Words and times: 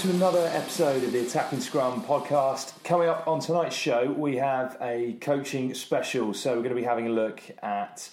to 0.00 0.10
another 0.10 0.50
episode 0.52 1.02
of 1.04 1.12
the 1.12 1.20
Attacking 1.20 1.60
Scrum 1.60 2.02
podcast. 2.02 2.74
Coming 2.84 3.08
up 3.08 3.26
on 3.26 3.40
tonight's 3.40 3.74
show, 3.74 4.12
we 4.12 4.36
have 4.36 4.76
a 4.82 5.14
coaching 5.22 5.72
special. 5.72 6.34
So, 6.34 6.50
we're 6.50 6.58
going 6.58 6.74
to 6.74 6.74
be 6.74 6.82
having 6.82 7.06
a 7.06 7.10
look 7.10 7.40
at 7.62 8.10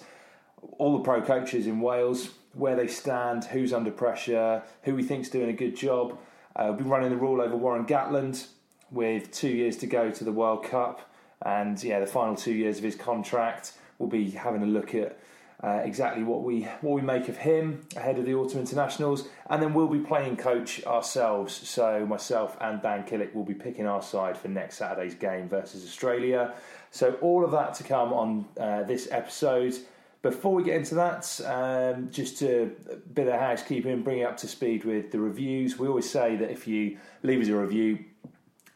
all 0.78 0.98
the 0.98 1.04
pro 1.04 1.22
coaches 1.22 1.68
in 1.68 1.82
Wales, 1.82 2.30
where 2.54 2.78
they 2.78 2.88
stand, 2.88 3.44
who's 3.44 3.74
under 3.74 3.92
pressure, 3.92 4.64
who 4.84 4.96
we 4.96 5.04
think's 5.04 5.28
doing 5.28 5.50
a 5.50 5.54
good 5.54 5.76
job. 5.76 6.18
Uh, 6.56 6.68
we'll 6.68 6.76
be 6.76 6.84
running 6.86 7.10
the 7.10 7.18
rule 7.18 7.42
over 7.42 7.58
Warren 7.58 7.86
Gatland 7.86 8.48
with 8.90 9.32
two 9.32 9.50
years 9.50 9.76
to 9.78 9.86
go 9.86 10.10
to 10.10 10.24
the 10.24 10.32
World 10.32 10.64
Cup, 10.64 11.12
and 11.42 11.84
yeah, 11.84 12.00
the 12.00 12.08
final 12.08 12.38
two 12.38 12.54
years 12.54 12.78
of 12.78 12.86
his 12.86 12.96
contract. 12.96 13.74
We'll 14.00 14.10
be 14.10 14.30
having 14.32 14.64
a 14.64 14.68
look 14.68 14.96
at 14.96 15.20
uh, 15.64 15.82
exactly 15.84 16.24
what 16.24 16.44
we 16.44 16.64
what 16.82 16.94
we 16.94 17.02
make 17.02 17.30
of 17.30 17.38
him 17.38 17.88
ahead 17.96 18.20
of 18.20 18.26
the 18.26 18.34
autumn 18.34 18.60
internationals, 18.60 19.28
and 19.50 19.62
then 19.62 19.74
we'll 19.74 19.88
be 19.88 20.00
playing 20.00 20.36
coach 20.36 20.84
ourselves. 20.86 21.54
So 21.54 22.06
myself 22.06 22.58
and 22.60 22.82
Dan 22.82 23.04
Killick 23.04 23.34
will 23.34 23.46
be 23.46 23.54
picking 23.54 23.88
our 23.88 24.02
side 24.02 24.38
for 24.38 24.50
next 24.50 24.78
Saturday's 24.78 25.16
game 25.16 25.48
versus 25.48 25.86
Australia. 25.86 26.54
So 26.92 27.14
all 27.22 27.46
of 27.46 27.52
that 27.52 27.76
to 27.76 27.84
come 27.84 28.12
on 28.12 28.46
uh, 28.60 28.84
this 28.84 29.08
episode. 29.10 29.76
Before 30.22 30.54
we 30.54 30.64
get 30.64 30.78
into 30.78 30.96
that, 30.96 31.42
um, 31.46 32.10
just 32.10 32.42
a 32.44 32.72
bit 33.14 33.28
of 33.28 33.38
housekeeping, 33.38 34.04
bring 34.04 34.20
you 34.20 34.26
up 34.26 34.38
to 34.38 34.48
speed 34.48 34.86
with 34.86 35.12
the 35.12 35.20
reviews. 35.20 35.78
We 35.78 35.90
always 35.90 36.10
say 36.10 36.38
that 36.38 36.50
if 36.50 36.66
you 36.66 36.98
leave 37.24 37.42
us 37.42 37.50
a 37.50 37.58
review, 37.58 38.06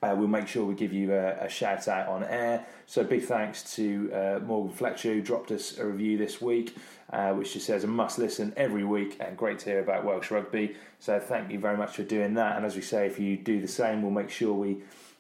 uh, 0.04 0.14
we'll 0.18 0.28
make 0.28 0.48
sure 0.48 0.66
we 0.66 0.76
give 0.76 0.94
you 0.94 1.14
a, 1.14 1.46
a, 1.46 1.50
shout 1.50 1.88
out 1.88 2.08
on 2.08 2.24
air. 2.24 2.66
So 2.86 3.04
big 3.04 3.24
thanks 3.24 3.76
to 3.76 4.12
uh, 4.14 4.40
Morgan 4.46 4.76
Fletcher 4.76 5.14
who 5.14 5.22
dropped 5.22 5.52
us 5.52 5.78
a 5.78 5.86
review 5.86 6.18
this 6.18 6.40
week, 6.40 6.76
uh, 7.12 7.32
which 7.34 7.54
just 7.54 7.66
says 7.66 7.84
a 7.84 7.88
must 7.88 8.20
listen 8.20 8.54
every 8.56 8.84
week 8.84 9.18
and 9.20 9.36
great 9.36 9.60
to 9.60 9.66
hear 9.66 9.80
about 9.80 10.06
Welsh 10.06 10.30
rugby. 10.30 10.76
So 11.00 11.20
thank 11.20 11.52
you 11.52 11.60
very 11.60 11.78
much 11.78 11.96
for 11.96 12.04
doing 12.04 12.36
that. 12.36 12.58
And 12.58 12.66
as 12.66 12.76
we 12.76 12.82
say, 12.82 13.08
if 13.08 13.20
you 13.20 13.38
do 13.38 13.60
the 13.60 13.68
same, 13.68 14.04
we'll 14.04 14.12
make 14.12 14.30
sure 14.30 14.54
we 14.54 14.78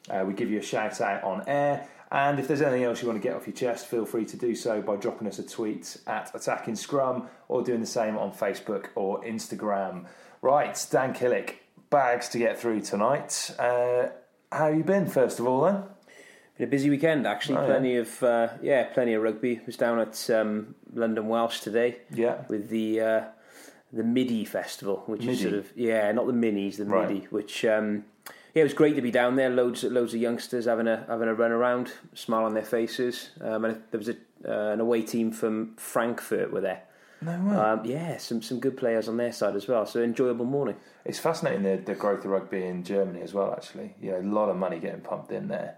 uh, 0.09 0.23
we 0.25 0.33
give 0.33 0.49
you 0.49 0.59
a 0.59 0.63
shout 0.63 1.01
out 1.01 1.23
on 1.23 1.43
air. 1.47 1.87
And 2.11 2.39
if 2.39 2.47
there's 2.47 2.61
anything 2.61 2.83
else 2.83 3.01
you 3.01 3.07
want 3.07 3.21
to 3.21 3.27
get 3.27 3.35
off 3.35 3.45
your 3.47 3.55
chest, 3.55 3.87
feel 3.87 4.05
free 4.05 4.23
to 4.25 4.37
do 4.37 4.55
so 4.55 4.81
by 4.81 4.95
dropping 4.95 5.27
us 5.27 5.39
a 5.39 5.43
tweet 5.43 5.97
at 6.07 6.33
Attacking 6.33 6.75
Scrum 6.75 7.27
or 7.49 7.61
doing 7.61 7.81
the 7.81 7.85
same 7.85 8.17
on 8.17 8.31
Facebook 8.31 8.87
or 8.95 9.21
Instagram. 9.23 10.05
Right, 10.41 10.87
Dan 10.89 11.13
Killick, 11.13 11.55
bags 11.89 12.29
to 12.29 12.37
get 12.37 12.57
through 12.57 12.81
tonight. 12.81 13.51
How 14.51 14.67
you 14.67 14.83
been, 14.83 15.07
first 15.07 15.39
of 15.39 15.47
all, 15.47 15.61
then? 15.61 15.83
Been 16.57 16.67
a 16.67 16.71
busy 16.71 16.89
weekend, 16.89 17.27
actually. 17.27 17.57
Oh, 17.57 17.65
plenty 17.65 17.93
yeah. 17.93 17.99
of 17.99 18.23
uh, 18.23 18.47
yeah, 18.61 18.83
plenty 18.85 19.13
of 19.13 19.21
rugby. 19.21 19.61
Was 19.65 19.77
down 19.77 19.99
at 19.99 20.29
um, 20.29 20.75
London 20.93 21.27
Welsh 21.27 21.59
today. 21.59 21.97
Yeah. 22.13 22.43
with 22.47 22.69
the 22.69 23.01
uh, 23.01 23.23
the 23.93 24.03
MIDI 24.03 24.45
festival, 24.45 25.03
which 25.05 25.25
is 25.25 25.41
sort 25.41 25.53
of 25.53 25.71
yeah, 25.75 26.11
not 26.11 26.27
the 26.27 26.33
minis, 26.33 26.77
the 26.77 26.85
Right. 26.85 27.09
MIDI. 27.09 27.27
Which 27.29 27.63
um, 27.65 28.05
yeah, 28.53 28.61
it 28.61 28.63
was 28.63 28.73
great 28.73 28.95
to 28.95 29.01
be 29.01 29.11
down 29.11 29.35
there. 29.35 29.49
Loads 29.49 29.83
loads 29.83 30.13
of 30.13 30.21
youngsters 30.21 30.65
having 30.65 30.87
a 30.87 31.05
having 31.07 31.27
a 31.27 31.33
run 31.33 31.51
around, 31.51 31.91
smile 32.13 32.45
on 32.45 32.53
their 32.53 32.65
faces. 32.65 33.31
Um, 33.41 33.65
and 33.65 33.83
there 33.91 33.99
was 33.99 34.09
a, 34.09 34.15
uh, 34.47 34.71
an 34.71 34.79
away 34.79 35.01
team 35.03 35.31
from 35.31 35.75
Frankfurt 35.75 36.51
were 36.51 36.61
there. 36.61 36.83
No 37.21 37.31
way. 37.39 37.55
Um, 37.55 37.85
yeah, 37.85 38.17
some 38.17 38.41
some 38.41 38.59
good 38.59 38.77
players 38.77 39.07
on 39.07 39.17
their 39.17 39.31
side 39.31 39.55
as 39.55 39.67
well. 39.67 39.85
So 39.85 40.01
enjoyable 40.01 40.45
morning. 40.45 40.75
It's 41.05 41.19
fascinating 41.19 41.63
the, 41.63 41.77
the 41.77 41.95
growth 41.95 42.19
of 42.25 42.31
rugby 42.31 42.63
in 42.63 42.83
Germany 42.83 43.21
as 43.21 43.33
well. 43.33 43.51
Actually, 43.51 43.95
you 44.01 44.11
know, 44.11 44.19
a 44.19 44.27
lot 44.33 44.49
of 44.49 44.55
money 44.57 44.79
getting 44.79 45.01
pumped 45.01 45.31
in 45.31 45.47
there, 45.47 45.77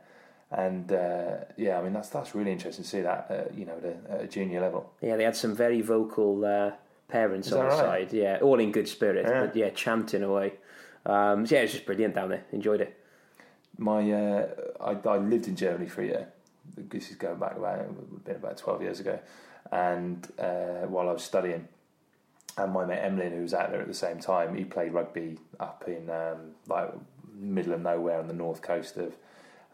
and 0.51 0.91
uh, 0.91 1.37
yeah, 1.55 1.79
I 1.79 1.83
mean 1.83 1.93
that's 1.93 2.09
that's 2.09 2.35
really 2.35 2.51
interesting 2.51 2.83
to 2.83 2.89
see 2.89 3.01
that. 3.01 3.27
Uh, 3.29 3.53
you 3.55 3.65
know, 3.65 3.77
at 3.77 3.85
a, 3.85 4.13
at 4.15 4.21
a 4.21 4.27
junior 4.27 4.59
level. 4.61 4.91
Yeah, 5.01 5.15
they 5.15 5.23
had 5.23 5.35
some 5.35 5.55
very 5.55 5.79
vocal 5.81 6.43
uh, 6.43 6.71
parents 7.07 7.47
Is 7.47 7.53
on 7.53 7.59
the 7.59 7.65
right? 7.69 7.79
side. 8.09 8.13
Yeah, 8.13 8.39
all 8.41 8.59
in 8.59 8.71
good 8.71 8.87
spirit, 8.89 9.25
Yeah. 9.25 9.45
but 9.45 9.55
yeah, 9.55 9.69
chanting 9.69 10.23
away. 10.23 10.53
Um, 11.05 11.45
so 11.45 11.55
yeah, 11.55 11.61
it 11.61 11.63
was 11.65 11.71
just 11.71 11.85
brilliant 11.85 12.15
down 12.15 12.29
there. 12.29 12.43
Enjoyed 12.51 12.81
it. 12.81 12.97
My 13.77 14.11
uh, 14.11 14.47
I, 14.81 14.91
I 15.07 15.17
lived 15.17 15.47
in 15.47 15.55
Germany 15.55 15.87
for 15.87 16.01
a 16.01 16.05
year. 16.05 16.27
This 16.75 17.09
is 17.09 17.15
going 17.15 17.39
back 17.39 17.55
about 17.55 17.79
it 17.79 17.87
would 17.87 18.07
have 18.11 18.25
been 18.25 18.35
about 18.35 18.57
twelve 18.57 18.81
years 18.81 18.99
ago, 18.99 19.17
and 19.71 20.27
uh, 20.39 20.87
while 20.87 21.09
I 21.09 21.13
was 21.13 21.23
studying, 21.23 21.67
and 22.57 22.73
my 22.73 22.85
mate 22.85 22.99
Emlyn, 22.99 23.31
who 23.31 23.41
was 23.41 23.53
out 23.53 23.71
there 23.71 23.81
at 23.81 23.87
the 23.87 23.93
same 23.93 24.19
time, 24.19 24.55
he 24.55 24.65
played 24.65 24.93
rugby 24.93 25.37
up 25.59 25.83
in 25.87 26.09
um, 26.09 26.51
like 26.67 26.91
middle 27.33 27.73
of 27.73 27.81
nowhere 27.81 28.19
on 28.19 28.27
the 28.27 28.33
north 28.33 28.61
coast 28.61 28.97
of 28.97 29.15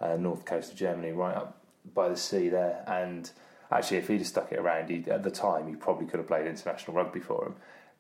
uh, 0.02 0.16
north 0.18 0.46
coast 0.46 0.72
of 0.72 0.78
Germany, 0.78 1.12
right 1.12 1.36
up 1.36 1.58
by 1.94 2.10
the 2.10 2.18
sea 2.18 2.50
there. 2.50 2.84
And 2.88 3.30
actually, 3.72 3.98
if 3.98 4.08
he'd 4.08 4.18
have 4.20 4.28
stuck 4.28 4.52
it 4.52 4.60
around, 4.60 4.90
he, 4.90 5.10
at 5.10 5.24
the 5.24 5.32
time, 5.32 5.68
he 5.68 5.76
probably 5.76 6.06
could 6.08 6.20
have 6.20 6.28
played 6.28 6.48
international 6.48 6.96
rugby 6.96 7.20
for 7.20 7.46
him. 7.46 7.56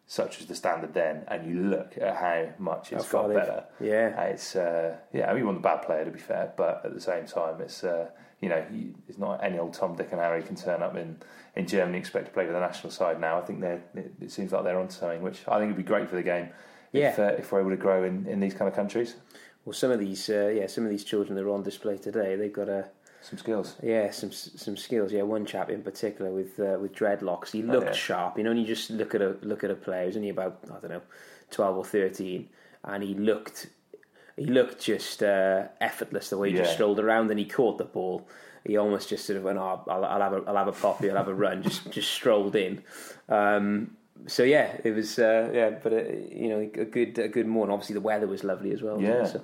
Such 0.07 0.37
was 0.37 0.45
the 0.47 0.55
standard 0.55 0.93
then, 0.93 1.23
and 1.27 1.49
you 1.49 1.63
look 1.67 1.97
at 1.99 2.15
how 2.17 2.49
much 2.59 2.93
it's 2.93 3.09
got 3.09 3.33
better. 3.33 3.63
yeah. 3.79 4.13
Uh, 4.15 4.21
it's 4.23 4.55
uh, 4.55 4.97
yeah. 5.11 5.25
I 5.25 5.29
mean, 5.29 5.37
he 5.37 5.43
wasn't 5.43 5.65
a 5.65 5.67
bad 5.67 5.81
player 5.81 6.05
to 6.05 6.11
be 6.11 6.19
fair, 6.19 6.53
but 6.55 6.81
at 6.85 6.93
the 6.93 7.01
same 7.01 7.25
time, 7.25 7.59
it's 7.59 7.83
uh, 7.83 8.09
you 8.45 8.49
know, 8.53 8.63
it's 9.09 9.17
not 9.17 9.43
any 9.43 9.57
old 9.57 9.73
Tom, 9.73 9.95
Dick, 9.95 10.09
and 10.11 10.21
Harry 10.21 10.43
can 10.43 10.55
turn 10.55 10.83
up 10.83 10.95
in, 10.95 11.17
in 11.55 11.65
Germany 11.65 11.97
and 11.97 12.03
expect 12.05 12.25
to 12.27 12.31
play 12.31 12.45
for 12.45 12.53
the 12.53 12.59
national 12.59 12.91
side 12.91 13.19
now. 13.19 13.39
I 13.39 13.41
think 13.41 13.59
they're 13.59 13.81
it, 13.95 14.13
it 14.21 14.31
seems 14.31 14.51
like 14.51 14.63
they're 14.63 14.79
on 14.79 14.91
something, 14.91 15.23
which 15.23 15.39
I 15.47 15.57
think 15.57 15.69
would 15.69 15.83
be 15.85 15.91
great 15.93 16.07
for 16.11 16.15
the 16.15 16.27
game. 16.33 16.49
If, 16.93 17.17
Yeah. 17.17 17.25
uh, 17.25 17.41
if 17.41 17.51
we're 17.51 17.61
able 17.61 17.71
to 17.71 17.83
grow 17.87 18.03
in, 18.03 18.27
in 18.27 18.39
these 18.39 18.53
kind 18.53 18.69
of 18.69 18.75
countries, 18.75 19.15
Well, 19.65 19.73
some 19.73 19.91
of 19.95 19.99
these, 19.99 20.29
uh, 20.29 20.49
yeah, 20.59 20.67
some 20.67 20.83
of 20.87 20.91
these 20.91 21.03
children 21.03 21.35
that 21.35 21.43
are 21.43 21.49
on 21.57 21.63
display 21.63 21.97
today, 21.97 22.35
they've 22.35 22.53
got 22.61 22.69
a 22.69 22.81
some 23.29 23.39
skills. 23.39 23.75
yeah, 23.81 24.11
some 24.11 24.31
some 24.31 24.77
skills. 24.77 25.11
Yeah, 25.11 25.23
one 25.23 25.45
chap 25.47 25.67
in 25.71 25.81
particular 25.81 26.29
with 26.39 26.59
uh, 26.59 26.77
with 26.81 26.93
dreadlocks, 26.93 27.49
he 27.57 27.63
looked 27.63 27.87
yeah. 27.87 28.05
sharp. 28.07 28.37
You 28.37 28.43
know, 28.43 28.51
when 28.51 28.59
you 28.59 28.67
just 28.75 28.91
look 28.91 29.15
at 29.15 29.21
a 29.29 29.31
look 29.41 29.63
at 29.63 29.71
a 29.71 29.75
player, 29.85 30.01
he 30.03 30.07
was 30.11 30.17
only 30.17 30.29
about 30.37 30.59
I 30.75 30.77
don't 30.81 30.91
know, 30.95 31.01
twelve 31.49 31.75
or 31.81 31.85
thirteen, 31.97 32.41
and 32.83 33.01
he 33.03 33.13
looked 33.15 33.59
he 34.37 34.45
looked 34.45 34.81
just 34.81 35.23
uh, 35.23 35.63
effortless 35.79 36.29
the 36.29 36.37
way 36.37 36.51
he 36.51 36.57
just 36.57 36.73
strolled 36.73 36.99
around 36.99 37.29
and 37.29 37.39
he 37.39 37.45
caught 37.45 37.77
the 37.77 37.85
ball. 37.85 38.27
He 38.65 38.77
almost 38.77 39.09
just 39.09 39.25
sort 39.25 39.37
of 39.37 39.43
went, 39.43 39.57
oh, 39.57 39.83
I'll, 39.87 40.03
I'll 40.03 40.21
have 40.21 40.33
a, 40.33 40.43
I'll 40.47 40.57
have 40.57 40.67
a 40.67 40.71
poppy, 40.71 41.09
I'll 41.09 41.17
have 41.17 41.27
a 41.27 41.33
run. 41.33 41.61
Just, 41.63 41.91
just 41.91 42.11
strolled 42.11 42.55
in. 42.55 42.83
Um, 43.29 43.95
so 44.27 44.43
yeah, 44.43 44.77
it 44.83 44.91
was 44.91 45.19
uh, 45.19 45.51
yeah, 45.53 45.71
but 45.81 45.93
uh, 45.93 46.03
you 46.31 46.49
know 46.49 46.59
a 46.59 46.85
good 46.85 47.17
a 47.19 47.27
good 47.27 47.47
morning. 47.47 47.73
Obviously 47.73 47.93
the 47.93 48.01
weather 48.01 48.27
was 48.27 48.43
lovely 48.43 48.71
as 48.71 48.81
well. 48.81 48.99
Yeah. 48.99 49.25
so, 49.25 49.41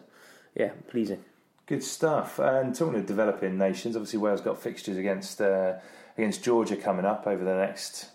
yeah, 0.55 0.71
pleasing. 0.87 1.23
Good 1.65 1.83
stuff. 1.83 2.39
And 2.39 2.75
talking 2.75 2.99
of 2.99 3.05
developing 3.05 3.57
nations, 3.57 3.95
obviously 3.95 4.19
Wales 4.19 4.41
got 4.41 4.61
fixtures 4.61 4.97
against 4.97 5.41
uh, 5.41 5.73
against 6.17 6.43
Georgia 6.43 6.75
coming 6.75 7.05
up 7.05 7.27
over 7.27 7.43
the 7.43 7.55
next 7.55 8.09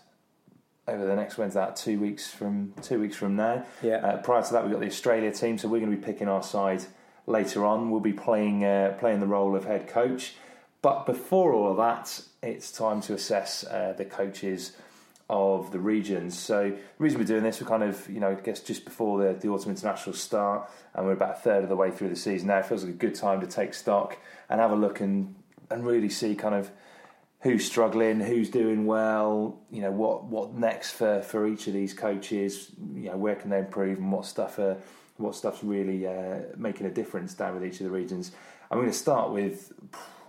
over 0.87 1.05
the 1.05 1.15
next 1.15 1.37
when's 1.37 1.53
that 1.53 1.75
two 1.75 1.99
weeks 1.99 2.29
from 2.29 2.73
two 2.81 2.99
weeks 2.99 3.15
from 3.15 3.35
now. 3.35 3.65
Yeah. 3.81 3.97
Uh, 3.97 4.17
prior 4.17 4.43
to 4.43 4.53
that, 4.53 4.63
we've 4.63 4.71
got 4.71 4.79
the 4.79 4.87
Australia 4.87 5.31
team, 5.31 5.57
so 5.57 5.67
we're 5.67 5.79
going 5.79 5.91
to 5.91 5.97
be 5.97 6.03
picking 6.03 6.27
our 6.27 6.43
side 6.43 6.83
later 7.25 7.65
on. 7.65 7.91
We'll 7.91 7.99
be 7.99 8.13
playing 8.13 8.63
uh, 8.63 8.95
playing 8.99 9.19
the 9.19 9.27
role 9.27 9.55
of 9.55 9.65
head 9.65 9.87
coach. 9.87 10.35
But 10.81 11.05
before 11.05 11.53
all 11.53 11.71
of 11.71 11.77
that, 11.77 12.21
it's 12.41 12.71
time 12.71 13.01
to 13.01 13.13
assess 13.13 13.65
uh, 13.65 13.93
the 13.97 14.05
coaches 14.05 14.73
of 15.29 15.71
the 15.71 15.79
regions. 15.79 16.37
So 16.37 16.69
the 16.69 17.03
reason 17.03 17.19
we're 17.19 17.25
doing 17.25 17.43
this, 17.43 17.59
we're 17.59 17.67
kind 17.67 17.83
of, 17.83 18.07
you 18.09 18.19
know, 18.19 18.31
I 18.31 18.35
guess 18.35 18.61
just 18.61 18.85
before 18.85 19.21
the, 19.21 19.33
the 19.33 19.49
autumn 19.49 19.71
international 19.71 20.15
start, 20.15 20.69
and 20.93 21.05
we're 21.05 21.13
about 21.13 21.31
a 21.31 21.39
third 21.39 21.63
of 21.63 21.69
the 21.69 21.75
way 21.75 21.91
through 21.91 22.09
the 22.09 22.15
season 22.15 22.47
now. 22.47 22.59
It 22.59 22.65
feels 22.65 22.83
like 22.83 22.93
a 22.93 22.97
good 22.97 23.15
time 23.15 23.41
to 23.41 23.47
take 23.47 23.73
stock 23.73 24.17
and 24.49 24.61
have 24.61 24.71
a 24.71 24.75
look 24.75 25.01
and 25.01 25.35
and 25.69 25.85
really 25.85 26.09
see 26.09 26.33
kind 26.33 26.55
of 26.55 26.71
who's 27.41 27.65
struggling, 27.65 28.19
who's 28.19 28.49
doing 28.49 28.85
well, 28.85 29.59
you 29.69 29.81
know, 29.81 29.91
what 29.91 30.25
what 30.25 30.53
next 30.53 30.91
for, 30.91 31.21
for 31.21 31.47
each 31.47 31.67
of 31.67 31.73
these 31.73 31.93
coaches, 31.93 32.71
you 32.95 33.09
know, 33.09 33.17
where 33.17 33.35
can 33.35 33.49
they 33.49 33.59
improve 33.59 33.97
and 33.99 34.11
what 34.11 34.25
stuff 34.25 34.57
are, 34.59 34.77
what 35.17 35.35
stuff's 35.35 35.63
really 35.63 36.07
uh, 36.07 36.39
making 36.55 36.87
a 36.87 36.91
difference 36.91 37.33
down 37.33 37.53
with 37.53 37.63
each 37.63 37.79
of 37.79 37.85
the 37.85 37.91
regions. 37.91 38.31
I'm 38.69 38.79
going 38.79 38.91
to 38.91 38.97
start 38.97 39.31
with, 39.31 39.71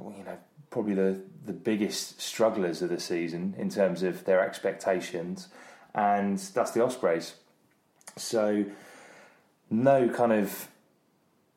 you 0.01 0.25
know, 0.25 0.39
probably 0.71 0.95
the, 0.95 1.21
the 1.45 1.53
biggest 1.53 2.21
strugglers 2.21 2.83
of 2.83 2.91
the 2.91 3.01
season 3.01 3.55
in 3.59 3.69
terms 3.71 4.03
of 4.03 4.25
their 4.25 4.47
expectations, 4.47 5.49
and 5.95 6.39
that's 6.39 6.73
the 6.73 6.85
Ospreys. 6.85 7.35
So, 8.17 8.67
no 9.71 10.09
kind 10.11 10.33
of 10.33 10.69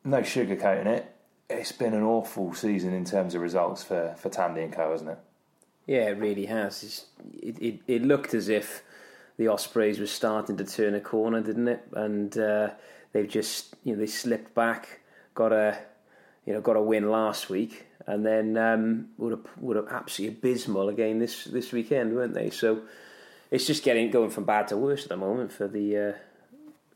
no 0.05 0.21
sugarcoating 0.21 0.87
it. 0.87 1.13
It's 1.49 1.73
been 1.73 1.93
an 1.93 2.03
awful 2.03 2.53
season 2.53 2.93
in 2.93 3.03
terms 3.03 3.35
of 3.35 3.41
results 3.41 3.83
for 3.83 4.15
for 4.17 4.29
Tandy 4.29 4.61
and 4.61 4.71
Co, 4.71 4.91
hasn't 4.91 5.09
it? 5.09 5.19
Yeah, 5.87 6.09
it 6.09 6.17
really 6.17 6.45
has. 6.45 7.05
It, 7.41 7.61
it 7.61 7.79
it 7.87 8.01
looked 8.03 8.33
as 8.33 8.49
if 8.49 8.83
the 9.37 9.47
Ospreys 9.47 9.99
were 9.99 10.07
starting 10.07 10.57
to 10.57 10.63
turn 10.63 10.93
a 10.95 10.99
corner, 10.99 11.41
didn't 11.41 11.67
it? 11.67 11.83
And 11.93 12.37
uh, 12.37 12.69
they've 13.11 13.27
just 13.27 13.75
you 13.83 13.93
know 13.93 13.99
they 13.99 14.07
slipped 14.07 14.53
back, 14.53 15.01
got 15.33 15.51
a 15.51 15.79
you 16.45 16.53
know 16.53 16.61
got 16.61 16.75
a 16.75 16.81
win 16.81 17.09
last 17.09 17.49
week, 17.49 17.87
and 18.07 18.25
then 18.25 18.57
um, 18.57 19.09
would 19.17 19.31
have 19.31 19.45
would 19.57 19.75
have 19.75 19.87
absolutely 19.89 20.37
abysmal 20.37 20.89
again 20.89 21.19
this 21.19 21.45
this 21.45 21.71
weekend, 21.71 22.15
weren't 22.15 22.33
they? 22.33 22.49
So 22.49 22.83
it's 23.49 23.65
just 23.65 23.83
getting 23.83 24.11
going 24.11 24.29
from 24.29 24.45
bad 24.45 24.67
to 24.69 24.77
worse 24.77 25.03
at 25.03 25.09
the 25.09 25.17
moment 25.17 25.51
for 25.51 25.67
the. 25.67 25.97
Uh, 25.97 26.13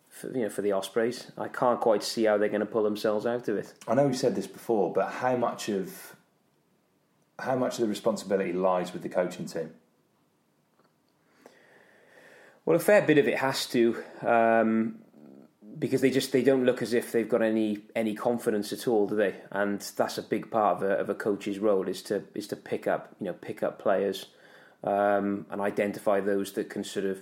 for, 0.09 0.31
you 0.31 0.43
know, 0.43 0.49
for 0.49 0.61
the 0.61 0.71
Ospreys, 0.71 1.29
I 1.37 1.49
can't 1.49 1.81
quite 1.81 2.01
see 2.01 2.23
how 2.23 2.37
they're 2.37 2.47
going 2.47 2.61
to 2.61 2.65
pull 2.65 2.83
themselves 2.83 3.25
out 3.25 3.49
of 3.49 3.57
it. 3.57 3.73
I 3.85 3.95
know 3.95 4.07
we've 4.07 4.15
said 4.15 4.33
this 4.33 4.47
before, 4.47 4.93
but 4.93 5.09
how 5.09 5.35
much 5.35 5.67
of 5.67 6.14
how 7.39 7.55
much 7.55 7.75
of 7.75 7.81
the 7.81 7.87
responsibility 7.87 8.53
lies 8.53 8.93
with 8.93 9.01
the 9.03 9.09
coaching 9.09 9.45
team? 9.45 9.71
Well, 12.65 12.77
a 12.77 12.79
fair 12.79 13.01
bit 13.01 13.17
of 13.17 13.27
it 13.27 13.37
has 13.37 13.67
to, 13.67 14.03
um, 14.21 14.99
because 15.77 16.01
they 16.01 16.09
just 16.09 16.31
they 16.31 16.41
don't 16.41 16.65
look 16.65 16.81
as 16.81 16.93
if 16.93 17.11
they've 17.11 17.29
got 17.29 17.43
any 17.43 17.79
any 17.95 18.15
confidence 18.15 18.73
at 18.73 18.87
all, 18.87 19.07
do 19.07 19.15
they? 19.15 19.35
And 19.51 19.79
that's 19.95 20.17
a 20.17 20.23
big 20.23 20.49
part 20.49 20.77
of 20.77 20.83
a, 20.83 20.93
of 20.97 21.09
a 21.09 21.15
coach's 21.15 21.59
role 21.59 21.87
is 21.87 22.01
to 22.03 22.23
is 22.33 22.47
to 22.47 22.55
pick 22.55 22.87
up 22.87 23.15
you 23.19 23.27
know 23.27 23.33
pick 23.33 23.61
up 23.61 23.77
players 23.77 24.27
um, 24.83 25.45
and 25.51 25.61
identify 25.61 26.19
those 26.19 26.53
that 26.53 26.69
can 26.69 26.83
sort 26.83 27.05
of. 27.05 27.19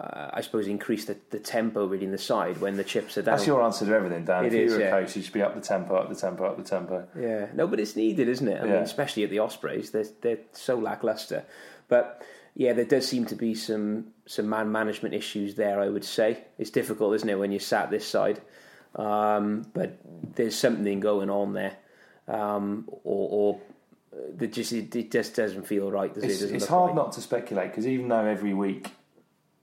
Uh, 0.00 0.30
I 0.32 0.40
suppose 0.40 0.66
increase 0.66 1.04
the, 1.04 1.16
the 1.28 1.38
tempo 1.38 1.84
really 1.86 2.06
in 2.06 2.10
the 2.10 2.16
side 2.16 2.58
when 2.58 2.76
the 2.78 2.84
chips 2.84 3.18
are 3.18 3.22
down. 3.22 3.36
That's 3.36 3.46
your 3.46 3.62
answer 3.62 3.84
to 3.84 3.92
everything, 3.94 4.24
Dan. 4.24 4.46
It 4.46 4.54
if 4.54 4.54
is, 4.54 4.72
you're 4.72 4.80
a 4.80 4.84
yeah. 4.84 4.90
coach, 4.90 5.14
you 5.14 5.22
should 5.22 5.34
be 5.34 5.42
up 5.42 5.54
the 5.54 5.60
tempo, 5.60 5.94
up 5.94 6.08
the 6.08 6.14
tempo, 6.14 6.44
up 6.44 6.56
the 6.56 6.62
tempo. 6.62 7.06
Yeah, 7.18 7.48
no, 7.52 7.66
but 7.66 7.78
it's 7.78 7.96
needed, 7.96 8.26
isn't 8.26 8.48
it? 8.48 8.62
I 8.62 8.64
Yeah. 8.64 8.72
mean, 8.74 8.82
especially 8.82 9.24
at 9.24 9.30
the 9.30 9.40
Ospreys, 9.40 9.90
they're 9.90 10.06
they're 10.22 10.38
so 10.52 10.78
lackluster. 10.78 11.44
But 11.88 12.22
yeah, 12.54 12.72
there 12.72 12.86
does 12.86 13.06
seem 13.06 13.26
to 13.26 13.34
be 13.34 13.54
some 13.54 14.06
some 14.24 14.48
man 14.48 14.72
management 14.72 15.14
issues 15.14 15.56
there. 15.56 15.80
I 15.80 15.88
would 15.88 16.04
say 16.04 16.44
it's 16.56 16.70
difficult, 16.70 17.14
isn't 17.16 17.28
it, 17.28 17.38
when 17.38 17.52
you're 17.52 17.60
sat 17.60 17.90
this 17.90 18.06
side? 18.06 18.40
Um, 18.96 19.66
but 19.74 19.98
there's 20.34 20.56
something 20.56 20.98
going 21.00 21.28
on 21.30 21.52
there, 21.52 21.76
um, 22.26 22.88
or, 23.04 23.28
or 23.30 23.60
the 24.36 24.46
just 24.46 24.72
it, 24.72 24.94
it 24.96 25.10
just 25.10 25.36
doesn't 25.36 25.66
feel 25.66 25.90
right. 25.90 26.12
Does 26.14 26.24
it? 26.24 26.30
It's, 26.30 26.40
Doesn't 26.40 26.56
it's 26.56 26.66
hard 26.66 26.88
right. 26.88 26.96
not 26.96 27.12
to 27.12 27.20
speculate 27.20 27.70
because 27.70 27.86
even 27.86 28.08
though 28.08 28.24
every 28.24 28.54
week, 28.54 28.90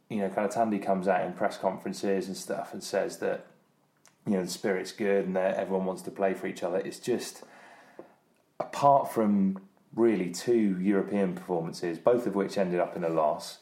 you 0.09 0.17
know, 0.17 0.29
kind 0.29 0.47
of 0.47 0.53
Tandy 0.53 0.79
comes 0.79 1.07
out 1.07 1.25
in 1.25 1.33
press 1.33 1.57
conferences 1.57 2.27
and 2.27 2.37
stuff 2.37 2.73
and 2.73 2.83
says 2.83 3.17
that, 3.17 3.45
you 4.25 4.33
know, 4.33 4.43
the 4.43 4.49
spirit's 4.49 4.91
good 4.91 5.25
and 5.25 5.35
that 5.35 5.55
everyone 5.55 5.85
wants 5.85 6.01
to 6.03 6.11
play 6.11 6.33
for 6.33 6.47
each 6.47 6.63
other. 6.63 6.77
It's 6.77 6.99
just, 6.99 7.43
apart 8.59 9.11
from 9.11 9.59
really 9.95 10.31
two 10.31 10.79
European 10.79 11.33
performances, 11.33 11.97
both 11.97 12.27
of 12.27 12.35
which 12.35 12.57
ended 12.57 12.79
up 12.79 12.95
in 12.95 13.03
a 13.03 13.09
loss, 13.09 13.59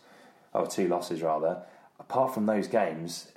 or 0.53 0.67
two 0.67 0.87
losses 0.87 1.21
rather, 1.21 1.63
apart 1.99 2.33
from 2.33 2.45
those 2.45 2.67
games, 2.67 3.31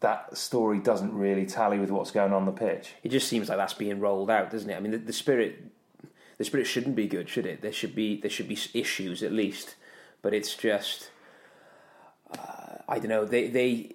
that 0.00 0.36
story 0.36 0.78
doesn't 0.78 1.14
really 1.14 1.46
tally 1.46 1.78
with 1.78 1.90
what's 1.90 2.10
going 2.10 2.32
on 2.32 2.46
the 2.46 2.52
pitch. 2.52 2.92
It 3.02 3.10
just 3.10 3.28
seems 3.28 3.48
like 3.48 3.58
that's 3.58 3.74
being 3.74 4.00
rolled 4.00 4.30
out, 4.30 4.50
doesn't 4.50 4.68
it? 4.68 4.74
I 4.74 4.80
mean, 4.80 4.92
the, 4.92 4.98
the 4.98 5.12
spirit, 5.12 5.62
the 6.38 6.44
spirit 6.44 6.66
shouldn't 6.66 6.96
be 6.96 7.06
good, 7.06 7.28
should 7.28 7.46
it? 7.46 7.60
There 7.60 7.72
should 7.72 7.94
be 7.94 8.20
there 8.20 8.30
should 8.30 8.48
be 8.48 8.58
issues 8.72 9.22
at 9.22 9.32
least, 9.32 9.74
but 10.22 10.32
it's 10.32 10.54
just, 10.54 11.10
I 12.90 12.98
don't 12.98 13.08
know. 13.08 13.24
They 13.24 13.48
they 13.48 13.92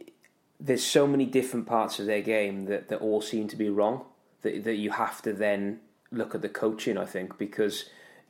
there's 0.60 0.84
so 0.84 1.06
many 1.06 1.26
different 1.26 1.68
parts 1.68 2.00
of 2.00 2.06
their 2.06 2.22
game 2.22 2.66
that, 2.66 2.88
that 2.88 3.02
all 3.02 3.22
seem 3.22 3.48
to 3.50 3.56
be 3.56 3.70
wrong. 3.70 4.06
That 4.42 4.64
that 4.64 4.76
you 4.76 4.92
have 4.92 5.22
to 5.24 5.34
then 5.34 5.82
look 6.12 6.34
at 6.34 6.42
the 6.42 6.50
coaching. 6.50 6.98
I 6.98 7.06
think 7.06 7.38
because 7.38 7.90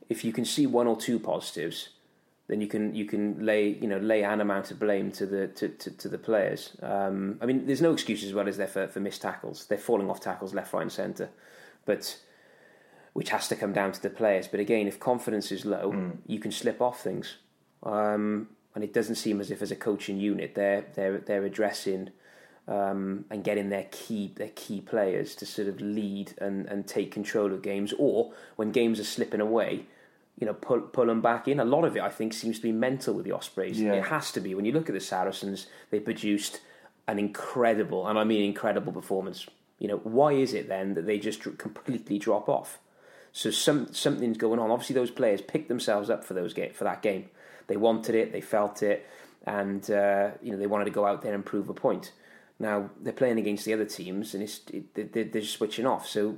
if 0.09 0.25
you 0.25 0.33
can 0.33 0.43
see 0.43 0.65
one 0.65 0.87
or 0.87 0.97
two 0.97 1.19
positives, 1.19 1.89
then 2.47 2.61
you 2.61 2.67
can 2.67 2.95
you 2.95 3.05
can 3.05 3.45
lay 3.45 3.69
you 3.69 3.87
know 3.87 3.97
lay 3.97 4.23
an 4.23 4.41
amount 4.41 4.71
of 4.71 4.79
blame 4.79 5.11
to 5.11 5.25
the 5.25 5.47
to, 5.49 5.69
to, 5.69 5.91
to 5.91 6.09
the 6.09 6.17
players. 6.17 6.75
Um, 6.81 7.37
I 7.41 7.45
mean, 7.45 7.67
there's 7.67 7.81
no 7.81 7.93
excuses 7.93 8.29
as 8.29 8.33
well 8.33 8.47
as 8.47 8.57
there 8.57 8.67
for, 8.67 8.87
for 8.87 8.99
missed 8.99 9.21
tackles. 9.21 9.65
They're 9.67 9.77
falling 9.77 10.09
off 10.09 10.19
tackles 10.19 10.53
left, 10.53 10.73
right, 10.73 10.81
and 10.81 10.91
centre, 10.91 11.29
but 11.85 12.17
which 13.13 13.29
has 13.29 13.47
to 13.47 13.55
come 13.55 13.71
down 13.71 13.91
to 13.93 14.01
the 14.01 14.09
players. 14.09 14.47
But 14.47 14.59
again, 14.59 14.87
if 14.87 14.99
confidence 14.99 15.51
is 15.51 15.63
low, 15.63 16.11
you 16.27 16.39
can 16.39 16.51
slip 16.51 16.81
off 16.81 17.01
things, 17.01 17.37
um, 17.83 18.49
and 18.75 18.83
it 18.83 18.93
doesn't 18.93 19.15
seem 19.15 19.41
as 19.41 19.49
if 19.49 19.61
as 19.61 19.71
a 19.71 19.75
coaching 19.75 20.19
unit 20.19 20.53
they're 20.53 20.85
they're 20.93 21.17
they're 21.17 21.45
addressing. 21.45 22.09
Um, 22.67 23.25
and 23.29 23.43
getting 23.43 23.69
their 23.69 23.85
key 23.91 24.33
their 24.37 24.49
key 24.55 24.81
players 24.81 25.35
to 25.35 25.45
sort 25.45 25.67
of 25.67 25.79
lead 25.79 26.33
and, 26.39 26.65
and 26.65 26.87
take 26.87 27.11
control 27.11 27.53
of 27.53 27.61
games, 27.61 27.93
or 27.99 28.33
when 28.55 28.71
games 28.71 28.99
are 28.99 29.03
slipping 29.03 29.39
away, 29.39 29.85
you 30.39 30.47
know, 30.47 30.53
pull 30.55 30.81
pull 30.81 31.05
them 31.05 31.21
back 31.21 31.47
in. 31.47 31.59
A 31.59 31.65
lot 31.65 31.85
of 31.85 31.95
it, 31.95 32.01
I 32.01 32.09
think, 32.09 32.33
seems 32.33 32.57
to 32.57 32.63
be 32.63 32.71
mental 32.71 33.13
with 33.13 33.25
the 33.25 33.33
Ospreys. 33.33 33.79
Yeah. 33.79 33.93
It 33.93 34.05
has 34.05 34.31
to 34.31 34.39
be. 34.39 34.55
When 34.55 34.65
you 34.65 34.71
look 34.71 34.89
at 34.89 34.95
the 34.95 34.99
Saracens, 34.99 35.67
they 35.91 35.99
produced 35.99 36.59
an 37.07 37.19
incredible, 37.19 38.07
and 38.07 38.17
I 38.17 38.23
mean 38.23 38.43
incredible 38.43 38.91
performance. 38.91 39.45
You 39.77 39.87
know, 39.87 39.97
why 39.97 40.33
is 40.33 40.53
it 40.53 40.67
then 40.67 40.95
that 40.95 41.05
they 41.05 41.19
just 41.19 41.41
completely 41.59 42.17
drop 42.17 42.49
off? 42.49 42.79
So 43.31 43.51
some 43.51 43.93
something's 43.93 44.37
going 44.37 44.59
on. 44.59 44.71
Obviously, 44.71 44.95
those 44.95 45.11
players 45.11 45.41
picked 45.41 45.67
themselves 45.67 46.09
up 46.09 46.23
for 46.23 46.33
those 46.33 46.53
game 46.53 46.73
for 46.73 46.85
that 46.85 47.01
game. 47.01 47.29
They 47.67 47.77
wanted 47.77 48.15
it, 48.15 48.31
they 48.31 48.41
felt 48.41 48.83
it, 48.83 49.05
and 49.45 49.89
uh, 49.91 50.31
you 50.41 50.51
know 50.51 50.57
they 50.57 50.67
wanted 50.67 50.85
to 50.85 50.91
go 50.91 51.05
out 51.05 51.21
there 51.21 51.33
and 51.33 51.45
prove 51.45 51.69
a 51.69 51.73
point. 51.73 52.11
Now 52.59 52.89
they're 53.01 53.13
playing 53.13 53.37
against 53.39 53.65
the 53.65 53.73
other 53.73 53.85
teams, 53.85 54.33
and 54.33 54.43
it's 54.43 54.61
it, 54.71 54.93
they- 54.93 55.23
they're 55.23 55.41
just 55.41 55.53
switching 55.57 55.85
off. 55.85 56.07
So 56.07 56.37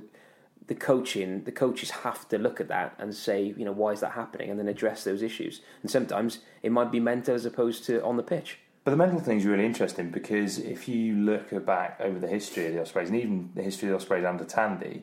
the 0.66 0.74
coaching, 0.74 1.44
the 1.44 1.52
coaches 1.52 1.90
have 1.90 2.28
to 2.28 2.36
look 2.38 2.60
at 2.60 2.68
that 2.68 2.94
and 2.98 3.14
say, 3.14 3.54
you 3.56 3.64
know, 3.64 3.72
why 3.72 3.92
is 3.92 4.00
that 4.00 4.12
happening, 4.12 4.50
and 4.50 4.58
then 4.58 4.68
address 4.68 5.04
those 5.04 5.22
issues. 5.22 5.60
And 5.82 5.90
sometimes 5.90 6.40
it 6.62 6.72
might 6.72 6.90
be 6.92 7.00
mental 7.00 7.34
as 7.34 7.46
opposed 7.46 7.84
to 7.84 8.02
on 8.04 8.16
the 8.16 8.22
pitch. 8.22 8.58
But 8.84 8.92
the 8.92 8.96
mental 8.96 9.20
thing 9.20 9.38
is 9.38 9.44
really 9.44 9.66
interesting 9.66 10.10
because 10.10 10.58
if 10.58 10.88
you 10.88 11.14
look 11.14 11.64
back 11.66 11.98
over 12.00 12.18
the 12.18 12.26
history 12.26 12.66
of 12.66 12.72
the 12.74 12.80
Ospreys 12.80 13.08
and 13.10 13.18
even 13.18 13.50
the 13.54 13.62
history 13.62 13.88
of 13.88 13.92
the 13.92 13.96
Ospreys 13.96 14.24
under 14.24 14.44
Tandy, 14.44 15.02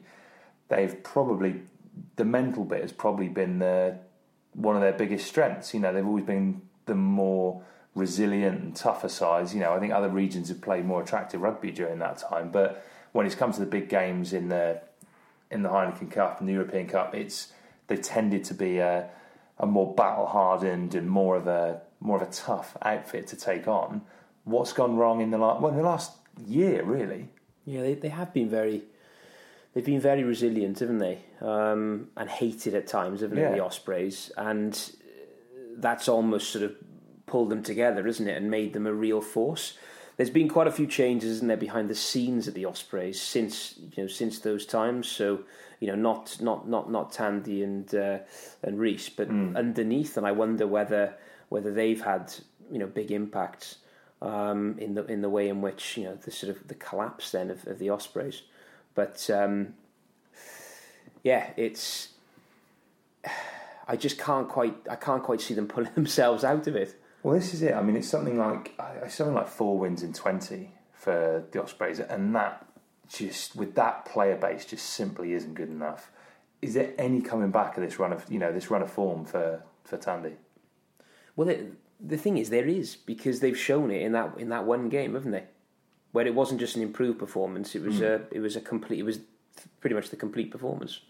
they've 0.70 1.02
probably 1.04 1.62
the 2.16 2.26
mental 2.26 2.64
bit 2.66 2.82
has 2.82 2.92
probably 2.92 3.30
been 3.30 3.60
the 3.60 3.98
one 4.56 4.76
of 4.76 4.82
their 4.82 4.94
biggest 4.94 5.28
strengths. 5.28 5.74
You 5.74 5.80
know, 5.80 5.94
they've 5.94 6.06
always 6.06 6.26
been 6.26 6.62
the 6.86 6.96
more 6.96 7.62
resilient 7.94 8.62
and 8.62 8.76
tougher 8.76 9.10
sides. 9.10 9.54
You 9.54 9.62
know, 9.62 9.74
I 9.74 9.80
think 9.80 9.94
other 9.94 10.10
regions 10.10 10.50
have 10.50 10.62
played 10.62 10.86
more 10.86 11.02
attractive 11.02 11.42
rugby 11.42 11.72
during 11.72 12.00
that 12.00 12.18
time, 12.18 12.50
but 12.52 12.86
when 13.14 13.26
it's 13.26 13.36
come 13.36 13.54
to 13.54 13.60
the 13.60 13.66
big 13.66 13.90
games 13.90 14.34
in 14.34 14.50
the 14.50 14.82
in 15.52 15.64
the 15.64 15.70
Heineken 15.70 16.12
Cup 16.12 16.40
and 16.40 16.50
the 16.50 16.54
European 16.54 16.88
Cup, 16.88 17.16
it's 17.16 17.54
they've 17.88 18.02
tended 18.02 18.44
to 18.46 18.54
be 18.54 18.80
a, 18.80 19.10
a 19.58 19.66
more 19.66 19.94
battle 19.94 20.26
hardened 20.26 20.96
and 20.96 21.10
more 21.10 21.36
of 21.38 21.48
a 21.48 21.82
more 22.00 22.22
of 22.22 22.28
a 22.28 22.32
tough 22.32 22.76
outfit 22.82 23.28
to 23.28 23.36
take 23.36 23.68
on. 23.68 24.02
What's 24.44 24.74
gone 24.74 24.98
wrong 24.98 25.22
in 25.22 25.32
the 25.32 25.38
last 25.38 25.62
well 25.62 25.72
in 25.72 25.78
the 25.78 25.84
last 25.84 26.12
year 26.46 26.84
really? 26.84 27.30
Yeah, 27.66 27.82
they 27.82 27.94
they 27.96 28.10
have 28.10 28.34
been 28.34 28.50
very. 28.50 28.84
They've 29.76 29.86
been 29.86 30.00
very 30.00 30.24
resilient, 30.24 30.80
haven't 30.80 31.00
they? 31.00 31.20
Um, 31.42 32.08
and 32.16 32.30
hated 32.30 32.74
at 32.76 32.88
times, 32.88 33.20
haven't 33.20 33.38
Yeah. 33.38 33.50
they, 33.52 33.58
the 33.58 33.64
Ospreys? 33.66 34.32
And 34.38 34.74
that's 35.78 36.08
almost 36.08 36.50
sort 36.50 36.64
of 36.64 36.76
pulled 37.26 37.50
them 37.50 37.62
together, 37.62 38.08
isn't 38.08 38.26
it, 38.28 38.38
and 38.38 38.50
made 38.50 38.72
them 38.72 38.88
a 38.88 38.94
real 38.94 39.20
force. 39.20 39.78
There's 40.16 40.30
been 40.30 40.48
quite 40.48 40.68
a 40.68 40.72
few 40.72 40.88
changes, 40.88 41.30
isn't 41.30 41.48
there, 41.50 41.58
behind 41.58 41.90
the 41.90 41.96
scenes 41.96 42.48
at 42.48 42.54
the 42.54 42.64
Ospreys 42.64 43.20
since 43.20 43.76
you 43.78 44.04
know 44.04 44.08
since 44.08 44.40
those 44.40 44.66
times. 44.66 45.10
So 45.10 45.42
you 45.82 45.88
know, 45.88 45.96
not 45.96 46.38
not 46.40 46.70
not 46.70 46.90
not 46.90 47.12
Tandy 47.12 47.62
and 47.62 47.94
uh, 47.94 48.20
and 48.64 48.80
Reese, 48.80 49.10
but 49.10 49.28
underneath, 49.30 50.16
and 50.16 50.26
I 50.26 50.32
wonder 50.32 50.66
whether 50.68 51.16
whether 51.50 51.74
they've 51.74 52.02
had 52.02 52.34
you 52.72 52.80
know 52.80 52.88
big 52.88 53.12
impacts 53.12 53.80
um, 54.22 54.78
in 54.80 54.94
the 54.94 55.06
in 55.08 55.20
the 55.22 55.30
way 55.30 55.50
in 55.50 55.62
which 55.62 55.98
you 55.98 56.06
know 56.06 56.16
the 56.16 56.32
sort 56.32 56.56
of 56.56 56.66
the 56.70 56.76
collapse 56.76 57.32
then 57.32 57.50
of, 57.50 57.68
of 57.68 57.78
the 57.80 57.90
Ospreys. 57.90 58.44
But 58.96 59.30
um, 59.30 59.76
yeah, 61.24 61.52
it's 61.58 62.10
I 63.88 63.96
just 63.96 64.18
can't 64.18 64.50
quite 64.50 64.76
I 64.90 64.96
can't 64.96 65.24
quite 65.24 65.42
see 65.42 65.54
them 65.54 65.68
pulling 65.76 65.94
themselves 65.94 66.44
out 66.44 66.68
of 66.68 66.76
it. 66.76 67.00
Well, 67.22 67.36
this 67.36 67.54
is 67.54 67.62
it. 67.62 67.74
I 67.74 67.82
mean, 67.82 67.96
it's 67.96 68.08
something 68.08 68.38
like 68.38 68.80
something 69.10 69.36
like 69.36 69.48
four 69.48 69.78
wins 69.78 70.02
in 70.02 70.14
twenty 70.14 70.72
for 70.94 71.44
the 71.52 71.62
Ospreys, 71.62 72.00
and 72.00 72.36
that 72.36 72.66
just 73.08 73.56
with 73.56 73.76
that 73.76 74.06
player 74.06 74.36
base 74.36 74.66
just 74.66 74.88
simply 74.92 75.34
isn't 75.34 75.54
good 75.54 75.70
enough. 75.70 76.12
Is 76.62 76.74
there 76.74 76.94
any 76.98 77.22
coming 77.22 77.52
back 77.52 77.78
of 77.78 77.84
this 77.84 78.00
run 78.00 78.14
of 78.14 78.26
you 78.30 78.40
know 78.40 78.52
this 78.52 78.72
run 78.72 78.82
of 78.82 78.92
form 78.92 79.26
for 79.26 79.62
for 79.84 79.98
Tandy? 79.98 80.36
Well, 81.36 81.48
the, 81.48 81.72
the 82.00 82.18
thing 82.18 82.38
is, 82.38 82.50
there 82.50 82.66
is 82.66 82.96
because 82.96 83.42
they've 83.42 83.58
shown 83.58 83.92
it 83.92 84.02
in 84.02 84.14
that 84.14 84.38
in 84.38 84.50
that 84.50 84.66
one 84.66 84.90
game, 84.90 85.16
haven't 85.16 85.32
they? 85.32 85.46
Where 86.16 86.26
it 86.26 86.34
wasn't 86.34 86.62
just 86.62 86.78
an 86.78 86.82
improved 86.82 87.20
performance; 87.20 87.76
it 87.76 87.82
was 87.82 88.00
a 88.00 88.22
it 88.32 88.40
was 88.40 88.56
a 88.56 88.62
complete. 88.62 89.00
It 89.00 89.04
was 89.04 89.20
pretty 89.82 89.96
much 89.96 90.12
the 90.12 90.16
complete 90.16 90.50
performance. 90.50 91.02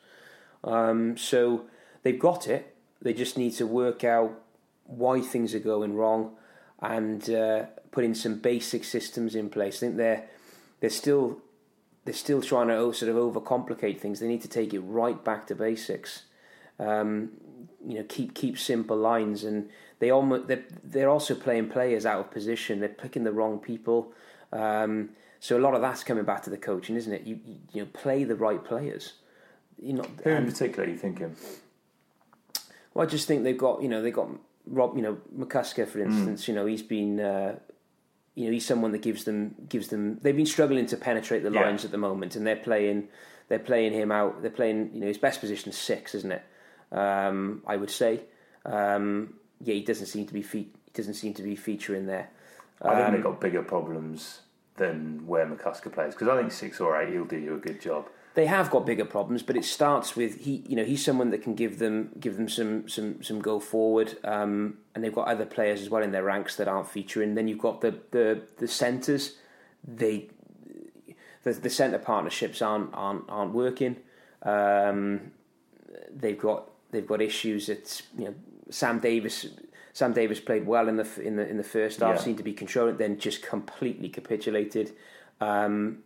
Um, 0.63 1.15
so 1.15 1.67
they've 2.01 2.17
got 2.17 2.47
it. 2.47 2.75
They 3.03 3.13
just 3.13 3.37
need 3.37 3.51
to 3.57 3.67
work 3.67 4.03
out 4.03 4.41
why 4.85 5.21
things 5.21 5.53
are 5.53 5.59
going 5.59 5.95
wrong 5.95 6.35
and 6.81 7.29
uh, 7.29 7.65
put 7.91 8.03
in 8.03 8.15
some 8.15 8.39
basic 8.39 8.83
systems 8.83 9.35
in 9.35 9.51
place. 9.51 9.77
I 9.77 9.79
think 9.81 9.97
they're 9.97 10.23
they're 10.79 10.89
still 10.89 11.37
they're 12.05 12.13
still 12.15 12.41
trying 12.41 12.69
to 12.69 12.91
sort 12.91 13.09
of 13.11 13.15
overcomplicate 13.15 13.99
things. 13.99 14.19
They 14.19 14.27
need 14.27 14.41
to 14.41 14.47
take 14.47 14.73
it 14.73 14.79
right 14.79 15.23
back 15.23 15.45
to 15.47 15.55
basics. 15.55 16.23
Um, 16.79 17.33
you 17.87 17.99
know, 17.99 18.05
keep 18.09 18.33
keep 18.33 18.57
simple 18.57 18.97
lines, 18.97 19.43
and 19.43 19.69
they 19.99 20.09
almost 20.09 20.47
they're, 20.47 20.65
they're 20.83 21.09
also 21.09 21.35
playing 21.35 21.69
players 21.69 22.07
out 22.07 22.21
of 22.21 22.31
position. 22.31 22.79
They're 22.79 22.89
picking 22.89 23.23
the 23.23 23.31
wrong 23.31 23.59
people. 23.59 24.13
Um, 24.55 25.09
so 25.39 25.57
a 25.57 25.59
lot 25.59 25.73
of 25.75 25.81
that's 25.81 26.03
coming 26.03 26.23
back 26.23 26.43
to 26.43 26.49
the 26.49 26.57
coaching, 26.57 26.95
isn't 26.95 27.11
it? 27.13 27.23
You 27.27 27.39
you, 27.45 27.55
you 27.73 27.81
know, 27.83 27.89
play 27.93 28.23
the 28.23 28.35
right 28.35 28.63
players. 28.63 29.13
You 29.81 29.93
know, 29.93 30.05
Who 30.23 30.29
in 30.29 30.45
particular 30.45 30.87
are 30.87 30.89
you 30.91 30.97
thinking? 30.97 31.35
well, 32.93 33.05
I 33.05 33.09
just 33.09 33.27
think 33.27 33.43
they've 33.43 33.57
got 33.57 33.81
you 33.81 33.89
know 33.89 34.01
they've 34.01 34.13
got 34.13 34.29
Rob 34.67 34.95
you 34.95 35.01
know 35.03 35.17
McCusker 35.37 35.87
for 35.87 35.99
instance. 35.99 36.47
You 36.47 36.53
know 36.55 36.65
he's 36.65 36.81
been 36.81 37.19
uh, 37.19 37.59
you 38.35 38.45
know 38.45 38.51
he's 38.51 38.65
someone 38.65 38.91
that 38.93 39.01
gives 39.01 39.25
them 39.25 39.55
gives 39.67 39.89
them. 39.89 40.19
They've 40.21 40.35
been 40.35 40.45
struggling 40.45 40.85
to 40.87 40.97
penetrate 40.97 41.43
the 41.43 41.51
Yeah. 41.51 41.61
lines 41.61 41.83
at 41.85 41.91
the 41.91 41.97
moment, 41.97 42.35
and 42.35 42.47
they're 42.47 42.55
playing 42.55 43.09
they're 43.49 43.59
playing 43.59 43.93
him 43.93 44.11
out. 44.11 44.41
They're 44.41 44.51
playing 44.51 44.91
you 44.93 45.01
know 45.01 45.07
his 45.07 45.17
best 45.17 45.39
position 45.41 45.69
is 45.69 45.77
six, 45.77 46.15
isn't 46.15 46.31
it? 46.31 46.43
Um, 46.91 47.61
I 47.67 47.75
would 47.75 47.91
say. 47.91 48.21
Um, 48.65 49.35
yeah, 49.61 49.73
he 49.75 49.81
doesn't 49.81 50.07
seem 50.07 50.25
to 50.27 50.33
be 50.33 50.41
fe- 50.41 50.69
he 50.85 50.91
doesn't 50.93 51.13
seem 51.15 51.33
to 51.35 51.43
be 51.43 51.55
featuring 51.55 52.05
there. 52.07 52.29
I 52.81 52.95
think 52.95 53.07
Um, 53.07 53.13
they've 53.13 53.23
got 53.23 53.39
bigger 53.41 53.61
problems 53.63 54.41
than 54.77 55.25
where 55.25 55.45
McCusker 55.45 55.91
plays 55.91 56.13
because 56.13 56.27
I 56.27 56.37
think 56.37 56.51
six 56.51 56.79
or 56.79 57.01
eight 57.01 57.13
he'll 57.13 57.25
do 57.25 57.37
you 57.37 57.55
a 57.55 57.57
good 57.57 57.79
job. 57.79 58.07
they 58.33 58.45
have 58.45 58.69
got 58.69 58.85
bigger 58.85 59.05
problems, 59.05 59.41
but 59.43 59.55
it 59.55 59.63
starts 59.63 60.15
with 60.15 60.41
he. 60.41 60.63
You 60.67 60.75
know, 60.75 60.83
he's 60.83 61.03
someone 61.03 61.29
that 61.31 61.41
can 61.41 61.55
give 61.55 61.79
them 61.79 62.09
give 62.19 62.35
them 62.37 62.49
some 62.49 62.87
some 62.89 63.23
some 63.23 63.39
go 63.39 63.59
forward, 63.59 64.17
um, 64.23 64.77
and 64.93 65.03
they've 65.03 65.15
got 65.15 65.27
other 65.27 65.45
players 65.45 65.81
as 65.81 65.89
well 65.89 66.03
in 66.03 66.11
their 66.11 66.23
ranks 66.23 66.55
that 66.57 66.67
aren't 66.67 66.89
featuring. 66.89 67.35
Then 67.35 67.47
you've 67.47 67.59
got 67.59 67.81
the 67.81 67.99
the 68.11 68.41
the 68.57 68.67
centres. 68.67 69.35
They 69.87 70.29
the 71.43 71.53
the 71.53 71.69
centre 71.69 71.99
partnerships 71.99 72.61
aren't 72.61 72.93
aren't 72.93 73.23
aren't 73.29 73.53
working. 73.53 73.95
Um, 74.43 75.31
they've 76.13 76.37
got 76.37 76.69
they've 76.91 77.07
got 77.07 77.21
issues. 77.21 77.69
It's 77.69 78.03
you 78.17 78.25
know 78.25 78.35
Sam 78.69 78.99
Davies. 78.99 79.47
Sam 79.95 80.11
Davies 80.11 80.41
played 80.41 80.67
well 80.67 80.89
in 80.89 80.97
the 80.97 81.07
in 81.21 81.37
the 81.37 81.47
in 81.47 81.55
the 81.55 81.63
first 81.63 82.01
half, 82.01 82.15
Yeah. 82.17 82.21
seemed 82.21 82.37
to 82.39 82.43
be 82.43 82.51
controlling, 82.51 82.97
then 82.97 83.17
just 83.17 83.41
completely 83.41 84.09
capitulated. 84.09 84.91
Um, 85.39 86.03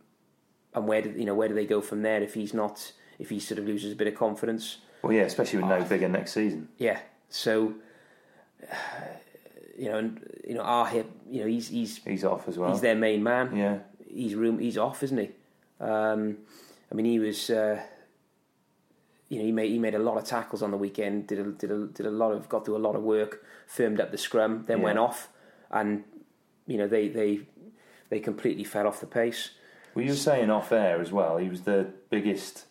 and 0.75 0.87
where 0.87 1.01
do 1.01 1.09
you 1.09 1.25
know 1.25 1.33
where 1.33 1.47
do 1.47 1.55
they 1.55 1.65
go 1.65 1.81
from 1.81 2.03
there 2.03 2.21
if 2.21 2.35
he's 2.35 2.53
not 2.53 2.91
if 3.17 3.31
he 3.31 3.39
sort 3.39 3.57
of 3.57 3.65
loses 3.65 3.91
a 3.91 3.95
bit 3.95 4.05
of 4.07 4.13
confidence? 4.13 4.77
Well, 5.01 5.11
yeah, 5.11 5.23
especially 5.23 5.57
with 5.61 5.69
no 5.69 5.83
figure 5.83 6.07
next 6.07 6.33
season. 6.33 6.69
Yeah, 6.77 6.99
so 7.29 7.73
you 9.75 9.89
know, 9.89 9.97
and 9.97 10.19
you 10.47 10.53
know, 10.53 10.61
our 10.61 10.85
hip, 10.85 11.09
you 11.27 11.41
know, 11.41 11.47
he's 11.47 11.69
he's 11.69 11.97
He's 12.05 12.23
off 12.23 12.47
as 12.47 12.59
well. 12.59 12.71
he's 12.71 12.81
their 12.81 12.93
main 12.95 13.23
man. 13.23 13.55
Yeah. 13.55 13.79
he's 14.07 14.35
room 14.35 14.59
he's 14.59 14.77
off, 14.77 15.01
isn't 15.01 15.17
he? 15.17 15.29
Um, 15.79 16.37
I 16.91 16.95
mean, 16.95 17.05
he 17.07 17.17
was. 17.17 17.49
Uh, 17.49 17.81
you 19.29 19.37
know, 19.39 19.45
he 19.45 19.51
made 19.51 19.71
he 19.71 19.79
made 19.79 19.95
a 19.95 19.99
lot 19.99 20.17
of 20.17 20.25
tackles 20.25 20.61
on 20.61 20.71
the 20.71 20.77
weekend. 20.77 21.27
Did 21.27 21.39
a, 21.39 21.43
did 21.51 21.71
a, 21.71 21.85
did 21.87 22.05
a 22.05 22.11
lot 22.11 22.31
of 22.31 22.49
got 22.49 22.65
through 22.65 22.77
a 22.77 22.79
lot 22.87 22.95
of 22.95 23.03
work. 23.03 23.43
Firmed 23.67 23.99
up 24.01 24.11
the 24.11 24.17
scrum, 24.17 24.65
then 24.67 24.79
Yeah. 24.79 24.83
went 24.85 24.99
off, 24.99 25.29
and 25.71 26.03
you 26.65 26.77
know 26.77 26.87
they 26.87 27.07
they 27.07 27.41
they 28.09 28.19
completely 28.19 28.63
fell 28.63 28.87
off 28.87 28.99
the 28.99 29.05
pace. 29.07 29.51
Well, 29.93 30.03
you 30.05 30.11
were 30.11 30.17
saying 30.17 30.49
off 30.49 30.71
air 30.71 30.99
as 31.01 31.11
well. 31.11 31.37
He 31.37 31.49
was 31.49 31.61
the 31.61 31.87
biggest, 32.09 32.65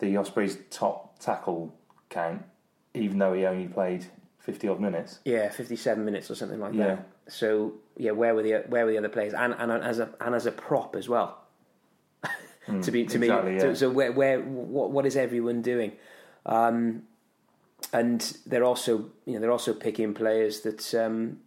the 0.00 0.16
Ospreys' 0.16 0.58
top 0.70 1.18
tackle 1.20 1.74
count, 2.08 2.42
even 2.94 3.18
though 3.18 3.32
he 3.32 3.44
only 3.46 3.68
played 3.68 4.06
fifty 4.38 4.66
odd 4.66 4.80
minutes. 4.80 5.20
Yeah, 5.24 5.48
fifty-seven 5.50 6.04
minutes 6.04 6.30
or 6.30 6.34
something 6.34 6.58
like 6.58 6.74
Yeah. 6.74 6.86
that. 6.96 7.08
So 7.28 7.74
yeah, 7.96 8.10
where 8.10 8.34
were 8.34 8.42
the 8.42 8.64
where 8.68 8.84
were 8.84 8.90
the 8.90 8.98
other 8.98 9.08
players? 9.08 9.34
And 9.34 9.54
and 9.56 9.70
as 9.70 10.00
a 10.00 10.10
and 10.20 10.34
as 10.34 10.46
a 10.46 10.52
prop 10.52 10.96
as 10.96 11.08
well. 11.08 11.38
To 12.82 12.90
be 12.90 13.04
to 13.06 13.16
exactly, 13.18 13.50
me, 13.52 13.56
yeah. 13.56 13.62
so, 13.62 13.74
so 13.74 13.90
where 13.90 14.12
where 14.12 14.40
what 14.40 14.90
what 14.90 15.06
is 15.06 15.16
everyone 15.16 15.62
doing? 15.62 15.92
Um, 16.46 17.02
and 17.92 18.20
they're 18.46 18.64
also 18.64 19.10
you 19.26 19.34
know 19.34 19.40
they're 19.40 19.50
also 19.50 19.74
picking 19.74 20.14
players 20.14 20.60
that 20.60 20.94
um, 20.94 21.40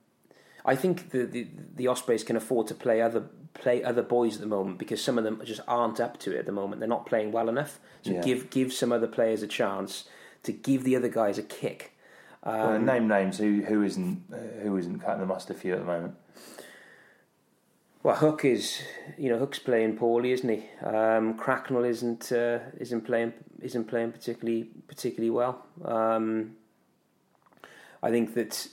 I 0.65 0.75
think 0.75 1.11
the, 1.11 1.25
the 1.25 1.47
the 1.75 1.87
Ospreys 1.87 2.23
can 2.23 2.35
afford 2.35 2.67
to 2.67 2.75
play 2.75 3.01
other 3.01 3.23
play 3.53 3.83
other 3.83 4.01
boys 4.01 4.35
at 4.35 4.41
the 4.41 4.47
moment 4.47 4.77
because 4.77 5.01
some 5.01 5.17
of 5.17 5.23
them 5.23 5.41
just 5.45 5.61
aren't 5.67 5.99
up 5.99 6.17
to 6.19 6.35
it 6.35 6.39
at 6.39 6.45
the 6.45 6.51
moment. 6.51 6.79
They're 6.79 6.89
not 6.89 7.05
playing 7.05 7.31
well 7.31 7.47
enough. 7.49 7.79
So 8.01 8.11
Yeah. 8.11 8.21
give 8.21 8.49
give 8.49 8.73
some 8.73 8.91
other 8.91 9.07
players 9.07 9.41
a 9.41 9.47
chance 9.47 10.05
to 10.43 10.51
give 10.51 10.83
the 10.83 10.95
other 10.95 11.07
guys 11.09 11.37
a 11.37 11.43
kick. 11.43 11.93
well, 12.45 12.75
Um, 12.75 12.85
name 12.85 13.07
names 13.07 13.37
who 13.37 13.61
who 13.61 13.81
isn't 13.83 14.23
uh, 14.31 14.61
who 14.61 14.75
isn't 14.77 14.99
cutting 14.99 15.21
the 15.21 15.25
mustard 15.25 15.57
for 15.57 15.67
you 15.67 15.73
at 15.73 15.79
the 15.79 15.85
moment. 15.85 16.15
Well, 18.05 18.17
Hook 18.17 18.45
is, 18.45 18.83
you 19.17 19.29
know, 19.29 19.39
Hook's 19.39 19.57
playing 19.57 19.97
poorly, 19.97 20.31
isn't 20.31 20.47
he? 20.47 20.85
Um, 20.85 21.33
Cracknell 21.33 21.83
isn't 21.85 22.31
uh, 22.31 22.59
isn't 22.77 23.01
playing 23.01 23.33
isn't 23.63 23.85
playing 23.85 24.11
particularly 24.11 24.69
particularly 24.87 25.31
well. 25.31 25.65
Um, 25.83 26.51
I 28.03 28.11
think 28.11 28.35
that 28.35 28.67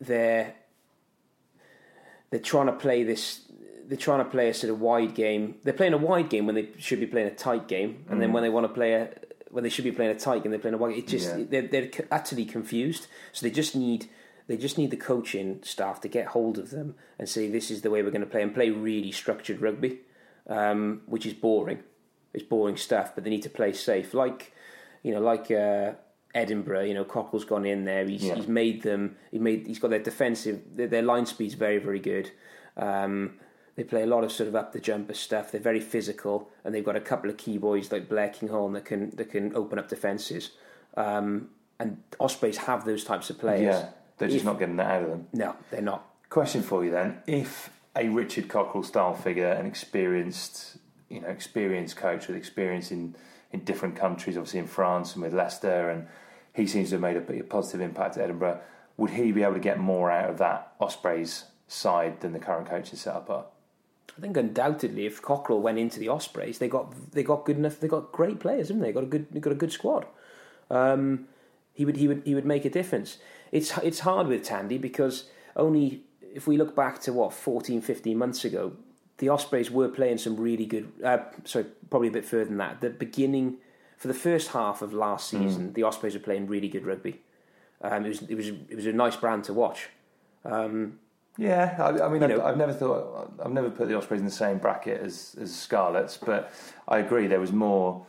they're 0.00 0.54
they're 2.30 2.40
trying 2.40 2.66
to 2.66 2.72
play 2.72 3.04
this. 3.04 3.42
They're 3.86 3.96
trying 3.96 4.24
to 4.24 4.28
play 4.28 4.48
a 4.48 4.54
sort 4.54 4.72
of 4.72 4.80
wide 4.80 5.14
game. 5.14 5.54
They're 5.62 5.72
playing 5.72 5.92
a 5.92 5.98
wide 5.98 6.28
game 6.28 6.44
when 6.46 6.56
they 6.56 6.70
should 6.78 6.98
be 6.98 7.06
playing 7.06 7.28
a 7.28 7.36
tight 7.36 7.68
game, 7.68 8.06
and 8.10 8.20
then 8.20 8.32
when 8.32 8.42
they 8.42 8.48
want 8.48 8.64
to 8.64 8.74
play 8.74 8.94
a 8.94 9.10
when 9.52 9.62
they 9.62 9.70
should 9.70 9.84
be 9.84 9.92
playing 9.92 10.10
a 10.10 10.18
tight 10.18 10.42
game, 10.42 10.50
they're 10.50 10.58
playing 10.58 10.74
a 10.74 10.78
wide. 10.78 10.96
It 10.96 11.06
just 11.06 11.28
Yeah. 11.38 11.44
they're 11.48 11.68
they're 11.68 11.90
utterly 12.10 12.44
confused. 12.44 13.06
So 13.30 13.46
they 13.46 13.52
just 13.52 13.76
need 13.76 14.08
they 14.48 14.56
just 14.56 14.76
need 14.78 14.90
the 14.90 14.96
coaching 14.96 15.60
staff 15.62 16.00
to 16.00 16.08
get 16.08 16.26
hold 16.28 16.58
of 16.58 16.70
them 16.70 16.96
and 17.18 17.28
say 17.28 17.48
this 17.48 17.70
is 17.70 17.82
the 17.82 17.90
way 17.90 18.02
we're 18.02 18.10
going 18.10 18.22
to 18.22 18.26
play 18.26 18.42
and 18.42 18.52
play 18.54 18.70
really 18.70 19.12
structured 19.12 19.60
rugby, 19.60 20.00
um, 20.48 21.02
which 21.06 21.24
is 21.26 21.34
boring. 21.34 21.80
It's 22.34 22.42
boring 22.44 22.76
stuff, 22.76 23.14
but 23.14 23.24
they 23.24 23.30
need 23.30 23.42
to 23.44 23.50
play 23.50 23.72
safe. 23.72 24.12
Like 24.14 24.52
you 25.02 25.12
know, 25.14 25.20
like 25.20 25.50
uh, 25.50 25.92
Edinburgh. 26.34 26.82
You 26.82 26.94
know, 26.94 27.04
Cockerill's 27.04 27.44
gone 27.44 27.64
in 27.64 27.84
there. 27.84 28.04
He's 28.06 28.24
Yeah. 28.24 28.34
he's 28.34 28.48
made 28.48 28.82
them. 28.82 29.16
He 29.30 29.38
made. 29.38 29.66
He's 29.66 29.78
got 29.78 29.90
their 29.90 29.98
defensive. 30.02 30.60
Their, 30.74 30.88
their 30.88 31.02
line 31.02 31.26
speed's 31.26 31.54
very 31.54 31.78
very 31.78 32.00
good. 32.00 32.30
Um, 32.76 33.34
they 33.76 33.84
play 33.84 34.02
a 34.02 34.06
lot 34.06 34.24
of 34.24 34.32
sort 34.32 34.48
of 34.48 34.56
up 34.56 34.72
the 34.72 34.80
jumper 34.80 35.14
stuff. 35.14 35.52
They're 35.52 35.60
very 35.60 35.80
physical, 35.80 36.50
and 36.64 36.74
they've 36.74 36.84
got 36.84 36.96
a 36.96 37.00
couple 37.00 37.30
of 37.30 37.36
key 37.36 37.58
boys 37.58 37.92
like 37.92 38.08
Blair 38.08 38.28
Kinghorn 38.28 38.72
that 38.72 38.84
can 38.84 39.10
that 39.16 39.30
can 39.30 39.54
open 39.54 39.78
up 39.78 39.88
defences. 39.88 40.50
Um, 40.96 41.50
and 41.78 42.02
Ospreys 42.18 42.56
have 42.58 42.84
those 42.84 43.04
types 43.04 43.30
of 43.30 43.38
players. 43.38 43.76
Yeah, 43.76 43.88
they're 44.18 44.28
just 44.28 44.40
If- 44.40 44.44
not 44.44 44.58
getting 44.58 44.76
that 44.76 44.90
out 44.90 45.02
of 45.04 45.10
them. 45.10 45.28
No, 45.32 45.56
they're 45.70 45.80
not. 45.82 46.04
Question 46.28 46.62
for 46.62 46.84
you 46.84 46.90
then: 46.90 47.22
If 47.26 47.70
a 47.96 48.08
Richard 48.08 48.48
Cockerill 48.48 48.84
style 48.84 49.14
figure, 49.14 49.48
an 49.48 49.66
experienced, 49.66 50.76
you 51.08 51.20
know, 51.20 51.28
experienced 51.28 51.96
coach 51.96 52.28
with 52.28 52.36
experience 52.36 52.90
in 52.90 53.14
in 53.50 53.60
different 53.64 53.96
countries, 53.96 54.36
obviously 54.36 54.60
in 54.60 54.66
France 54.66 55.14
and 55.14 55.22
with 55.22 55.32
Leicester, 55.32 55.88
and 55.88 56.06
he 56.52 56.66
seems 56.66 56.90
to 56.90 56.96
have 56.96 57.02
made 57.02 57.16
a, 57.16 57.20
pretty 57.20 57.40
positive 57.42 57.80
impact 57.80 58.16
at 58.18 58.24
Edinburgh. 58.24 58.60
Would 58.98 59.10
he 59.10 59.32
be 59.32 59.42
able 59.42 59.54
to 59.54 59.60
get 59.60 59.78
more 59.78 60.10
out 60.10 60.28
of 60.28 60.38
that 60.38 60.74
Ospreys 60.80 61.44
side 61.66 62.20
than 62.20 62.32
the 62.32 62.38
current 62.38 62.68
coaches 62.68 63.00
set 63.00 63.14
up 63.14 63.30
are? 63.30 63.46
I 64.16 64.20
think 64.20 64.36
undoubtedly, 64.36 65.06
if 65.06 65.22
Cockerill 65.22 65.60
went 65.60 65.78
into 65.78 66.00
the 66.00 66.08
Ospreys, 66.08 66.58
they 66.58 66.68
got 66.68 67.12
they 67.12 67.22
got 67.22 67.44
good 67.44 67.56
enough. 67.56 67.78
They 67.78 67.88
got 67.88 68.10
great 68.12 68.40
players, 68.40 68.68
haven't 68.68 68.82
they? 68.82 68.92
Got 68.92 69.04
a 69.04 69.06
good 69.06 69.40
got 69.40 69.52
a 69.52 69.56
good 69.56 69.72
squad. 69.72 70.06
Um, 70.70 71.28
he 71.72 71.84
would 71.84 71.96
he 71.96 72.08
would 72.08 72.22
he 72.24 72.34
would 72.34 72.44
make 72.44 72.64
a 72.64 72.70
difference. 72.70 73.18
It's 73.52 73.76
it's 73.78 74.00
hard 74.00 74.26
with 74.26 74.42
Tandy 74.44 74.78
because 74.78 75.24
only 75.56 76.02
if 76.34 76.46
we 76.46 76.56
look 76.56 76.74
back 76.76 77.00
to 77.02 77.12
what 77.12 77.32
14, 77.32 77.80
15 77.80 78.16
months 78.18 78.44
ago, 78.44 78.72
the 79.18 79.28
Ospreys 79.28 79.70
were 79.70 79.88
playing 79.88 80.18
some 80.18 80.36
really 80.36 80.66
good. 80.66 80.92
Uh, 81.02 81.18
sorry, 81.44 81.66
probably 81.90 82.08
a 82.08 82.12
bit 82.12 82.24
further 82.24 82.44
than 82.44 82.58
that. 82.58 82.80
The 82.80 82.90
beginning 82.90 83.56
for 83.96 84.08
the 84.08 84.14
first 84.14 84.48
half 84.48 84.82
of 84.82 84.92
last 84.92 85.32
Mm. 85.34 85.42
season, 85.42 85.72
the 85.72 85.82
Ospreys 85.82 86.14
were 86.14 86.20
playing 86.20 86.46
really 86.46 86.68
good 86.68 86.86
rugby. 86.86 87.20
Um, 87.80 88.04
it 88.04 88.08
was 88.08 88.22
it 88.22 88.34
was 88.34 88.48
it 88.48 88.76
was 88.76 88.86
a 88.86 88.92
nice 88.92 89.16
brand 89.16 89.44
to 89.44 89.54
watch. 89.54 89.88
Um, 90.44 90.98
Yeah, 91.36 91.76
I, 91.78 92.06
I 92.06 92.08
mean, 92.08 92.22
I've, 92.22 92.30
know- 92.30 92.44
I've 92.44 92.56
never 92.56 92.72
thought 92.72 93.32
I've 93.44 93.52
never 93.52 93.70
put 93.70 93.88
the 93.88 93.96
Ospreys 93.96 94.20
in 94.20 94.26
the 94.26 94.32
same 94.32 94.58
bracket 94.58 95.00
as 95.00 95.36
as 95.40 95.54
Scarlets, 95.54 96.16
but 96.16 96.52
I 96.86 96.98
agree 96.98 97.26
there 97.28 97.40
was 97.40 97.52
more. 97.52 98.04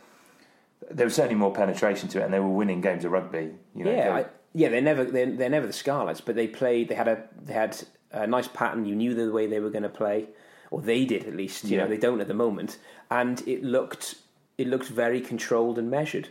There 0.90 1.06
was 1.06 1.14
certainly 1.14 1.36
more 1.36 1.52
penetration 1.52 2.08
to 2.10 2.20
it, 2.20 2.24
and 2.24 2.32
they 2.34 2.40
were 2.40 2.48
winning 2.48 2.80
games 2.80 3.04
of 3.04 3.12
rugby. 3.12 3.52
You 3.74 3.84
know, 3.84 3.90
yeah, 3.92 4.24
yeah, 4.54 4.68
they're 4.68 4.80
never 4.80 5.04
they're, 5.04 5.30
they're 5.30 5.48
never 5.48 5.66
the 5.66 5.72
Scarlets, 5.72 6.20
but 6.20 6.34
they 6.34 6.46
played. 6.48 6.88
They 6.88 6.94
had 6.94 7.08
a 7.08 7.22
they 7.42 7.52
had 7.52 7.76
a 8.12 8.26
nice 8.26 8.48
pattern. 8.48 8.84
You 8.84 8.94
knew 8.94 9.14
the 9.14 9.30
way 9.32 9.46
they 9.46 9.60
were 9.60 9.70
going 9.70 9.84
to 9.84 9.88
play, 9.88 10.26
or 10.70 10.80
they 10.80 11.04
did 11.04 11.24
at 11.24 11.36
least. 11.36 11.64
You 11.64 11.76
Yeah. 11.76 11.84
know, 11.84 11.88
they 11.90 11.96
don't 11.96 12.20
at 12.20 12.28
the 12.28 12.34
moment, 12.34 12.78
and 13.10 13.46
it 13.46 13.62
looked 13.62 14.16
it 14.58 14.66
looked 14.66 14.88
very 14.88 15.20
controlled 15.20 15.78
and 15.78 15.90
measured. 15.90 16.28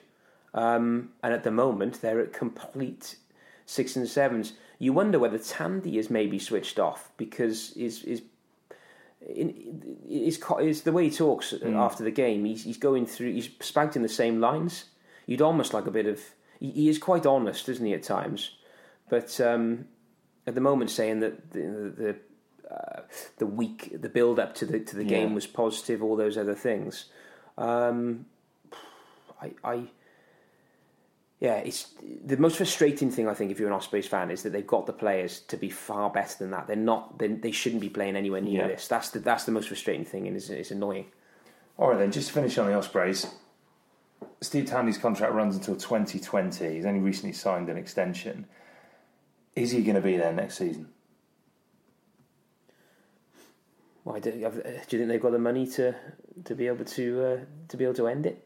Um, 0.54 1.12
and 1.24 1.34
at 1.34 1.44
the 1.44 1.52
moment, 1.52 2.02
they're 2.02 2.20
at 2.20 2.34
complete 2.34 3.16
six 3.66 3.96
and 3.96 4.08
sevens. 4.08 4.54
You 4.80 4.94
wonder 4.94 5.20
whether 5.20 5.38
Tandy 5.38 5.98
is 5.98 6.10
maybe 6.10 6.40
switched 6.40 6.80
off 6.80 7.12
because 7.18 7.72
is 7.74 8.04
is. 8.04 8.22
In, 9.28 10.00
is, 10.10 10.42
is 10.62 10.82
the 10.84 10.94
way 10.94 11.10
he 11.10 11.12
talks 11.16 11.54
after 11.76 12.06
the 12.06 12.12
game. 12.12 12.46
He's, 12.46 12.64
he's 12.64 12.78
going 12.78 13.06
through. 13.06 13.34
He's 13.34 13.50
spouting 13.60 14.02
the 14.02 14.08
same 14.10 14.40
lines. 14.40 14.86
You'd 15.26 15.42
almost 15.42 15.74
like 15.74 15.86
a 15.88 15.92
bit 15.92 16.06
of. 16.06 16.22
He, 16.60 16.72
he 16.72 16.90
is 16.90 16.98
quite 17.00 17.26
honest, 17.26 17.70
isn't 17.70 17.86
he, 17.86 17.94
at 17.94 18.04
times? 18.04 18.52
But 19.10 19.40
um, 19.42 19.86
at 20.46 20.56
the 20.56 20.62
moment, 20.62 20.92
saying 20.92 21.20
that 21.22 21.52
the 21.52 21.60
the, 21.60 22.16
uh, 22.74 23.02
the 23.38 23.46
week, 23.48 23.96
the 24.00 24.10
build 24.10 24.40
up 24.40 24.54
to 24.56 24.66
the 24.66 24.80
to 24.80 24.96
the 24.96 25.04
Yeah. 25.04 25.10
game 25.10 25.34
was 25.36 25.48
positive. 25.48 26.04
All 26.04 26.16
those 26.16 26.38
other 26.38 26.56
things. 26.56 27.06
Um, 27.58 28.26
I, 29.42 29.52
I, 29.64 29.84
yeah, 31.40 31.56
it's 31.56 31.88
the 32.26 32.36
most 32.38 32.58
frustrating 32.58 33.10
thing 33.12 33.28
I 33.30 33.34
think 33.34 33.52
if 33.52 33.60
you're 33.60 33.70
an 33.70 33.74
Ospreys 33.74 34.06
fan 34.08 34.30
is 34.32 34.44
that 34.44 34.50
they've 34.52 34.68
got 34.68 34.86
the 34.86 34.94
players 34.94 35.40
to 35.48 35.56
be 35.58 35.70
far 35.70 36.10
better 36.10 36.38
than 36.38 36.52
that. 36.52 36.68
They're 36.68 36.76
not. 36.76 37.18
They, 37.18 37.28
they 37.30 37.52
shouldn't 37.52 37.82
be 37.82 37.90
playing 37.90 38.16
anywhere 38.18 38.42
near 38.42 38.62
Yeah. 38.64 38.68
this. 38.68 38.88
That's 38.88 39.10
the 39.12 39.20
that's 39.20 39.46
the 39.46 39.52
most 39.54 39.70
frustrating 39.70 40.06
thing, 40.06 40.28
and 40.28 40.36
it's, 40.36 40.50
it's 40.50 40.72
annoying. 40.72 41.06
All 41.78 41.90
right, 41.90 41.98
then, 41.98 42.12
just 42.12 42.28
to 42.28 42.34
finish 42.34 42.58
on 42.58 42.68
the 42.68 42.74
Ospreys, 42.74 43.26
Steve 44.42 44.66
Tandy's 44.66 44.98
contract 44.98 45.34
runs 45.34 45.56
until 45.56 45.76
2020. 45.76 46.74
He's 46.76 46.86
only 46.86 47.00
recently 47.00 47.34
signed 47.34 47.70
an 47.70 47.78
extension. 47.78 48.46
Is 49.56 49.72
he 49.72 49.84
going 49.84 49.96
to 49.96 50.02
be 50.02 50.16
there 50.18 50.32
next 50.32 50.58
season? 50.58 50.90
Why 54.04 54.20
do, 54.20 54.32
have- 54.32 54.64
do 54.64 54.98
you 54.98 55.00
think 55.00 55.08
they've 55.10 55.22
got 55.22 55.32
the 55.34 55.40
money 55.40 55.68
to 55.68 55.94
to 56.46 56.56
be 56.56 56.68
able 56.68 56.86
to 56.86 57.24
uh, 57.24 57.38
to 57.68 57.78
be 57.78 57.84
able 57.84 57.94
to 57.96 58.08
end 58.08 58.26
it? 58.26 58.46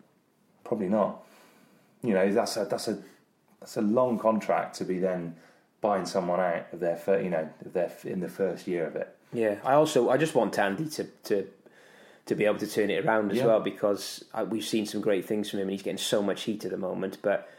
Probably 0.63 0.89
not. 0.89 1.24
You 2.01 2.13
know, 2.13 2.32
that's 2.34 2.58
a 2.58 2.65
that's 2.65 2.88
a 2.88 2.98
that's 3.60 3.77
a 3.77 3.82
long 3.82 4.18
contract 4.20 4.75
to 4.77 4.84
be 4.86 5.00
then 5.00 5.36
buying 5.80 6.06
someone 6.06 6.39
out 6.39 6.68
of 6.74 6.80
their 6.80 7.00
you 7.22 7.30
know 7.30 7.48
of 7.63 7.74
their 7.74 7.92
in 8.03 8.20
the 8.20 8.27
first 8.30 8.68
year 8.68 8.86
of 8.88 8.96
it. 8.96 9.15
Yeah, 9.32 9.60
I 9.63 9.74
also 9.74 10.10
I 10.10 10.18
just 10.18 10.36
want 10.36 10.53
Tandy 10.53 10.89
to 10.89 11.03
to 11.25 11.48
to 12.25 12.36
be 12.36 12.46
able 12.46 12.60
to 12.60 12.68
turn 12.68 12.89
it 12.89 13.06
around 13.06 13.32
as 13.32 13.38
Yeah. 13.38 13.48
well 13.48 13.60
because 13.60 14.24
I, 14.34 14.44
we've 14.44 14.63
seen 14.63 14.86
some 14.86 15.01
great 15.01 15.25
things 15.25 15.50
from 15.50 15.60
him 15.60 15.63
and 15.63 15.72
he's 15.72 15.84
getting 15.84 15.98
so 15.98 16.22
much 16.22 16.44
heat 16.44 16.63
at 16.65 16.72
the 16.72 16.77
moment. 16.77 17.18
But 17.22 17.50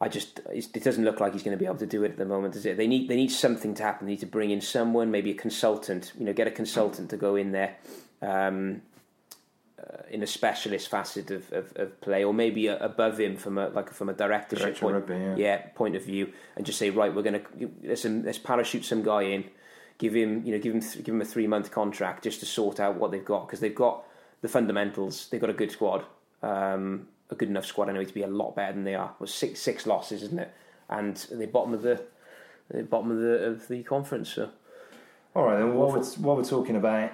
I 0.00 0.08
just 0.08 0.40
it 0.52 0.82
doesn't 0.84 1.04
look 1.04 1.20
like 1.20 1.32
he's 1.32 1.42
going 1.42 1.56
to 1.56 1.58
be 1.60 1.66
able 1.66 1.78
to 1.78 1.86
do 1.86 2.04
it 2.04 2.12
at 2.12 2.18
the 2.18 2.24
moment, 2.24 2.54
does 2.54 2.64
it? 2.66 2.76
They 2.76 2.86
need 2.86 3.08
they 3.08 3.16
need 3.16 3.30
something 3.32 3.74
to 3.74 3.82
happen. 3.82 4.06
They 4.06 4.12
need 4.12 4.20
to 4.20 4.26
bring 4.26 4.50
in 4.50 4.60
someone, 4.60 5.10
maybe 5.10 5.30
a 5.32 5.34
consultant. 5.34 6.12
You 6.18 6.24
know, 6.24 6.32
get 6.32 6.46
a 6.46 6.52
consultant 6.52 7.10
to 7.10 7.16
go 7.16 7.36
in 7.36 7.52
there. 7.52 7.76
Um, 8.22 8.82
uh, 9.80 10.02
in 10.10 10.24
a 10.24 10.26
specialist 10.26 10.88
facet 10.88 11.30
of, 11.30 11.52
of, 11.52 11.72
of 11.76 12.00
play, 12.00 12.24
or 12.24 12.34
maybe 12.34 12.66
a, 12.66 12.76
above 12.78 13.20
him 13.20 13.36
from 13.36 13.58
a 13.58 13.68
like 13.68 13.92
from 13.92 14.08
a 14.08 14.12
directorship 14.12 14.76
Director 14.76 14.80
point, 14.80 14.96
of 14.96 15.08
rugby, 15.08 15.40
yeah, 15.40 15.58
point 15.76 15.94
of 15.94 16.04
view, 16.04 16.32
and 16.56 16.66
just 16.66 16.80
say, 16.80 16.90
right, 16.90 17.14
we're 17.14 17.22
going 17.22 17.40
to 17.40 17.70
let's 17.84 18.04
let's 18.04 18.38
parachute 18.38 18.84
some 18.84 19.04
guy 19.04 19.22
in, 19.22 19.44
give 19.98 20.14
him 20.16 20.44
you 20.44 20.52
know 20.52 20.58
give 20.58 20.74
him 20.74 20.80
th- 20.80 21.04
give 21.04 21.14
him 21.14 21.20
a 21.20 21.24
three 21.24 21.46
month 21.46 21.70
contract 21.70 22.24
just 22.24 22.40
to 22.40 22.46
sort 22.46 22.80
out 22.80 22.96
what 22.96 23.12
they've 23.12 23.24
got 23.24 23.46
because 23.46 23.60
they've 23.60 23.74
got 23.74 24.04
the 24.40 24.48
fundamentals, 24.48 25.28
they've 25.28 25.40
got 25.40 25.50
a 25.50 25.54
good 25.54 25.70
squad, 25.70 26.04
um, 26.42 27.08
a 27.30 27.34
good 27.34 27.48
enough 27.48 27.66
squad 27.66 27.88
anyway 27.88 28.04
to 28.04 28.14
be 28.14 28.22
a 28.22 28.28
lot 28.28 28.54
better 28.54 28.72
than 28.72 28.84
they 28.84 28.94
are. 28.94 29.14
Well, 29.18 29.26
six 29.26 29.60
six 29.60 29.86
losses, 29.86 30.22
isn't 30.22 30.38
it? 30.38 30.52
And 30.88 31.16
they're 31.32 31.46
bottom 31.46 31.74
of 31.74 31.82
the 31.82 32.02
the 32.70 32.82
bottom 32.82 33.10
of 33.10 33.18
the 33.18 33.44
of 33.44 33.68
the 33.68 33.82
conference. 33.82 34.30
So 34.30 34.50
All 35.34 35.44
right, 35.44 35.58
then 35.58 35.74
while 35.74 35.90
we're, 35.92 36.04
while 36.04 36.36
we're 36.36 36.44
talking 36.44 36.76
about 36.76 37.12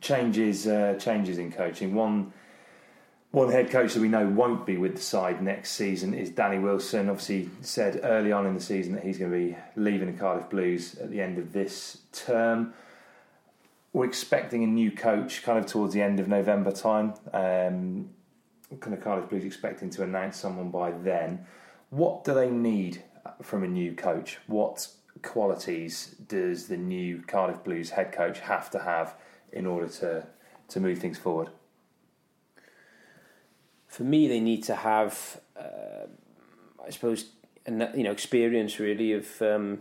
changes, 0.00 0.66
uh, 0.66 0.98
changes 1.00 1.38
in 1.38 1.52
coaching, 1.52 1.94
one 1.94 2.32
one 3.32 3.50
head 3.50 3.70
coach 3.70 3.92
that 3.94 4.00
we 4.00 4.08
know 4.08 4.26
won't 4.26 4.64
be 4.64 4.78
with 4.78 4.94
the 4.94 5.02
side 5.02 5.42
next 5.42 5.72
season 5.72 6.14
is 6.14 6.30
Danny 6.30 6.58
Wilson. 6.58 7.10
Obviously, 7.10 7.50
said 7.60 8.00
early 8.02 8.32
on 8.32 8.46
in 8.46 8.54
the 8.54 8.60
season 8.60 8.94
that 8.94 9.04
he's 9.04 9.18
going 9.18 9.30
to 9.30 9.36
be 9.36 9.56
leaving 9.76 10.10
the 10.10 10.18
Cardiff 10.18 10.48
Blues 10.48 10.96
at 10.98 11.10
the 11.10 11.20
end 11.20 11.38
of 11.38 11.52
this 11.52 11.98
term. 12.12 12.72
We're 13.96 14.04
expecting 14.04 14.62
a 14.62 14.66
new 14.66 14.90
coach 14.90 15.42
kind 15.42 15.58
of 15.58 15.64
towards 15.64 15.94
the 15.94 16.02
end 16.02 16.20
of 16.20 16.28
November 16.28 16.70
time. 16.70 17.14
Um, 17.32 18.10
kind 18.78 18.92
of 18.92 19.00
Cardiff 19.02 19.30
Blues 19.30 19.42
expecting 19.42 19.88
to 19.88 20.02
announce 20.02 20.36
someone 20.36 20.70
by 20.70 20.90
then. 20.90 21.46
What 21.88 22.22
do 22.22 22.34
they 22.34 22.50
need 22.50 23.02
from 23.40 23.64
a 23.64 23.66
new 23.66 23.94
coach? 23.94 24.36
What 24.48 24.86
qualities 25.22 26.14
does 26.28 26.68
the 26.68 26.76
new 26.76 27.22
Cardiff 27.26 27.64
Blues 27.64 27.88
head 27.88 28.12
coach 28.12 28.40
have 28.40 28.68
to 28.72 28.80
have 28.80 29.14
in 29.50 29.64
order 29.64 29.88
to 29.88 30.26
to 30.68 30.78
move 30.78 30.98
things 30.98 31.16
forward? 31.16 31.48
for 33.96 34.02
me, 34.02 34.28
they 34.28 34.40
need 34.40 34.62
to 34.64 34.74
have, 34.74 35.40
uh, 35.58 36.04
I 36.86 36.90
suppose, 36.90 37.30
an, 37.64 37.88
you 37.94 38.02
know, 38.02 38.10
experience 38.10 38.78
really 38.78 39.14
of 39.14 39.40
um, 39.40 39.78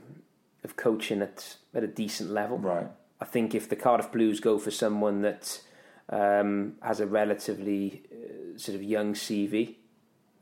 of 0.64 0.78
coaching 0.78 1.22
at 1.22 1.58
at 1.74 1.84
a 1.84 1.88
decent 1.88 2.30
level. 2.30 2.58
Right. 2.58 2.88
I 3.26 3.28
think 3.28 3.56
if 3.56 3.68
the 3.68 3.76
Cardiff 3.76 4.12
Blues 4.12 4.40
go 4.40 4.60
for 4.60 4.70
someone 4.70 5.24
that 5.24 5.60
um, 6.10 6.76
has 6.84 7.00
a 7.00 7.08
relatively 7.08 8.04
uh, 8.12 8.60
sort 8.60 8.76
of 8.76 8.84
young 8.84 9.16
CV, 9.16 9.78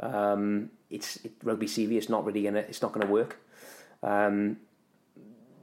um, 0.01 0.69
it's 0.89 1.15
it, 1.23 1.31
rugby 1.43 1.65
CV. 1.65 1.93
It's 1.93 2.09
not 2.09 2.25
really 2.25 2.43
gonna. 2.43 2.59
It's 2.59 2.81
not 2.81 2.91
gonna 2.91 3.09
work. 3.09 3.39
Um, 4.03 4.57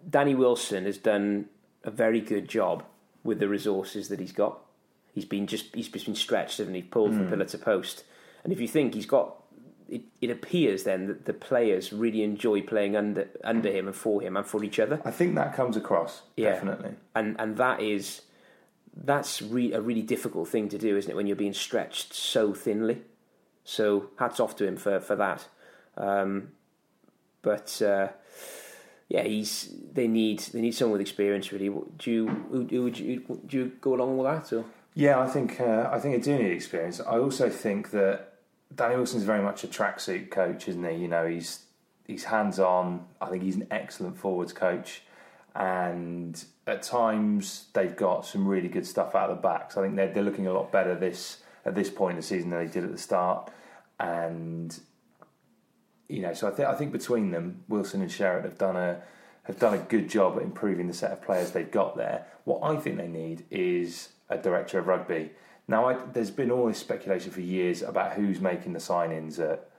Danny 0.08 0.34
Wilson 0.34 0.86
has 0.86 0.96
done 0.96 1.50
a 1.84 1.90
very 1.90 2.22
good 2.22 2.48
job 2.48 2.84
with 3.22 3.38
the 3.38 3.48
resources 3.48 4.08
that 4.08 4.18
he's 4.18 4.32
got. 4.32 4.58
He's 5.12 5.26
been 5.26 5.46
just 5.46 5.74
he's 5.74 5.88
just 5.88 6.06
been 6.06 6.14
stretched, 6.14 6.56
hasn't 6.56 6.74
he? 6.74 6.80
Pulled 6.80 7.12
from 7.14 7.28
pillar 7.28 7.44
to 7.44 7.58
post. 7.58 8.04
And 8.44 8.50
if 8.50 8.60
you 8.62 8.66
think 8.66 8.94
he's 8.94 9.04
got, 9.04 9.42
it, 9.90 10.02
it 10.20 10.30
appears 10.30 10.84
then 10.84 11.06
that 11.08 11.24
the 11.24 11.32
players 11.32 11.92
really 11.92 12.22
enjoy 12.22 12.62
playing 12.62 12.96
under 12.96 13.28
under 13.44 13.70
him 13.70 13.86
and 13.88 13.96
for 13.96 14.20
him 14.22 14.36
and 14.36 14.46
for 14.46 14.62
each 14.64 14.78
other. 14.78 15.00
I 15.04 15.10
think 15.10 15.34
that 15.34 15.54
comes 15.54 15.76
across 15.76 16.22
Yeah. 16.36 16.52
definitely. 16.54 16.92
and 17.14 17.36
and 17.38 17.56
that 17.56 17.80
is 17.80 18.22
that's 18.96 19.40
re- 19.42 19.72
a 19.72 19.80
really 19.80 20.02
difficult 20.02 20.48
thing 20.48 20.68
to 20.68 20.78
do, 20.78 20.96
isn't 20.96 21.10
it? 21.10 21.14
When 21.14 21.26
you're 21.26 21.36
being 21.36 21.52
stretched 21.54 22.12
so 22.14 22.52
thinly. 22.54 23.02
So 23.64 24.10
hats 24.18 24.40
off 24.40 24.56
to 24.56 24.66
him 24.66 24.76
for 24.76 25.00
for 25.00 25.16
that. 25.16 25.46
Um, 25.96 26.52
but 27.42 27.80
uh, 27.82 28.08
yeah, 29.08 29.22
he's 29.22 29.72
they 29.92 30.06
need 30.08 30.40
they 30.52 30.60
need 30.60 30.72
someone 30.74 30.92
with 30.92 31.00
experience. 31.00 31.52
Really, 31.52 31.70
do 31.98 32.10
you 32.10 32.24
would 32.50 32.98
you 32.98 33.40
do 33.46 33.56
you 33.58 33.72
go 33.80 33.94
along 33.94 34.18
with 34.18 34.26
that 34.26 34.56
or? 34.56 34.64
Yeah, 34.94 35.20
I 35.20 35.28
think 35.28 35.60
uh, 35.60 35.88
I 35.92 35.98
think 36.00 36.14
I 36.16 36.18
do 36.18 36.36
need 36.36 36.52
experience. 36.52 37.00
I 37.00 37.18
also 37.18 37.48
think 37.48 37.90
that 37.92 38.29
Danny 38.74 38.96
Wilson's 38.96 39.24
very 39.24 39.42
much 39.42 39.64
a 39.64 39.68
tracksuit 39.68 40.30
coach, 40.30 40.68
isn't 40.68 40.84
he? 40.84 40.96
You 40.96 41.08
know, 41.08 41.26
he's 41.26 41.64
he's 42.06 42.24
hands 42.24 42.58
on. 42.58 43.06
I 43.20 43.26
think 43.28 43.42
he's 43.42 43.56
an 43.56 43.66
excellent 43.70 44.16
forwards 44.16 44.52
coach, 44.52 45.02
and 45.54 46.42
at 46.66 46.82
times 46.82 47.66
they've 47.72 47.96
got 47.96 48.26
some 48.26 48.46
really 48.46 48.68
good 48.68 48.86
stuff 48.86 49.14
out 49.14 49.30
of 49.30 49.36
the 49.36 49.42
backs. 49.42 49.76
I 49.76 49.82
think 49.82 49.96
they're 49.96 50.12
they're 50.12 50.22
looking 50.22 50.46
a 50.46 50.52
lot 50.52 50.70
better 50.70 50.94
this 50.94 51.38
at 51.64 51.74
this 51.74 51.90
point 51.90 52.12
in 52.12 52.16
the 52.16 52.22
season 52.22 52.50
than 52.50 52.64
they 52.64 52.72
did 52.72 52.84
at 52.84 52.92
the 52.92 52.98
start, 52.98 53.50
and 53.98 54.78
you 56.08 56.22
know, 56.22 56.34
so 56.34 56.48
I 56.48 56.50
think 56.50 56.68
I 56.68 56.74
think 56.74 56.92
between 56.92 57.30
them, 57.30 57.64
Wilson 57.68 58.02
and 58.02 58.10
Sherratt 58.10 58.44
have 58.44 58.58
done 58.58 58.76
a 58.76 59.02
have 59.44 59.58
done 59.58 59.74
a 59.74 59.78
good 59.78 60.08
job 60.08 60.36
at 60.36 60.42
improving 60.42 60.86
the 60.86 60.94
set 60.94 61.12
of 61.12 61.22
players 61.22 61.52
they've 61.52 61.70
got 61.70 61.96
there. 61.96 62.26
What 62.44 62.60
I 62.62 62.76
think 62.76 62.98
they 62.98 63.08
need 63.08 63.44
is 63.50 64.10
a 64.28 64.38
director 64.38 64.78
of 64.78 64.86
rugby. 64.86 65.30
Now, 65.70 65.88
I, 65.88 65.94
there's 66.12 66.32
been 66.32 66.50
all 66.50 66.66
this 66.66 66.78
speculation 66.78 67.30
for 67.30 67.40
years 67.40 67.80
about 67.80 68.14
who's 68.14 68.40
making 68.40 68.72
the 68.72 68.80
signings 68.80 69.38
at 69.38 69.70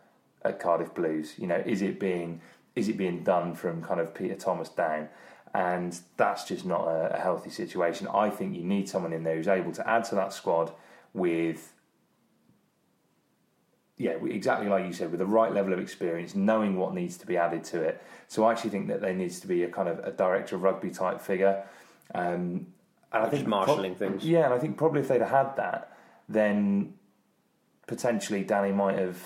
at 0.41 0.58
Cardiff 0.58 0.95
Blues. 0.95 1.34
You 1.38 1.47
know, 1.47 1.62
is 1.65 1.82
it 1.82 1.99
being 1.99 2.39
is 2.77 2.88
it 2.88 2.97
being 2.97 3.25
done 3.25 3.54
from 3.56 3.84
kind 3.84 3.99
of 3.99 4.13
Peter 4.13 4.36
Thomas 4.36 4.69
down? 4.69 5.10
And 5.54 5.99
that's 6.15 6.45
just 6.45 6.65
not 6.65 6.88
a, 6.88 7.17
a 7.17 7.19
healthy 7.19 7.49
situation. 7.49 8.08
I 8.08 8.30
think 8.30 8.56
you 8.56 8.63
need 8.63 8.88
someone 8.88 9.12
in 9.12 9.23
there 9.23 9.36
who's 9.36 9.49
able 9.49 9.73
to 9.73 9.86
add 9.86 10.06
to 10.06 10.15
that 10.15 10.32
squad 10.32 10.71
with 11.13 11.73
yeah, 13.97 14.12
exactly 14.12 14.69
like 14.69 14.86
you 14.86 14.93
said, 14.93 15.12
with 15.12 15.19
the 15.19 15.25
right 15.25 15.54
level 15.54 15.73
of 15.73 15.80
experience, 15.80 16.36
knowing 16.36 16.77
what 16.77 16.93
needs 16.93 17.17
to 17.17 17.27
be 17.27 17.36
added 17.36 17.65
to 17.65 17.82
it. 17.82 18.01
So 18.30 18.45
I 18.45 18.54
actually 18.54 18.69
think 18.69 18.88
that 18.88 19.01
there 19.01 19.13
needs 19.13 19.41
to 19.41 19.47
be 19.47 19.63
a 19.63 19.67
kind 19.67 19.89
of 19.89 19.99
a 19.99 20.12
director 20.12 20.56
of 20.56 20.63
rugby 20.63 20.89
type 20.89 21.19
figure. 21.19 21.65
Um, 22.15 22.67
and 23.12 23.24
I 23.24 23.30
think 23.30 23.47
marshalling 23.47 23.95
things. 23.95 24.26
Yeah, 24.26 24.45
and 24.45 24.54
I 24.54 24.60
think 24.60 24.78
probably 24.78 25.02
if 25.02 25.08
they'd 25.08 25.21
have 25.21 25.30
had 25.30 25.56
that, 25.58 25.97
then 26.30 26.93
potentially 27.88 28.43
Danny 28.43 28.71
might 28.71 28.97
have, 28.97 29.19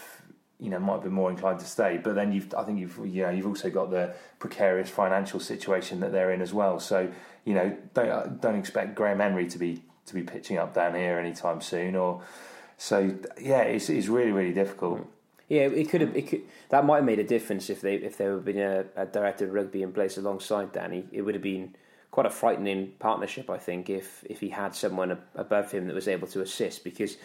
you 0.59 0.69
know, 0.69 0.79
might 0.79 0.93
have 0.93 1.03
been 1.03 1.13
more 1.13 1.29
inclined 1.29 1.59
to 1.59 1.65
stay. 1.65 1.99
But 2.03 2.15
then 2.15 2.31
you've, 2.31 2.53
I 2.55 2.63
think 2.63 2.79
you've, 2.79 2.97
you 3.05 3.23
know, 3.23 3.29
you've 3.29 3.45
also 3.45 3.69
got 3.69 3.91
the 3.91 4.15
precarious 4.39 4.89
financial 4.89 5.39
situation 5.39 5.99
that 5.99 6.11
they're 6.11 6.31
in 6.31 6.41
as 6.41 6.53
well. 6.53 6.79
So 6.79 7.11
you 7.45 7.53
know, 7.53 7.77
don't 7.93 8.41
don't 8.41 8.55
expect 8.55 8.95
Graham 8.95 9.19
Henry 9.19 9.47
to 9.47 9.57
be 9.57 9.83
to 10.07 10.13
be 10.13 10.23
pitching 10.23 10.57
up 10.57 10.73
down 10.73 10.95
here 10.95 11.17
anytime 11.19 11.61
soon. 11.61 11.95
Or 11.95 12.21
so 12.77 13.15
yeah, 13.39 13.61
it's 13.61 13.89
it's 13.89 14.07
really 14.07 14.31
really 14.31 14.53
difficult. 14.53 15.07
Yeah, 15.47 15.67
it 15.67 15.89
could 15.89 16.01
have. 16.01 16.15
It 16.17 16.27
could, 16.27 16.41
that 16.69 16.85
might 16.85 16.97
have 16.97 17.05
made 17.05 17.19
a 17.19 17.23
difference 17.23 17.69
if 17.69 17.81
they 17.81 17.95
if 17.95 18.17
there 18.17 18.33
had 18.33 18.45
been 18.45 18.59
a, 18.59 18.85
a 18.95 19.05
director 19.05 19.45
of 19.45 19.53
rugby 19.53 19.83
in 19.83 19.93
place 19.93 20.17
alongside 20.17 20.73
Danny. 20.73 21.05
It 21.11 21.21
would 21.21 21.35
have 21.35 21.43
been 21.43 21.75
quite 22.15 22.25
a 22.25 22.29
frightening 22.29 22.93
partnership, 22.97 23.49
I 23.49 23.57
think, 23.57 23.89
if 23.89 24.23
if 24.29 24.39
he 24.39 24.49
had 24.49 24.73
someone 24.73 25.17
above 25.35 25.67
him 25.73 25.87
that 25.87 25.95
was 26.01 26.07
able 26.07 26.27
to 26.27 26.39
assist. 26.41 26.85
Because 26.85 27.17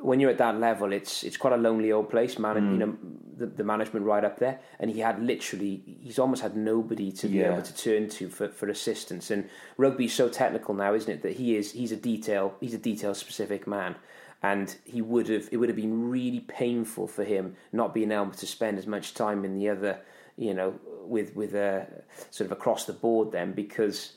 when 0.00 0.20
you're 0.20 0.30
at 0.30 0.38
that 0.38 0.60
level, 0.60 0.92
it's 0.92 1.24
it's 1.24 1.36
quite 1.36 1.54
a 1.54 1.62
lonely 1.68 1.90
old 1.90 2.08
place. 2.08 2.38
Man, 2.38 2.54
you 2.54 2.62
mm. 2.62 2.78
know, 2.78 2.96
the, 3.36 3.46
the 3.46 3.64
management 3.64 4.06
right 4.06 4.24
up 4.24 4.38
there, 4.38 4.60
and 4.78 4.88
he 4.92 5.00
had 5.00 5.20
literally 5.20 5.82
he's 6.06 6.20
almost 6.20 6.40
had 6.40 6.56
nobody 6.56 7.10
to 7.20 7.26
be 7.26 7.38
Yeah. 7.38 7.52
able 7.52 7.62
to 7.62 7.76
turn 7.76 8.08
to 8.10 8.28
for, 8.28 8.46
for 8.48 8.68
assistance. 8.68 9.32
And 9.32 9.48
rugby's 9.76 10.14
so 10.14 10.28
technical 10.28 10.72
now, 10.74 10.94
isn't 10.94 11.12
it? 11.16 11.22
That 11.22 11.32
he 11.40 11.56
is 11.56 11.72
he's 11.72 11.90
a 11.90 11.96
detail 12.12 12.54
he's 12.60 12.74
a 12.74 12.82
detail 12.90 13.14
specific 13.14 13.66
man. 13.66 13.96
And 14.44 14.68
he 14.84 15.02
would 15.02 15.28
have 15.28 15.48
it 15.52 15.56
would 15.56 15.68
have 15.68 15.80
been 15.84 16.10
really 16.10 16.40
painful 16.62 17.08
for 17.08 17.24
him 17.24 17.56
not 17.72 17.92
being 17.92 18.12
able 18.12 18.36
to 18.42 18.46
spend 18.46 18.78
as 18.78 18.86
much 18.86 19.14
time 19.14 19.44
in 19.44 19.52
the 19.58 19.68
other, 19.68 19.98
you 20.36 20.54
know, 20.54 20.74
with 21.04 21.34
with 21.34 21.54
a 21.54 21.86
sort 22.30 22.46
of 22.46 22.52
across 22.52 22.86
the 22.86 22.92
board 22.92 23.32
then 23.32 23.52
because 23.52 24.14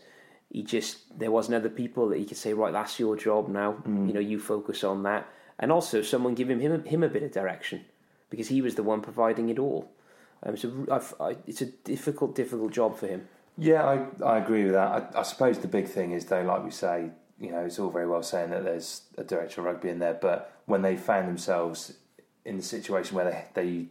he 0.49 0.63
just 0.63 1.17
there 1.17 1.31
wasn't 1.31 1.55
other 1.55 1.69
people 1.69 2.09
that 2.09 2.17
he 2.17 2.25
could 2.25 2.37
say 2.37 2.53
right 2.53 2.71
that's 2.71 2.99
your 2.99 3.17
job 3.17 3.49
now 3.49 3.75
you 3.85 4.13
know 4.13 4.19
you 4.19 4.39
focus 4.39 4.83
on 4.83 5.01
that 5.01 5.27
and 5.57 5.71
also 5.71 6.01
someone 6.01 6.35
giving 6.35 6.59
him 6.59 6.83
him 6.83 7.03
a 7.03 7.09
bit 7.09 7.23
of 7.23 7.31
direction 7.31 7.83
because 8.29 8.47
he 8.47 8.61
was 8.61 8.75
the 8.75 8.83
one 8.83 9.01
providing 9.01 9.49
it 9.49 9.59
all. 9.59 9.91
Um, 10.43 10.57
so 10.57 10.85
I, 11.19 11.37
it's 11.47 11.61
a 11.61 11.65
difficult 11.65 12.35
difficult 12.35 12.71
job 12.71 12.97
for 12.97 13.07
him. 13.07 13.27
Yeah, 13.57 13.83
I, 13.83 14.23
I 14.23 14.37
agree 14.37 14.65
with 14.65 14.73
that. 14.73 15.15
I, 15.15 15.19
I 15.19 15.23
suppose 15.23 15.59
the 15.59 15.67
big 15.67 15.87
thing 15.87 16.11
is, 16.11 16.25
though, 16.25 16.41
like 16.41 16.63
we 16.63 16.71
say, 16.71 17.11
you 17.39 17.51
know, 17.51 17.59
it's 17.59 17.79
all 17.79 17.89
very 17.89 18.07
well 18.07 18.21
saying 18.21 18.49
that 18.49 18.65
there's 18.65 19.03
a 19.17 19.23
director 19.23 19.61
of 19.61 19.65
rugby 19.65 19.89
in 19.89 19.99
there, 19.99 20.13
but 20.13 20.59
when 20.65 20.81
they 20.81 20.97
found 20.97 21.27
themselves 21.29 21.93
in 22.43 22.57
the 22.57 22.63
situation 22.63 23.15
where 23.15 23.25
they, 23.25 23.45
they 23.53 23.85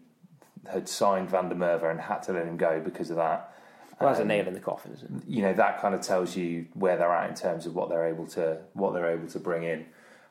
had 0.71 0.89
signed 0.89 1.31
Van 1.31 1.49
der 1.49 1.55
Merwe 1.55 1.91
and 1.91 2.01
had 2.01 2.23
to 2.25 2.33
let 2.33 2.47
him 2.47 2.57
go 2.57 2.81
because 2.81 3.11
of 3.11 3.17
that, 3.17 3.53
Well, 4.01 4.11
that's 4.11 4.19
a 4.19 4.23
um, 4.23 4.29
nail 4.29 4.47
in 4.49 4.55
the 4.55 4.61
coffin, 4.61 4.93
isn't 4.93 5.23
it? 5.23 5.29
you 5.29 5.43
know, 5.43 5.53
that 5.55 5.81
kind 5.81 5.95
of 5.95 6.01
tells 6.01 6.37
you 6.37 6.67
where 6.75 6.97
they're 6.97 7.13
at 7.13 7.29
in 7.29 7.37
terms 7.37 7.67
of 7.67 7.75
what 7.75 7.89
they're 7.89 8.07
able 8.07 8.27
to 8.29 8.59
what 8.73 8.93
they're 8.95 9.11
able 9.11 9.29
to 9.29 9.39
bring 9.39 9.65
in, 9.65 9.87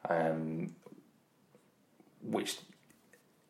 um, 0.10 0.76
which 2.22 2.58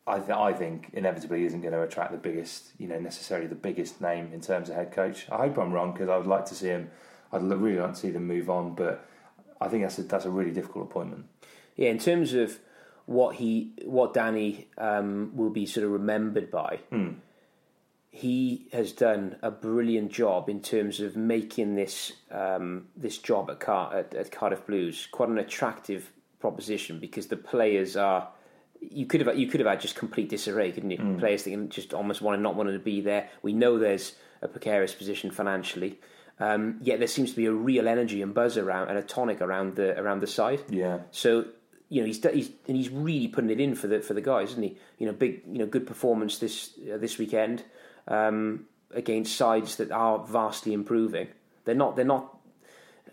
I, 0.06 0.18
th- 0.18 0.30
I 0.30 0.52
think 0.52 0.90
inevitably 0.92 1.44
isn't 1.46 1.62
going 1.62 1.72
to 1.72 1.82
attract 1.82 2.12
the 2.12 2.18
biggest, 2.18 2.72
you 2.78 2.86
know, 2.86 2.98
necessarily 2.98 3.46
the 3.46 3.54
biggest 3.54 4.00
name 4.00 4.30
in 4.34 4.40
terms 4.40 4.68
of 4.68 4.76
head 4.76 4.92
coach. 4.92 5.26
I 5.30 5.38
hope 5.38 5.58
I'm 5.58 5.72
wrong 5.72 5.92
because 5.92 6.08
I 6.08 6.16
would 6.18 6.26
like 6.26 6.44
to 6.46 6.54
see 6.54 6.68
him. 6.68 6.90
I'd 7.32 7.42
really 7.42 7.78
like 7.80 7.94
to 7.94 7.98
see 7.98 8.10
them 8.10 8.26
move 8.26 8.50
on, 8.50 8.74
but 8.74 9.08
I 9.60 9.68
think 9.68 9.82
that's 9.82 9.98
a, 9.98 10.02
that's 10.02 10.26
a 10.26 10.30
really 10.30 10.50
difficult 10.50 10.84
appointment. 10.90 11.24
Yeah, 11.76 11.88
in 11.88 11.98
terms 11.98 12.34
of 12.34 12.58
what 13.06 13.36
he, 13.36 13.72
what 13.84 14.14
Danny 14.14 14.68
um, 14.78 15.32
will 15.34 15.50
be 15.50 15.66
sort 15.66 15.84
of 15.84 15.92
remembered 15.92 16.50
by, 16.50 16.80
he 18.10 18.68
has 18.72 18.92
done 18.92 19.36
a 19.42 19.50
brilliant 19.50 20.12
job 20.12 20.48
in 20.48 20.60
terms 20.60 21.00
of 21.00 21.16
making 21.16 21.74
this 21.74 22.12
um, 22.30 22.86
this 22.96 23.18
job 23.18 23.50
at, 23.50 23.58
Car- 23.60 23.96
at, 23.96 24.14
at 24.14 24.30
Cardiff 24.30 24.64
Blues 24.66 25.08
quite 25.10 25.28
an 25.28 25.38
attractive 25.38 26.12
proposition 26.40 27.00
because 27.00 27.26
the 27.28 27.36
players 27.36 27.96
are. 27.96 28.28
You 28.80 29.06
could 29.06 29.22
have 29.26 29.38
you 29.38 29.46
could 29.48 29.60
have 29.60 29.68
had 29.68 29.80
just 29.80 29.96
complete 29.96 30.28
disarray, 30.28 30.70
couldn't 30.70 30.90
you? 30.90 31.16
Players 31.18 31.44
that 31.44 31.68
just 31.70 31.94
almost 31.94 32.20
want 32.22 32.36
to 32.38 32.42
not 32.42 32.54
wanting 32.54 32.74
to 32.74 32.84
be 32.84 33.00
there. 33.00 33.30
We 33.42 33.52
know 33.52 33.78
there's 33.78 34.14
a 34.42 34.48
precarious 34.48 34.94
position 34.94 35.30
financially, 35.30 35.98
um, 36.38 36.78
yet 36.82 36.98
there 36.98 37.08
seems 37.08 37.30
to 37.30 37.36
be 37.36 37.46
a 37.46 37.52
real 37.52 37.88
energy 37.88 38.20
and 38.20 38.34
buzz 38.34 38.58
around 38.58 38.90
and 38.90 38.98
a 38.98 39.02
tonic 39.02 39.40
around 39.40 39.76
the 39.76 39.98
around 39.98 40.20
the 40.20 40.26
side. 40.26 40.60
Yeah. 40.68 40.98
So 41.12 41.46
you 41.94 42.00
know 42.00 42.06
he's 42.06 42.22
he's 42.32 42.50
and 42.68 42.76
he's 42.76 42.90
really 42.90 43.28
putting 43.28 43.50
it 43.50 43.60
in 43.60 43.74
for 43.74 43.86
the 43.86 44.00
for 44.00 44.14
the 44.14 44.20
guys, 44.20 44.50
isn't 44.50 44.62
he? 44.62 44.76
You 44.98 45.06
know, 45.06 45.12
big 45.12 45.42
you 45.50 45.58
know 45.58 45.66
good 45.66 45.86
performance 45.86 46.38
this 46.38 46.70
uh, 46.92 46.98
this 46.98 47.18
weekend 47.18 47.62
um, 48.08 48.66
against 48.90 49.36
sides 49.36 49.76
that 49.76 49.90
are 49.92 50.18
vastly 50.26 50.72
improving. 50.72 51.28
They're 51.64 51.74
not 51.84 51.96
they're 51.96 52.04
not 52.16 52.36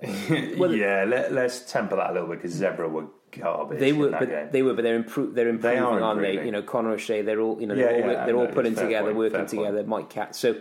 Well, 0.57 0.73
yeah, 0.73 1.05
let, 1.07 1.31
let's 1.31 1.71
temper 1.71 1.95
that 1.97 2.09
a 2.09 2.13
little 2.13 2.27
bit 2.29 2.41
because 2.41 2.59
Zebre 2.59 2.89
were 2.89 3.05
garbage. 3.31 3.79
they 3.79 3.93
were 3.93 4.09
but 4.09 4.27
game. 4.29 4.49
they 4.51 4.61
were 4.63 4.73
but 4.73 4.83
they're 4.83 5.01
impro- 5.01 5.33
they're 5.33 5.47
improving, 5.49 5.79
are 5.79 6.01
aren't 6.01 6.21
they? 6.21 6.43
You 6.43 6.51
know, 6.51 6.63
Conor 6.63 6.91
O'Shea, 6.93 7.21
they're 7.21 7.39
all 7.39 7.61
you 7.61 7.67
know 7.67 7.75
they're 7.75 7.99
Yeah, 7.99 8.05
all 8.05 8.11
yeah, 8.11 8.25
they're 8.25 8.35
all 8.35 8.47
putting 8.47 8.75
together, 8.75 9.07
point, 9.13 9.17
working 9.17 9.31
fair 9.31 9.45
point. 9.45 9.67
together. 9.67 9.83
Mike 9.83 10.09
Catt. 10.09 10.35
So 10.35 10.55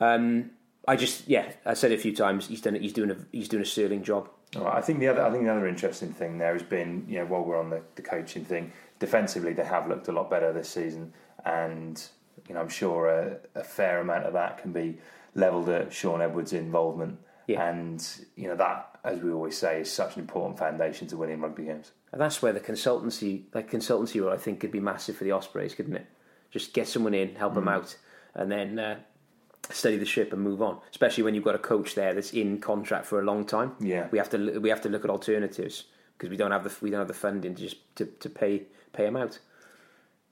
um, 0.00 0.50
I 0.88 0.96
just 0.96 1.28
yeah, 1.28 1.52
I 1.64 1.74
said 1.74 1.92
it 1.92 1.98
a 1.98 2.02
few 2.02 2.14
times. 2.14 2.48
He's 2.48 2.60
done. 2.60 2.74
He's 2.74 2.92
doing 2.92 3.10
a 3.10 3.16
he's 3.32 3.48
doing 3.48 3.62
a 3.62 3.66
sterling 3.66 4.02
job. 4.02 4.28
All 4.56 4.64
right, 4.64 4.76
I 4.76 4.80
think 4.80 4.98
the 4.98 5.06
other, 5.08 5.22
I 5.24 5.30
think 5.30 5.44
the 5.44 5.52
other 5.52 5.68
interesting 5.68 6.12
thing 6.12 6.38
there 6.38 6.52
has 6.54 6.62
been, 6.64 7.04
you 7.08 7.18
know, 7.20 7.26
while 7.26 7.44
we're 7.44 7.58
on 7.60 7.70
the, 7.70 7.82
the 7.94 8.02
coaching 8.02 8.44
thing, 8.44 8.72
defensively 8.98 9.52
they 9.52 9.64
have 9.64 9.86
looked 9.88 10.08
a 10.08 10.12
lot 10.12 10.28
better 10.28 10.52
this 10.52 10.68
season, 10.68 11.12
and 11.44 12.02
you 12.48 12.54
know, 12.54 12.60
I'm 12.60 12.68
sure 12.68 13.06
a, 13.08 13.38
a 13.60 13.62
fair 13.62 14.00
amount 14.00 14.24
of 14.24 14.32
that 14.32 14.58
can 14.58 14.72
be 14.72 14.98
levelled 15.36 15.68
at 15.68 15.92
Shaun 15.92 16.20
Edwards' 16.20 16.52
involvement, 16.52 17.18
Yeah. 17.46 17.68
and 17.68 18.04
you 18.34 18.48
know 18.48 18.56
that, 18.56 18.98
as 19.04 19.20
we 19.20 19.30
always 19.30 19.56
say, 19.56 19.82
is 19.82 19.92
such 19.92 20.16
an 20.16 20.22
important 20.22 20.58
foundation 20.58 21.06
to 21.08 21.16
winning 21.16 21.40
rugby 21.40 21.66
games. 21.66 21.92
And 22.10 22.20
that's 22.20 22.42
where 22.42 22.52
the 22.52 22.58
consultancy, 22.58 23.44
like 23.54 23.70
consultancy 23.70 24.20
role, 24.20 24.32
I 24.32 24.36
think 24.36 24.58
could 24.58 24.72
be 24.72 24.80
massive 24.80 25.16
for 25.16 25.22
the 25.22 25.30
Ospreys, 25.30 25.74
couldn't 25.76 25.94
it? 25.94 26.06
Just 26.50 26.72
get 26.74 26.88
someone 26.88 27.14
in, 27.14 27.36
help 27.36 27.52
Mm. 27.52 27.56
them 27.56 27.68
out, 27.68 27.96
and 28.34 28.50
then 28.50 28.78
uh, 28.80 28.96
steady 29.72 29.96
the 29.96 30.04
ship 30.04 30.32
and 30.32 30.42
move 30.42 30.62
on. 30.62 30.78
Especially 30.90 31.22
when 31.22 31.34
you've 31.34 31.44
got 31.44 31.54
a 31.54 31.58
coach 31.58 31.94
there 31.94 32.14
that's 32.14 32.32
in 32.32 32.60
contract 32.60 33.06
for 33.06 33.20
a 33.20 33.24
long 33.24 33.44
time. 33.44 33.74
Yeah. 33.80 34.08
we 34.10 34.18
have 34.18 34.30
to 34.30 34.58
we 34.60 34.68
have 34.68 34.80
to 34.82 34.88
look 34.88 35.04
at 35.04 35.10
alternatives 35.10 35.84
because 36.16 36.30
we 36.30 36.36
don't 36.36 36.50
have 36.50 36.64
the 36.64 36.74
we 36.80 36.90
don't 36.90 37.00
have 37.00 37.08
the 37.08 37.14
funding 37.14 37.54
to 37.54 37.62
just 37.62 37.96
to, 37.96 38.06
to 38.06 38.28
pay 38.28 38.64
pay 38.92 39.04
them 39.04 39.16
out. 39.16 39.38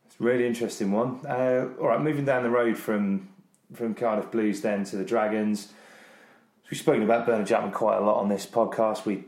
It's 0.07 0.21
a 0.21 0.23
really 0.23 0.47
interesting 0.47 0.93
one. 0.93 1.21
Uh, 1.27 1.69
all 1.81 1.89
right, 1.89 2.01
moving 2.01 2.25
down 2.25 2.43
the 2.43 2.51
road 2.51 2.77
from 2.77 3.29
from 3.73 3.95
Cardiff 3.95 4.31
Blues 4.31 4.61
then 4.61 4.85
to 4.85 4.97
the 4.97 5.05
Dragons. 5.05 5.73
We've 6.71 6.79
spoken 6.79 7.03
about 7.03 7.27
Bernard 7.27 7.47
Jackman 7.47 7.73
quite 7.73 7.97
a 7.97 8.01
lot 8.01 8.21
on 8.21 8.29
this 8.29 8.47
podcast. 8.47 9.07
We 9.07 9.25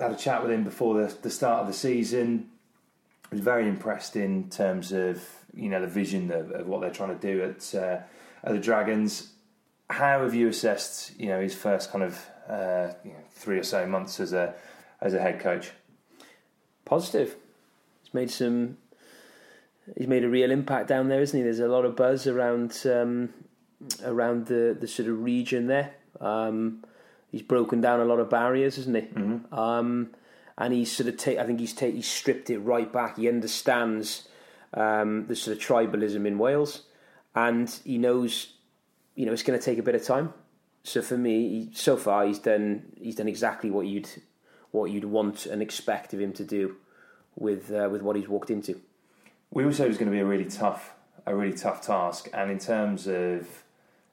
had 0.00 0.10
a 0.10 0.16
chat 0.16 0.42
with 0.42 0.50
him 0.50 0.64
before 0.64 1.00
the, 1.00 1.14
the 1.22 1.30
start 1.30 1.60
of 1.60 1.66
the 1.68 1.72
season. 1.72 2.48
I 3.30 3.36
was 3.36 3.40
very 3.40 3.68
impressed 3.68 4.16
in 4.16 4.50
terms 4.50 4.92
of 4.92 5.22
you 5.54 5.68
know 5.68 5.80
the 5.80 5.86
vision 5.86 6.30
of, 6.30 6.50
of 6.50 6.66
what 6.66 6.80
they're 6.80 6.90
trying 6.90 7.16
to 7.16 7.20
do 7.20 7.42
at 7.42 7.74
uh, 7.74 7.98
at 8.42 8.52
the 8.52 8.58
Dragons. 8.58 9.32
How 9.90 10.22
have 10.22 10.34
you 10.34 10.48
assessed 10.48 11.18
you 11.18 11.28
know 11.28 11.40
his 11.40 11.54
first 11.54 11.90
kind 11.92 12.04
of 12.04 12.26
uh, 12.48 12.94
you 13.04 13.10
know, 13.10 13.18
three 13.30 13.58
or 13.58 13.62
so 13.62 13.86
months 13.86 14.20
as 14.20 14.32
a 14.32 14.54
as 15.00 15.14
a 15.14 15.20
head 15.20 15.40
coach? 15.40 15.70
Positive. 16.84 17.36
He's 18.02 18.14
made 18.14 18.30
some. 18.30 18.78
He's 19.96 20.08
made 20.08 20.24
a 20.24 20.28
real 20.28 20.50
impact 20.50 20.88
down 20.88 21.08
there, 21.08 21.20
isn't 21.20 21.36
he? 21.36 21.42
There's 21.42 21.60
a 21.60 21.68
lot 21.68 21.84
of 21.84 21.96
buzz 21.96 22.26
around 22.26 22.80
um, 22.86 23.30
around 24.04 24.46
the, 24.46 24.76
the 24.78 24.86
sort 24.86 25.08
of 25.08 25.22
region 25.22 25.66
there. 25.66 25.94
Um, 26.20 26.84
he's 27.30 27.42
broken 27.42 27.80
down 27.80 28.00
a 28.00 28.04
lot 28.04 28.20
of 28.20 28.30
barriers, 28.30 28.78
isn't 28.78 28.94
he? 28.94 29.02
Mm-hmm. 29.02 29.54
Um, 29.54 30.10
and 30.58 30.74
he's 30.74 30.92
sort 30.92 31.08
of 31.08 31.16
ta- 31.16 31.40
I 31.40 31.46
think 31.46 31.60
he's 31.60 31.72
ta- 31.72 31.86
he's 31.86 32.06
stripped 32.08 32.50
it 32.50 32.58
right 32.58 32.92
back. 32.92 33.16
He 33.16 33.28
understands 33.28 34.28
um, 34.74 35.26
the 35.26 35.36
sort 35.36 35.56
of 35.56 35.62
tribalism 35.62 36.26
in 36.26 36.38
Wales, 36.38 36.82
and 37.34 37.70
he 37.84 37.98
knows, 37.98 38.52
you 39.14 39.26
know, 39.26 39.32
it's 39.32 39.42
going 39.42 39.58
to 39.58 39.64
take 39.64 39.78
a 39.78 39.82
bit 39.82 39.94
of 39.94 40.04
time. 40.04 40.32
So 40.82 41.02
for 41.02 41.16
me, 41.16 41.70
so 41.74 41.96
far 41.96 42.26
he's 42.26 42.38
done 42.38 42.92
he's 42.96 43.16
done 43.16 43.28
exactly 43.28 43.70
what 43.70 43.86
you'd 43.86 44.08
what 44.70 44.90
you'd 44.90 45.04
want 45.04 45.46
and 45.46 45.60
expect 45.60 46.14
of 46.14 46.20
him 46.20 46.32
to 46.34 46.44
do 46.44 46.76
with 47.36 47.70
uh, 47.72 47.88
with 47.90 48.02
what 48.02 48.16
he's 48.16 48.28
walked 48.28 48.50
into. 48.50 48.80
We 49.50 49.64
also 49.64 49.88
was 49.88 49.98
going 49.98 50.10
to 50.10 50.14
be 50.14 50.20
a 50.20 50.24
really 50.24 50.44
tough, 50.44 50.94
a 51.26 51.34
really 51.34 51.56
tough 51.56 51.82
task. 51.82 52.28
And 52.32 52.50
in 52.50 52.58
terms 52.58 53.08
of 53.08 53.64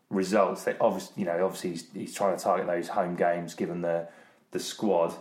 results, 0.10 0.64
they 0.64 0.76
obviously, 0.80 1.22
you 1.22 1.26
know, 1.26 1.46
obviously 1.46 1.72
he's, 1.72 1.86
he's 1.94 2.14
trying 2.14 2.36
to 2.36 2.44
target 2.44 2.66
those 2.66 2.88
home 2.90 3.16
games 3.16 3.54
given 3.54 3.82
the 3.82 4.08
the 4.52 4.60
squad. 4.60 5.14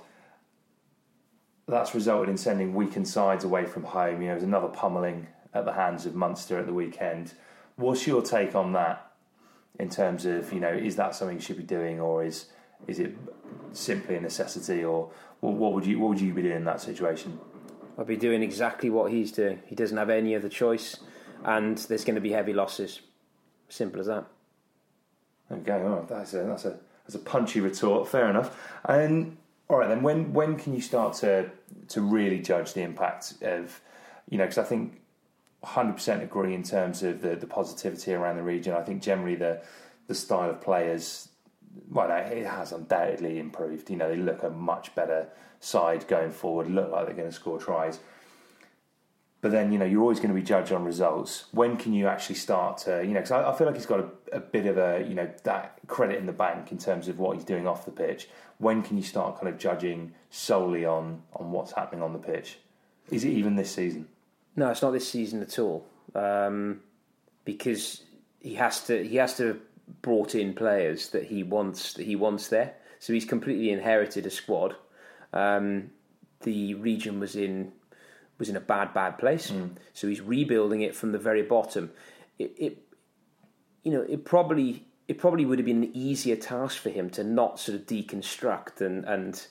That's 1.69 1.95
resulted 1.95 2.29
in 2.29 2.37
sending 2.37 2.75
weakened 2.75 3.09
sides 3.09 3.45
away 3.45 3.67
from 3.67 3.83
home. 3.83 4.23
You 4.23 4.29
know, 4.29 4.35
there's 4.35 4.45
another 4.45 4.69
pummeling 4.69 5.27
at 5.53 5.65
the 5.65 5.73
hands 5.73 6.07
of 6.07 6.15
Munster 6.15 6.59
at 6.59 6.67
the 6.67 6.73
weekend. 6.73 7.35
What's 7.75 8.07
your 8.07 8.23
take 8.23 8.55
on 8.55 8.73
that? 8.73 9.06
In 9.79 9.91
terms 9.91 10.25
of, 10.27 10.53
you 10.53 10.61
know, 10.61 10.73
is 10.73 10.97
that 10.97 11.15
something 11.15 11.37
you 11.37 11.43
should 11.43 11.59
be 11.59 11.63
doing, 11.63 12.01
or 12.01 12.25
is 12.25 12.47
is 12.87 12.99
it 12.99 13.15
simply 13.73 14.17
a 14.17 14.21
necessity, 14.21 14.85
or 14.85 15.11
what, 15.41 15.55
what 15.55 15.73
would 15.75 15.87
you 15.87 15.99
what 16.01 16.09
would 16.11 16.21
you 16.21 16.33
be 16.33 16.43
doing 16.43 16.57
in 16.57 16.65
that 16.65 16.81
situation? 16.81 17.39
I'd 17.99 18.07
be 18.07 18.17
doing 18.17 18.43
exactly 18.43 18.91
what 18.91 19.11
he's 19.11 19.33
doing. 19.33 19.63
He 19.67 19.75
doesn't 19.75 19.97
have 19.97 20.11
any 20.11 20.35
other 20.37 20.49
choice. 20.49 20.97
and 21.45 21.79
there's 21.79 22.05
going 22.05 22.15
to 22.15 22.21
be 22.21 22.33
heavy 22.33 22.53
losses. 22.53 23.01
Simple 23.69 24.01
as 24.01 24.07
that. 24.07 24.27
There 25.49 25.59
we 25.59 25.65
go. 25.65 25.75
Oh, 25.75 26.07
that's 26.09 26.35
a 26.35 26.45
that's 26.45 26.65
a 26.65 26.79
that's 27.05 27.15
a 27.15 27.19
punchy 27.19 27.61
retort. 27.61 28.09
Fair 28.09 28.29
enough. 28.29 28.57
And 28.85 29.37
all 29.69 29.79
right, 29.79 29.89
then 29.89 30.03
when 30.03 30.33
when 30.33 30.57
can 30.57 30.75
you 30.75 30.81
start 30.81 31.15
to 31.19 31.51
to 31.89 32.01
really 32.01 32.41
judge 32.41 32.73
the 32.75 32.83
impact 32.83 33.35
of 33.43 33.81
you 34.29 34.39
know? 34.39 34.45
Because 34.45 34.59
I 34.59 34.65
think 34.65 35.01
100% 35.67 36.23
agree 36.23 36.55
in 36.55 36.63
terms 36.63 37.03
of 37.03 37.23
the 37.23 37.35
the 37.37 37.47
positivity 37.47 38.15
around 38.15 38.37
the 38.37 38.43
region. 38.43 38.75
I 38.75 38.83
think 38.83 39.03
generally 39.03 39.35
the 39.35 39.63
the 40.07 40.15
style 40.15 40.51
of 40.51 40.61
players. 40.61 41.29
Well, 41.91 42.11
it 42.11 42.47
has 42.47 42.73
undoubtedly 42.73 43.39
improved. 43.39 43.91
You 43.91 43.97
know, 43.97 44.09
they 44.09 44.17
look 44.17 44.43
a 44.43 44.51
much 44.51 44.95
better 44.95 45.29
side 45.61 46.09
going 46.09 46.31
forward. 46.31 46.71
Look 46.71 46.91
like 46.91 47.07
they're 47.07 47.15
going 47.15 47.29
to 47.29 47.35
score 47.35 47.59
tries. 47.59 47.99
But 49.43 49.53
then, 49.53 49.71
you 49.71 49.79
know, 49.79 49.85
you're 49.85 50.01
always 50.01 50.19
going 50.19 50.31
to 50.31 50.35
be 50.35 50.43
judged 50.43 50.73
on 50.73 50.85
results. 50.85 51.45
When 51.53 51.77
can 51.77 51.93
you 51.93 52.07
actually 52.07 52.37
start 52.37 52.79
to, 52.79 53.03
you 53.05 53.13
know, 53.13 53.21
because 53.21 53.33
I, 53.33 53.51
I, 53.51 53.55
feel 53.55 53.67
like 53.67 53.77
he's 53.77 53.87
got 53.87 54.01
a, 54.01 54.09
a, 54.33 54.41
bit 54.41 54.65
of 54.67 54.79
a, 54.79 55.05
you 55.07 55.15
know, 55.15 55.31
that 55.45 55.79
credit 55.87 56.19
in 56.19 56.27
the 56.27 56.33
bank 56.33 56.73
in 56.73 56.79
terms 56.79 57.07
of 57.07 57.19
what 57.19 57.37
he's 57.37 57.45
doing 57.45 57.69
off 57.69 57.85
the 57.85 57.91
pitch. 57.91 58.29
When 58.59 58.83
can 58.83 58.97
you 58.97 59.03
start 59.03 59.39
kind 59.39 59.49
of 59.49 59.59
judging 59.59 60.15
solely 60.31 60.87
on 60.87 61.23
on 61.35 61.53
what's 61.53 61.73
happening 61.73 62.03
on 62.03 62.15
the 62.15 62.19
pitch? 62.19 62.59
Is 63.11 63.25
it 63.25 63.31
even 63.31 63.57
this 63.57 63.71
season? 63.71 64.09
No, 64.57 64.71
it's 64.71 64.83
not 64.83 64.91
this 64.91 65.09
season 65.09 65.43
at 65.43 65.59
all. 65.59 65.87
Um, 66.15 66.81
because 67.45 68.03
he 68.41 68.55
has 68.55 68.85
to, 68.87 69.07
he 69.07 69.17
has 69.17 69.37
to 69.37 69.61
brought 70.03 70.35
in 70.35 70.53
players 70.53 71.11
that 71.11 71.25
he 71.25 71.43
wants 71.43 71.95
that 71.95 72.05
he 72.05 72.17
wants 72.17 72.49
there. 72.49 72.75
So 72.99 73.13
he's 73.13 73.25
completely 73.25 73.71
inherited 73.71 74.27
a 74.27 74.31
squad. 74.31 74.75
Um, 75.33 75.91
the 76.43 76.75
region 76.75 77.21
was 77.21 77.37
in 77.37 77.73
was 78.39 78.49
in 78.49 78.57
a 78.57 78.61
bad 78.61 78.93
bad 78.95 79.19
place, 79.19 79.51
mm. 79.51 79.71
so 79.93 80.09
he's 80.09 80.21
rebuilding 80.21 80.83
it 80.83 80.95
from 80.95 81.13
the 81.13 81.19
very 81.19 81.43
bottom. 81.43 81.91
It, 82.39 82.55
it, 82.59 82.79
you 83.83 83.93
know, 83.93 84.03
it 84.03 84.25
probably 84.25 84.87
it 85.09 85.19
probably 85.19 85.45
would 85.45 85.59
have 85.59 85.67
been 85.67 85.85
an 85.85 85.97
easier 85.97 86.37
task 86.37 86.79
for 86.79 86.91
him 86.91 87.11
to 87.11 87.25
not 87.25 87.61
sort 87.61 87.77
of 87.77 87.87
deconstruct 87.87 88.81
and 88.81 89.05
and 89.05 89.47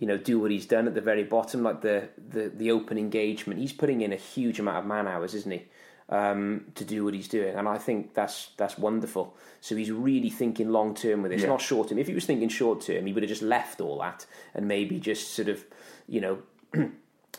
you 0.00 0.08
know 0.08 0.18
do 0.18 0.40
what 0.40 0.50
he's 0.50 0.66
done 0.66 0.88
at 0.88 0.94
the 0.94 1.00
very 1.00 1.22
bottom, 1.22 1.62
like 1.62 1.80
the 1.80 2.08
the, 2.30 2.48
the 2.48 2.72
open 2.72 2.98
engagement. 2.98 3.60
He's 3.60 3.72
putting 3.72 4.00
in 4.00 4.12
a 4.12 4.16
huge 4.16 4.58
amount 4.58 4.78
of 4.78 4.86
man 4.86 5.06
hours, 5.06 5.34
isn't 5.34 5.52
he? 5.52 5.62
um, 6.10 6.64
to 6.74 6.84
do 6.84 7.04
what 7.04 7.14
he's 7.14 7.28
doing, 7.28 7.54
and 7.54 7.68
I 7.68 7.78
think 7.78 8.14
that's 8.14 8.50
that's 8.56 8.76
wonderful. 8.76 9.36
So 9.60 9.76
he's 9.76 9.92
really 9.92 10.28
thinking 10.28 10.70
long 10.70 10.94
term 10.94 11.22
with 11.22 11.30
this, 11.30 11.42
yeah. 11.42 11.48
not 11.48 11.60
short 11.60 11.88
term. 11.88 11.98
If 11.98 12.08
he 12.08 12.14
was 12.14 12.26
thinking 12.26 12.48
short 12.48 12.80
term, 12.80 13.06
he 13.06 13.12
would 13.12 13.22
have 13.22 13.30
just 13.30 13.42
left 13.42 13.80
all 13.80 13.98
that 14.00 14.26
and 14.54 14.66
maybe 14.66 14.98
just 14.98 15.34
sort 15.34 15.48
of, 15.48 15.64
you 16.08 16.20
know, 16.20 16.38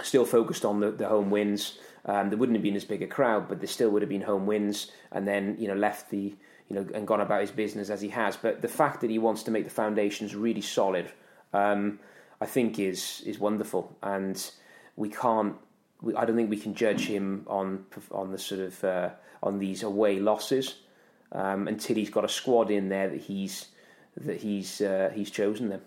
still 0.02 0.26
focused 0.26 0.64
on 0.64 0.80
the, 0.80 0.92
the 0.92 1.08
home 1.08 1.30
wins. 1.30 1.78
Um, 2.06 2.30
there 2.30 2.38
wouldn't 2.38 2.56
have 2.56 2.64
been 2.64 2.78
as 2.78 2.86
big 2.86 3.04
a 3.04 3.08
crowd, 3.08 3.50
but 3.50 3.60
there 3.60 3.68
still 3.68 3.90
would 3.90 4.02
have 4.02 4.10
been 4.10 4.22
home 4.22 4.46
wins, 4.46 4.90
and 5.12 5.28
then 5.28 5.58
you 5.60 5.68
know 5.68 5.76
left 5.76 6.10
the 6.10 6.34
you 6.70 6.76
know 6.76 6.88
and 6.94 7.06
gone 7.06 7.20
about 7.20 7.42
his 7.42 7.52
business 7.52 7.90
as 7.90 8.00
he 8.00 8.10
has. 8.10 8.38
But 8.38 8.62
the 8.62 8.70
fact 8.70 9.02
that 9.02 9.10
he 9.10 9.20
wants 9.20 9.44
to 9.44 9.52
make 9.52 9.66
the 9.66 9.70
foundations 9.70 10.34
really 10.34 10.62
solid, 10.62 11.12
um, 11.52 12.00
I 12.42 12.48
think 12.48 12.80
is 12.80 13.22
is 13.26 13.40
wonderful, 13.40 13.96
and 14.02 14.52
we 14.98 15.10
can't 15.10 15.56
I 16.18 16.26
don't 16.26 16.36
think 16.36 16.50
we 16.50 16.58
can 16.58 16.74
judge 16.74 17.06
him 17.06 17.46
on 17.48 17.86
on 18.12 18.32
the 18.32 18.38
sort 18.38 18.62
of 18.62 18.84
uh, 18.84 19.10
on 19.44 19.60
these 19.60 19.84
away 19.84 20.20
losses 20.20 20.76
um, 21.32 21.68
until 21.68 21.96
he's 21.96 22.10
got 22.10 22.26
a 22.26 22.30
squad 22.30 22.72
in 22.72 22.90
there 22.90 23.10
that 23.10 23.22
he's 23.22 23.68
that 24.18 24.42
he's 24.42 24.82
uh, 24.82 25.12
he's 25.14 25.30
chosen 25.30 25.70
them. 25.70 25.82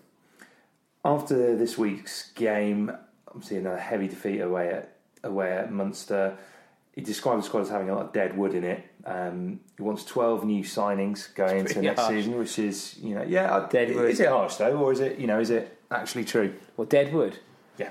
After 1.03 1.55
this 1.55 1.77
week's 1.77 2.31
game, 2.31 2.91
I'm 3.33 3.43
seeing 3.43 3.65
a 3.65 3.77
heavy 3.77 4.07
defeat 4.07 4.39
away 4.39 4.69
at 4.69 4.95
away 5.23 5.51
at 5.51 5.71
Munster. 5.71 6.37
He 6.93 7.01
described 7.01 7.43
the 7.43 7.45
squad 7.45 7.61
as 7.61 7.69
having 7.69 7.89
a 7.89 7.95
lot 7.95 8.05
of 8.05 8.13
dead 8.13 8.37
wood 8.37 8.55
in 8.55 8.63
it. 8.63 8.81
Um, 9.05 9.59
he 9.75 9.83
wants 9.83 10.05
12 10.05 10.45
new 10.45 10.63
signings 10.63 11.35
going 11.35 11.59
into 11.59 11.81
next 11.81 11.99
harsh. 11.99 12.13
season, 12.13 12.39
which 12.39 12.57
is 12.57 12.97
you 12.99 13.13
know 13.15 13.23
yeah 13.23 13.67
dead 13.69 13.93
wood. 13.93 14.09
Is 14.09 14.21
it 14.21 14.29
harsh 14.29 14.55
though, 14.55 14.77
or 14.77 14.93
is 14.93 15.01
it 15.01 15.19
you 15.19 15.27
know 15.27 15.41
is 15.41 15.49
it 15.49 15.74
actually 15.91 16.25
true? 16.25 16.53
Well, 16.77 16.87
dead 16.87 17.13
wood. 17.13 17.39
Yeah. 17.77 17.89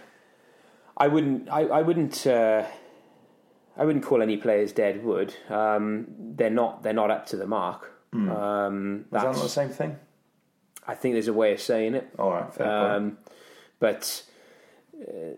I 0.97 1.09
wouldn't. 1.09 1.49
I, 1.49 1.63
I 1.63 1.83
wouldn't. 1.83 2.27
Uh, 2.27 2.65
I 3.77 3.85
wouldn't 3.85 4.05
call 4.05 4.23
any 4.23 4.37
players 4.37 4.73
dead 4.73 5.05
wood. 5.05 5.35
Um, 5.49 6.07
they're 6.19 6.51
not. 6.51 6.83
They're 6.83 6.93
not 6.93 7.11
up 7.11 7.27
to 7.27 7.37
the 7.37 7.47
mark. 7.47 7.91
Mm. 8.15 8.31
Um, 8.31 9.05
that's, 9.11 9.25
Is 9.25 9.29
that 9.29 9.37
not 9.37 9.43
the 9.43 9.49
same 9.49 9.69
thing? 9.71 9.97
I 10.87 10.95
think 10.95 11.15
there's 11.15 11.29
a 11.29 11.33
way 11.33 11.53
of 11.53 11.61
saying 11.61 11.95
it. 11.95 12.09
All 12.19 12.31
right, 12.31 12.53
fair 12.55 12.67
um, 12.69 13.19
But 13.81 14.23
uh, 14.95 15.37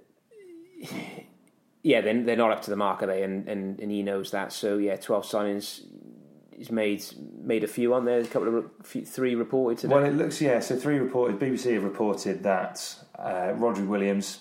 yeah, 1.82 2.00
then 2.00 2.26
they're, 2.26 2.36
not 2.36 2.50
up 2.50 2.62
to 2.62 2.70
the 2.70 2.76
mark, 2.76 3.02
are 3.02 3.06
they? 3.06 3.22
And, 3.22 3.48
and 3.48 3.80
and 3.80 3.90
he 3.90 4.02
knows 4.02 4.32
that. 4.32 4.52
So 4.52 4.76
yeah, 4.78 4.96
twelve 4.96 5.24
signings. 5.24 5.82
He's 6.56 6.70
made 6.70 7.04
made 7.42 7.64
a 7.64 7.68
few 7.68 7.92
on 7.92 8.04
there. 8.06 8.20
A 8.20 8.26
couple 8.26 8.56
of 8.56 8.70
three 8.84 9.34
reported 9.34 9.78
today. 9.78 9.94
Well, 9.94 10.04
it 10.04 10.14
looks 10.14 10.40
yeah. 10.40 10.60
So 10.60 10.76
three 10.76 10.98
reported. 10.98 11.38
BBC 11.38 11.74
have 11.74 11.84
reported 11.84 12.42
that 12.44 12.96
uh, 13.18 13.52
Rhodri 13.54 13.86
Williams 13.86 14.40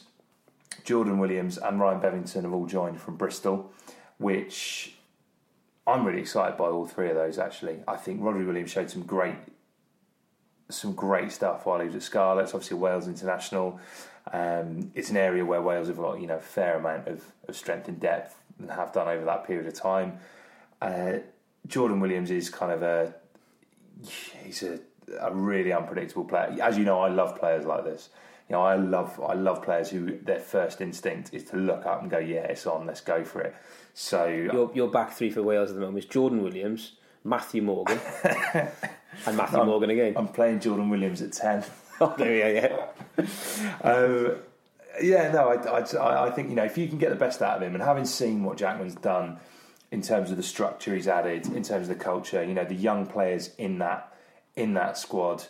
Jordan 0.85 1.17
Williams 1.17 1.57
and 1.57 1.79
Ryan 1.79 1.99
Bevington 1.99 2.43
have 2.43 2.53
all 2.53 2.67
joined 2.67 3.01
from 3.01 3.17
Bristol, 3.17 3.71
which 4.17 4.93
I'm 5.87 6.05
really 6.05 6.21
excited 6.21 6.57
by 6.57 6.65
all 6.65 6.85
three 6.85 7.09
of 7.09 7.15
those. 7.15 7.39
Actually, 7.39 7.79
I 7.87 7.97
think 7.97 8.21
Rhodri 8.21 8.45
Williams 8.45 8.71
showed 8.71 8.89
some 8.89 9.01
great, 9.01 9.35
some 10.69 10.93
great 10.93 11.31
stuff 11.31 11.65
while 11.65 11.79
he 11.79 11.87
was 11.87 11.95
at 11.95 12.03
Scarlets. 12.03 12.53
Obviously, 12.53 12.77
Wales 12.77 13.07
international. 13.07 13.79
Um, 14.31 14.91
it's 14.95 15.09
an 15.09 15.17
area 15.17 15.43
where 15.43 15.61
Wales 15.61 15.87
have 15.87 15.97
got 15.97 16.19
you 16.21 16.27
know 16.27 16.37
a 16.37 16.41
fair 16.41 16.77
amount 16.77 17.07
of, 17.07 17.23
of 17.47 17.55
strength 17.55 17.87
and 17.87 17.99
depth 17.99 18.35
and 18.59 18.69
have 18.71 18.93
done 18.93 19.07
over 19.07 19.25
that 19.25 19.45
period 19.45 19.67
of 19.67 19.73
time. 19.73 20.19
Uh, 20.81 21.19
Jordan 21.67 21.99
Williams 21.99 22.31
is 22.31 22.49
kind 22.49 22.71
of 22.71 22.83
a 22.83 23.15
he's 24.43 24.63
a, 24.63 24.79
a 25.19 25.33
really 25.33 25.71
unpredictable 25.71 26.25
player. 26.25 26.55
As 26.61 26.77
you 26.77 26.83
know, 26.83 26.99
I 27.01 27.09
love 27.09 27.39
players 27.39 27.65
like 27.65 27.83
this 27.83 28.09
you 28.49 28.55
know, 28.55 28.61
I 28.61 28.75
love 28.75 29.19
I 29.19 29.33
love 29.33 29.63
players 29.63 29.89
who 29.89 30.19
their 30.19 30.39
first 30.39 30.79
instinct 30.79 31.33
is 31.33 31.43
to 31.45 31.57
look 31.57 31.85
up 31.85 32.01
and 32.01 32.11
go, 32.11 32.19
yeah, 32.19 32.43
it's 32.43 32.67
on, 32.67 32.85
let's 32.85 33.01
go 33.01 33.23
for 33.23 33.41
it. 33.41 33.55
So 33.93 34.27
your 34.27 34.71
your 34.73 34.89
back 34.89 35.13
three 35.13 35.31
for 35.31 35.41
Wales 35.41 35.69
at 35.69 35.75
the 35.75 35.81
moment 35.81 36.03
is 36.03 36.05
Jordan 36.05 36.43
Williams, 36.43 36.93
Matthew 37.23 37.63
Morgan, 37.63 37.99
and 38.53 39.37
Matthew 39.37 39.59
I'm, 39.59 39.67
Morgan 39.67 39.89
again. 39.89 40.13
I'm 40.15 40.27
playing 40.27 40.59
Jordan 40.59 40.89
Williams 40.89 41.23
at 41.23 41.31
ten. 41.31 41.63
oh, 42.01 42.13
there 42.17 42.31
we 42.31 42.61
go. 42.61 42.89
Yeah. 43.17 43.81
um, 43.81 44.35
yeah, 45.01 45.31
no, 45.31 45.49
I, 45.49 45.79
I, 45.79 46.27
I 46.27 46.29
think 46.29 46.49
you 46.49 46.55
know 46.55 46.65
if 46.65 46.77
you 46.77 46.87
can 46.87 46.99
get 46.99 47.09
the 47.09 47.15
best 47.15 47.41
out 47.41 47.57
of 47.57 47.63
him, 47.63 47.73
and 47.73 47.83
having 47.83 48.05
seen 48.05 48.43
what 48.43 48.57
Jackman's 48.57 48.95
done 48.95 49.39
in 49.95 50.01
terms 50.01 50.29
of 50.29 50.35
the 50.35 50.43
structure 50.43 50.93
he's 50.93 51.07
added, 51.07 51.45
in 51.47 51.63
terms 51.63 51.87
of 51.87 51.97
the 51.97 52.03
culture, 52.03 52.43
you 52.43 52.53
know, 52.53 52.65
the 52.65 52.75
young 52.75 53.05
players 53.05 53.51
in 53.57 53.79
that 53.79 54.13
in 54.57 54.73
that 54.73 54.97
squad 54.97 55.45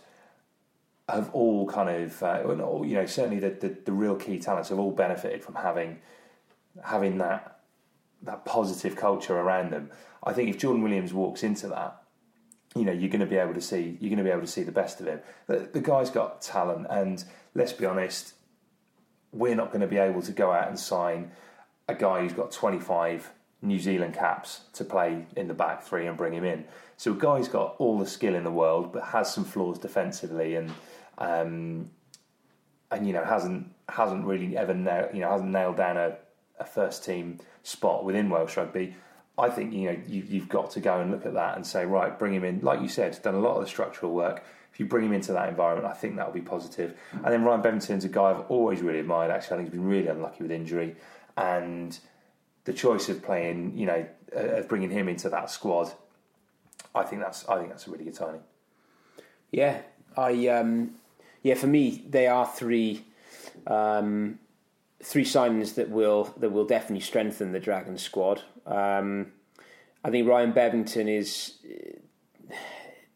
have 1.09 1.31
all 1.33 1.67
kind 1.67 1.89
of, 1.89 2.21
uh, 2.21 2.43
you 2.83 2.93
know, 2.93 3.07
certainly 3.07 3.39
the, 3.39 3.49
the, 3.49 3.75
the 3.85 3.91
real 3.91 4.15
key 4.15 4.37
talents 4.37 4.69
have 4.69 4.77
all 4.77 4.91
benefited 4.91 5.43
from 5.43 5.55
having 5.55 5.97
having 6.83 7.17
that 7.17 7.61
that 8.21 8.45
positive 8.45 8.95
culture 8.95 9.35
around 9.35 9.71
them. 9.71 9.89
I 10.23 10.31
think 10.31 10.51
if 10.51 10.59
Jordan 10.59 10.83
Williams 10.83 11.11
walks 11.11 11.41
into 11.41 11.67
that, 11.69 12.03
you 12.75 12.85
know, 12.85 12.91
you're 12.91 13.09
going 13.09 13.21
to 13.21 13.25
be 13.25 13.37
able 13.37 13.55
to 13.55 13.61
see 13.61 13.97
you're 13.99 14.11
going 14.11 14.23
to 14.23 14.23
be 14.23 14.29
able 14.29 14.41
to 14.41 14.55
see 14.57 14.61
the 14.61 14.71
best 14.71 14.99
of 14.99 15.07
him. 15.07 15.21
The, 15.47 15.69
the 15.73 15.81
guy's 15.81 16.11
got 16.11 16.43
talent, 16.43 16.85
and 16.91 17.23
let's 17.55 17.73
be 17.73 17.87
honest, 17.87 18.35
we're 19.31 19.55
not 19.55 19.69
going 19.69 19.81
to 19.81 19.87
be 19.87 19.97
able 19.97 20.21
to 20.21 20.31
go 20.31 20.51
out 20.51 20.67
and 20.67 20.77
sign 20.77 21.31
a 21.87 21.95
guy 21.95 22.21
who's 22.21 22.33
got 22.33 22.51
25 22.51 23.31
New 23.61 23.79
Zealand 23.79 24.13
caps 24.13 24.61
to 24.73 24.83
play 24.83 25.25
in 25.35 25.47
the 25.47 25.53
back 25.53 25.83
three 25.83 26.07
and 26.07 26.17
bring 26.17 26.33
him 26.33 26.43
in. 26.43 26.65
So 26.97 27.11
a 27.11 27.15
guy's 27.15 27.47
got 27.47 27.75
all 27.79 27.97
the 27.97 28.05
skill 28.05 28.35
in 28.35 28.43
the 28.43 28.51
world, 28.51 28.93
but 28.93 29.03
has 29.05 29.33
some 29.33 29.43
flaws 29.43 29.79
defensively 29.79 30.55
and 30.55 30.71
um, 31.17 31.89
and 32.91 33.07
you 33.07 33.13
know 33.13 33.23
hasn't 33.23 33.71
hasn't 33.89 34.25
really 34.25 34.57
ever 34.57 34.73
nailed, 34.73 35.09
you 35.13 35.21
know 35.21 35.29
hasn't 35.29 35.51
nailed 35.51 35.77
down 35.77 35.97
a, 35.97 36.17
a 36.59 36.65
first 36.65 37.03
team 37.03 37.39
spot 37.63 38.05
within 38.05 38.29
Welsh 38.29 38.57
rugby. 38.57 38.95
I 39.37 39.49
think 39.49 39.73
you 39.73 39.91
know 39.91 39.97
you, 40.07 40.39
have 40.39 40.49
got 40.49 40.71
to 40.71 40.79
go 40.79 41.01
and 41.01 41.11
look 41.11 41.25
at 41.25 41.33
that 41.33 41.55
and 41.55 41.65
say 41.65 41.85
right, 41.85 42.17
bring 42.17 42.33
him 42.33 42.43
in. 42.43 42.61
Like 42.61 42.81
you 42.81 42.87
said, 42.87 43.19
done 43.21 43.35
a 43.35 43.39
lot 43.39 43.55
of 43.55 43.63
the 43.63 43.69
structural 43.69 44.13
work. 44.13 44.43
If 44.71 44.79
you 44.79 44.85
bring 44.85 45.05
him 45.05 45.13
into 45.13 45.31
that 45.33 45.47
environment, 45.47 45.87
I 45.87 45.95
think 45.95 46.17
that 46.17 46.25
will 46.25 46.33
be 46.33 46.41
positive. 46.41 46.97
And 47.13 47.25
then 47.25 47.45
Ryan 47.45 47.61
Bevington's 47.61 48.03
a 48.03 48.09
guy 48.09 48.31
I've 48.31 48.41
always 48.49 48.81
really 48.81 48.99
admired. 48.99 49.31
Actually, 49.31 49.55
I 49.55 49.57
think 49.59 49.69
he's 49.69 49.79
been 49.79 49.87
really 49.87 50.07
unlucky 50.07 50.43
with 50.43 50.51
injury, 50.51 50.95
and 51.37 51.97
the 52.65 52.73
choice 52.73 53.09
of 53.09 53.23
playing, 53.23 53.77
you 53.77 53.85
know, 53.85 54.05
uh, 54.35 54.39
of 54.39 54.67
bringing 54.67 54.89
him 54.89 55.07
into 55.07 55.29
that 55.29 55.49
squad, 55.49 55.91
I 56.93 57.03
think 57.03 57.21
that's 57.21 57.47
I 57.47 57.57
think 57.57 57.69
that's 57.69 57.87
a 57.87 57.91
really 57.91 58.05
good 58.05 58.15
signing. 58.15 58.41
Yeah, 59.51 59.81
I 60.17 60.47
um, 60.47 60.95
yeah, 61.43 61.55
for 61.55 61.67
me, 61.67 62.03
they 62.09 62.27
are 62.27 62.45
three 62.45 63.05
um, 63.67 64.39
three 65.01 65.25
signings 65.25 65.75
that 65.75 65.89
will 65.89 66.33
that 66.37 66.51
will 66.51 66.65
definitely 66.65 67.01
strengthen 67.01 67.51
the 67.51 67.59
Dragon 67.59 67.97
squad. 67.97 68.41
Um, 68.65 69.31
I 70.03 70.09
think 70.09 70.27
Ryan 70.27 70.53
Bevington 70.53 71.07
is 71.07 71.53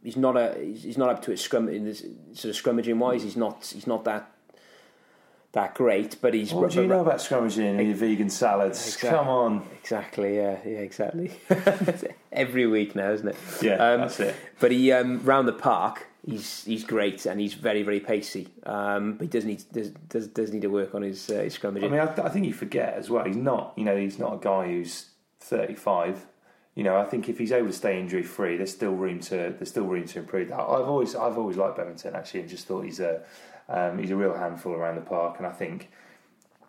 he's 0.03 0.17
not 0.17 0.37
a 0.37 0.55
he's 0.59 0.97
not 0.97 1.09
up 1.09 1.21
to 1.23 1.31
it 1.31 1.39
scrum 1.39 1.69
in 1.69 1.85
this, 1.85 2.05
sort 2.33 2.55
of 2.55 2.61
scrummaging 2.61 2.97
wise. 2.97 3.23
He's 3.23 3.37
not 3.37 3.65
he's 3.73 3.87
not 3.87 4.05
that 4.05 4.31
that 5.53 5.73
great, 5.73 6.17
but 6.21 6.33
he's 6.33 6.53
What 6.53 6.71
do 6.71 6.81
you 6.81 6.87
know 6.87 7.01
about 7.01 7.17
scrummaging 7.17 7.79
and 7.79 7.87
your 7.87 7.95
vegan 7.95 8.29
salads? 8.29 8.77
Exactly. 8.85 9.09
Come 9.09 9.27
on. 9.27 9.65
Exactly, 9.81 10.35
yeah, 10.35 10.57
yeah, 10.65 10.77
exactly. 10.79 11.31
Every 12.31 12.67
week 12.67 12.95
now, 12.95 13.11
isn't 13.11 13.27
it? 13.27 13.35
Yeah, 13.61 13.73
Um, 13.75 14.01
that's 14.01 14.19
it. 14.19 14.35
But 14.59 14.71
he 14.71 14.91
um, 14.91 15.23
round 15.23 15.47
the 15.47 15.53
park, 15.53 16.05
he's 16.23 16.63
he's 16.65 16.83
great 16.83 17.25
and 17.25 17.39
he's 17.39 17.55
very 17.55 17.81
very 17.81 17.99
pacey. 17.99 18.49
Um, 18.65 19.13
but 19.13 19.23
he 19.23 19.27
does 19.29 19.45
need 19.45 19.63
does, 19.71 19.89
does 19.89 20.27
does 20.27 20.53
need 20.53 20.61
to 20.61 20.67
work 20.69 20.93
on 20.93 21.01
his 21.01 21.29
uh, 21.29 21.41
his 21.41 21.57
scrummaging. 21.57 21.85
I 21.85 21.87
mean, 21.87 21.99
I, 21.99 22.25
I 22.25 22.29
think 22.29 22.45
you 22.45 22.53
forget 22.53 22.93
as 22.93 23.09
well. 23.09 23.25
He's 23.25 23.35
not, 23.35 23.73
you 23.75 23.85
know, 23.85 23.97
he's 23.97 24.19
not 24.19 24.33
a 24.35 24.37
guy 24.37 24.67
who's 24.67 25.09
thirty-five. 25.39 26.25
You 26.75 26.83
know, 26.83 26.97
I 26.97 27.03
think 27.03 27.27
if 27.27 27.37
he's 27.39 27.51
able 27.51 27.67
to 27.67 27.73
stay 27.73 27.99
injury 27.99 28.23
free, 28.23 28.55
there's 28.55 28.71
still 28.71 28.93
room 28.93 29.19
to 29.21 29.35
there's 29.57 29.69
still 29.69 29.85
room 29.85 30.05
to 30.07 30.19
improve 30.19 30.49
that. 30.49 30.59
I've 30.59 30.87
always 30.87 31.15
I've 31.15 31.37
always 31.37 31.57
liked 31.57 31.77
Bevington 31.77 32.13
actually, 32.13 32.41
and 32.41 32.49
just 32.49 32.67
thought 32.67 32.85
he's 32.85 32.99
a 32.99 33.23
um, 33.69 33.97
he's 33.99 34.11
a 34.11 34.15
real 34.15 34.33
handful 34.35 34.73
around 34.73 34.95
the 34.95 35.01
park, 35.01 35.35
and 35.37 35.47
I 35.47 35.51
think 35.51 35.89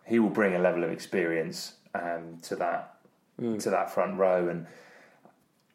he 0.05 0.19
will 0.19 0.29
bring 0.29 0.55
a 0.55 0.59
level 0.59 0.83
of 0.83 0.91
experience 0.91 1.73
um, 1.95 2.37
to 2.43 2.55
that 2.57 2.95
to 3.39 3.69
that 3.71 3.91
front 3.91 4.17
row, 4.17 4.47
and 4.49 4.67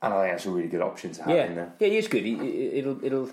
and 0.02 0.14
I 0.14 0.22
think 0.22 0.32
that's 0.34 0.46
a 0.46 0.50
really 0.50 0.68
good 0.68 0.82
option 0.82 1.12
to 1.12 1.22
have 1.24 1.34
yeah, 1.36 1.44
in 1.46 1.54
there. 1.56 1.72
yeah, 1.80 1.88
he 1.88 1.96
is 1.96 2.08
good. 2.08 2.24
He, 2.24 2.34
it'll 2.78 3.04
it'll. 3.04 3.30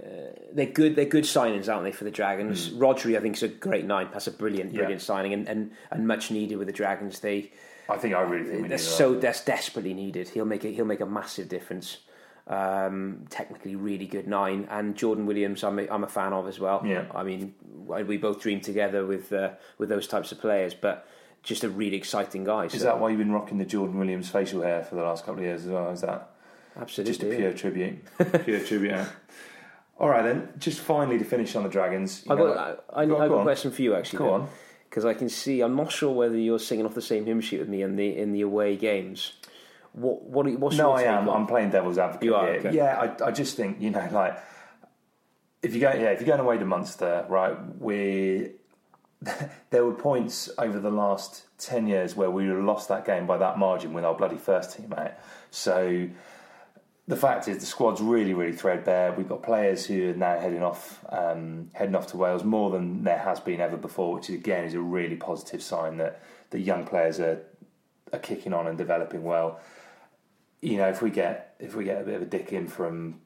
Uh, 0.00 0.30
they're 0.52 0.66
good. 0.66 0.94
They're 0.94 1.06
good 1.06 1.24
signings, 1.24 1.68
aren't 1.68 1.82
they, 1.82 1.90
for 1.90 2.04
the 2.04 2.10
Dragons? 2.12 2.70
Rhodri, 2.70 3.16
I 3.16 3.20
think, 3.20 3.34
is 3.36 3.42
a 3.42 3.48
great 3.48 3.84
nine. 3.84 4.08
That's 4.12 4.28
a 4.28 4.30
brilliant, 4.30 4.70
Hmm. 4.70 4.76
Yeah. 4.76 4.80
brilliant 4.82 5.02
signing, 5.02 5.32
and, 5.32 5.48
and, 5.48 5.72
and 5.90 6.06
much 6.06 6.30
needed 6.30 6.56
with 6.56 6.68
the 6.68 6.72
Dragons. 6.72 7.18
They 7.18 7.50
I 7.88 7.96
think 7.96 8.14
I 8.14 8.20
really 8.20 8.48
think 8.48 8.68
they're 8.68 8.78
so 8.78 9.14
that. 9.14 9.22
that's 9.22 9.44
desperately 9.44 9.94
needed. 9.94 10.28
He'll 10.28 10.44
make 10.44 10.64
it. 10.64 10.74
He'll 10.74 10.84
make 10.84 11.00
a 11.00 11.06
massive 11.06 11.48
difference. 11.48 11.98
Um, 12.48 13.26
technically, 13.28 13.76
really 13.76 14.06
good 14.06 14.26
nine, 14.26 14.66
and 14.70 14.96
Jordan 14.96 15.26
Williams, 15.26 15.62
I'm 15.62 15.78
a, 15.78 15.86
I'm 15.90 16.02
a 16.02 16.08
fan 16.08 16.32
of 16.32 16.48
as 16.48 16.58
well. 16.58 16.82
Yeah. 16.84 17.04
I 17.14 17.22
mean, 17.22 17.54
we 17.86 18.16
both 18.16 18.40
dream 18.40 18.60
together 18.60 19.04
with 19.04 19.32
uh, 19.32 19.50
with 19.76 19.90
those 19.90 20.06
types 20.06 20.32
of 20.32 20.40
players, 20.40 20.72
but 20.72 21.06
just 21.42 21.62
a 21.62 21.68
really 21.68 21.96
exciting 21.96 22.44
guy. 22.44 22.64
Is 22.64 22.72
so- 22.72 22.78
that 22.84 23.00
why 23.00 23.10
you've 23.10 23.18
been 23.18 23.32
rocking 23.32 23.58
the 23.58 23.64
Jordan 23.64 23.98
Williams 23.98 24.30
facial 24.30 24.62
hair 24.62 24.82
for 24.82 24.94
the 24.94 25.02
last 25.02 25.24
couple 25.24 25.40
of 25.40 25.44
years 25.44 25.64
as 25.64 25.70
well? 25.70 25.90
Is 25.90 26.00
that 26.00 26.30
absolutely 26.76 27.12
just 27.12 27.22
a 27.22 27.28
yeah. 27.30 27.36
pure 27.36 27.52
tribute? 27.52 28.44
Pure 28.44 28.60
tribute. 28.60 29.06
All 29.98 30.08
right 30.08 30.22
then. 30.22 30.48
Just 30.58 30.80
finally 30.80 31.18
to 31.18 31.24
finish 31.24 31.56
on 31.56 31.64
the 31.64 31.68
Dragons. 31.68 32.24
I've 32.28 32.38
got, 32.38 32.56
I, 32.56 33.02
I, 33.02 33.06
go 33.06 33.18
I've 33.18 33.28
go 33.28 33.36
got 33.36 33.40
a 33.40 33.44
question 33.44 33.72
for 33.72 33.82
you 33.82 33.94
actually. 33.94 34.20
Go 34.20 34.32
on. 34.32 34.48
because 34.88 35.04
I 35.04 35.14
can 35.14 35.28
see. 35.28 35.60
I'm 35.60 35.76
not 35.76 35.90
sure 35.90 36.12
whether 36.12 36.36
you're 36.36 36.58
singing 36.58 36.86
off 36.86 36.94
the 36.94 37.02
same 37.02 37.26
hymn 37.26 37.40
sheet 37.40 37.60
with 37.60 37.68
me 37.68 37.82
in 37.82 37.96
the 37.96 38.16
in 38.16 38.32
the 38.32 38.42
away 38.42 38.76
games. 38.76 39.32
What 39.92 40.22
what 40.22 40.46
are 40.46 40.50
what's 40.52 40.76
No, 40.76 40.88
your 40.90 40.96
I 40.96 41.02
take 41.02 41.08
am. 41.10 41.28
on- 41.28 41.36
I'm 41.42 41.46
playing 41.46 41.70
devil's 41.70 41.98
advocate 41.98 42.24
You 42.26 42.34
are, 42.34 42.46
here. 42.46 42.58
okay. 42.60 42.72
Yeah, 42.74 43.14
I, 43.20 43.26
I 43.28 43.30
just 43.32 43.56
think 43.56 43.80
you 43.80 43.90
know, 43.90 44.08
like 44.12 44.38
if 45.62 45.74
you 45.74 45.80
go, 45.80 45.90
yeah, 45.92 46.10
if 46.10 46.20
you're 46.20 46.28
going 46.28 46.40
away 46.40 46.58
to 46.58 46.64
Munster, 46.64 47.26
right? 47.28 47.56
We 47.80 48.52
there 49.70 49.84
were 49.84 49.94
points 49.94 50.48
over 50.58 50.78
the 50.78 50.90
last 50.90 51.44
ten 51.58 51.86
years 51.88 52.14
where 52.14 52.30
we 52.30 52.46
lost 52.46 52.88
that 52.88 53.04
game 53.04 53.26
by 53.26 53.38
that 53.38 53.58
margin 53.58 53.92
with 53.92 54.04
our 54.04 54.14
bloody 54.14 54.36
first 54.36 54.76
team 54.76 54.92
out. 54.96 55.12
So 55.50 56.08
the 57.08 57.16
fact 57.16 57.48
is, 57.48 57.58
the 57.58 57.66
squad's 57.66 58.00
really, 58.02 58.34
really 58.34 58.52
threadbare. 58.52 59.12
We've 59.12 59.28
got 59.28 59.42
players 59.42 59.86
who 59.86 60.10
are 60.10 60.14
now 60.14 60.38
heading 60.38 60.62
off, 60.62 61.02
um, 61.08 61.70
heading 61.72 61.94
off 61.96 62.08
to 62.08 62.18
Wales 62.18 62.44
more 62.44 62.70
than 62.70 63.02
there 63.02 63.18
has 63.18 63.40
been 63.40 63.60
ever 63.62 63.78
before, 63.78 64.12
which 64.14 64.28
again 64.28 64.64
is 64.64 64.74
a 64.74 64.80
really 64.80 65.16
positive 65.16 65.62
sign 65.62 65.96
that 65.96 66.20
the 66.50 66.60
young 66.60 66.84
players 66.84 67.18
are 67.18 67.40
are 68.12 68.18
kicking 68.18 68.52
on 68.54 68.66
and 68.66 68.78
developing 68.78 69.22
well. 69.24 69.58
You 70.60 70.78
know, 70.78 70.88
if 70.88 71.02
we 71.02 71.10
get 71.10 71.54
if 71.58 71.74
we 71.74 71.84
get 71.84 72.00
a 72.00 72.04
bit 72.04 72.14
of 72.14 72.22
a 72.22 72.26
dick 72.26 72.52
in 72.52 72.66
from 72.66 73.20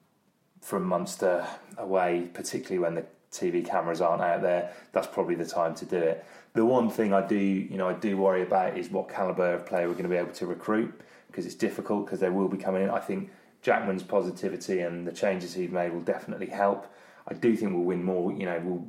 from 0.60 0.84
Munster 0.84 1.46
away, 1.76 2.30
particularly 2.32 2.78
when 2.78 2.94
the 2.94 3.04
TV 3.32 3.64
cameras 3.64 4.00
aren't 4.00 4.22
out 4.22 4.42
there, 4.42 4.72
that's 4.92 5.06
probably 5.06 5.34
the 5.34 5.46
time 5.46 5.74
to 5.74 5.84
do 5.84 5.96
it. 5.96 6.24
The 6.54 6.64
one 6.64 6.90
thing 6.90 7.14
I 7.14 7.26
do, 7.26 7.36
you 7.36 7.78
know, 7.78 7.88
I 7.88 7.94
do 7.94 8.16
worry 8.16 8.42
about 8.42 8.76
is 8.76 8.90
what 8.90 9.08
caliber 9.08 9.54
of 9.54 9.66
player 9.66 9.88
we're 9.88 9.94
going 9.94 10.04
to 10.04 10.10
be 10.10 10.16
able 10.16 10.32
to 10.32 10.46
recruit 10.46 11.00
because 11.26 11.46
it's 11.46 11.54
difficult 11.54 12.04
because 12.04 12.20
they 12.20 12.28
will 12.28 12.48
be 12.48 12.58
coming 12.58 12.82
in. 12.82 12.90
I 12.90 13.00
think 13.00 13.30
Jackman's 13.62 14.02
positivity 14.02 14.80
and 14.80 15.06
the 15.06 15.12
changes 15.12 15.54
he's 15.54 15.70
made 15.70 15.92
will 15.92 16.02
definitely 16.02 16.48
help. 16.48 16.86
I 17.26 17.34
do 17.34 17.56
think 17.56 17.72
we'll 17.72 17.84
win 17.84 18.04
more. 18.04 18.32
You 18.32 18.44
know, 18.44 18.60
we'll 18.62 18.86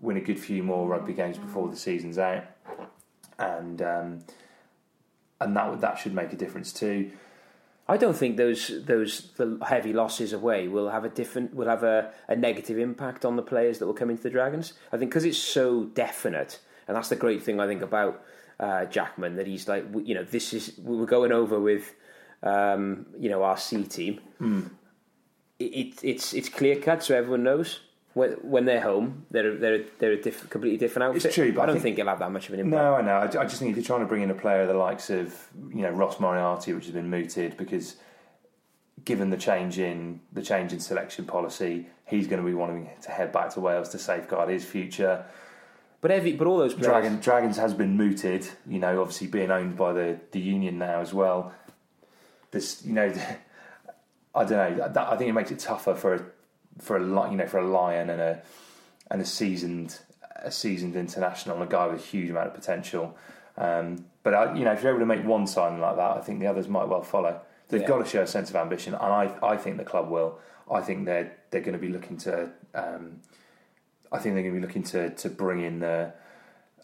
win 0.00 0.16
a 0.16 0.20
good 0.20 0.38
few 0.38 0.62
more 0.62 0.88
rugby 0.88 1.12
games 1.12 1.38
before 1.38 1.68
the 1.68 1.76
season's 1.76 2.18
out, 2.18 2.44
and 3.38 3.80
um, 3.82 4.18
and 5.40 5.56
that 5.56 5.80
that 5.80 5.98
should 5.98 6.14
make 6.14 6.32
a 6.32 6.36
difference 6.36 6.72
too. 6.72 7.12
I 7.86 7.98
don't 7.98 8.16
think 8.16 8.36
those 8.36 8.84
those 8.86 9.30
the 9.36 9.58
heavy 9.66 9.92
losses 9.92 10.32
away 10.32 10.68
will 10.68 10.88
have 10.88 11.04
a 11.04 11.08
different 11.08 11.54
will 11.54 11.68
have 11.68 11.82
a, 11.82 12.12
a 12.28 12.36
negative 12.36 12.78
impact 12.78 13.24
on 13.24 13.36
the 13.36 13.42
players 13.42 13.78
that 13.78 13.86
will 13.86 13.94
come 13.94 14.10
into 14.10 14.22
the 14.22 14.30
Dragons. 14.30 14.72
I 14.90 14.96
think 14.96 15.10
because 15.10 15.24
it's 15.24 15.38
so 15.38 15.84
definite, 15.84 16.60
and 16.88 16.96
that's 16.96 17.10
the 17.10 17.16
great 17.16 17.42
thing 17.42 17.60
I 17.60 17.66
think 17.66 17.82
about 17.82 18.24
uh, 18.58 18.86
Jackman 18.86 19.36
that 19.36 19.46
he's 19.46 19.68
like 19.68 19.84
you 20.02 20.14
know 20.14 20.24
this 20.24 20.54
is 20.54 20.72
we 20.82 20.96
we're 20.96 21.04
going 21.04 21.32
over 21.32 21.60
with 21.60 21.94
um, 22.42 23.06
you 23.18 23.28
know 23.28 23.42
our 23.42 23.58
C 23.58 23.84
team. 23.84 24.20
It, 25.58 25.64
it, 25.64 26.04
it's 26.04 26.32
it's 26.32 26.48
clear 26.48 26.76
cut, 26.76 27.02
so 27.02 27.14
everyone 27.14 27.42
knows. 27.42 27.80
When, 28.14 28.30
when 28.42 28.64
they're 28.64 28.80
home, 28.80 29.26
they're 29.30 29.56
they're 29.56 29.84
they're 29.98 30.12
a 30.12 30.22
diff, 30.22 30.48
completely 30.48 30.78
different 30.78 31.08
outfit. 31.08 31.24
It's 31.24 31.34
true, 31.34 31.52
but 31.52 31.60
I 31.60 31.64
I 31.64 31.66
don't 31.66 31.74
think- 31.74 31.82
think, 31.82 31.98
it'll 31.98 32.10
have 32.10 32.20
that 32.20 32.30
much 32.32 32.48
of 32.48 32.54
an 32.54 32.60
impact. 32.60 32.82
No, 32.82 32.94
I 32.94 33.02
know. 33.02 33.16
I, 33.16 33.24
I 33.24 33.44
just 33.44 33.58
think 33.58 33.70
if 33.72 33.76
you're 33.76 33.84
trying 33.84 34.00
to 34.00 34.06
bring 34.06 34.22
in 34.22 34.30
a 34.30 34.34
player 34.34 34.62
of 34.62 34.68
the 34.68 34.74
likes 34.74 35.10
of 35.10 35.48
you 35.70 35.82
know 35.82 35.90
Ross 35.90 36.20
Moriarty, 36.20 36.72
which 36.72 36.84
has 36.84 36.94
been 36.94 37.10
mooted 37.10 37.56
because 37.56 37.96
given 39.04 39.30
the 39.30 39.36
change 39.36 39.78
in 39.78 40.20
the 40.32 40.42
change 40.42 40.72
in 40.72 40.78
selection 40.80 41.24
policy, 41.26 41.86
he's 42.06 42.26
going 42.28 42.40
to 42.40 42.46
be 42.46 42.54
wanting 42.54 42.88
to 43.02 43.10
head 43.10 43.32
back 43.32 43.52
to 43.54 43.60
Wales 43.60 43.88
to 43.90 43.98
safeguard 43.98 44.48
his 44.48 44.64
future. 44.64 45.24
But 46.00 46.10
every 46.12 46.34
but 46.34 46.46
all 46.46 46.58
those 46.58 46.74
players, 46.74 46.86
Dragon 46.86 47.18
Dragons 47.20 47.56
has 47.56 47.74
been 47.74 47.96
mooted. 47.96 48.46
You 48.68 48.78
know, 48.78 49.00
obviously 49.00 49.26
being 49.26 49.50
owned 49.50 49.76
by 49.76 49.92
the 49.92 50.20
the 50.30 50.38
union 50.40 50.78
now 50.78 51.00
as 51.00 51.12
well. 51.12 51.52
This, 52.52 52.84
you 52.84 52.92
know, 52.92 53.12
I 54.36 54.44
don't 54.44 54.50
know. 54.78 54.88
That, 54.88 55.08
I 55.08 55.16
think 55.16 55.30
it 55.30 55.32
makes 55.32 55.50
it 55.50 55.58
tougher 55.58 55.94
for 55.96 56.14
a 56.14 56.24
for 56.80 56.96
a 56.96 57.30
you 57.30 57.36
know 57.36 57.46
for 57.46 57.58
a 57.58 57.66
lion 57.66 58.10
and 58.10 58.20
a 58.20 58.42
and 59.10 59.20
a 59.20 59.24
seasoned 59.24 59.98
a 60.36 60.50
seasoned 60.50 60.96
international 60.96 61.56
and 61.56 61.64
a 61.64 61.70
guy 61.70 61.86
with 61.86 62.00
a 62.00 62.04
huge 62.04 62.30
amount 62.30 62.48
of 62.48 62.54
potential. 62.54 63.16
Um, 63.56 64.04
but 64.22 64.34
I, 64.34 64.54
you 64.54 64.64
know, 64.64 64.72
if 64.72 64.82
you're 64.82 64.90
able 64.90 65.00
to 65.00 65.06
make 65.06 65.24
one 65.24 65.46
signing 65.46 65.80
like 65.80 65.96
that, 65.96 66.16
I 66.16 66.20
think 66.20 66.40
the 66.40 66.46
others 66.46 66.68
might 66.68 66.88
well 66.88 67.02
follow. 67.02 67.40
They've 67.68 67.80
Yeah. 67.82 67.86
got 67.88 67.98
to 67.98 68.04
show 68.04 68.22
a 68.22 68.26
sense 68.26 68.50
of 68.50 68.56
ambition, 68.56 68.94
and 68.94 69.02
I 69.02 69.30
I 69.42 69.56
think 69.56 69.76
the 69.78 69.84
club 69.84 70.10
will. 70.10 70.38
I 70.70 70.80
think 70.80 71.06
they're 71.06 71.32
they're 71.50 71.60
going 71.60 71.74
to 71.74 71.78
be 71.78 71.88
looking 71.88 72.16
to. 72.18 72.50
Um, 72.74 73.20
I 74.12 74.18
think 74.18 74.34
they're 74.34 74.42
going 74.42 74.54
to 74.54 74.60
be 74.60 74.66
looking 74.66 74.82
to 74.84 75.10
to 75.10 75.28
bring 75.30 75.62
in 75.62 75.80
the, 75.80 76.12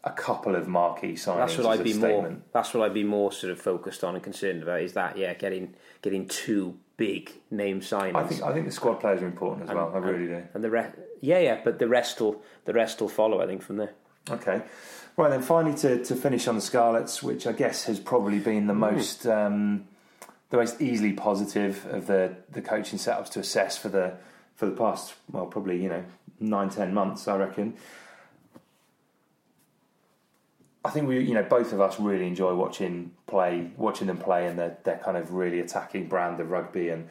a 0.04 0.10
couple 0.10 0.54
of 0.56 0.66
marquee 0.66 1.12
signings. 1.12 1.36
That's 1.36 1.58
what 1.58 1.66
I'd 1.78 1.84
be 1.84 1.92
statement. 1.92 2.30
more. 2.30 2.42
That's 2.52 2.72
what 2.72 2.84
I'd 2.84 2.94
be 2.94 3.04
more 3.04 3.32
sort 3.32 3.52
of 3.52 3.60
focused 3.60 4.02
on 4.02 4.14
and 4.14 4.24
concerned 4.24 4.62
about. 4.62 4.80
Is 4.80 4.94
that 4.94 5.18
yeah, 5.18 5.34
getting 5.34 5.74
getting 6.02 6.26
two 6.26 6.78
big 6.96 7.32
name 7.50 7.80
signings. 7.80 8.14
I 8.14 8.24
think 8.24 8.42
I 8.42 8.52
think 8.52 8.66
the 8.66 8.72
squad 8.72 9.00
players 9.00 9.22
are 9.22 9.26
important 9.26 9.68
as 9.68 9.74
well. 9.74 9.90
I 9.94 9.98
really 9.98 10.26
do. 10.26 10.42
And 10.54 10.62
the 10.62 10.70
rest, 10.70 10.96
yeah, 11.20 11.38
yeah, 11.38 11.60
but 11.64 11.78
the 11.78 11.88
rest 11.88 12.20
will 12.20 12.42
the 12.66 12.72
rest 12.72 13.00
will 13.00 13.08
follow. 13.08 13.40
I 13.40 13.46
think 13.46 13.62
from 13.62 13.76
there. 13.76 13.92
Okay. 14.28 14.62
Right 15.16 15.28
then, 15.28 15.42
finally 15.42 15.76
to, 15.78 16.04
to 16.04 16.14
finish 16.14 16.46
on 16.46 16.54
the 16.54 16.60
Scarlets, 16.60 17.22
which 17.22 17.46
I 17.46 17.52
guess 17.52 17.84
has 17.84 17.98
probably 17.98 18.38
been 18.38 18.66
the 18.66 18.74
most 18.74 19.26
um, 19.26 19.86
the 20.50 20.56
most 20.56 20.80
easily 20.80 21.12
positive 21.12 21.86
of 21.86 22.06
the, 22.06 22.36
the 22.50 22.62
coaching 22.62 22.98
setups 22.98 23.30
to 23.30 23.40
assess 23.40 23.76
for 23.76 23.88
the 23.88 24.14
for 24.54 24.66
the 24.66 24.72
past 24.76 25.14
well 25.30 25.46
probably 25.46 25.82
you 25.82 25.88
know 25.88 26.04
nine 26.38 26.68
ten 26.68 26.92
months 26.92 27.26
I 27.28 27.36
reckon. 27.36 27.74
I 30.84 30.90
think 30.90 31.08
we 31.08 31.20
you 31.20 31.34
know 31.34 31.42
both 31.42 31.72
of 31.72 31.80
us 31.80 32.00
really 32.00 32.26
enjoy 32.26 32.54
watching 32.54 33.12
play 33.26 33.70
watching 33.76 34.06
them 34.06 34.18
play 34.18 34.46
and 34.46 34.58
their 34.58 34.78
their 34.84 34.98
kind 34.98 35.16
of 35.16 35.32
really 35.32 35.60
attacking 35.60 36.08
brand 36.08 36.40
of 36.40 36.50
rugby 36.50 36.88
and 36.88 37.08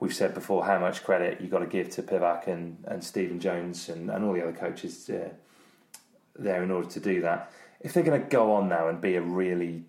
we've 0.00 0.14
said 0.14 0.34
before 0.34 0.64
how 0.64 0.78
much 0.78 1.02
credit 1.02 1.40
you've 1.40 1.50
got 1.50 1.58
to 1.58 1.66
give 1.66 1.90
to 1.90 2.02
Pivac 2.02 2.46
and, 2.46 2.84
and 2.86 3.02
Stephen 3.02 3.40
Jones 3.40 3.88
and, 3.88 4.10
and 4.10 4.24
all 4.24 4.32
the 4.32 4.42
other 4.42 4.52
coaches 4.52 5.10
uh, 5.10 5.28
there 6.36 6.62
in 6.62 6.70
order 6.70 6.88
to 6.88 7.00
do 7.00 7.20
that. 7.22 7.50
If 7.80 7.92
they're 7.92 8.04
going 8.04 8.20
to 8.20 8.28
go 8.28 8.52
on 8.52 8.68
now 8.68 8.88
and 8.88 9.00
be 9.00 9.16
a 9.16 9.20
really 9.20 9.84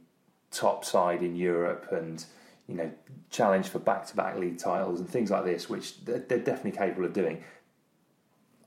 top 0.51 0.83
side 0.83 1.21
in 1.21 1.35
Europe 1.35 1.87
and 1.91 2.23
you 2.67 2.75
know 2.75 2.91
challenge 3.29 3.67
for 3.67 3.79
back-to-back 3.79 4.37
league 4.37 4.57
titles 4.57 4.99
and 4.99 5.09
things 5.09 5.31
like 5.31 5.45
this, 5.45 5.69
which 5.69 6.03
they're 6.05 6.19
definitely 6.19 6.71
capable 6.71 7.05
of 7.05 7.13
doing, 7.13 7.43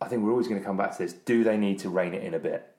I 0.01 0.09
think 0.09 0.23
we're 0.23 0.31
always 0.31 0.49
going 0.49 0.61
to 0.61 0.67
come 0.67 0.77
back 0.77 0.93
to 0.97 0.99
this: 0.99 1.13
Do 1.13 1.45
they 1.45 1.57
need 1.57 1.79
to 1.81 1.89
rein 1.89 2.15
it 2.15 2.23
in 2.23 2.35
a 2.35 2.39
bit? 2.39 2.72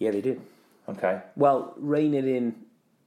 Yeah, 0.00 0.10
they 0.10 0.20
do. 0.22 0.40
Okay, 0.88 1.20
Well, 1.36 1.74
rein 1.76 2.14
it 2.14 2.24
in. 2.26 2.54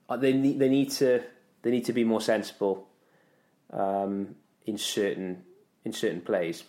uh, 0.07 0.15
They 0.15 0.31
need 0.31 0.59
they 0.59 0.69
need 0.69 0.89
to 0.99 1.21
they 1.63 1.71
need 1.71 1.85
to 1.85 1.93
be 1.93 2.03
more 2.05 2.21
sensible 2.21 2.87
um, 3.71 4.35
in 4.65 4.77
certain 4.77 5.43
in 5.83 5.91
certain 5.93 6.21
plays. 6.21 6.63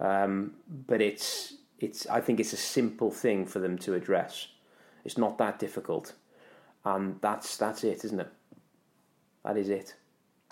Um, 0.00 0.52
but 0.86 1.00
it's 1.00 1.54
it's 1.78 2.06
I 2.08 2.20
think 2.20 2.40
it's 2.40 2.52
a 2.52 2.56
simple 2.58 3.10
thing 3.10 3.46
for 3.46 3.60
them 3.60 3.78
to 3.78 3.94
address. 3.94 4.48
It's 5.04 5.16
not 5.16 5.38
that 5.38 5.58
difficult, 5.58 6.12
and 6.84 7.18
that's 7.22 7.56
that's 7.56 7.82
it, 7.84 8.04
isn't 8.04 8.20
it? 8.20 8.28
That 9.44 9.56
is 9.56 9.68
it. 9.68 9.94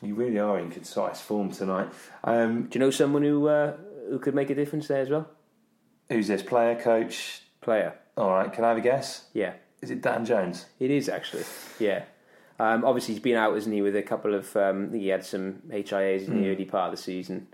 you 0.03 0.14
really 0.14 0.38
are 0.38 0.59
in 0.61 0.70
concise 0.70 1.20
form 1.20 1.51
tonight. 1.51 1.88
Um, 2.22 2.68
Do 2.70 2.78
you 2.78 2.84
know 2.84 2.90
someone 2.92 3.22
who 3.24 3.49
uh, 3.49 3.76
who 4.09 4.18
could 4.18 4.34
make 4.34 4.51
a 4.51 4.55
difference 4.55 4.86
there 4.88 5.03
as 5.03 5.11
well? 5.11 5.26
who's 6.09 6.28
this 6.28 6.42
player, 6.42 6.76
coach, 6.80 7.42
player. 7.61 7.95
All 8.16 8.30
right, 8.30 8.52
can 8.52 8.64
I 8.64 8.68
have 8.68 8.76
a 8.78 8.80
guess? 8.80 9.24
Yeah, 9.32 9.54
Is 9.82 9.90
it 9.90 10.00
Dan 10.02 10.24
Jones? 10.24 10.66
it 10.78 10.90
is 10.90 11.08
actually. 11.08 11.44
Yeah. 11.78 12.04
Um, 12.58 12.84
obviously, 12.84 13.14
he's 13.14 13.22
been 13.22 13.36
out, 13.36 13.52
hasn't 13.54 13.74
he, 13.74 13.82
with 13.82 13.96
a 13.96 14.02
couple 14.02 14.32
of. 14.34 14.56
Um, 14.56 14.92
he 14.92 15.08
had 15.08 15.24
some 15.24 15.62
HIAs 15.68 16.28
in 16.28 16.40
the 16.40 16.48
early 16.50 16.64
part 16.64 16.92
of 16.92 16.96
the 16.96 17.02
season. 17.02 17.48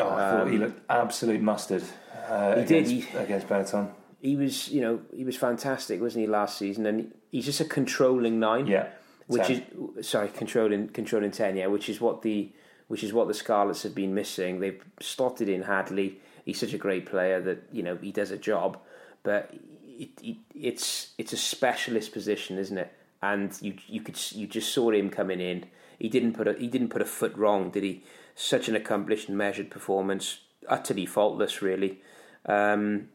Oh, 0.00 0.08
I 0.10 0.30
thought 0.30 0.50
he 0.50 0.58
looked 0.58 0.80
absolute 0.90 1.40
mustard. 1.40 1.84
Uh, 2.28 2.56
He 2.56 2.64
did, 2.64 2.86
against, 2.86 2.90
he- 3.08 3.16
against 3.18 3.46
Benetton. 3.48 3.90
He 4.20 4.34
was, 4.36 4.68
you 4.68 4.80
know, 4.80 5.00
he 5.14 5.24
was 5.24 5.36
fantastic, 5.36 6.00
wasn't 6.00 6.22
he, 6.22 6.26
last 6.28 6.58
season? 6.58 6.86
And 6.86 7.12
he's 7.30 7.44
just 7.44 7.60
a 7.60 7.64
controlling 7.64 8.40
nine. 8.40 8.66
Yeah, 8.66 8.88
which 9.28 9.46
10. 9.46 9.62
is 9.96 10.08
sorry, 10.08 10.28
controlling 10.28 10.88
controlling 10.88 11.30
ten, 11.30 11.56
yeah, 11.56 11.66
which 11.66 11.88
is 11.88 12.00
what 12.00 12.22
the 12.22 12.50
which 12.88 13.04
is 13.04 13.12
what 13.12 13.28
the 13.28 13.34
Scarlets 13.34 13.84
have 13.84 13.94
been 13.94 14.12
missing. 14.14 14.58
They've 14.58 14.82
slotted 15.00 15.48
in 15.48 15.62
Hadleigh. 15.62 16.14
He's 16.44 16.58
such 16.58 16.72
a 16.72 16.78
great 16.78 17.06
player 17.06 17.40
that 17.42 17.62
you 17.72 17.82
know 17.84 17.96
he 17.96 18.10
does 18.12 18.30
a 18.32 18.36
job, 18.36 18.78
but 19.22 19.52
it, 19.98 20.10
it, 20.22 20.36
it's 20.54 21.12
it's 21.18 21.32
a 21.32 21.36
specialist 21.36 22.12
position, 22.12 22.58
isn't 22.58 22.78
it? 22.78 22.92
And 23.22 23.56
you 23.60 23.74
you 23.86 24.00
could 24.00 24.18
you 24.32 24.46
just 24.46 24.72
saw 24.72 24.90
him 24.90 25.10
coming 25.10 25.40
in. 25.40 25.64
He 25.98 26.08
didn't 26.08 26.32
put 26.32 26.48
a 26.48 26.54
he 26.54 26.66
didn't 26.66 26.88
put 26.88 27.02
a 27.02 27.06
foot 27.06 27.36
wrong, 27.36 27.70
did 27.70 27.82
he? 27.82 28.02
Such 28.34 28.68
an 28.68 28.74
accomplished 28.76 29.28
and 29.28 29.36
measured 29.36 29.70
performance, 29.70 30.38
utterly 30.68 31.06
faultless, 31.06 31.62
really. 31.62 32.00
Um, 32.46 33.08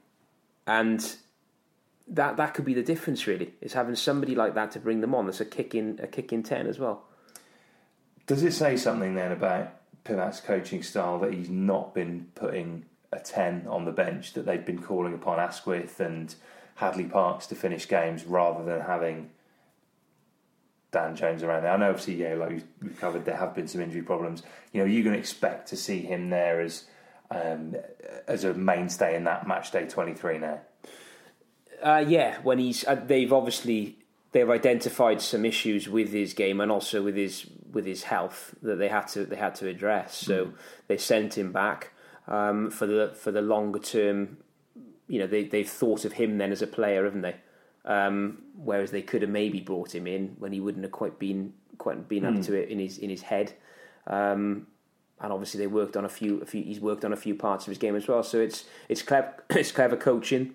and 0.66 1.16
that 2.08 2.38
that 2.38 2.54
could 2.54 2.66
be 2.66 2.74
the 2.74 2.84
difference, 2.84 3.28
really, 3.28 3.54
is 3.62 3.74
having 3.74 3.96
somebody 3.96 4.36
like 4.36 4.54
that 4.56 4.72
to 4.72 4.80
bring 4.80 5.02
them 5.02 5.16
on. 5.16 5.26
That's 5.26 5.42
a 5.42 5.46
kick 5.46 5.76
in 5.76 6.00
a 6.02 6.08
kick 6.08 6.32
in 6.32 6.44
ten 6.44 6.68
as 6.68 6.80
well. 6.80 7.04
Does 8.28 8.44
it 8.44 8.54
say 8.54 8.78
something 8.78 9.16
then 9.16 9.32
about 9.32 9.74
Pivac's 10.04 10.42
coaching 10.42 10.84
style 10.84 11.20
that 11.20 11.34
he's 11.34 11.50
not 11.50 11.94
been 11.94 12.28
putting 12.36 12.86
a 13.12 13.20
10 13.20 13.68
on 13.68 13.86
the 13.86 13.92
bench, 13.92 14.34
that 14.34 14.46
they've 14.46 14.66
been 14.66 14.82
calling 14.82 15.14
upon 15.14 15.40
Asquith 15.40 16.00
and 16.00 16.34
Hadleigh 16.78 17.10
Parkes 17.10 17.48
to 17.48 17.56
finish 17.56 17.88
games 17.88 18.26
rather 18.26 18.64
than 18.64 18.82
having 18.82 19.32
Dan 20.92 21.16
Jones 21.16 21.44
around 21.44 21.64
there? 21.64 21.72
I 21.72 21.78
know, 21.78 21.90
obviously, 21.90 22.16
yeah, 22.16 22.36
like 22.36 22.64
we've 22.82 23.00
covered, 23.00 23.26
there 23.26 23.36
have 23.36 23.56
been 23.56 23.68
some 23.68 23.82
injury 23.82 24.04
problems. 24.04 24.44
You 24.72 24.82
know, 24.82 24.86
you're 24.86 25.04
going 25.04 25.14
to 25.14 25.20
expect 25.20 25.70
to 25.70 25.76
see 25.76 26.02
him 26.02 26.30
there 26.30 26.62
as 26.62 26.86
um, 27.30 27.76
as 28.28 28.44
a 28.44 28.54
mainstay 28.54 29.16
in 29.16 29.26
that 29.26 29.48
match 29.48 29.72
day 29.72 29.86
23 29.86 30.38
now. 30.38 30.62
Uh, 31.82 32.04
yeah, 32.08 32.38
when 32.42 32.60
he's 32.60 32.86
uh, 32.86 32.96
they've 32.96 33.34
obviously 33.34 33.98
they've 34.32 34.50
identified 34.50 35.22
some 35.22 35.46
issues 35.46 35.90
with 35.90 36.12
his 36.12 36.34
game 36.34 36.62
and 36.62 36.72
also 36.72 37.04
with 37.04 37.16
his 37.16 37.48
with 37.72 37.86
his 37.86 38.04
health 38.04 38.56
that 38.62 38.76
they 38.76 38.88
had 38.88 39.08
to 39.08 39.26
they 39.26 39.36
had 39.36 39.56
to 39.56 39.68
address. 39.68 40.16
So 40.16 40.54
they 40.88 40.98
sent 40.98 41.38
him 41.38 41.52
back 41.52 41.92
um, 42.28 42.70
for 42.70 42.86
the 42.86 43.14
for 43.16 43.32
the 43.32 43.42
longer 43.42 43.80
term. 43.80 44.38
You 45.08 45.20
know, 45.20 45.28
they 45.28 45.44
they've 45.44 45.70
thought 45.70 46.06
of 46.06 46.14
him 46.14 46.38
then 46.38 46.52
as 46.52 46.62
a 46.62 46.68
player, 46.68 47.06
haven't 47.06 47.22
they? 47.22 47.36
Um, 47.86 48.44
whereas 48.56 48.92
they 48.92 49.02
could 49.02 49.22
have 49.22 49.32
maybe 49.32 49.62
brought 49.62 49.96
him 49.96 50.08
in 50.08 50.36
when 50.40 50.52
he 50.52 50.60
wouldn't 50.60 50.84
have 50.84 50.92
quite 50.92 51.20
been 51.20 51.54
quite 51.78 52.10
been 52.10 52.26
up 52.26 52.42
to 52.42 52.54
it 52.54 52.70
in 52.70 52.80
his 52.80 52.98
in 52.98 53.10
his 53.10 53.22
head. 53.22 53.54
Um, 54.08 54.68
and 55.20 55.34
obviously 55.34 55.60
they 55.60 55.68
worked 55.68 55.98
on 55.98 56.06
a 56.06 56.10
few, 56.10 56.42
a 56.42 56.46
few. 56.46 56.64
He's 56.64 56.80
worked 56.80 57.04
on 57.04 57.12
a 57.12 57.18
few 57.18 57.34
parts 57.36 57.66
of 57.66 57.70
his 57.70 57.78
game 57.78 57.96
as 57.96 58.08
well. 58.08 58.24
So 58.24 58.40
it's 58.40 58.66
it's 58.90 59.02
clever, 59.02 59.34
it's 59.50 59.72
clever 59.72 59.98
coaching. 59.98 60.54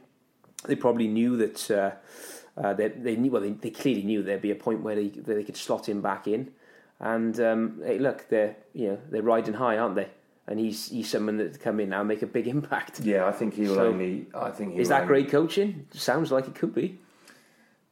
They 0.64 0.76
probably 0.76 1.08
knew 1.08 1.36
that 1.38 1.70
uh, 1.70 2.60
uh, 2.60 2.74
they, 2.74 2.88
they 2.88 3.16
knew. 3.16 3.30
Well, 3.30 3.42
they, 3.42 3.50
they 3.50 3.70
clearly 3.70 4.02
knew 4.02 4.22
there'd 4.22 4.42
be 4.42 4.50
a 4.50 4.56
point 4.56 4.82
where 4.82 4.94
they 4.94 5.06
where 5.08 5.36
they 5.36 5.44
could 5.44 5.56
slot 5.56 5.88
him 5.88 6.00
back 6.00 6.26
in. 6.28 6.52
And 7.00 7.38
um, 7.40 7.82
hey, 7.84 7.98
look, 7.98 8.28
they're 8.28 8.56
you 8.72 8.88
know 8.88 8.98
they're 9.10 9.22
riding 9.22 9.54
high, 9.54 9.78
aren't 9.78 9.96
they? 9.96 10.08
And 10.48 10.58
he's 10.58 10.88
he's 10.88 11.08
someone 11.08 11.36
that 11.38 11.60
come 11.60 11.78
in 11.80 11.90
now 11.90 12.00
and 12.00 12.08
make 12.08 12.22
a 12.22 12.26
big 12.26 12.48
impact. 12.48 13.00
Yeah, 13.00 13.26
I 13.26 13.32
think 13.32 13.54
he 13.54 13.62
will 13.62 13.76
So- 13.76 13.86
only. 13.86 14.26
I 14.34 14.50
think 14.50 14.74
he 14.74 14.80
Is 14.80 14.88
that 14.88 15.02
only- 15.02 15.06
great 15.08 15.30
coaching? 15.30 15.86
Sounds 15.92 16.32
like 16.32 16.48
it 16.48 16.54
could 16.54 16.74
be. 16.74 16.98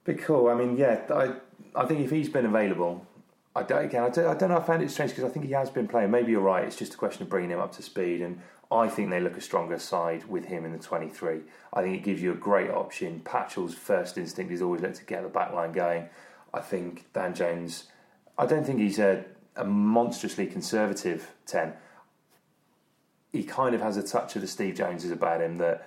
Be 0.05 0.15
cool. 0.15 0.49
I 0.49 0.55
mean, 0.55 0.77
yeah, 0.77 1.01
I, 1.15 1.35
I 1.81 1.87
think 1.87 2.01
if 2.01 2.11
he's 2.11 2.29
been 2.29 2.47
available, 2.47 3.07
I 3.55 3.63
don't, 3.63 3.85
again, 3.85 4.03
I 4.03 4.09
don't, 4.09 4.27
I 4.27 4.35
don't 4.35 4.49
know. 4.49 4.57
I 4.59 4.63
found 4.63 4.83
it 4.83 4.91
strange 4.91 5.13
because 5.13 5.25
I 5.25 5.29
think 5.29 5.45
he 5.47 5.53
has 5.53 5.71
been 5.71 5.87
playing. 5.87 6.11
Maybe 6.11 6.33
you're 6.33 6.41
right. 6.41 6.65
It's 6.65 6.77
just 6.77 6.95
a 6.95 6.97
question 6.97 7.23
of 7.23 7.29
bringing 7.29 7.51
him 7.51 7.61
up 7.61 7.73
to 7.77 7.83
speed. 7.83 8.23
And 8.23 8.41
I 8.73 8.89
think 8.89 9.11
they 9.11 9.21
look 9.21 9.37
a 9.37 9.41
stronger 9.41 9.79
side 9.79 10.25
with 10.25 10.47
him 10.47 10.65
in 10.65 10.73
the 10.73 10.79
23. 10.79 11.41
I 11.73 11.83
think 11.83 11.97
it 11.97 12.03
gives 12.03 12.23
you 12.23 12.33
a 12.33 12.37
great 12.37 12.71
option. 12.71 13.21
Patchell's 13.25 13.75
first 13.75 14.17
instinct 14.19 14.53
is 14.53 14.63
always 14.63 14.81
let 14.81 14.95
to 14.97 15.05
get 15.05 15.23
the 15.23 15.29
back 15.29 15.53
line 15.53 15.73
going. 15.73 16.09
I 16.55 16.61
think 16.61 17.13
Dan 17.13 17.35
Jones, 17.35 17.85
I 18.39 18.47
don't 18.47 18.65
think 18.65 18.81
he's 18.81 18.99
a, 18.99 19.25
a 19.55 19.65
monstrously 19.65 20.47
conservative 20.47 21.31
10. 21.47 21.75
He 23.33 23.45
kind 23.45 23.75
of 23.75 23.81
has 23.81 23.97
a 23.97 24.03
touch 24.03 24.35
of 24.37 24.43
the 24.43 24.49
Steve 24.49 24.75
Joneses 24.75 25.11
about 25.11 25.41
him 25.41 25.59
that 25.59 25.87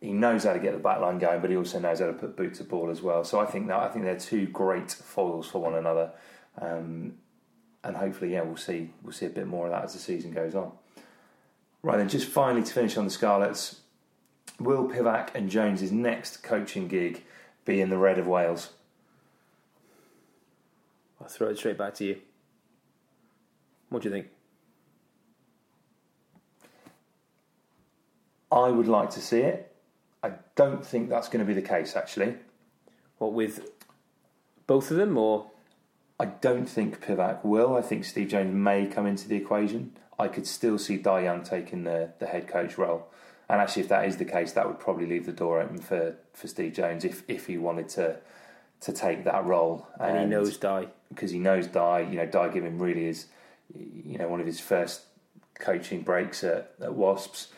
he 0.00 0.12
knows 0.12 0.44
how 0.44 0.52
to 0.52 0.58
get 0.58 0.72
the 0.72 0.78
back 0.78 1.00
line 1.00 1.18
going, 1.18 1.40
but 1.40 1.50
he 1.50 1.56
also 1.56 1.78
knows 1.78 2.00
how 2.00 2.06
to 2.06 2.12
put 2.12 2.36
boot 2.36 2.54
to 2.54 2.64
ball 2.64 2.90
as 2.90 3.02
well. 3.02 3.24
So 3.24 3.38
I 3.38 3.46
think 3.46 3.66
that 3.68 3.78
I 3.78 3.88
think 3.88 4.04
they're 4.04 4.18
two 4.18 4.46
great 4.46 4.90
foils 4.90 5.46
for 5.48 5.60
one 5.60 5.74
another, 5.74 6.12
um, 6.60 7.14
and 7.84 7.96
hopefully, 7.96 8.32
yeah, 8.32 8.42
we'll 8.42 8.56
see 8.56 8.90
we'll 9.02 9.12
see 9.12 9.26
a 9.26 9.30
bit 9.30 9.46
more 9.46 9.66
of 9.66 9.72
that 9.72 9.84
as 9.84 9.92
the 9.92 9.98
season 9.98 10.32
goes 10.32 10.54
on. 10.54 10.72
Right 11.82 11.96
then, 11.96 12.08
just 12.08 12.28
finally 12.28 12.62
to 12.62 12.72
finish 12.72 12.96
on 12.96 13.04
the 13.04 13.10
Scarlets, 13.10 13.80
will 14.58 14.88
Pivac 14.88 15.34
and 15.34 15.50
Jones's 15.50 15.92
next 15.92 16.42
coaching 16.42 16.88
gig 16.88 17.24
be 17.64 17.80
in 17.80 17.90
the 17.90 17.98
red 17.98 18.18
of 18.18 18.26
Wales? 18.26 18.70
I'll 21.20 21.28
throw 21.28 21.48
it 21.48 21.58
straight 21.58 21.76
back 21.76 21.94
to 21.96 22.04
you. 22.04 22.20
What 23.90 24.02
do 24.02 24.08
you 24.08 24.14
think? 24.14 24.28
I 28.52 28.70
would 28.70 28.88
like 28.88 29.10
to 29.10 29.20
see 29.20 29.40
it. 29.40 29.72
I 30.22 30.32
don't 30.54 30.84
think 30.84 31.08
that's 31.08 31.28
going 31.28 31.44
to 31.44 31.46
be 31.46 31.58
the 31.58 31.66
case, 31.66 31.96
actually. 31.96 32.34
What 33.18 33.32
with 33.32 33.70
both 34.66 34.90
of 34.90 34.96
them, 34.96 35.16
or 35.16 35.50
I 36.18 36.26
don't 36.26 36.66
think 36.66 37.04
Pivac 37.04 37.44
will. 37.44 37.76
I 37.76 37.82
think 37.82 38.04
Steve 38.04 38.28
Jones 38.28 38.54
may 38.54 38.86
come 38.86 39.06
into 39.06 39.28
the 39.28 39.36
equation. 39.36 39.96
I 40.18 40.28
could 40.28 40.46
still 40.46 40.78
see 40.78 40.98
Dai 40.98 41.24
Young 41.24 41.42
taking 41.42 41.84
the, 41.84 42.12
the 42.18 42.26
head 42.26 42.46
coach 42.46 42.76
role. 42.76 43.08
And 43.48 43.60
actually, 43.60 43.82
if 43.82 43.88
that 43.88 44.06
is 44.06 44.18
the 44.18 44.24
case, 44.24 44.52
that 44.52 44.66
would 44.66 44.78
probably 44.78 45.06
leave 45.06 45.26
the 45.26 45.32
door 45.32 45.60
open 45.60 45.78
for, 45.78 46.16
for 46.32 46.46
Steve 46.46 46.74
Jones 46.74 47.04
if, 47.04 47.24
if 47.26 47.46
he 47.46 47.58
wanted 47.58 47.88
to 47.90 48.18
to 48.80 48.92
take 48.92 49.24
that 49.24 49.44
role. 49.44 49.86
and 49.98 50.18
he 50.18 50.24
knows 50.24 50.56
Dai. 50.56 50.88
because 51.10 51.30
he 51.30 51.38
knows 51.38 51.66
Dai. 51.66 52.00
You 52.00 52.16
know, 52.16 52.26
Dai 52.26 52.48
Given 52.48 52.78
really 52.78 53.06
is, 53.06 53.26
you 53.74 54.18
know, 54.18 54.28
one 54.28 54.40
of 54.40 54.46
his 54.46 54.58
first 54.60 55.02
coaching 55.58 56.02
breaks 56.02 56.42
at, 56.42 56.72
at 56.80 56.94
Wasps, 56.94 57.48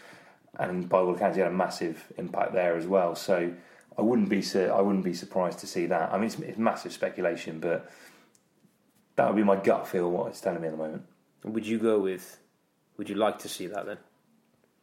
and 0.58 0.88
by 0.88 0.98
all 0.98 1.14
accounts, 1.14 1.36
he 1.36 1.42
had 1.42 1.50
a 1.50 1.54
massive 1.54 2.12
impact 2.18 2.52
there 2.52 2.76
as 2.76 2.86
well. 2.86 3.14
So 3.14 3.52
I 3.96 4.02
wouldn't 4.02 4.28
be 4.28 4.42
su- 4.42 4.72
I 4.74 4.80
wouldn't 4.80 5.04
be 5.04 5.14
surprised 5.14 5.58
to 5.60 5.66
see 5.66 5.86
that. 5.86 6.12
I 6.12 6.16
mean, 6.16 6.26
it's, 6.26 6.38
it's 6.38 6.58
massive 6.58 6.92
speculation, 6.92 7.60
but 7.60 7.90
that 9.16 9.26
would 9.26 9.36
be 9.36 9.44
my 9.44 9.56
gut 9.56 9.86
feel. 9.86 10.10
What 10.10 10.28
it's 10.28 10.40
telling 10.40 10.60
me 10.60 10.68
at 10.68 10.72
the 10.72 10.76
moment. 10.76 11.04
Would 11.44 11.66
you 11.66 11.78
go 11.78 11.98
with? 11.98 12.38
Would 12.96 13.08
you 13.08 13.14
like 13.16 13.38
to 13.40 13.48
see 13.48 13.66
that 13.66 13.86
then? 13.86 13.98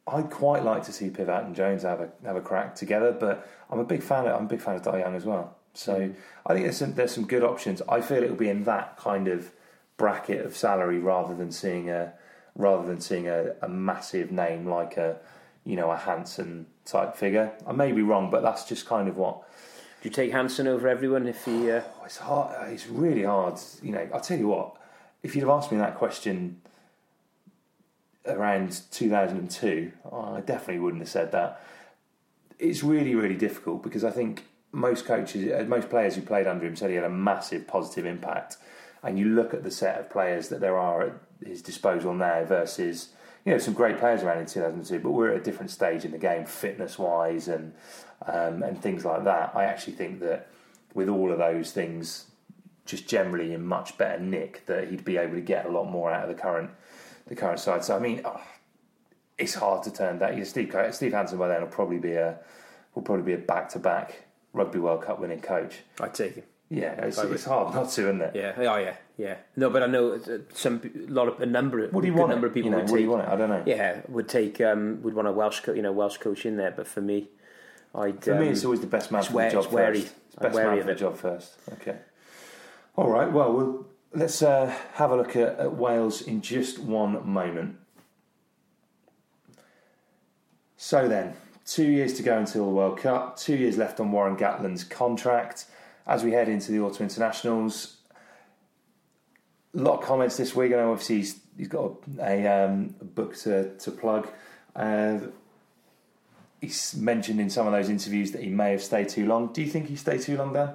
I'd 0.07 0.29
quite 0.31 0.63
like 0.63 0.83
to 0.85 0.91
see 0.91 1.09
Pivac 1.09 1.45
and 1.45 1.55
Jones 1.55 1.83
have 1.83 2.01
a 2.01 2.09
have 2.25 2.35
a 2.35 2.41
crack 2.41 2.75
together, 2.75 3.11
but 3.11 3.47
I'm 3.69 3.79
a 3.79 3.85
big 3.85 4.01
fan. 4.01 4.25
Of, 4.25 4.35
I'm 4.35 4.45
a 4.45 4.49
big 4.49 4.61
fan 4.61 4.75
of 4.75 4.81
Dai 4.81 4.99
Young 4.99 5.15
as 5.15 5.25
well. 5.25 5.55
So 5.73 5.95
mm-hmm. 5.95 6.19
I 6.45 6.53
think 6.53 6.65
there's 6.65 6.77
some 6.77 6.93
there's 6.93 7.13
some 7.13 7.25
good 7.25 7.43
options. 7.43 7.81
I 7.87 8.01
feel 8.01 8.23
it'll 8.23 8.35
be 8.35 8.49
in 8.49 8.63
that 8.63 8.97
kind 8.97 9.27
of 9.27 9.51
bracket 9.97 10.45
of 10.45 10.55
salary 10.55 10.99
rather 10.99 11.35
than 11.35 11.51
seeing 11.51 11.89
a 11.89 12.13
rather 12.55 12.87
than 12.87 12.99
seeing 12.99 13.27
a, 13.27 13.53
a 13.61 13.69
massive 13.69 14.31
name 14.31 14.67
like 14.67 14.97
a 14.97 15.17
you 15.69 15.75
know 15.75 15.91
a 15.91 15.97
Hansen 15.97 16.65
type 16.83 17.15
figure. 17.15 17.51
I 17.67 17.73
may 17.73 17.91
be 17.91 18.01
wrong, 18.01 18.31
but 18.31 18.41
that's 18.41 18.65
just 18.65 18.87
kind 18.87 19.07
of 19.07 19.17
what 19.17 19.43
Do 20.01 20.09
you 20.09 20.13
take 20.13 20.31
Hansen 20.31 20.67
over 20.67 20.87
everyone 20.87 21.27
if 21.27 21.45
he? 21.45 21.69
Uh, 21.71 21.81
Oh, 21.99 22.05
it's 22.05 22.17
hard. 22.17 22.73
It's 22.73 22.87
really 22.87 23.23
hard. 23.23 23.59
You 23.83 23.91
know, 23.91 24.09
I'll 24.13 24.19
tell 24.21 24.39
you 24.39 24.47
what. 24.47 24.75
If 25.21 25.35
you'd 25.35 25.41
have 25.41 25.49
asked 25.49 25.71
me 25.71 25.77
that 25.77 25.95
question 25.95 26.61
around 28.25 28.81
2002, 28.91 29.91
oh, 30.11 30.35
I 30.35 30.41
definitely 30.41 30.79
wouldn't 30.79 31.03
have 31.03 31.09
said 31.09 31.31
that. 31.33 31.61
It's 32.57 32.83
really, 32.83 33.13
really 33.13 33.35
difficult 33.35 33.83
because 33.83 34.03
I 34.03 34.11
think 34.11 34.45
most 34.71 35.05
coaches, 35.05 35.51
uh, 35.51 35.65
most 35.67 35.89
players 35.89 36.15
who 36.15 36.21
played 36.21 36.47
under 36.47 36.65
him 36.65 36.75
said 36.75 36.89
he 36.89 36.95
had 36.95 37.05
a 37.05 37.09
massive 37.09 37.67
positive 37.67 38.05
impact. 38.05 38.57
And 39.03 39.19
you 39.19 39.25
look 39.25 39.53
at 39.53 39.63
the 39.63 39.71
set 39.71 39.99
of 39.99 40.09
players 40.09 40.49
that 40.49 40.61
there 40.61 40.77
are 40.77 41.01
at 41.03 41.13
his 41.45 41.61
disposal 41.61 42.13
now 42.13 42.43
versus, 42.45 43.09
you 43.45 43.51
know, 43.53 43.57
some 43.57 43.73
great 43.73 43.97
players 43.97 44.23
around 44.23 44.39
in 44.39 44.45
2002, 44.45 44.99
but 44.99 45.11
we're 45.11 45.31
at 45.31 45.37
a 45.37 45.43
different 45.43 45.71
stage 45.71 46.05
in 46.05 46.11
the 46.11 46.17
game, 46.17 46.45
fitness 46.45 46.99
wise 46.99 47.47
and 47.47 47.73
um, 48.25 48.63
and 48.63 48.81
things 48.81 49.05
like 49.05 49.23
that. 49.23 49.51
I 49.55 49.63
actually 49.65 49.93
think 49.93 50.19
that 50.19 50.49
with 50.93 51.09
all 51.09 51.31
of 51.31 51.37
those 51.37 51.71
things, 51.71 52.25
just 52.85 53.07
generally 53.07 53.53
in 53.53 53.65
much 53.65 53.97
better 53.97 54.19
nick, 54.21 54.65
that 54.65 54.89
he'd 54.89 55.05
be 55.05 55.17
able 55.17 55.35
to 55.35 55.41
get 55.41 55.65
a 55.65 55.69
lot 55.69 55.85
more 55.85 56.11
out 56.11 56.29
of 56.29 56.35
the 56.35 56.41
current 56.41 56.69
the 57.27 57.35
current 57.35 57.59
side. 57.59 57.83
So 57.83 57.95
I 57.95 57.99
mean, 57.99 58.21
oh, 58.25 58.41
it's 59.37 59.53
hard 59.53 59.83
to 59.83 59.93
turn 59.93 60.19
that. 60.19 60.33
You 60.33 60.39
know, 60.39 60.43
Steve 60.43 60.75
Steve 60.91 61.13
Hansen 61.13 61.37
by 61.37 61.47
then 61.47 61.61
will 61.61 61.69
probably 61.69 61.99
be 61.99 62.13
a 62.13 62.39
will 62.93 63.03
probably 63.03 63.23
be 63.23 63.41
a 63.41 63.45
back 63.45 63.69
to 63.69 63.79
back 63.79 64.23
Rugby 64.53 64.79
World 64.79 65.03
Cup 65.03 65.19
winning 65.19 65.41
coach. 65.41 65.79
I'd 65.99 66.13
take 66.13 66.35
him. 66.35 66.43
Yeah, 66.71 67.05
it's, 67.05 67.17
it's 67.17 67.45
hard 67.45 67.73
not 67.73 67.89
to, 67.91 68.01
isn't 68.03 68.21
it? 68.21 68.35
Yeah. 68.35 68.53
Oh 68.57 68.77
yeah. 68.77 68.95
Yeah. 69.17 69.37
No, 69.55 69.69
but 69.71 69.81
I 69.81 69.87
know 69.87 70.19
some 70.53 70.81
a 71.07 71.11
lot 71.11 71.27
of 71.27 71.41
a 71.41 71.45
number. 71.45 71.83
of 71.83 71.91
do 71.91 71.97
you 72.07 72.13
good 72.13 72.19
want? 72.19 72.29
Number 72.31 72.45
it? 72.47 72.49
of 72.49 72.53
people 72.53 72.65
you 72.65 72.71
know, 72.71 72.77
would 72.77 72.83
what 72.83 72.89
do 72.91 72.95
take. 72.97 73.03
you 73.03 73.09
want? 73.09 73.23
It? 73.23 73.29
I 73.29 73.35
don't 73.35 73.49
know. 73.49 73.63
Yeah, 73.65 74.01
would 74.07 74.29
take 74.29 74.61
um, 74.61 75.01
would 75.01 75.15
want 75.15 75.27
a 75.27 75.31
Welsh 75.31 75.61
co- 75.61 75.73
you 75.73 75.81
know 75.81 75.91
Welsh 75.91 76.17
coach 76.17 76.45
in 76.45 76.57
there, 76.57 76.69
but 76.71 76.87
for 76.87 77.01
me, 77.01 77.29
I'd, 77.95 78.23
For 78.23 78.35
me, 78.35 78.47
um, 78.47 78.53
it's 78.53 78.63
always 78.65 78.81
the 78.81 78.87
best 78.87 79.11
man 79.11 79.19
it's 79.19 79.29
for 79.29 79.35
wary- 79.37 79.49
the 79.49 79.53
job 79.55 79.63
it's 79.65 79.73
wary. 79.73 80.01
first. 80.01 80.13
It's 80.27 80.37
I'm 80.37 80.43
best 80.43 80.55
wary 80.55 80.67
man 80.69 80.77
of 80.77 80.83
for 80.83 80.85
the 80.87 80.91
it. 80.91 80.99
job 80.99 81.17
first. 81.17 81.53
Okay. 81.73 81.97
All 82.95 83.09
right. 83.09 83.31
Well, 83.31 83.51
we'll 83.53 83.87
let's 84.13 84.41
uh, 84.43 84.71
have 84.93 85.09
a 85.09 85.15
look 85.15 85.35
at, 85.35 85.57
at 85.59 85.75
Wales 85.75 86.21
in 86.21 86.41
just 86.41 86.77
one 86.77 87.27
moment. 87.27 87.77
So 90.77 91.07
then, 91.07 91.33
two 91.65 91.89
years 91.91 92.13
to 92.15 92.23
go 92.23 92.37
until 92.37 92.65
the 92.65 92.71
World 92.71 92.99
Cup. 92.99 93.37
Two 93.37 93.55
years 93.55 93.77
left 93.77 93.99
on 93.99 94.11
Warren 94.11 94.37
Gatland's 94.37 94.83
contract. 94.83 95.65
As 96.09 96.23
we 96.23 96.31
head 96.31 96.49
into 96.49 96.71
the 96.71 96.79
autumn 96.79 97.03
internationals, 97.03 97.97
a 99.75 99.77
lot 99.77 99.99
of 99.99 100.05
comments 100.05 100.37
this 100.37 100.55
week. 100.55 100.73
I 100.73 100.77
know 100.77 100.91
obviously 100.91 101.17
he's, 101.17 101.39
he's 101.55 101.67
got 101.67 101.91
a, 102.19 102.47
um, 102.47 102.95
a 102.99 103.05
book 103.05 103.35
to, 103.37 103.77
to 103.77 103.91
plug. 103.91 104.27
Uh, 104.75 105.19
he's 106.59 106.95
mentioned 106.95 107.39
in 107.39 107.51
some 107.51 107.67
of 107.67 107.73
those 107.73 107.89
interviews 107.89 108.31
that 108.31 108.41
he 108.41 108.49
may 108.49 108.71
have 108.71 108.81
stayed 108.81 109.09
too 109.09 109.27
long. 109.27 109.53
Do 109.53 109.61
you 109.61 109.69
think 109.69 109.87
he 109.87 109.95
stayed 109.95 110.21
too 110.21 110.35
long, 110.35 110.53
Dan? 110.53 110.73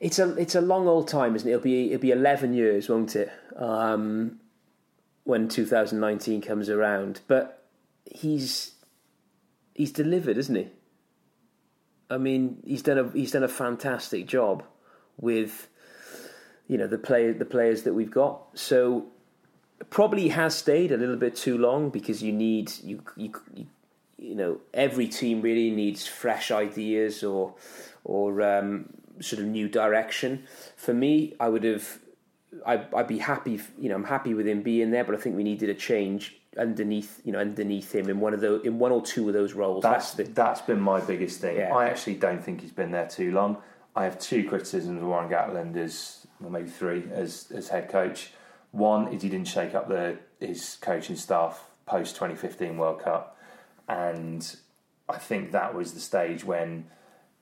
It's 0.00 0.18
a 0.20 0.32
it's 0.36 0.54
a 0.54 0.60
long 0.60 0.86
old 0.86 1.08
time, 1.08 1.34
isn't 1.34 1.48
it? 1.48 1.52
It'll 1.52 1.62
be 1.62 1.86
it'll 1.86 2.00
be 2.00 2.12
eleven 2.12 2.54
years, 2.54 2.88
won't 2.88 3.16
it? 3.16 3.32
Um, 3.56 4.38
when 5.24 5.48
2019 5.48 6.40
comes 6.40 6.68
around, 6.68 7.20
but 7.26 7.64
he's 8.04 8.72
he's 9.74 9.90
delivered, 9.90 10.38
isn't 10.38 10.54
he? 10.54 10.68
I 12.10 12.18
mean, 12.18 12.62
he's 12.64 12.82
done 12.82 12.98
a 12.98 13.10
he's 13.10 13.32
done 13.32 13.44
a 13.44 13.48
fantastic 13.48 14.26
job 14.26 14.64
with 15.18 15.68
you 16.66 16.78
know 16.78 16.86
the 16.86 16.98
play 16.98 17.32
the 17.32 17.44
players 17.44 17.82
that 17.82 17.94
we've 17.94 18.10
got. 18.10 18.42
So 18.54 19.06
probably 19.90 20.28
has 20.28 20.56
stayed 20.56 20.90
a 20.90 20.96
little 20.96 21.16
bit 21.16 21.36
too 21.36 21.58
long 21.58 21.90
because 21.90 22.22
you 22.22 22.32
need 22.32 22.72
you 22.82 23.02
you 23.16 23.32
you, 24.16 24.34
know 24.34 24.60
every 24.72 25.08
team 25.08 25.42
really 25.42 25.70
needs 25.70 26.06
fresh 26.06 26.50
ideas 26.50 27.22
or 27.22 27.54
or 28.04 28.40
um, 28.42 28.88
sort 29.20 29.42
of 29.42 29.48
new 29.48 29.68
direction. 29.68 30.44
For 30.76 30.94
me, 30.94 31.34
I 31.38 31.48
would 31.48 31.64
have 31.64 31.98
I, 32.66 32.86
I'd 32.94 33.06
be 33.06 33.18
happy. 33.18 33.60
You 33.78 33.90
know, 33.90 33.96
I'm 33.96 34.04
happy 34.04 34.32
with 34.32 34.48
him 34.48 34.62
being 34.62 34.90
there, 34.90 35.04
but 35.04 35.14
I 35.14 35.18
think 35.18 35.36
we 35.36 35.44
needed 35.44 35.68
a 35.68 35.74
change 35.74 36.37
underneath. 36.58 37.20
You 37.24 37.32
know, 37.32 37.38
underneath 37.38 37.94
him 37.94 38.08
in 38.08 38.20
one 38.20 38.34
of 38.34 38.40
the 38.40 38.60
in 38.62 38.78
one 38.78 38.92
or 38.92 39.02
two 39.02 39.28
of 39.28 39.34
those 39.34 39.54
roles. 39.54 39.82
That's 39.82 40.12
That's, 40.12 40.28
the 40.28 40.34
that's 40.34 40.60
been 40.62 40.80
my 40.80 41.00
biggest 41.00 41.40
thing. 41.40 41.56
Yeah. 41.56 41.74
I 41.74 41.86
actually 41.86 42.16
don't 42.16 42.42
think 42.42 42.60
he's 42.60 42.72
been 42.72 42.90
there 42.90 43.06
too 43.06 43.32
long. 43.32 43.58
I 43.96 44.04
have 44.04 44.18
two 44.18 44.48
criticisms 44.48 45.02
of 45.02 45.08
Warren 45.08 45.28
Gatland 45.28 45.76
as, 45.76 46.26
well, 46.40 46.50
maybe 46.50 46.68
three, 46.68 47.04
as 47.12 47.50
as 47.54 47.68
head 47.68 47.88
coach. 47.88 48.32
One 48.70 49.08
is 49.08 49.22
he 49.22 49.28
didn't 49.28 49.48
shake 49.48 49.74
up 49.74 49.88
the 49.88 50.18
his 50.40 50.76
coaching 50.80 51.16
staff 51.16 51.64
post 51.86 52.14
2015 52.14 52.76
World 52.76 53.00
Cup, 53.00 53.36
and 53.88 54.56
I 55.08 55.16
think 55.16 55.52
that 55.52 55.74
was 55.74 55.94
the 55.94 56.00
stage 56.00 56.44
when 56.44 56.84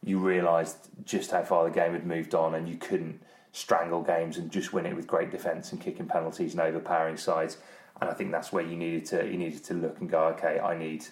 you 0.05 0.19
realised 0.19 0.89
just 1.05 1.33
how 1.33 1.43
far 1.43 1.64
the 1.64 1.71
game 1.71 1.93
had 1.93 2.07
moved 2.07 2.35
on, 2.35 2.55
and 2.55 2.69
you 2.69 2.77
couldn't 2.77 3.21
strangle 3.53 4.03
games 4.03 4.37
and 4.37 4.51
just 4.51 4.73
win 4.75 4.85
it 4.85 4.95
with 4.95 5.07
great 5.07 5.31
defence 5.31 5.73
and 5.73 5.81
kicking 5.81 6.07
penalties 6.07 6.53
and 6.53 6.61
overpowering 6.61 7.17
sides. 7.17 7.57
And 8.01 8.11
I 8.11 8.12
think 8.12 8.30
that's 8.30 8.53
where 8.53 8.64
you 8.64 8.76
needed 8.76 9.07
to 9.07 9.26
you 9.26 9.38
needed 9.38 9.64
to 9.64 9.74
look 9.74 10.01
and 10.01 10.11
go, 10.11 10.24
okay, 10.28 10.61
I 10.61 10.76
need 10.76 11.07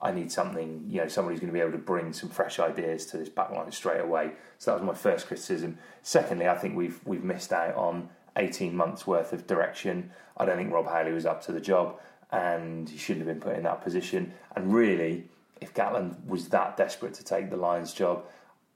I 0.00 0.12
need 0.12 0.30
something, 0.30 0.84
you 0.88 1.00
know, 1.00 1.08
somebody 1.08 1.34
who's 1.34 1.40
going 1.40 1.52
to 1.52 1.54
be 1.54 1.60
able 1.60 1.72
to 1.72 1.78
bring 1.78 2.12
some 2.12 2.28
fresh 2.28 2.58
ideas 2.58 3.06
to 3.06 3.16
this 3.16 3.30
backline 3.30 3.72
straight 3.72 4.00
away. 4.00 4.32
So 4.58 4.70
that 4.70 4.80
was 4.80 4.86
my 4.86 4.94
first 4.94 5.26
criticism. 5.26 5.78
Secondly, 6.02 6.48
I 6.48 6.56
think 6.56 6.76
we've 6.76 7.00
we've 7.04 7.24
missed 7.24 7.52
out 7.52 7.74
on 7.76 8.08
18 8.36 8.76
months 8.76 9.06
worth 9.06 9.32
of 9.32 9.46
direction. 9.46 10.10
I 10.36 10.44
don't 10.44 10.56
think 10.56 10.72
Rob 10.72 10.86
Howley 10.86 11.12
was 11.12 11.26
up 11.26 11.42
to 11.44 11.52
the 11.52 11.60
job, 11.60 11.98
and 12.30 12.88
he 12.88 12.98
shouldn't 12.98 13.26
have 13.26 13.34
been 13.34 13.42
put 13.42 13.56
in 13.56 13.64
that 13.64 13.82
position. 13.82 14.34
And 14.54 14.72
really, 14.72 15.24
if 15.60 15.72
Gatland 15.72 16.26
was 16.26 16.48
that 16.50 16.76
desperate 16.76 17.14
to 17.14 17.24
take 17.24 17.50
the 17.50 17.56
Lions 17.56 17.92
job, 17.92 18.24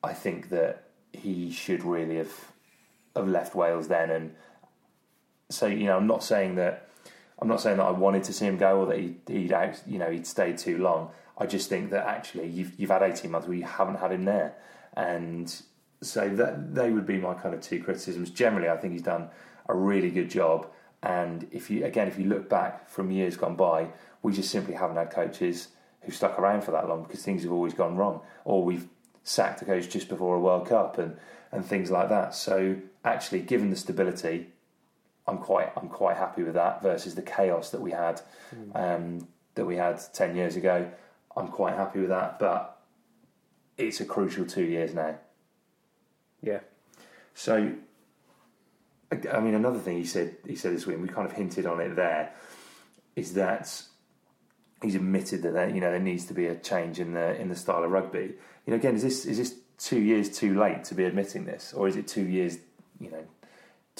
I 0.02 0.14
think 0.14 0.48
that 0.48 0.84
he 1.12 1.50
should 1.50 1.84
really 1.84 2.16
have 2.16 2.32
have 3.14 3.28
left 3.28 3.54
Wales 3.54 3.88
then. 3.88 4.10
And 4.10 4.34
so, 5.50 5.66
you 5.66 5.84
know, 5.84 5.96
I'm 5.96 6.06
not 6.06 6.22
saying 6.22 6.54
that 6.54 6.88
I'm 7.40 7.48
not 7.48 7.60
saying 7.60 7.78
that 7.78 7.84
I 7.84 7.90
wanted 7.90 8.24
to 8.24 8.32
see 8.32 8.44
him 8.44 8.58
go 8.58 8.80
or 8.80 8.86
that 8.86 8.98
he, 8.98 9.16
he'd 9.26 9.52
out, 9.52 9.80
you 9.86 9.98
know 9.98 10.10
he'd 10.10 10.26
stayed 10.26 10.58
too 10.58 10.78
long. 10.78 11.10
I 11.38 11.46
just 11.46 11.68
think 11.68 11.90
that 11.90 12.06
actually 12.06 12.48
you've 12.48 12.78
you've 12.78 12.90
had 12.90 13.02
18 13.02 13.30
months 13.30 13.48
where 13.48 13.56
you 13.56 13.64
haven't 13.64 13.96
had 13.96 14.12
him 14.12 14.24
there, 14.24 14.54
and 14.94 15.62
so 16.02 16.28
that 16.28 16.74
they 16.74 16.90
would 16.90 17.06
be 17.06 17.16
my 17.16 17.34
kind 17.34 17.54
of 17.54 17.60
two 17.60 17.82
criticisms. 17.82 18.30
Generally, 18.30 18.68
I 18.68 18.76
think 18.76 18.92
he's 18.92 19.02
done 19.02 19.28
a 19.68 19.74
really 19.74 20.10
good 20.10 20.30
job. 20.30 20.68
And 21.02 21.46
if 21.50 21.70
you 21.70 21.84
again, 21.84 22.08
if 22.08 22.18
you 22.18 22.26
look 22.26 22.48
back 22.48 22.88
from 22.88 23.10
years 23.10 23.36
gone 23.36 23.56
by, 23.56 23.88
we 24.22 24.32
just 24.32 24.50
simply 24.50 24.74
haven't 24.74 24.96
had 24.96 25.10
coaches 25.10 25.68
who 26.02 26.12
stuck 26.12 26.38
around 26.38 26.62
for 26.62 26.72
that 26.72 26.88
long 26.88 27.02
because 27.04 27.22
things 27.22 27.42
have 27.42 27.52
always 27.52 27.74
gone 27.74 27.96
wrong, 27.96 28.20
or 28.44 28.62
we've 28.62 28.86
sacked 29.22 29.62
a 29.62 29.64
coach 29.64 29.88
just 29.88 30.08
before 30.08 30.36
a 30.36 30.40
World 30.40 30.68
Cup 30.68 30.98
and 30.98 31.16
and 31.52 31.64
things 31.64 31.90
like 31.90 32.10
that. 32.10 32.34
So 32.34 32.76
actually, 33.04 33.40
given 33.40 33.70
the 33.70 33.76
stability, 33.76 34.48
I'm 35.30 35.38
quite 35.38 35.72
I'm 35.76 35.88
quite 35.88 36.16
happy 36.16 36.42
with 36.42 36.54
that 36.54 36.82
versus 36.82 37.14
the 37.14 37.22
chaos 37.22 37.70
that 37.70 37.80
we 37.80 37.92
had 37.92 38.20
um, 38.74 39.28
that 39.54 39.64
we 39.64 39.76
had 39.76 40.00
ten 40.12 40.34
years 40.36 40.56
ago. 40.56 40.90
I'm 41.36 41.48
quite 41.48 41.74
happy 41.74 42.00
with 42.00 42.08
that, 42.08 42.38
but 42.38 42.80
it's 43.78 44.00
a 44.00 44.04
crucial 44.04 44.44
two 44.44 44.64
years 44.64 44.94
now. 44.94 45.16
yeah. 46.42 46.60
So, 47.34 47.72
I 49.12 49.16
I 49.32 49.40
mean, 49.40 49.54
another 49.54 49.78
thing 49.78 49.96
he 49.96 50.04
said 50.04 50.36
he 50.46 50.56
said 50.56 50.74
this 50.74 50.86
week, 50.86 50.96
and 50.96 51.06
we 51.06 51.08
kind 51.08 51.26
of 51.26 51.32
hinted 51.32 51.64
on 51.66 51.80
it 51.80 51.94
there, 51.94 52.32
is 53.16 53.34
that 53.34 53.82
he's 54.82 54.96
admitted 54.96 55.42
that 55.42 55.52
there, 55.52 55.68
you 55.68 55.80
know 55.80 55.90
there 55.90 56.00
needs 56.00 56.26
to 56.26 56.34
be 56.34 56.46
a 56.46 56.56
change 56.56 56.98
in 56.98 57.12
the 57.14 57.40
in 57.40 57.48
the 57.48 57.56
style 57.56 57.84
of 57.84 57.90
rugby. 57.90 58.34
You 58.66 58.70
know, 58.72 58.76
again, 58.76 58.96
is 58.96 59.02
this 59.02 59.24
is 59.24 59.38
this 59.38 59.54
two 59.78 60.00
years 60.00 60.36
too 60.36 60.58
late 60.58 60.84
to 60.84 60.94
be 60.94 61.04
admitting 61.04 61.44
this, 61.44 61.72
or 61.72 61.88
is 61.88 61.96
it 61.96 62.06
two 62.08 62.26
years, 62.26 62.58
you 62.98 63.10
know, 63.10 63.24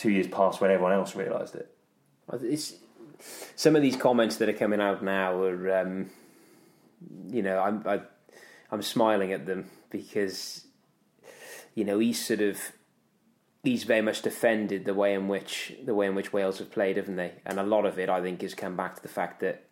two 0.00 0.10
years 0.10 0.26
past 0.26 0.60
when 0.60 0.70
everyone 0.70 0.92
else 0.92 1.14
realised 1.14 1.54
it? 1.54 1.70
It's 2.42 2.74
some 3.54 3.76
of 3.76 3.82
these 3.82 3.96
comments 3.96 4.36
that 4.36 4.48
are 4.48 4.54
coming 4.54 4.80
out 4.80 5.04
now 5.04 5.42
are, 5.42 5.80
um, 5.80 6.10
you 7.28 7.42
know, 7.42 7.58
I'm 7.60 7.82
I, 7.86 8.00
I'm 8.70 8.82
smiling 8.82 9.32
at 9.32 9.46
them 9.46 9.70
because, 9.90 10.64
you 11.74 11.84
know, 11.84 11.98
he's 11.98 12.24
sort 12.24 12.40
of 12.40 12.58
he's 13.62 13.84
very 13.84 14.00
much 14.00 14.22
defended 14.22 14.86
the 14.86 14.94
way 14.94 15.12
in 15.12 15.28
which 15.28 15.74
the 15.84 15.94
way 15.94 16.06
in 16.06 16.14
which 16.14 16.32
Wales 16.32 16.58
have 16.58 16.70
played, 16.70 16.96
haven't 16.96 17.16
they? 17.16 17.32
And 17.44 17.58
a 17.58 17.62
lot 17.62 17.84
of 17.84 17.98
it, 17.98 18.08
I 18.08 18.22
think, 18.22 18.40
has 18.40 18.54
come 18.54 18.76
back 18.76 18.96
to 18.96 19.02
the 19.02 19.08
fact 19.08 19.40
that 19.40 19.64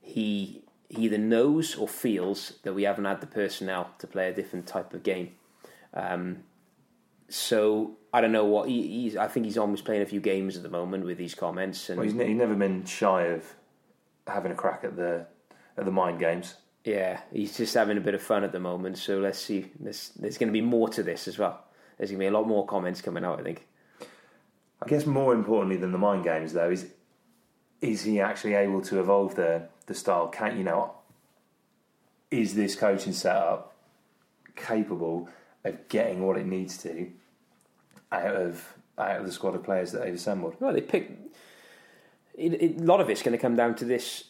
he 0.00 0.62
he 0.88 1.04
either 1.06 1.18
knows 1.18 1.74
or 1.74 1.88
feels 1.88 2.54
that 2.62 2.74
we 2.74 2.84
haven't 2.84 3.04
had 3.04 3.20
the 3.20 3.26
personnel 3.26 3.90
to 3.98 4.06
play 4.06 4.28
a 4.28 4.34
different 4.34 4.66
type 4.66 4.94
of 4.94 5.02
game. 5.02 5.32
Um, 5.92 6.44
so 7.28 7.97
I 8.12 8.20
don't 8.20 8.32
know 8.32 8.44
what 8.44 8.68
he, 8.68 8.86
he's. 8.88 9.16
I 9.16 9.28
think 9.28 9.44
he's 9.46 9.58
almost 9.58 9.84
playing 9.84 10.02
a 10.02 10.06
few 10.06 10.20
games 10.20 10.56
at 10.56 10.62
the 10.62 10.68
moment 10.70 11.04
with 11.04 11.18
these 11.18 11.34
comments, 11.34 11.88
and 11.90 11.98
Well, 11.98 12.04
he's, 12.04 12.14
ne- 12.14 12.28
he's 12.28 12.36
never 12.36 12.54
been 12.54 12.84
shy 12.84 13.22
of 13.24 13.44
having 14.26 14.52
a 14.52 14.54
crack 14.54 14.82
at 14.84 14.96
the 14.96 15.26
at 15.76 15.84
the 15.84 15.90
mind 15.90 16.18
games. 16.18 16.54
yeah, 16.84 17.20
he's 17.32 17.56
just 17.56 17.74
having 17.74 17.96
a 17.98 18.00
bit 18.00 18.14
of 18.14 18.22
fun 18.22 18.44
at 18.44 18.52
the 18.52 18.60
moment. 18.60 18.98
So 18.98 19.18
let's 19.18 19.38
see. 19.38 19.70
There's, 19.78 20.10
there's 20.18 20.38
going 20.38 20.48
to 20.48 20.52
be 20.52 20.60
more 20.62 20.88
to 20.88 21.02
this 21.02 21.28
as 21.28 21.38
well. 21.38 21.64
There's 21.98 22.10
going 22.10 22.18
to 22.18 22.24
be 22.24 22.26
a 22.28 22.30
lot 22.38 22.46
more 22.48 22.66
comments 22.66 23.00
coming 23.02 23.24
out. 23.24 23.40
I 23.40 23.42
think. 23.42 23.66
I 24.82 24.86
guess 24.88 25.04
more 25.06 25.34
importantly 25.34 25.76
than 25.76 25.92
the 25.92 25.98
mind 25.98 26.24
games, 26.24 26.52
though, 26.52 26.70
is 26.70 26.86
is 27.80 28.04
he 28.04 28.20
actually 28.20 28.54
able 28.54 28.80
to 28.82 29.00
evolve 29.00 29.34
the 29.34 29.68
the 29.86 29.94
style? 29.94 30.28
Can 30.28 30.56
you 30.56 30.64
know? 30.64 30.94
Is 32.30 32.54
this 32.54 32.74
coaching 32.74 33.12
setup 33.12 33.74
capable 34.56 35.28
of 35.64 35.88
getting 35.88 36.26
what 36.26 36.36
it 36.36 36.46
needs 36.46 36.76
to 36.78 37.10
out 38.12 38.36
of 38.36 38.74
out 38.96 39.20
of 39.20 39.26
the 39.26 39.32
squad 39.32 39.54
of 39.54 39.62
players 39.62 39.92
that 39.92 40.04
they've 40.04 40.14
assembled? 40.14 40.56
Well, 40.60 40.72
they 40.72 40.80
pick. 40.80 41.10
It, 42.34 42.54
it, 42.62 42.80
a 42.80 42.84
lot 42.84 43.00
of 43.00 43.10
it's 43.10 43.22
going 43.22 43.36
to 43.36 43.42
come 43.42 43.56
down 43.56 43.74
to 43.76 43.84
this 43.84 44.24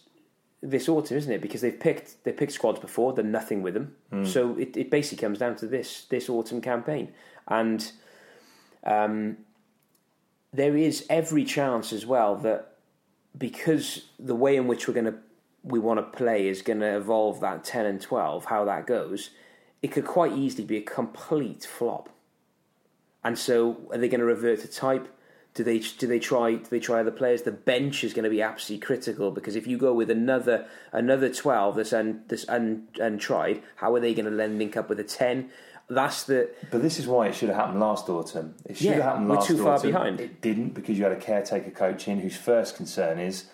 this 0.63 0.89
autumn, 0.89 1.17
isn't 1.17 1.33
it? 1.33 1.41
Because 1.41 1.61
they've 1.61 1.79
picked 1.79 2.25
they 2.25 2.33
picked 2.33 2.53
squads 2.53 2.81
before, 2.81 3.13
done 3.13 3.31
nothing 3.31 3.63
with 3.63 3.75
them. 3.75 3.95
So 4.25 4.57
it, 4.57 4.77
it 4.77 4.91
basically 4.91 5.19
comes 5.19 5.39
down 5.39 5.57
to 5.57 5.67
this 5.67 6.05
this 6.07 6.29
autumn 6.29 6.61
campaign, 6.61 7.13
and 7.47 7.91
um, 8.85 9.39
there 10.53 10.77
is 10.77 11.07
every 11.09 11.45
chance 11.45 11.93
as 11.93 12.07
well 12.07 12.37
that 12.37 12.77
because 13.37 14.07
the 14.19 14.35
way 14.35 14.57
in 14.57 14.67
which 14.67 14.89
we're 14.89 14.95
going 14.95 15.07
to 15.07 15.19
we 15.63 15.79
want 15.79 15.99
to 15.99 16.17
play 16.19 16.49
is 16.49 16.63
going 16.63 16.81
to 16.81 16.97
evolve 16.97 17.41
that 17.41 17.63
ten 17.65 17.87
and 17.87 18.01
twelve, 18.01 18.47
how 18.47 18.65
that 18.65 18.87
goes, 18.87 19.31
it 19.83 19.89
could 19.89 20.07
quite 20.07 20.33
easily 20.33 20.65
be 20.65 20.79
a 20.79 20.83
complete 20.83 21.65
flop. 21.65 22.09
And 23.25 23.39
so, 23.39 23.77
are 23.93 23.99
they 23.99 24.09
going 24.09 24.21
to 24.21 24.27
revert 24.27 24.61
to 24.61 24.69
type? 24.69 25.09
Do 25.55 25.65
they 25.65 25.79
do 25.81 26.07
they 26.07 26.21
try 26.21 26.53
do 26.55 26.65
they 26.71 26.79
try 26.79 27.01
other 27.01 27.11
players? 27.11 27.43
The 27.43 27.51
bench 27.51 28.05
is 28.05 28.13
going 28.15 28.25
to 28.25 28.31
be 28.31 28.41
absolutely 28.43 28.87
critical 28.87 29.31
because 29.33 29.57
if 29.57 29.67
you 29.67 29.77
go 29.77 29.93
with 29.93 30.09
another 30.11 30.67
another 30.93 31.33
twelve 31.33 31.75
that's 31.77 31.93
un, 31.93 32.23
that's 32.29 32.49
un, 32.49 32.87
untried, 33.01 33.63
how 33.77 33.93
are 33.95 34.01
they 34.01 34.15
going 34.15 34.27
to 34.31 34.37
then 34.37 34.57
link 34.59 34.77
up 34.77 34.89
with 34.89 35.01
a 35.01 35.05
ten? 35.05 35.51
That's 35.91 36.25
the 36.25 36.51
But 36.71 36.83
this 36.83 36.99
is 37.01 37.09
why 37.09 37.27
it 37.29 37.35
should 37.35 37.49
have 37.49 37.57
happened 37.57 37.81
last 37.81 38.09
autumn. 38.09 38.55
It 38.67 38.77
should 38.77 38.87
Yeah, 38.87 38.93
have 38.97 39.03
happened 39.05 39.29
last 39.31 39.45
autumn. 39.45 39.57
we're 39.57 39.59
too 39.59 39.65
far 39.65 39.75
autumn. 39.75 39.91
behind. 39.91 40.21
It 40.21 40.41
didn't 40.41 40.75
because 40.75 40.97
you 40.97 41.03
had 41.05 41.13
a 41.13 41.17
caretaker 41.17 41.71
coach 41.71 42.07
in 42.07 42.21
whose 42.21 42.37
first 42.37 42.77
concern 42.77 43.19
is 43.19 43.47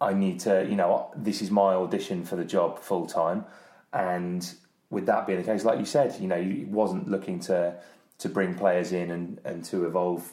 I 0.00 0.14
need 0.14 0.40
to, 0.40 0.64
you 0.70 0.76
know, 0.76 1.10
this 1.14 1.42
is 1.42 1.50
my 1.50 1.74
audition 1.74 2.24
for 2.24 2.36
the 2.36 2.44
job 2.46 2.78
full 2.78 3.06
time, 3.06 3.44
and 3.92 4.50
with 4.88 5.04
that 5.06 5.26
being 5.26 5.38
the 5.38 5.44
case, 5.44 5.64
like 5.64 5.78
you 5.78 5.84
said, 5.84 6.16
you 6.20 6.28
know, 6.28 6.40
he 6.40 6.64
wasn't 6.64 7.10
looking 7.10 7.40
to 7.40 7.74
to 8.20 8.28
bring 8.28 8.54
players 8.54 8.92
in 8.92 9.10
and, 9.10 9.40
and 9.44 9.64
to 9.64 9.84
evolve 9.86 10.32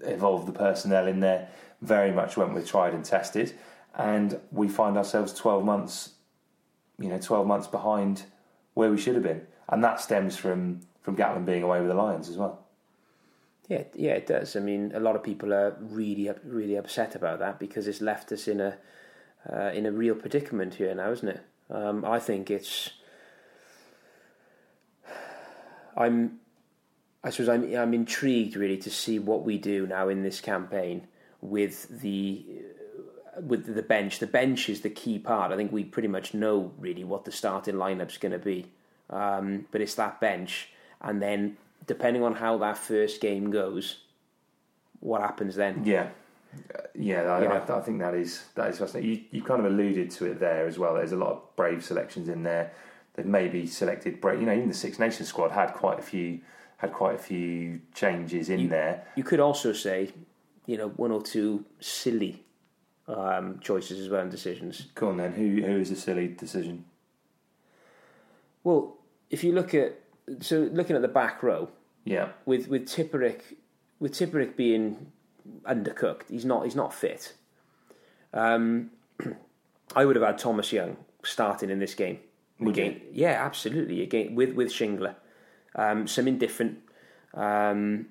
evolve 0.00 0.46
the 0.46 0.52
personnel 0.52 1.06
in 1.06 1.20
there. 1.20 1.48
Very 1.82 2.10
much 2.10 2.36
went 2.36 2.54
with 2.54 2.66
tried 2.66 2.94
and 2.94 3.04
tested, 3.04 3.52
and 3.94 4.40
we 4.50 4.68
find 4.68 4.96
ourselves 4.96 5.32
twelve 5.32 5.64
months, 5.64 6.14
you 6.98 7.08
know, 7.08 7.18
twelve 7.18 7.46
months 7.46 7.66
behind 7.66 8.24
where 8.74 8.90
we 8.90 8.98
should 8.98 9.14
have 9.14 9.22
been, 9.22 9.46
and 9.68 9.84
that 9.84 10.00
stems 10.00 10.36
from 10.36 10.80
from 11.02 11.16
Gatland 11.16 11.44
being 11.44 11.62
away 11.62 11.80
with 11.80 11.88
the 11.88 11.94
Lions 11.94 12.28
as 12.28 12.36
well. 12.38 12.64
Yeah, 13.68 13.84
yeah, 13.94 14.12
it 14.12 14.26
does. 14.26 14.56
I 14.56 14.60
mean, 14.60 14.92
a 14.94 15.00
lot 15.00 15.16
of 15.16 15.22
people 15.22 15.54
are 15.54 15.76
really, 15.80 16.30
really 16.44 16.76
upset 16.76 17.14
about 17.14 17.38
that 17.38 17.58
because 17.58 17.88
it's 17.88 18.02
left 18.02 18.30
us 18.32 18.46
in 18.46 18.60
a 18.60 18.76
uh, 19.50 19.70
in 19.74 19.86
a 19.86 19.92
real 19.92 20.14
predicament 20.14 20.74
here 20.74 20.94
now, 20.94 21.10
isn't 21.10 21.28
it? 21.28 21.42
Um, 21.70 22.04
I 22.04 22.18
think 22.18 22.50
it's. 22.50 22.90
I'm, 25.96 26.40
I 27.24 27.30
suppose 27.30 27.48
I'm 27.48 27.74
I'm 27.74 27.94
intrigued 27.94 28.54
really 28.54 28.76
to 28.78 28.90
see 28.90 29.18
what 29.18 29.44
we 29.44 29.56
do 29.56 29.86
now 29.86 30.08
in 30.08 30.22
this 30.22 30.40
campaign 30.40 31.06
with 31.40 32.00
the 32.00 32.44
with 33.40 33.74
the 33.74 33.82
bench. 33.82 34.18
The 34.18 34.26
bench 34.26 34.68
is 34.68 34.82
the 34.82 34.90
key 34.90 35.18
part. 35.18 35.50
I 35.50 35.56
think 35.56 35.72
we 35.72 35.84
pretty 35.84 36.08
much 36.08 36.34
know 36.34 36.72
really 36.78 37.02
what 37.02 37.24
the 37.24 37.32
starting 37.32 37.76
lineup's 37.76 38.18
going 38.18 38.32
to 38.32 38.38
be, 38.38 38.66
um, 39.08 39.66
but 39.70 39.80
it's 39.80 39.94
that 39.94 40.20
bench, 40.20 40.68
and 41.00 41.22
then 41.22 41.56
depending 41.86 42.22
on 42.22 42.34
how 42.34 42.58
that 42.58 42.76
first 42.76 43.22
game 43.22 43.50
goes, 43.50 44.00
what 45.00 45.22
happens 45.22 45.56
then? 45.56 45.82
Yeah, 45.84 46.08
yeah, 46.94 47.22
I, 47.22 47.42
You 47.42 47.48
I. 47.48 47.78
I 47.78 47.80
think 47.80 48.00
that 48.00 48.14
is 48.14 48.44
that 48.54 48.68
is 48.68 48.78
fascinating. 48.78 49.10
You, 49.10 49.20
you 49.30 49.42
kind 49.42 49.64
of 49.64 49.72
alluded 49.72 50.10
to 50.12 50.26
it 50.26 50.40
there 50.40 50.66
as 50.66 50.78
well. 50.78 50.94
There's 50.94 51.12
a 51.12 51.16
lot 51.16 51.30
of 51.30 51.56
brave 51.56 51.82
selections 51.82 52.28
in 52.28 52.42
there. 52.42 52.72
They've 53.14 53.24
maybe 53.24 53.66
selected 53.66 54.20
brave. 54.20 54.40
You 54.40 54.46
know, 54.46 54.52
even 54.52 54.68
the 54.68 54.74
Six 54.74 54.98
Nations 54.98 55.28
squad 55.28 55.52
had 55.52 55.72
quite 55.72 55.98
a 55.98 56.02
few 56.02 56.40
had 56.78 56.92
quite 56.92 57.14
a 57.14 57.18
few 57.18 57.80
changes 57.94 58.50
in 58.50 58.68
there. 58.68 59.06
You 59.16 59.24
could 59.24 59.40
also 59.40 59.72
say, 59.72 60.12
you 60.66 60.76
know, 60.76 60.88
one 60.88 61.10
or 61.10 61.22
two 61.22 61.64
silly 61.80 62.44
um, 63.08 63.60
choices 63.60 64.00
as 64.00 64.08
well 64.08 64.22
and 64.22 64.30
decisions. 64.30 64.88
Go 64.94 65.08
on 65.08 65.16
then. 65.16 65.32
Who 65.32 65.62
who 65.62 65.78
is 65.78 65.90
a 65.90 65.96
silly 65.96 66.28
decision? 66.28 66.84
Well, 68.62 68.96
if 69.30 69.44
you 69.44 69.52
look 69.52 69.74
at 69.74 70.00
so 70.40 70.68
looking 70.72 70.96
at 70.96 71.02
the 71.02 71.08
back 71.08 71.42
row 71.42 71.68
Yeah, 72.04 72.28
with 72.46 72.68
with 72.68 72.86
Tipuric 72.86 73.40
with 74.00 74.12
Tipuric 74.12 74.56
being 74.56 75.12
undercooked, 75.64 76.30
he's 76.30 76.44
not 76.44 76.64
he's 76.64 76.76
not 76.76 76.94
fit. 76.94 77.34
Um, 78.32 78.90
I 79.96 80.04
would 80.04 80.16
have 80.16 80.24
had 80.24 80.38
Thomas 80.38 80.72
Young 80.72 80.96
starting 81.22 81.70
in 81.70 81.78
this 81.78 81.94
game. 81.94 82.18
Would 82.60 82.70
Again, 82.70 83.00
yeah, 83.12 83.44
absolutely. 83.44 84.02
Again, 84.02 84.34
with 84.34 84.54
with 84.54 84.68
Shingler, 84.68 85.14
um, 85.74 86.06
something 86.06 86.38
different, 86.38 86.78
um, 87.34 88.06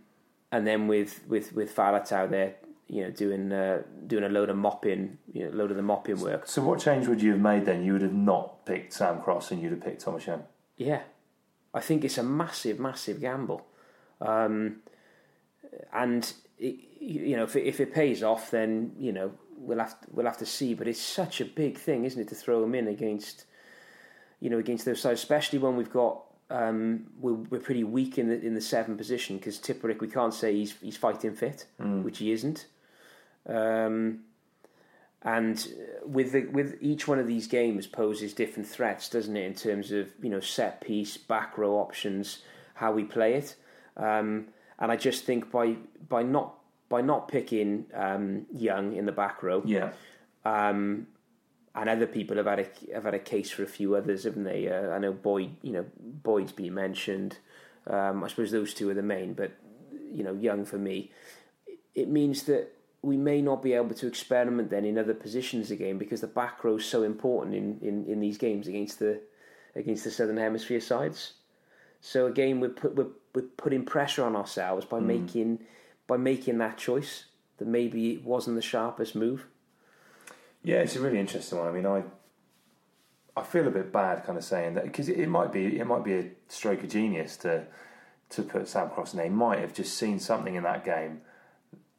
and 0.51 0.67
then 0.67 0.87
with 0.87 1.21
with 1.27 1.53
with 1.53 1.75
Faletau 1.75 2.29
there, 2.29 2.55
you 2.87 3.03
know, 3.03 3.11
doing 3.11 3.51
uh, 3.51 3.81
doing 4.05 4.23
a 4.23 4.29
load 4.29 4.49
of 4.49 4.57
mopping, 4.57 5.17
you 5.31 5.45
know, 5.45 5.51
load 5.51 5.71
of 5.71 5.77
the 5.77 5.83
mopping 5.83 6.19
work. 6.19 6.47
So 6.47 6.61
what 6.61 6.79
change 6.79 7.07
would 7.07 7.21
you 7.21 7.31
have 7.31 7.39
made 7.39 7.65
then? 7.65 7.83
You 7.83 7.93
would 7.93 8.01
have 8.01 8.13
not 8.13 8.65
picked 8.65 8.93
Sam 8.93 9.21
Cross 9.21 9.51
and 9.51 9.61
you'd 9.61 9.71
have 9.71 9.81
picked 9.81 10.01
Thomas 10.01 10.27
Young. 10.27 10.43
Yeah, 10.77 11.01
I 11.73 11.79
think 11.79 12.03
it's 12.03 12.17
a 12.17 12.23
massive, 12.23 12.79
massive 12.79 13.21
gamble, 13.21 13.65
um, 14.21 14.77
and 15.93 16.31
it, 16.59 16.75
you 16.99 17.35
know 17.35 17.43
if 17.43 17.55
it, 17.55 17.65
if 17.65 17.79
it 17.79 17.93
pays 17.93 18.21
off, 18.23 18.51
then 18.51 18.93
you 18.99 19.11
know 19.11 19.31
we'll 19.57 19.79
have 19.79 19.99
to, 20.01 20.07
we'll 20.11 20.25
have 20.25 20.37
to 20.37 20.45
see. 20.45 20.73
But 20.73 20.87
it's 20.87 21.01
such 21.01 21.41
a 21.41 21.45
big 21.45 21.77
thing, 21.77 22.05
isn't 22.05 22.21
it, 22.21 22.27
to 22.29 22.35
throw 22.35 22.63
him 22.63 22.75
in 22.75 22.87
against 22.87 23.45
you 24.39 24.49
know 24.49 24.59
against 24.59 24.85
those 24.85 25.01
sides, 25.01 25.21
especially 25.21 25.59
when 25.59 25.75
we've 25.75 25.91
got. 25.91 26.23
Um, 26.53 27.07
we're, 27.19 27.33
we're 27.33 27.59
pretty 27.59 27.83
weak 27.83 28.17
in 28.19 28.29
the 28.29 28.39
in 28.39 28.53
the 28.53 28.61
seven 28.61 28.95
position 28.95 29.37
because 29.37 29.57
Tipuric 29.57 29.99
we 29.99 30.07
can't 30.07 30.33
say 30.33 30.53
he's 30.53 30.75
he's 30.81 30.97
fighting 30.97 31.33
fit, 31.33 31.65
which 32.03 32.19
he 32.19 32.31
isn't. 32.31 32.67
Um, 33.49 34.19
and 35.23 35.67
with 36.05 36.33
the, 36.33 36.45
with 36.47 36.77
each 36.81 37.07
one 37.07 37.17
of 37.17 37.27
these 37.27 37.47
games 37.47 37.87
poses 37.87 38.33
different 38.33 38.67
threats, 38.67 39.09
doesn't 39.09 39.35
it? 39.35 39.45
In 39.45 39.53
terms 39.55 39.91
of 39.91 40.09
you 40.21 40.29
know 40.29 40.39
set 40.41 40.81
piece, 40.81 41.17
back 41.17 41.57
row 41.57 41.73
options, 41.77 42.43
how 42.75 42.91
we 42.91 43.03
play 43.03 43.33
it. 43.35 43.55
Um, 43.97 44.47
and 44.79 44.91
I 44.91 44.95
just 44.95 45.23
think 45.23 45.51
by 45.51 45.77
by 46.07 46.23
not 46.23 46.55
by 46.89 47.01
not 47.01 47.27
picking 47.29 47.85
um, 47.95 48.45
Young 48.53 48.95
in 48.95 49.05
the 49.05 49.11
back 49.11 49.41
row, 49.41 49.63
Yeah, 49.65 49.91
um, 50.45 51.07
and 51.75 51.89
other 51.89 52.07
people 52.07 52.37
have 52.37 52.45
had 52.45 52.59
a 52.59 52.93
have 52.93 53.03
had 53.03 53.13
a 53.13 53.19
case 53.19 53.49
for 53.49 53.63
a 53.63 53.67
few 53.67 53.95
others, 53.95 54.23
haven't 54.23 54.43
they? 54.43 54.69
Uh, 54.69 54.91
I 54.91 54.99
know 54.99 55.13
Boyd, 55.13 55.55
you 55.61 55.71
know 55.71 55.85
Boyd's 55.99 56.51
been 56.51 56.73
mentioned. 56.73 57.37
Um, 57.87 58.23
I 58.23 58.27
suppose 58.27 58.51
those 58.51 58.73
two 58.73 58.89
are 58.89 58.93
the 58.93 59.01
main, 59.01 59.33
but 59.33 59.51
you 60.11 60.23
know 60.23 60.33
Young 60.33 60.65
for 60.65 60.77
me, 60.77 61.11
it 61.95 62.09
means 62.09 62.43
that 62.43 62.73
we 63.01 63.17
may 63.17 63.41
not 63.41 63.61
be 63.61 63.73
able 63.73 63.93
to 63.93 64.07
experiment 64.07 64.69
then 64.69 64.85
in 64.85 64.97
other 64.97 65.13
positions 65.13 65.71
again 65.71 65.97
because 65.97 66.21
the 66.21 66.27
back 66.27 66.63
row 66.63 66.77
is 66.77 66.85
so 66.85 67.03
important 67.03 67.53
in, 67.53 67.77
in, 67.81 68.05
in 68.05 68.19
these 68.21 68.37
games 68.37 68.67
against 68.67 68.99
the 68.99 69.19
against 69.75 70.03
the 70.03 70.11
Southern 70.11 70.37
Hemisphere 70.37 70.79
sides. 70.79 71.33
So 71.99 72.27
again, 72.27 72.59
we're 72.59 72.69
put, 72.69 72.95
we're, 72.95 73.07
we're 73.33 73.41
putting 73.57 73.85
pressure 73.85 74.23
on 74.23 74.35
ourselves 74.35 74.85
by 74.85 74.99
making 74.99 75.59
by 76.07 76.17
making 76.17 76.59
that 76.59 76.77
choice 76.77 77.25
that 77.57 77.67
maybe 77.67 78.11
it 78.11 78.23
wasn't 78.23 78.55
the 78.55 78.61
sharpest 78.61 79.15
move. 79.15 79.47
Yeah, 80.63 80.77
it's 80.77 80.95
a 80.95 81.01
really 81.01 81.19
interesting 81.19 81.59
one. 81.59 81.67
I 81.67 81.71
mean, 81.71 81.85
I 81.85 82.03
I 83.35 83.43
feel 83.43 83.67
a 83.67 83.71
bit 83.71 83.91
bad 83.91 84.23
kind 84.25 84.37
of 84.37 84.43
saying 84.43 84.75
that 84.75 84.85
because 84.85 85.09
it, 85.09 85.19
it 85.19 85.27
might 85.27 85.51
be 85.51 85.79
it 85.79 85.85
might 85.85 86.03
be 86.03 86.13
a 86.13 86.31
stroke 86.47 86.83
of 86.83 86.89
genius 86.89 87.37
to 87.37 87.65
to 88.29 88.43
put 88.43 88.67
Sam 88.67 88.89
Cross 88.89 89.13
in. 89.13 89.19
They 89.19 89.29
might 89.29 89.59
have 89.59 89.73
just 89.73 89.97
seen 89.97 90.19
something 90.19 90.55
in 90.55 90.63
that 90.63 90.85
game, 90.85 91.21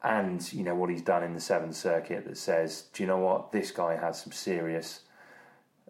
and 0.03 0.51
you 0.51 0.63
know 0.63 0.75
what 0.75 0.89
he's 0.89 1.01
done 1.01 1.23
in 1.23 1.33
the 1.33 1.39
sevens 1.39 1.77
circuit 1.77 2.25
that 2.25 2.37
says, 2.37 2.85
do 2.93 3.03
you 3.03 3.07
know 3.07 3.19
what 3.19 3.51
this 3.51 3.71
guy 3.71 3.95
has 3.95 4.21
some 4.21 4.33
serious 4.33 5.01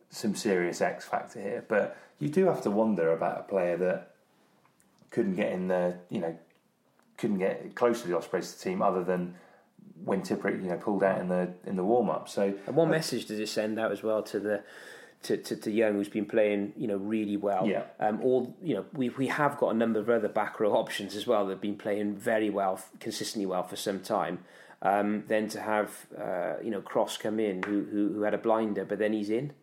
some 0.09 0.33
serious 0.35 0.81
X 0.81 1.05
factor 1.05 1.41
here. 1.41 1.65
But 1.67 1.97
you 2.19 2.29
do 2.29 2.45
have 2.45 2.61
to 2.61 2.71
wonder 2.71 3.11
about 3.11 3.39
a 3.39 3.43
player 3.43 3.75
that 3.77 4.13
couldn't 5.11 5.35
get 5.35 5.51
in 5.51 5.67
the 5.67 5.95
you 6.09 6.19
know 6.19 6.37
couldn't 7.17 7.39
get 7.39 7.75
close 7.75 8.01
to 8.01 8.07
the 8.07 8.17
Ospreys 8.17 8.53
team 8.53 8.81
other 8.81 9.03
than 9.03 9.35
when 10.03 10.21
Tipuric 10.21 10.61
you 10.61 10.69
know 10.69 10.77
pulled 10.77 11.03
out 11.03 11.19
in 11.19 11.29
the 11.29 11.53
in 11.65 11.75
the 11.75 11.83
warm 11.83 12.09
up. 12.09 12.27
So 12.29 12.53
And 12.67 12.75
what 12.75 12.89
message 12.89 13.25
does 13.25 13.39
it 13.39 13.49
send 13.49 13.79
out 13.79 13.91
as 13.91 14.03
well 14.03 14.23
to 14.23 14.39
the 14.39 14.63
to, 15.23 15.37
to, 15.37 15.55
to 15.55 15.71
Young, 15.71 15.93
who's 15.93 16.09
been 16.09 16.25
playing, 16.25 16.73
you 16.77 16.87
know, 16.87 16.97
really 16.97 17.37
well. 17.37 17.65
Yeah. 17.67 17.83
Um, 17.99 18.21
all 18.21 18.55
you 18.61 18.75
know, 18.75 18.85
we 18.93 19.09
we 19.09 19.27
have 19.27 19.57
got 19.57 19.73
a 19.73 19.77
number 19.77 19.99
of 19.99 20.09
other 20.09 20.27
back 20.27 20.59
row 20.59 20.73
options 20.73 21.15
as 21.15 21.25
well 21.25 21.45
that 21.45 21.53
have 21.53 21.61
been 21.61 21.77
playing 21.77 22.15
very 22.15 22.49
well, 22.49 22.79
consistently 22.99 23.45
well 23.45 23.63
for 23.63 23.75
some 23.75 23.99
time. 24.01 24.39
Um, 24.81 25.23
then 25.27 25.47
to 25.49 25.61
have 25.61 26.05
uh, 26.19 26.55
you 26.63 26.69
know 26.69 26.81
Cross 26.81 27.17
come 27.17 27.39
in, 27.39 27.63
who, 27.63 27.83
who 27.85 28.13
who 28.13 28.21
had 28.21 28.33
a 28.33 28.37
blinder, 28.37 28.85
but 28.85 28.99
then 28.99 29.13
he's 29.13 29.29
in. 29.29 29.53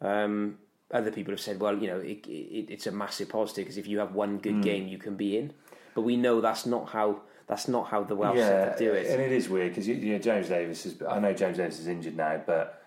Um, 0.00 0.58
other 0.92 1.12
people 1.12 1.32
have 1.32 1.40
said, 1.40 1.60
well, 1.60 1.76
you 1.76 1.86
know, 1.86 2.00
it, 2.00 2.26
it, 2.26 2.70
it's 2.70 2.86
a 2.86 2.90
massive 2.90 3.28
positive 3.28 3.64
because 3.64 3.78
if 3.78 3.86
you 3.86 4.00
have 4.00 4.12
one 4.12 4.38
good 4.38 4.60
game, 4.62 4.88
you 4.88 4.98
can 4.98 5.14
be 5.14 5.36
in. 5.36 5.52
But 5.94 6.00
we 6.00 6.16
know 6.16 6.40
that's 6.40 6.66
not 6.66 6.88
how 6.88 7.20
that's 7.50 7.66
not 7.66 7.88
how 7.88 8.04
the 8.04 8.14
Welsh 8.14 8.38
yeah, 8.38 8.76
do 8.76 8.92
it. 8.92 9.08
and 9.08 9.20
it 9.20 9.32
is 9.32 9.48
weird 9.48 9.72
because 9.72 9.88
you 9.88 9.96
know 9.96 10.18
James 10.20 10.48
Davies 10.48 10.86
is. 10.86 11.02
I 11.02 11.18
know 11.18 11.32
James 11.32 11.56
Davies 11.56 11.80
is 11.80 11.88
injured 11.88 12.16
now, 12.16 12.40
but 12.46 12.80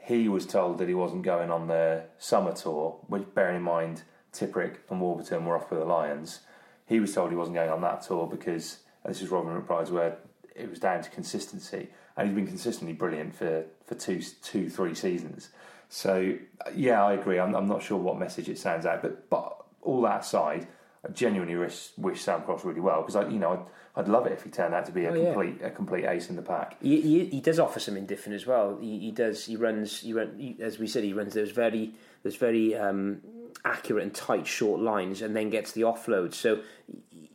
he 0.00 0.28
was 0.28 0.46
told 0.46 0.78
that 0.78 0.88
he 0.88 0.94
wasn't 0.94 1.22
going 1.22 1.52
on 1.52 1.68
the 1.68 2.02
summer 2.18 2.52
tour. 2.52 2.98
Which, 3.06 3.22
bearing 3.36 3.58
in 3.58 3.62
mind, 3.62 4.02
Tipuric 4.32 4.78
and 4.90 5.00
Warburton 5.00 5.44
were 5.44 5.56
off 5.56 5.70
with 5.70 5.78
the 5.78 5.84
Lions. 5.84 6.40
He 6.86 6.98
was 6.98 7.14
told 7.14 7.30
he 7.30 7.36
wasn't 7.36 7.54
going 7.54 7.70
on 7.70 7.80
that 7.82 8.02
tour 8.02 8.26
because 8.26 8.78
and 9.04 9.14
this 9.14 9.22
is 9.22 9.28
Robin 9.28 9.54
McBryde's 9.62 9.92
word. 9.92 10.16
It 10.56 10.68
was 10.68 10.80
down 10.80 11.00
to 11.04 11.10
consistency, 11.10 11.86
and 12.16 12.26
he's 12.26 12.34
been 12.34 12.48
consistently 12.48 12.94
brilliant 12.94 13.36
for 13.36 13.64
for 13.86 13.94
two, 13.94 14.20
two, 14.42 14.68
three 14.68 14.96
seasons. 14.96 15.50
So 15.88 16.36
yeah, 16.74 17.04
I 17.04 17.12
agree. 17.12 17.38
I'm, 17.38 17.54
I'm 17.54 17.68
not 17.68 17.84
sure 17.84 17.96
what 17.96 18.18
message 18.18 18.48
it 18.48 18.58
sounds 18.58 18.86
out, 18.86 19.02
but 19.02 19.30
but 19.30 19.64
all 19.82 20.02
that 20.02 20.22
aside, 20.22 20.66
I 21.08 21.12
genuinely 21.12 21.56
wish, 21.56 21.90
wish 21.96 22.20
Sam 22.20 22.42
Cross 22.42 22.64
really 22.64 22.80
well 22.80 23.00
because 23.02 23.16
I, 23.16 23.28
you 23.28 23.38
know, 23.38 23.66
I'd, 23.96 24.00
I'd 24.02 24.08
love 24.08 24.26
it 24.26 24.32
if 24.32 24.42
he 24.44 24.50
turned 24.50 24.74
out 24.74 24.86
to 24.86 24.92
be 24.92 25.04
a 25.06 25.10
Oh, 25.10 25.14
yeah. 25.14 25.24
complete 25.32 25.62
a 25.62 25.70
complete 25.70 26.04
ace 26.04 26.28
in 26.30 26.36
the 26.36 26.42
pack. 26.42 26.76
He, 26.82 27.00
he, 27.00 27.24
he 27.26 27.40
does 27.40 27.58
offer 27.58 27.80
something 27.80 28.06
different 28.06 28.36
as 28.36 28.46
well. 28.46 28.78
He, 28.80 28.98
he 28.98 29.10
does. 29.10 29.46
He 29.46 29.56
runs. 29.56 30.00
He 30.00 30.12
run. 30.12 30.56
As 30.60 30.78
we 30.78 30.86
said, 30.86 31.04
he 31.04 31.12
runs 31.12 31.34
those 31.34 31.50
very 31.50 31.92
those 32.22 32.36
very 32.36 32.76
um, 32.76 33.20
accurate 33.64 34.02
and 34.04 34.14
tight 34.14 34.46
short 34.46 34.80
lines, 34.80 35.22
and 35.22 35.34
then 35.34 35.50
gets 35.50 35.72
the 35.72 35.82
offload. 35.82 36.34
So 36.34 36.60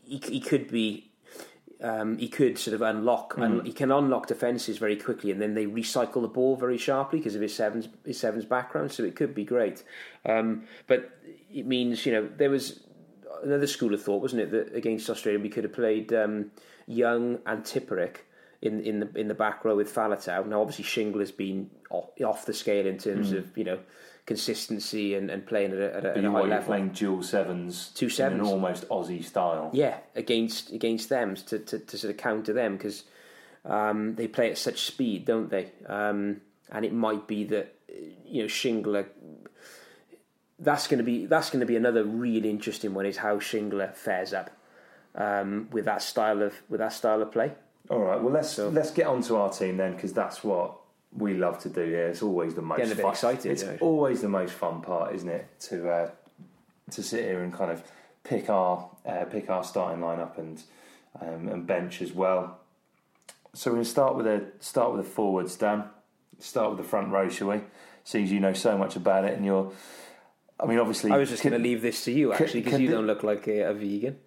he, 0.05 0.21
he 0.26 0.39
could 0.39 0.69
be. 0.69 1.09
Um, 1.82 2.17
he 2.17 2.30
could 2.30 2.57
sort 2.57 2.76
of 2.76 2.82
unlock. 2.82 3.38
Un, 3.38 3.65
he 3.65 3.74
can 3.74 3.91
unlock 3.91 4.28
defenses 4.28 4.78
very 4.78 4.95
quickly, 4.95 5.32
and 5.32 5.41
then 5.41 5.53
they 5.53 5.65
recycle 5.65 6.21
the 6.21 6.30
ball 6.30 6.55
very 6.55 6.78
sharply 6.78 7.19
because 7.19 7.36
of 7.36 7.41
his 7.41 7.53
sevens 7.53 7.89
his 8.05 8.17
sevens 8.17 8.45
background. 8.45 8.93
So 8.93 9.03
it 9.03 9.17
could 9.17 9.36
be 9.36 9.43
great. 9.43 9.84
Um, 10.26 10.63
but 10.88 11.09
it 11.53 11.65
means 11.65 12.05
you 12.05 12.13
know 12.13 12.30
there 12.38 12.49
was 12.49 12.80
another 13.43 13.67
school 13.67 13.93
of 13.93 14.01
thought, 14.01 14.21
wasn't 14.21 14.41
it, 14.41 14.51
that 14.51 14.75
against 14.75 15.09
Australia 15.09 15.39
we 15.39 15.49
could 15.49 15.63
have 15.63 15.73
played 15.73 16.11
um, 16.13 16.51
Young 16.87 17.39
and 17.45 17.63
Tipuric 17.63 18.17
in 18.61 18.81
in 18.81 18.99
the 19.01 19.09
in 19.19 19.27
the 19.27 19.33
back 19.33 19.63
row 19.65 19.75
with 19.75 19.93
Faletau. 19.93 20.45
Now, 20.47 20.61
obviously, 20.61 20.85
Shingler's 20.85 21.31
been 21.31 21.69
off, 21.89 22.09
off 22.23 22.45
the 22.45 22.53
scale 22.53 22.85
in 22.87 22.97
terms 22.97 23.31
Mm. 23.31 23.37
of 23.39 23.57
you 23.57 23.63
know 23.63 23.79
consistency 24.25 25.15
and, 25.15 25.29
and 25.29 25.45
playing 25.45 25.73
at 25.73 25.79
a, 25.79 25.95
at 25.95 25.97
a, 25.97 26.01
But 26.01 26.05
at 26.11 26.17
a 26.17 26.21
you 26.21 26.27
high 26.31 26.33
what, 26.33 26.39
you're 26.47 26.49
level. 26.55 26.67
playing 26.67 26.89
dual 26.89 27.23
sevens, 27.23 27.89
Two 27.93 28.07
in 28.07 28.33
an 28.33 28.41
almost 28.41 28.87
Aussie 28.87 29.23
style. 29.23 29.69
Yeah, 29.73 29.97
against 30.15 30.71
against 30.71 31.09
them 31.09 31.35
to, 31.35 31.59
to, 31.59 31.79
to 31.79 31.97
sort 31.97 32.11
of 32.11 32.17
counter 32.17 32.53
them 32.53 32.77
because 32.77 33.03
um, 33.65 34.15
they 34.15 34.27
play 34.27 34.49
at 34.49 34.57
such 34.57 34.85
speed, 34.85 35.25
don't 35.25 35.49
they? 35.49 35.71
Um, 35.87 36.39
and 36.71 36.85
it 36.85 36.93
might 36.93 37.27
be 37.27 37.43
that 37.45 37.75
you 38.25 38.43
know 38.43 38.47
Shingler. 38.47 39.05
That's 40.59 40.87
going 40.87 40.99
to 40.99 41.03
be 41.03 41.25
that's 41.25 41.49
going 41.49 41.59
to 41.61 41.65
be 41.65 41.75
another 41.75 42.03
really 42.03 42.49
interesting 42.49 42.93
one 42.93 43.05
is 43.05 43.17
how 43.17 43.37
Shingler 43.39 43.93
fares 43.95 44.33
up 44.33 44.51
um, 45.15 45.67
with 45.71 45.85
that 45.85 46.01
style 46.01 46.41
of 46.41 46.53
with 46.69 46.79
that 46.79 46.93
style 46.93 47.21
of 47.21 47.31
play. 47.31 47.53
All 47.89 47.99
right. 47.99 48.21
Well, 48.21 48.33
let's 48.33 48.57
let's 48.57 48.91
get 48.91 49.07
on 49.07 49.21
to 49.23 49.35
our 49.35 49.51
team 49.51 49.77
then, 49.77 49.93
because 49.95 50.13
that's 50.13 50.43
what 50.43 50.75
we 51.11 51.33
love 51.33 51.59
to 51.59 51.69
do 51.69 51.81
here. 51.81 52.07
It's 52.07 52.23
always 52.23 52.53
the 52.55 52.61
most 52.61 52.77
Getting 52.77 52.93
a 52.93 52.95
bit 52.95 53.01
fun. 53.01 53.11
excited, 53.11 53.51
It's 53.51 53.63
yeah. 53.63 53.77
always 53.81 54.21
the 54.21 54.29
most 54.29 54.53
fun 54.53 54.81
part, 54.81 55.13
isn't 55.15 55.29
it? 55.29 55.47
To 55.61 55.89
uh, 55.89 56.09
to 56.91 57.03
sit 57.03 57.25
here 57.25 57.41
and 57.43 57.51
kind 57.51 57.71
of 57.71 57.83
pick 58.23 58.49
our 58.49 58.89
uh, 59.05 59.25
pick 59.25 59.49
our 59.49 59.63
starting 59.63 60.01
lineup 60.01 60.37
and 60.37 60.61
um, 61.19 61.49
and 61.49 61.67
bench 61.67 62.01
as 62.01 62.13
well. 62.13 62.59
So 63.53 63.69
we're 63.71 63.75
going 63.75 63.85
to 63.85 63.89
start 63.91 64.15
with 64.15 64.27
a 64.27 64.45
start 64.59 64.93
with 64.93 65.03
the 65.03 65.11
forwards, 65.11 65.55
Dan. 65.55 65.85
Start 66.39 66.69
with 66.69 66.77
the 66.77 66.83
front 66.85 67.09
row, 67.11 67.27
shall 67.29 67.49
we? 67.49 67.61
Seems 68.03 68.31
you 68.31 68.39
know 68.39 68.53
so 68.53 68.77
much 68.77 68.95
about 68.95 69.25
it, 69.25 69.33
and 69.33 69.43
you're. 69.45 69.71
I 70.59 70.65
mean, 70.65 70.79
obviously, 70.79 71.11
I 71.11 71.17
was 71.17 71.29
just 71.29 71.43
going 71.43 71.53
to 71.53 71.59
leave 71.59 71.81
this 71.81 72.03
to 72.05 72.11
you 72.11 72.31
actually 72.33 72.61
because 72.61 72.79
you 72.79 72.89
don't 72.89 73.07
look 73.07 73.23
like 73.23 73.47
a, 73.47 73.61
a 73.69 73.73
vegan. 73.73 74.17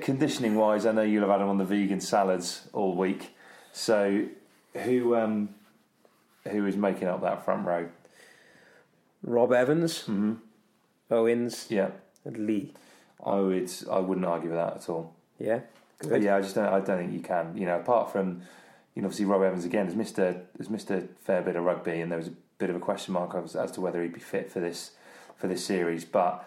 Conditioning 0.00 0.54
wise, 0.54 0.86
I 0.86 0.92
know 0.92 1.02
you'll 1.02 1.22
have 1.22 1.30
had 1.30 1.40
him 1.42 1.48
on 1.48 1.58
the 1.58 1.64
vegan 1.64 2.00
salads 2.00 2.68
all 2.72 2.96
week. 2.96 3.34
So, 3.72 4.26
who 4.74 5.14
um, 5.14 5.50
who 6.50 6.64
is 6.66 6.76
making 6.76 7.08
up 7.08 7.20
that 7.22 7.44
front 7.44 7.66
row? 7.66 7.88
Rob 9.22 9.52
Evans, 9.52 10.04
Mm-hmm. 10.04 10.34
Owens, 11.10 11.66
Yeah, 11.68 11.90
and 12.24 12.46
Lee. 12.46 12.72
I 13.24 13.36
would. 13.36 13.70
I 13.90 13.98
wouldn't 13.98 14.26
argue 14.26 14.50
with 14.50 14.58
that 14.58 14.76
at 14.76 14.88
all. 14.88 15.14
Yeah, 15.38 15.60
But 16.08 16.22
yeah, 16.22 16.36
I 16.36 16.40
just 16.40 16.54
don't. 16.54 16.66
I 16.66 16.80
don't 16.80 16.98
think 16.98 17.12
you 17.12 17.20
can. 17.20 17.56
You 17.56 17.66
know, 17.66 17.76
apart 17.78 18.10
from 18.12 18.42
you 18.94 19.02
know, 19.02 19.06
obviously 19.06 19.26
Rob 19.26 19.42
Evans 19.42 19.64
again 19.64 19.86
has 19.86 19.94
missed 19.96 20.18
a 20.18 20.40
has 20.56 20.70
missed 20.70 20.90
a 20.90 21.08
fair 21.24 21.42
bit 21.42 21.56
of 21.56 21.64
rugby, 21.64 22.00
and 22.00 22.10
there 22.10 22.18
was 22.18 22.28
a 22.28 22.32
bit 22.58 22.70
of 22.70 22.76
a 22.76 22.80
question 22.80 23.12
mark 23.14 23.34
as, 23.34 23.54
as 23.56 23.70
to 23.72 23.80
whether 23.80 24.02
he'd 24.02 24.14
be 24.14 24.20
fit 24.20 24.50
for 24.50 24.60
this 24.60 24.92
for 25.38 25.46
this 25.46 25.64
series. 25.64 26.04
But 26.04 26.46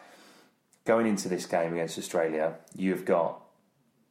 going 0.86 1.08
into 1.08 1.28
this 1.28 1.46
game 1.46 1.74
against 1.74 1.98
Australia, 1.98 2.56
you've 2.76 3.06
got 3.06 3.42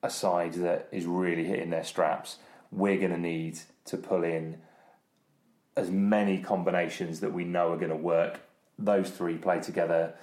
a 0.03 0.11
side 0.11 0.55
that 0.55 0.89
is 0.91 1.05
really 1.07 1.45
hitting 1.45 1.71
their 1.71 1.85
straps. 1.85 2.39
We're 2.73 2.99
going 2.99 3.13
to 3.13 3.19
need 3.19 3.61
to 3.87 3.97
pull 3.97 4.25
in 4.25 4.59
as 5.77 5.91
many 5.91 6.39
combinations 6.39 7.21
that 7.21 7.33
we 7.33 7.45
know 7.45 7.73
are 7.73 7.77
going 7.77 7.91
to 7.91 7.97
work. 7.97 8.41
Those 8.79 9.11
three 9.11 9.37
play 9.37 9.61
together 9.61 10.15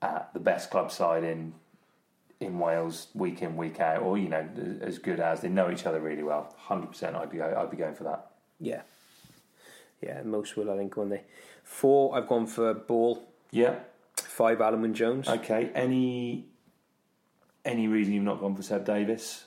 at 0.00 0.30
the 0.32 0.40
best 0.40 0.70
club 0.70 0.90
side 0.90 1.24
in 1.24 1.54
in 2.40 2.58
Wales 2.58 3.06
week 3.14 3.42
in 3.42 3.56
week 3.56 3.80
out, 3.80 4.02
or 4.02 4.18
you 4.18 4.28
know 4.28 4.46
as 4.80 4.98
good 4.98 5.18
as 5.20 5.40
they 5.40 5.48
know 5.48 5.70
each 5.70 5.86
other 5.86 6.00
really 6.00 6.22
well. 6.22 6.54
Hundred 6.58 6.88
percent, 6.88 7.16
I'd 7.16 7.30
be 7.30 7.40
I'd 7.40 7.70
be 7.70 7.76
going 7.76 7.94
for 7.94 8.04
that. 8.04 8.30
yeah, 8.60 8.82
yeah. 10.02 10.22
Most 10.22 10.56
will, 10.56 10.70
I 10.70 10.76
think, 10.76 10.96
won't 10.96 11.10
they? 11.10 11.22
Four. 11.62 12.16
I've 12.16 12.28
gone 12.28 12.46
for 12.46 12.74
Ball. 12.74 13.26
Yeah. 13.50 13.76
Five. 14.34 14.58
Alun 14.58 14.94
Jones. 14.94 15.28
Okay. 15.28 15.70
Any 15.76 16.48
any 17.64 17.86
reason 17.86 18.14
you've 18.14 18.24
not 18.24 18.40
gone 18.40 18.56
for 18.56 18.62
Seb 18.62 18.84
Davies? 18.84 19.44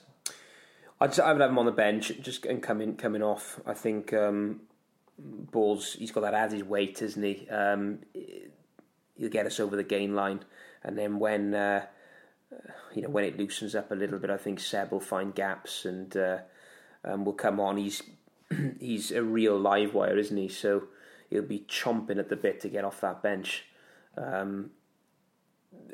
I'd, 1.01 1.19
I 1.19 1.33
would 1.33 1.41
have 1.41 1.51
him 1.51 1.59
on 1.59 1.65
the 1.65 1.73
bench, 1.73 2.13
just 2.21 2.45
and 2.45 2.63
coming 2.63 2.95
coming 2.95 3.21
off. 3.21 3.59
I 3.65 3.73
think 3.73 4.13
um, 4.13 4.61
Balls. 5.19 5.97
He's 5.99 6.11
got 6.11 6.21
that 6.21 6.33
added 6.33 6.69
weight, 6.69 7.01
isn't 7.01 7.21
he? 7.21 7.49
Um, 7.49 7.99
he'll 9.17 9.29
get 9.29 9.45
us 9.45 9.59
over 9.59 9.75
the 9.75 9.83
gain 9.83 10.15
line, 10.15 10.45
and 10.85 10.97
then 10.97 11.19
when 11.19 11.53
uh, 11.53 11.85
you 12.95 13.01
know 13.01 13.09
when 13.09 13.25
it 13.25 13.37
loosens 13.37 13.75
up 13.75 13.91
a 13.91 13.95
little 13.95 14.19
bit, 14.19 14.29
I 14.29 14.37
think 14.37 14.61
Seb 14.61 14.93
will 14.93 15.01
find 15.01 15.35
gaps 15.35 15.83
and 15.83 16.15
uh, 16.15 16.37
um, 17.03 17.25
will 17.25 17.33
come 17.33 17.59
on. 17.59 17.75
He's 17.75 18.03
he's 18.79 19.11
a 19.11 19.21
real 19.21 19.59
live 19.59 19.93
wire, 19.93 20.17
isn't 20.17 20.37
he? 20.37 20.47
So 20.47 20.87
he'll 21.29 21.41
be 21.41 21.65
chomping 21.67 22.19
at 22.19 22.29
the 22.29 22.37
bit 22.37 22.61
to 22.61 22.69
get 22.69 22.85
off 22.85 23.01
that 23.01 23.21
bench. 23.21 23.65
Um, 24.17 24.71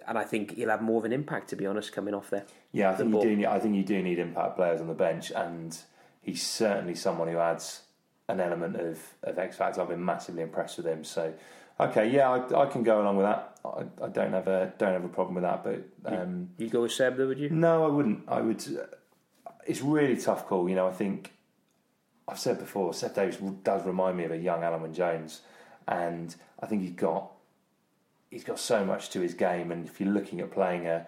and 0.08 0.18
I 0.18 0.24
think 0.24 0.56
he'll 0.56 0.70
have 0.70 0.82
more 0.82 1.00
of 1.00 1.06
an 1.06 1.14
impact, 1.14 1.50
to 1.50 1.56
be 1.56 1.66
honest, 1.66 1.92
coming 1.92 2.14
off 2.14 2.30
there. 2.30 2.46
Yeah, 2.72 2.92
I 2.92 2.96
think 2.96 3.10
you 3.10 3.14
ball. 3.14 3.24
do. 3.24 3.36
Need, 3.36 3.46
I 3.46 3.60
think 3.60 3.76
you 3.76 3.84
do 3.84 4.02
need 4.02 4.20
impact 4.20 4.56
players 4.56 4.82
on 4.82 4.88
the 4.88 4.94
bench, 4.94 5.32
and 5.32 5.78
he's 6.22 6.42
certainly 6.42 6.96
someone 6.96 7.28
who 7.28 7.38
adds 7.38 7.84
an 8.30 8.40
element 8.40 8.76
of, 8.76 9.00
of 9.24 9.38
X 9.38 9.58
factor. 9.58 9.82
I've 9.82 9.90
been 9.90 10.04
massively 10.04 10.42
impressed 10.42 10.78
with 10.78 10.88
him. 10.88 11.04
So, 11.04 11.34
okay, 11.80 12.10
yeah, 12.10 12.30
I, 12.30 12.64
I 12.64 12.66
can 12.68 12.84
go 12.84 13.02
along 13.02 13.18
with 13.18 13.26
that. 13.26 13.58
I, 13.66 14.06
I 14.06 14.10
don't 14.10 14.32
have 14.32 14.48
a 14.48 14.74
don't 14.78 14.94
have 14.94 15.06
a 15.06 15.10
problem 15.10 15.36
with 15.36 15.44
that. 15.44 15.64
But 15.64 16.14
um, 16.14 16.50
You'd 16.58 16.72
go 16.72 16.82
with 16.82 16.92
Seb, 16.92 17.18
though, 17.18 17.28
would 17.28 17.40
you? 17.40 17.50
No, 17.50 17.86
I 17.86 17.88
wouldn't. 17.88 18.24
I 18.28 18.42
would. 18.42 18.64
It's 19.66 19.82
really 19.82 20.18
tough 20.18 20.48
call. 20.48 20.68
You 20.70 20.76
know, 20.76 20.88
I 20.88 20.92
think 20.92 21.34
I've 22.28 22.40
said 22.40 22.60
before. 22.60 22.94
Seb 22.94 23.16
Davies 23.16 23.38
does 23.64 23.86
remind 23.86 24.18
me 24.18 24.26
of 24.26 24.32
a 24.32 24.38
young 24.38 24.62
Alun 24.62 24.94
Jones, 24.94 25.42
and 25.88 26.36
I 26.60 26.66
think 26.66 26.82
he's 26.82 26.92
got 26.92 27.33
he's 28.34 28.44
got 28.44 28.60
so 28.60 28.84
much 28.84 29.10
to 29.12 29.22
his 29.22 29.34
game. 29.34 29.72
And 29.72 29.86
if 29.86 30.00
you're 30.02 30.12
looking 30.12 30.42
at 30.42 30.52
playing 30.52 30.88
a 30.88 31.06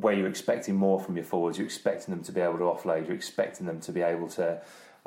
where 0.00 0.14
you're 0.14 0.26
expecting 0.28 0.74
more 0.74 0.98
from 0.98 1.16
your 1.16 1.24
forwards, 1.24 1.58
you're 1.58 1.66
expecting 1.66 2.12
them 2.14 2.24
to 2.24 2.32
be 2.32 2.40
able 2.40 2.58
to 2.58 2.64
offload. 2.64 3.06
You're 3.06 3.16
expecting 3.16 3.66
them 3.66 3.80
to 3.80 3.92
be 3.92 4.00
able 4.02 4.28
to 4.30 4.60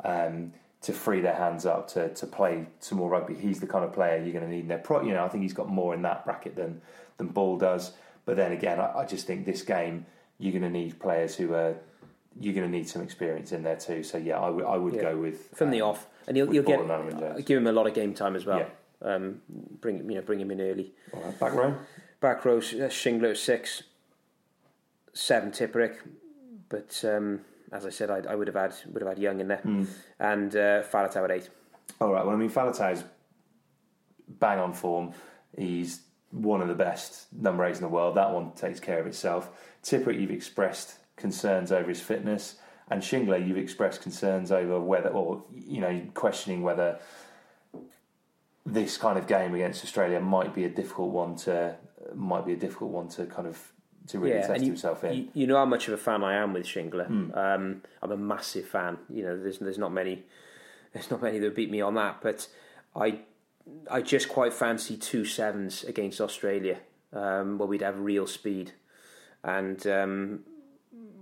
um, 0.04 0.52
to 0.82 0.92
free 0.92 1.20
their 1.20 1.34
hands 1.34 1.66
up 1.66 1.88
to 1.88 2.08
to 2.14 2.26
play 2.26 2.66
some 2.80 2.98
more 2.98 3.10
rugby. 3.10 3.34
He's 3.34 3.60
the 3.60 3.66
kind 3.66 3.84
of 3.84 3.92
player 3.92 4.22
you're 4.22 4.32
going 4.32 4.44
to 4.44 4.50
need 4.50 4.60
in 4.60 4.68
their 4.68 4.78
pro. 4.78 5.02
You 5.02 5.12
know, 5.12 5.24
I 5.24 5.28
think 5.28 5.42
he's 5.42 5.52
got 5.52 5.68
more 5.68 5.92
in 5.94 6.02
that 6.02 6.24
bracket 6.24 6.56
than 6.56 6.80
than 7.18 7.28
Ball 7.28 7.58
does. 7.58 7.92
But 8.24 8.36
then 8.36 8.52
again, 8.52 8.80
I, 8.80 9.00
I 9.00 9.04
just 9.04 9.26
think 9.26 9.44
this 9.44 9.62
game 9.62 10.06
you're 10.38 10.52
going 10.52 10.62
to 10.62 10.70
need 10.70 10.98
players 11.00 11.34
who 11.34 11.52
are 11.54 11.74
you're 12.40 12.54
going 12.54 12.70
to 12.70 12.72
need 12.72 12.88
some 12.88 13.02
experience 13.02 13.52
in 13.52 13.64
there 13.64 13.76
too. 13.76 14.02
So 14.02 14.16
yeah, 14.16 14.38
I 14.38 14.76
would 14.76 14.94
Yeah. 14.94 15.02
go 15.02 15.16
with 15.16 15.50
from 15.54 15.70
the 15.70 15.82
um, 15.82 15.90
off, 15.90 16.06
and 16.26 16.36
with 16.38 16.52
he'll 16.52 16.62
get 16.62 16.80
and 16.80 16.88
Alun 16.88 17.18
Jones. 17.18 17.44
give 17.44 17.58
him 17.58 17.66
a 17.66 17.72
lot 17.72 17.86
of 17.86 17.94
game 17.94 18.14
time 18.14 18.36
as 18.36 18.46
well. 18.46 18.58
Yeah. 18.60 18.68
Um, 19.00 19.40
bring 19.80 19.98
him, 19.98 20.10
you 20.10 20.16
know, 20.16 20.22
bring 20.22 20.40
him 20.40 20.50
in 20.50 20.60
early. 20.60 20.92
Right, 21.12 21.38
back 21.38 21.54
row. 21.54 21.74
Back 22.20 22.44
row, 22.44 22.56
uh, 22.58 22.90
Shingler 22.90 23.36
six, 23.36 23.84
seven 25.12 25.50
Tipuric, 25.52 25.96
but 26.68 27.04
um, 27.04 27.40
as 27.72 27.86
I 27.86 27.90
said, 27.90 28.10
I, 28.10 28.22
I 28.32 28.34
would 28.34 28.48
have 28.48 28.56
had 28.56 28.74
would 28.92 29.02
have 29.02 29.08
had 29.10 29.18
Young 29.18 29.40
in 29.40 29.48
there, 29.48 29.58
Hmm. 29.58 29.84
and 30.18 30.54
uh, 30.56 30.82
Faletau 30.82 31.24
at 31.24 31.30
eight. 31.30 31.48
All 32.00 32.12
right. 32.12 32.24
Well, 32.24 32.34
I 32.34 32.38
mean, 32.38 32.50
Faletau's 32.50 33.04
bang 34.40 34.58
on 34.58 34.72
form. 34.72 35.12
He's 35.56 36.00
one 36.30 36.60
of 36.60 36.68
the 36.68 36.74
best 36.74 37.32
number 37.32 37.64
eights 37.64 37.78
in 37.78 37.84
the 37.84 37.88
world. 37.88 38.16
That 38.16 38.32
one 38.32 38.52
takes 38.52 38.80
care 38.80 38.98
of 39.00 39.06
itself. 39.06 39.48
Tipuric, 39.82 40.20
you've 40.20 40.30
expressed 40.30 40.96
concerns 41.16 41.70
over 41.72 41.88
his 41.88 42.00
fitness, 42.00 42.56
and 42.90 43.00
Shingler, 43.00 43.44
you've 43.46 43.56
expressed 43.58 44.02
concerns 44.02 44.50
over 44.50 44.80
whether, 44.80 45.10
or 45.10 45.44
you 45.54 45.80
know, 45.80 46.02
questioning 46.14 46.62
whether 46.62 46.98
this 48.66 48.96
kind 48.98 49.18
of 49.18 49.26
game 49.26 49.54
against 49.54 49.84
Australia 49.84 50.20
might 50.20 50.54
be 50.54 50.64
a 50.64 50.68
difficult 50.68 51.10
one 51.10 51.36
to 51.36 51.76
might 52.14 52.46
be 52.46 52.52
a 52.52 52.56
difficult 52.56 52.90
one 52.90 53.08
to 53.08 53.26
kind 53.26 53.46
of 53.48 53.72
to 54.08 54.18
really 54.18 54.38
test 54.38 54.50
and 54.50 54.62
you, 54.62 54.68
himself 54.68 55.04
in. 55.04 55.14
You, 55.14 55.28
you 55.34 55.46
know 55.46 55.56
how 55.56 55.64
much 55.66 55.88
of 55.88 55.94
a 55.94 55.98
fan 55.98 56.22
I 56.24 56.34
am 56.34 56.52
with 56.52 56.64
Shingler. 56.64 57.08
Um, 57.36 57.82
I'm 58.02 58.10
a 58.10 58.16
massive 58.16 58.66
fan. 58.66 58.98
You 59.08 59.22
know, 59.24 59.40
there's 59.40 59.58
there's 59.58 59.78
not 59.78 59.92
many 59.92 60.24
there's 60.92 61.10
not 61.10 61.22
many 61.22 61.38
that 61.38 61.54
beat 61.54 61.70
me 61.70 61.80
on 61.80 61.94
that, 61.94 62.20
but 62.22 62.48
I 62.96 63.20
I 63.90 64.02
just 64.02 64.28
quite 64.28 64.52
fancy 64.52 64.96
two 64.96 65.24
sevens 65.24 65.84
against 65.84 66.20
Australia, 66.20 66.78
um, 67.12 67.58
where 67.58 67.68
we'd 67.68 67.82
have 67.82 67.98
real 68.00 68.26
speed, 68.26 68.72
and 69.44 69.86
um, 69.86 70.40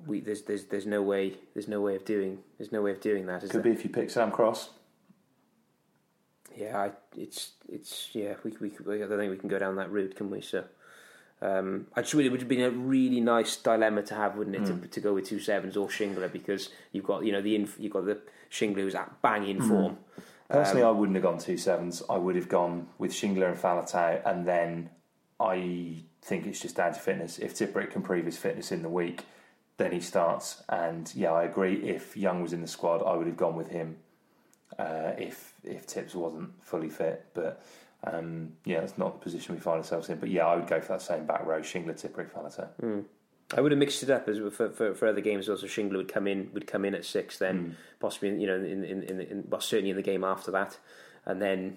we 0.07 0.20
there's 0.20 0.43
there's 0.43 0.64
there's 0.66 0.87
no 0.87 1.03
way 1.03 1.34
there's 1.55 1.68
no 1.68 1.80
way 1.80 1.97
of 1.97 2.05
doing 2.05 2.39
there's 2.59 2.72
no 2.72 2.82
way 2.82 2.93
of 2.93 3.01
doing 3.01 3.26
that. 3.26 3.43
Is 3.43 3.51
it 3.51 3.53
Could 3.53 3.64
there? 3.64 3.72
be 3.72 3.78
if 3.78 3.84
you 3.84 3.91
pick 3.91 4.11
Sam 4.11 4.30
Cross. 4.30 4.70
Yeah, 6.57 6.78
I, 6.78 6.90
it's 7.16 7.52
it's 7.68 8.11
yeah. 8.12 8.34
We, 8.42 8.52
we 8.61 8.72
we 8.84 9.02
I 9.02 9.07
don't 9.07 9.18
think 9.18 9.30
we 9.30 9.36
can 9.38 9.48
go 9.48 9.59
down 9.59 9.76
that 9.76 9.90
route, 9.90 10.16
can 10.16 10.30
we? 10.30 10.40
So, 10.40 10.64
um, 11.42 11.86
I 11.94 12.00
just 12.02 12.14
really 12.14 12.30
would 12.30 12.40
have 12.40 12.48
been 12.48 12.62
a 12.62 12.70
really 12.70 13.20
nice 13.20 13.57
dilemma 13.57 14.02
to 14.04 14.14
have, 14.14 14.36
wouldn't 14.36 14.57
it, 14.57 14.64
to, 14.66 14.88
to 14.88 15.00
go 15.00 15.14
with 15.14 15.26
two 15.26 15.38
sevens 15.38 15.76
or 15.76 15.88
Shingler 15.88 16.32
because 16.32 16.70
you've 16.92 17.04
got 17.04 17.24
you 17.24 17.32
know 17.32 17.42
the 17.42 17.54
inf- 17.54 17.76
you've 17.78 17.92
got 17.92 18.07
the 18.07 18.20
Shingler 18.50 18.76
who's 18.76 18.94
at 18.94 19.20
banging 19.22 19.61
form. 19.61 19.98
Personally, 20.48 20.82
Um, 20.82 20.88
I 20.88 20.98
wouldn't 20.98 21.16
have 21.16 21.24
gone 21.24 21.38
two 21.38 21.57
sevens. 21.57 22.02
I 22.09 22.16
would 22.16 22.36
have 22.36 22.48
gone 22.48 22.86
with 22.98 23.12
Shingler 23.12 23.48
and 23.48 23.59
Faletau, 23.59 24.22
and 24.24 24.46
then 24.46 24.90
I 25.40 26.04
think 26.22 26.46
it's 26.46 26.61
just 26.61 26.76
down 26.76 26.94
to 26.94 27.00
fitness. 27.00 27.38
If 27.38 27.54
Tipuric 27.54 27.90
can 27.90 28.02
prove 28.02 28.24
his 28.24 28.38
fitness 28.38 28.70
in 28.72 28.82
the 28.82 28.88
week, 28.88 29.24
then 29.76 29.92
he 29.92 30.00
starts. 30.00 30.62
And 30.68 31.12
yeah, 31.14 31.32
I 31.32 31.42
agree. 31.44 31.88
If 31.88 32.16
Young 32.16 32.42
was 32.42 32.52
in 32.52 32.62
the 32.62 32.68
squad, 32.68 33.02
I 33.02 33.14
would 33.16 33.26
have 33.26 33.36
gone 33.36 33.57
with 33.57 33.68
him. 33.68 33.96
Uh, 34.78 35.12
if 35.16 35.54
if 35.64 35.86
Tips 35.86 36.14
wasn't 36.14 36.50
fully 36.62 36.88
fit, 36.88 37.26
but 37.34 37.64
um, 38.04 38.52
yeah, 38.64 38.80
that's 38.80 38.98
not 38.98 39.14
the 39.14 39.24
position 39.24 39.54
we 39.54 39.60
find 39.60 39.78
ourselves 39.78 40.08
in. 40.08 40.18
But 40.18 40.30
yeah, 40.30 40.46
I 40.46 40.56
would 40.56 40.66
go 40.66 40.80
for 40.80 40.88
that 40.88 41.02
same 41.02 41.24
back 41.24 41.46
row: 41.46 41.60
Shingler, 41.60 41.94
Tipuric, 41.94 42.30
Faletau. 42.30 42.68
I 43.56 43.60
would 43.60 43.70
have 43.70 43.78
mixed 43.78 44.02
it 44.02 44.10
up 44.10 44.28
as 44.28 44.38
for, 44.52 44.70
for, 44.70 44.94
for 44.94 45.06
other 45.06 45.20
games. 45.20 45.48
Also, 45.48 45.66
Shingler 45.66 45.98
would 45.98 46.12
come 46.12 46.26
in 46.26 46.50
would 46.52 46.66
come 46.66 46.84
in 46.84 46.94
at 46.94 47.04
six, 47.04 47.38
then 47.38 47.76
possibly 48.00 48.40
you 48.40 48.46
know 48.46 48.56
in 48.56 48.84
in, 48.84 49.02
in, 49.04 49.20
in 49.20 49.44
well 49.48 49.60
certainly 49.60 49.90
in 49.90 49.96
the 49.96 50.02
game 50.02 50.24
after 50.24 50.50
that, 50.50 50.78
and 51.24 51.40
then 51.40 51.76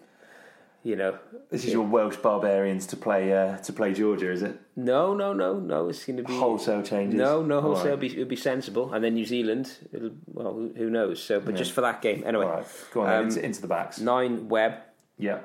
you 0.90 0.96
know 0.96 1.18
This 1.52 1.66
is 1.66 1.72
your 1.74 1.86
Welsh 1.86 2.18
barbarians 2.18 2.86
to 2.88 2.98
play 2.98 3.32
uh, 3.34 3.58
to 3.58 3.72
play 3.74 3.94
Georgia, 3.94 4.32
is 4.32 4.42
it? 4.44 4.60
no 4.76 5.14
no 5.14 5.34
no 5.34 5.60
no 5.60 5.90
it's 5.90 6.04
going 6.06 6.18
to 6.18 6.24
be 6.24 6.34
Wholesale 6.34 6.82
changes. 6.84 7.18
No, 7.18 7.42
no 7.44 7.62
wholesale. 7.62 7.92
right. 7.92 8.00
Be, 8.00 8.08
it'll 8.14 8.26
be 8.26 8.36
sensible, 8.36 8.94
and 8.94 9.04
then 9.04 9.14
New 9.14 9.26
Zealand. 9.26 9.66
It'll, 9.94 10.12
well, 10.26 10.54
who, 10.80 10.90
knows? 10.90 11.22
So, 11.22 11.40
but 11.40 11.56
just 11.56 11.72
for 11.74 11.82
that 11.82 12.02
game, 12.02 12.24
anyway. 12.26 12.46
Right, 12.46 12.68
go 12.94 13.02
on 13.02 13.10
Um, 13.14 13.24
into, 13.26 13.46
into 13.46 13.62
the 13.62 13.68
backs. 13.68 14.00
Nine 14.00 14.48
Webb, 14.50 14.74
Yeah, 15.18 15.40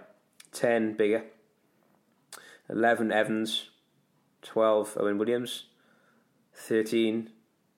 ten 0.52 0.96
Biggar, 0.96 1.22
eleven 2.68 3.12
Evans, 3.12 3.70
twelve 4.42 4.96
Owen 5.00 5.18
Williams, 5.18 5.64
thirteen 6.52 7.30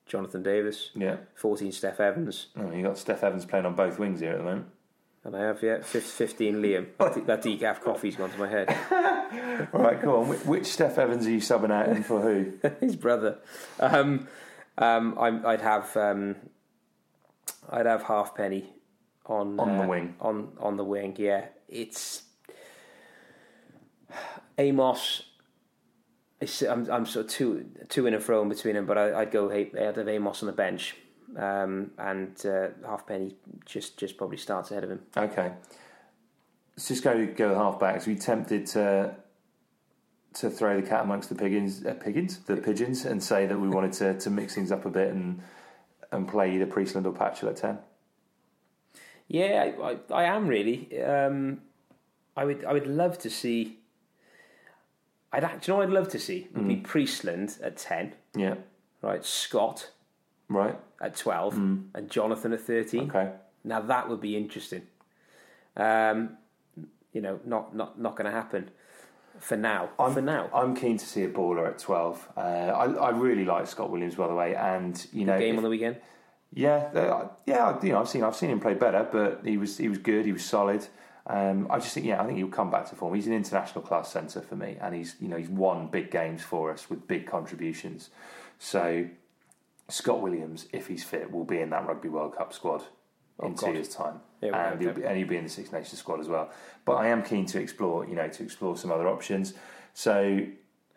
Jonathan 0.05 0.43
Davies, 0.43 0.91
yeah. 0.95 1.17
fourteen 1.35 1.71
Steff 1.71 1.99
Evans, 1.99 2.47
Oh, 2.55 2.71
you 2.71 2.83
got 2.83 2.95
Steff 2.95 3.23
Evans 3.23 3.45
playing 3.45 3.65
on 3.65 3.75
both 3.75 3.99
wings 3.99 4.19
here 4.21 4.31
at 4.31 4.37
the 4.37 4.43
moment. 4.43 4.67
And 5.27 5.35
I 5.35 5.41
have 5.41 5.61
yeah 5.61 5.81
fifteen 5.81 6.61
Liam. 6.61 6.87
That, 6.97 7.25
that 7.27 7.43
decaf 7.43 7.81
coffee's 7.81 8.15
gone 8.15 8.31
to 8.31 8.37
my 8.39 8.47
head. 8.47 8.69
All 9.73 9.81
right, 9.81 10.01
go 10.01 10.21
on. 10.21 10.27
Which, 10.29 10.63
Steff 10.63 10.97
Evans 10.97 11.27
are 11.27 11.31
you 11.31 11.41
subbing 11.41 11.69
out 11.69 11.89
and 11.89 12.05
for 12.05 12.21
who? 12.21 12.53
His 12.79 12.95
brother. 12.95 13.39
Um, 13.77 14.29
um, 14.77 15.17
I'm, 15.19 15.45
I'd 15.45 15.59
have 15.59 15.95
um, 15.97 16.37
I'd 17.69 17.85
have 17.85 18.03
Halfpenny 18.03 18.69
on 19.25 19.59
On 19.59 19.77
the 19.77 19.83
uh, 19.83 19.87
wing. 19.87 20.15
On 20.21 20.53
on 20.61 20.77
the 20.77 20.85
wing, 20.85 21.17
yeah. 21.19 21.47
It's 21.67 22.23
Amos. 24.57 25.23
It's, 26.39 26.61
I'm 26.61 26.89
I'm 26.89 27.05
sort 27.05 27.25
of 27.25 27.31
two 27.31 27.65
two 27.89 28.07
in 28.07 28.13
and 28.13 28.23
fro 28.23 28.41
in 28.43 28.47
between 28.47 28.75
them, 28.75 28.85
but 28.85 28.97
I, 28.97 29.19
I'd 29.19 29.31
go 29.31 29.51
I'd 29.51 29.75
have 29.75 30.07
Amos 30.07 30.41
on 30.41 30.47
the 30.47 30.53
bench, 30.53 30.95
um, 31.35 31.91
and 31.97 32.45
uh, 32.45 32.69
Halfpenny 32.85 33.35
just 33.65 33.97
just 33.97 34.17
probably 34.17 34.37
starts 34.37 34.71
ahead 34.71 34.83
of 34.83 34.91
him. 34.91 35.01
Okay. 35.15 35.51
Let's 36.75 36.87
just 36.87 37.03
go 37.03 37.25
go 37.27 37.55
half 37.55 37.79
backs. 37.79 38.05
We 38.07 38.15
tempted 38.15 38.65
to 38.67 39.15
to 40.35 40.49
throw 40.49 40.79
the 40.79 40.87
cat 40.87 41.03
amongst 41.03 41.29
the 41.29 41.35
pigeons, 41.35 41.83
uh, 41.85 41.95
pigeons, 41.95 42.37
the 42.39 42.57
pigeons, 42.57 43.05
and 43.05 43.21
say 43.23 43.47
that 43.47 43.59
we 43.59 43.67
wanted 43.67 43.93
to, 43.93 44.19
to 44.19 44.29
mix 44.29 44.53
things 44.53 44.71
up 44.71 44.85
a 44.85 44.89
bit 44.89 45.09
and 45.11 45.41
and 46.11 46.27
play 46.27 46.53
either 46.55 46.65
Priestland 46.67 47.05
or 47.07 47.13
Patchell 47.13 47.49
at 47.49 47.55
ten. 47.57 47.79
Yeah, 49.27 49.71
I, 49.81 49.91
I, 49.91 49.97
I 50.13 50.23
am 50.25 50.47
really. 50.47 51.01
Um, 51.01 51.61
I 52.37 52.45
would 52.45 52.63
I 52.63 52.71
would 52.73 52.87
love 52.87 53.17
to 53.19 53.29
see. 53.29 53.79
I'd 55.33 55.43
act- 55.43 55.67
you 55.67 55.73
know 55.73 55.81
I'd 55.81 55.89
love 55.89 56.07
to 56.09 56.19
see 56.19 56.47
would 56.55 56.67
be 56.67 56.77
Priestland 56.77 57.57
at 57.61 57.75
ten, 57.77 58.13
Yeah. 58.35 58.55
right? 59.01 59.25
Scott 59.25 59.89
Right. 60.49 60.77
at 61.01 61.15
twelve, 61.15 61.55
and 61.55 62.09
Jonathan 62.09 62.53
at 62.53 62.61
thirteen. 62.61 63.09
Okay. 63.09 63.31
Now 63.63 63.81
that 63.81 64.07
would 64.09 64.21
be 64.21 64.37
interesting. 64.37 64.83
Um, 65.75 66.37
you 67.13 67.21
know, 67.21 67.39
not 67.45 67.75
not 67.75 67.99
not 67.99 68.15
going 68.15 68.25
to 68.25 68.31
happen 68.31 68.69
for 69.39 69.57
now. 69.57 69.89
I'm, 69.99 70.13
for 70.13 70.21
now, 70.21 70.49
I'm 70.53 70.75
keen 70.75 70.97
to 70.97 71.05
see 71.05 71.23
a 71.23 71.29
baller 71.29 71.67
at 71.67 71.79
twelve. 71.79 72.27
Uh, 72.35 72.39
I 72.39 72.85
I 72.85 73.09
really 73.09 73.45
like 73.45 73.67
Scott 73.67 73.89
Williams 73.91 74.15
by 74.15 74.27
the 74.27 74.33
way, 74.35 74.55
and 74.55 75.05
you 75.11 75.25
know 75.25 75.37
game 75.37 75.55
if- 75.55 75.57
on 75.57 75.63
the 75.63 75.69
weekend. 75.69 75.97
Yeah, 76.53 76.75
uh, 76.95 77.27
yeah. 77.45 77.77
You 77.83 77.91
know, 77.91 77.99
I've 77.99 78.07
seen 78.07 78.23
I've 78.23 78.35
seen 78.35 78.49
him 78.49 78.61
play 78.61 78.73
better, 78.73 79.05
but 79.11 79.41
he 79.43 79.57
was 79.57 79.77
he 79.77 79.89
was 79.89 79.97
good. 79.97 80.25
He 80.25 80.31
was 80.31 80.45
solid. 80.45 80.87
Um, 81.29 81.67
I 81.69 81.79
just 81.79 81.93
think, 81.93 82.05
yeah, 82.05 82.21
I 82.21 82.25
think 82.25 82.37
he'll 82.37 82.47
come 82.47 82.71
back 82.71 82.87
to 82.89 82.95
form. 82.95 83.13
He's 83.13 83.27
an 83.27 83.33
international 83.33 83.81
class 83.83 84.09
centre 84.09 84.39
for 84.39 84.55
me, 84.55 84.77
and 84.79 84.95
he's 84.95 85.17
you 85.19 85.27
know 85.27 85.35
he's 85.35 85.49
won 85.49 85.87
big 85.87 86.09
games 86.09 86.41
for 86.41 86.71
us 86.71 86.89
with 86.89 87.05
big 87.05 87.27
contributions. 87.27 88.11
So 88.59 89.07
Scott 89.89 90.21
Williams, 90.21 90.67
if 90.73 90.87
he's 90.87 91.03
fit, 91.03 91.31
will 91.31 91.45
be 91.45 91.59
in 91.59 91.69
that 91.69 91.87
Rugby 91.87 92.09
World 92.09 92.35
Cup 92.35 92.53
squad 92.53 92.83
in 93.43 93.55
two 93.55 93.67
God. 93.67 93.75
years' 93.75 93.89
time, 93.89 94.19
Yeah, 94.41 94.51
well, 94.51 94.73
and, 94.73 94.81
he'll 94.81 94.93
be, 94.93 95.03
and 95.03 95.17
he'll 95.17 95.27
be 95.27 95.37
in 95.37 95.43
the 95.43 95.49
Six 95.49 95.71
Nations 95.71 95.99
squad 95.99 96.19
as 96.19 96.27
well. 96.27 96.49
But 96.85 96.93
I 96.95 97.07
am 97.07 97.23
keen 97.23 97.45
to 97.47 97.59
explore, 97.61 98.05
you 98.05 98.15
know, 98.15 98.27
to 98.27 98.43
explore 98.43 98.75
some 98.77 98.91
other 98.91 99.07
options. 99.07 99.53
So 99.93 100.41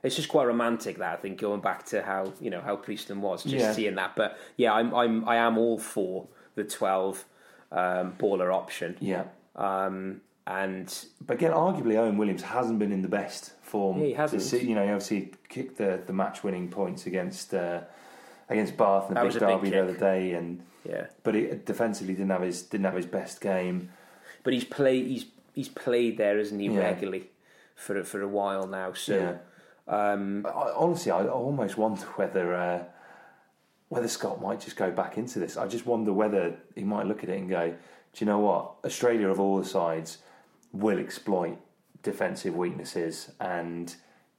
It's 0.03 0.16
just 0.16 0.28
quite 0.30 0.47
romantic 0.47 0.99
that 0.99 1.12
I 1.12 1.16
think 1.16 1.38
going 1.38 1.61
back 1.61 1.84
to 1.86 2.03
how 2.03 2.32
you 2.41 2.49
know 2.51 2.61
how 2.62 2.76
Priestland 2.76 3.22
was, 3.22 3.43
just 3.45 3.55
Yeah. 3.57 3.72
seeing 3.72 3.95
that. 3.97 4.16
But 4.16 4.38
yeah, 4.57 4.72
I'm 4.72 4.95
I'm 4.95 5.28
I 5.28 5.36
am 5.36 5.59
all 5.59 5.78
for 5.78 6.28
the 6.55 6.64
twelve 6.64 7.24
um, 7.70 8.14
baller 8.18 8.53
option. 8.53 8.97
yeah, 9.01 9.24
Um, 9.55 10.22
and 10.47 10.88
But 11.24 11.34
again, 11.34 11.53
arguably 11.53 11.97
Owen 11.97 12.16
Williams 12.16 12.43
hasn't 12.43 12.78
been 12.78 12.91
in 12.93 13.03
the 13.03 13.09
best 13.09 13.53
form. 13.62 13.99
Yeah, 14.01 14.07
he 14.07 14.12
hasn't. 14.14 14.43
this 14.43 14.62
You 14.62 14.74
know, 14.74 14.82
he 14.84 14.91
obviously 14.91 15.32
kicked 15.49 15.76
the, 15.78 16.01
the 16.07 16.12
match 16.14 16.43
winning 16.43 16.68
points 16.68 17.07
against 17.07 17.53
uh, 17.55 17.82
against 18.51 18.76
Bath 18.76 19.09
in 19.09 19.14
the 19.14 19.20
That 19.20 19.32
big 19.32 19.36
a 19.42 19.46
big 19.46 19.48
derby 19.48 19.70
the 19.70 19.82
other 19.82 19.96
day, 19.96 20.32
and 20.32 20.62
yeah, 20.86 21.07
but 21.22 21.34
he 21.34 21.46
defensively 21.64 22.12
didn't 22.14 22.30
have 22.30 22.42
his 22.42 22.62
didn't 22.62 22.84
have 22.84 22.96
his 22.96 23.07
best 23.07 23.40
game. 23.40 23.90
but 24.42 24.53
he's 24.53 24.64
played 24.64 25.07
he's 25.07 25.26
he's 25.55 25.68
played 25.68 26.18
there, 26.18 26.38
isn't 26.38 26.59
he, 26.59 26.66
Yeah. 26.66 26.80
regularly 26.80 27.30
for 27.76 28.03
for 28.05 28.20
a 28.20 28.28
while 28.28 28.66
now. 28.66 28.92
So 28.92 29.14
Yeah. 29.88 30.12
um, 30.12 30.44
I, 30.46 30.72
honestly, 30.76 31.12
I 31.12 31.26
almost 31.28 31.78
wonder 31.78 32.03
whether 32.16 32.55
uh, 32.55 32.84
whether 33.88 34.09
Scott 34.09 34.40
might 34.40 34.61
just 34.61 34.76
go 34.76 34.90
back 34.90 35.16
into 35.18 35.38
this. 35.38 35.57
I 35.57 35.66
just 35.66 35.86
wonder 35.86 36.12
whether 36.12 36.57
he 36.74 36.84
might 36.84 37.07
look 37.07 37.22
at 37.24 37.30
it 37.30 37.38
and 37.38 37.48
go, 37.48 37.70
"Do 37.70 38.24
you 38.24 38.26
know 38.26 38.38
what? 38.40 38.74
Australia 38.84 39.28
of 39.28 39.40
all 39.40 39.59
the 39.59 39.64
sides 39.64 40.18
will 40.72 40.98
exploit 40.98 41.59
defensive 42.03 42.57
weaknesses, 42.57 43.32
and 43.40 43.94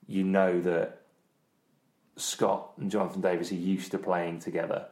you 0.08 0.24
know 0.24 0.60
that 0.62 1.01
Scott 2.16 2.72
and 2.78 2.92
Jonathan 2.92 3.22
Davies 3.22 3.52
are 3.52 3.56
used 3.56 3.92
to 3.92 3.98
playing 3.98 4.40
together." 4.40 4.88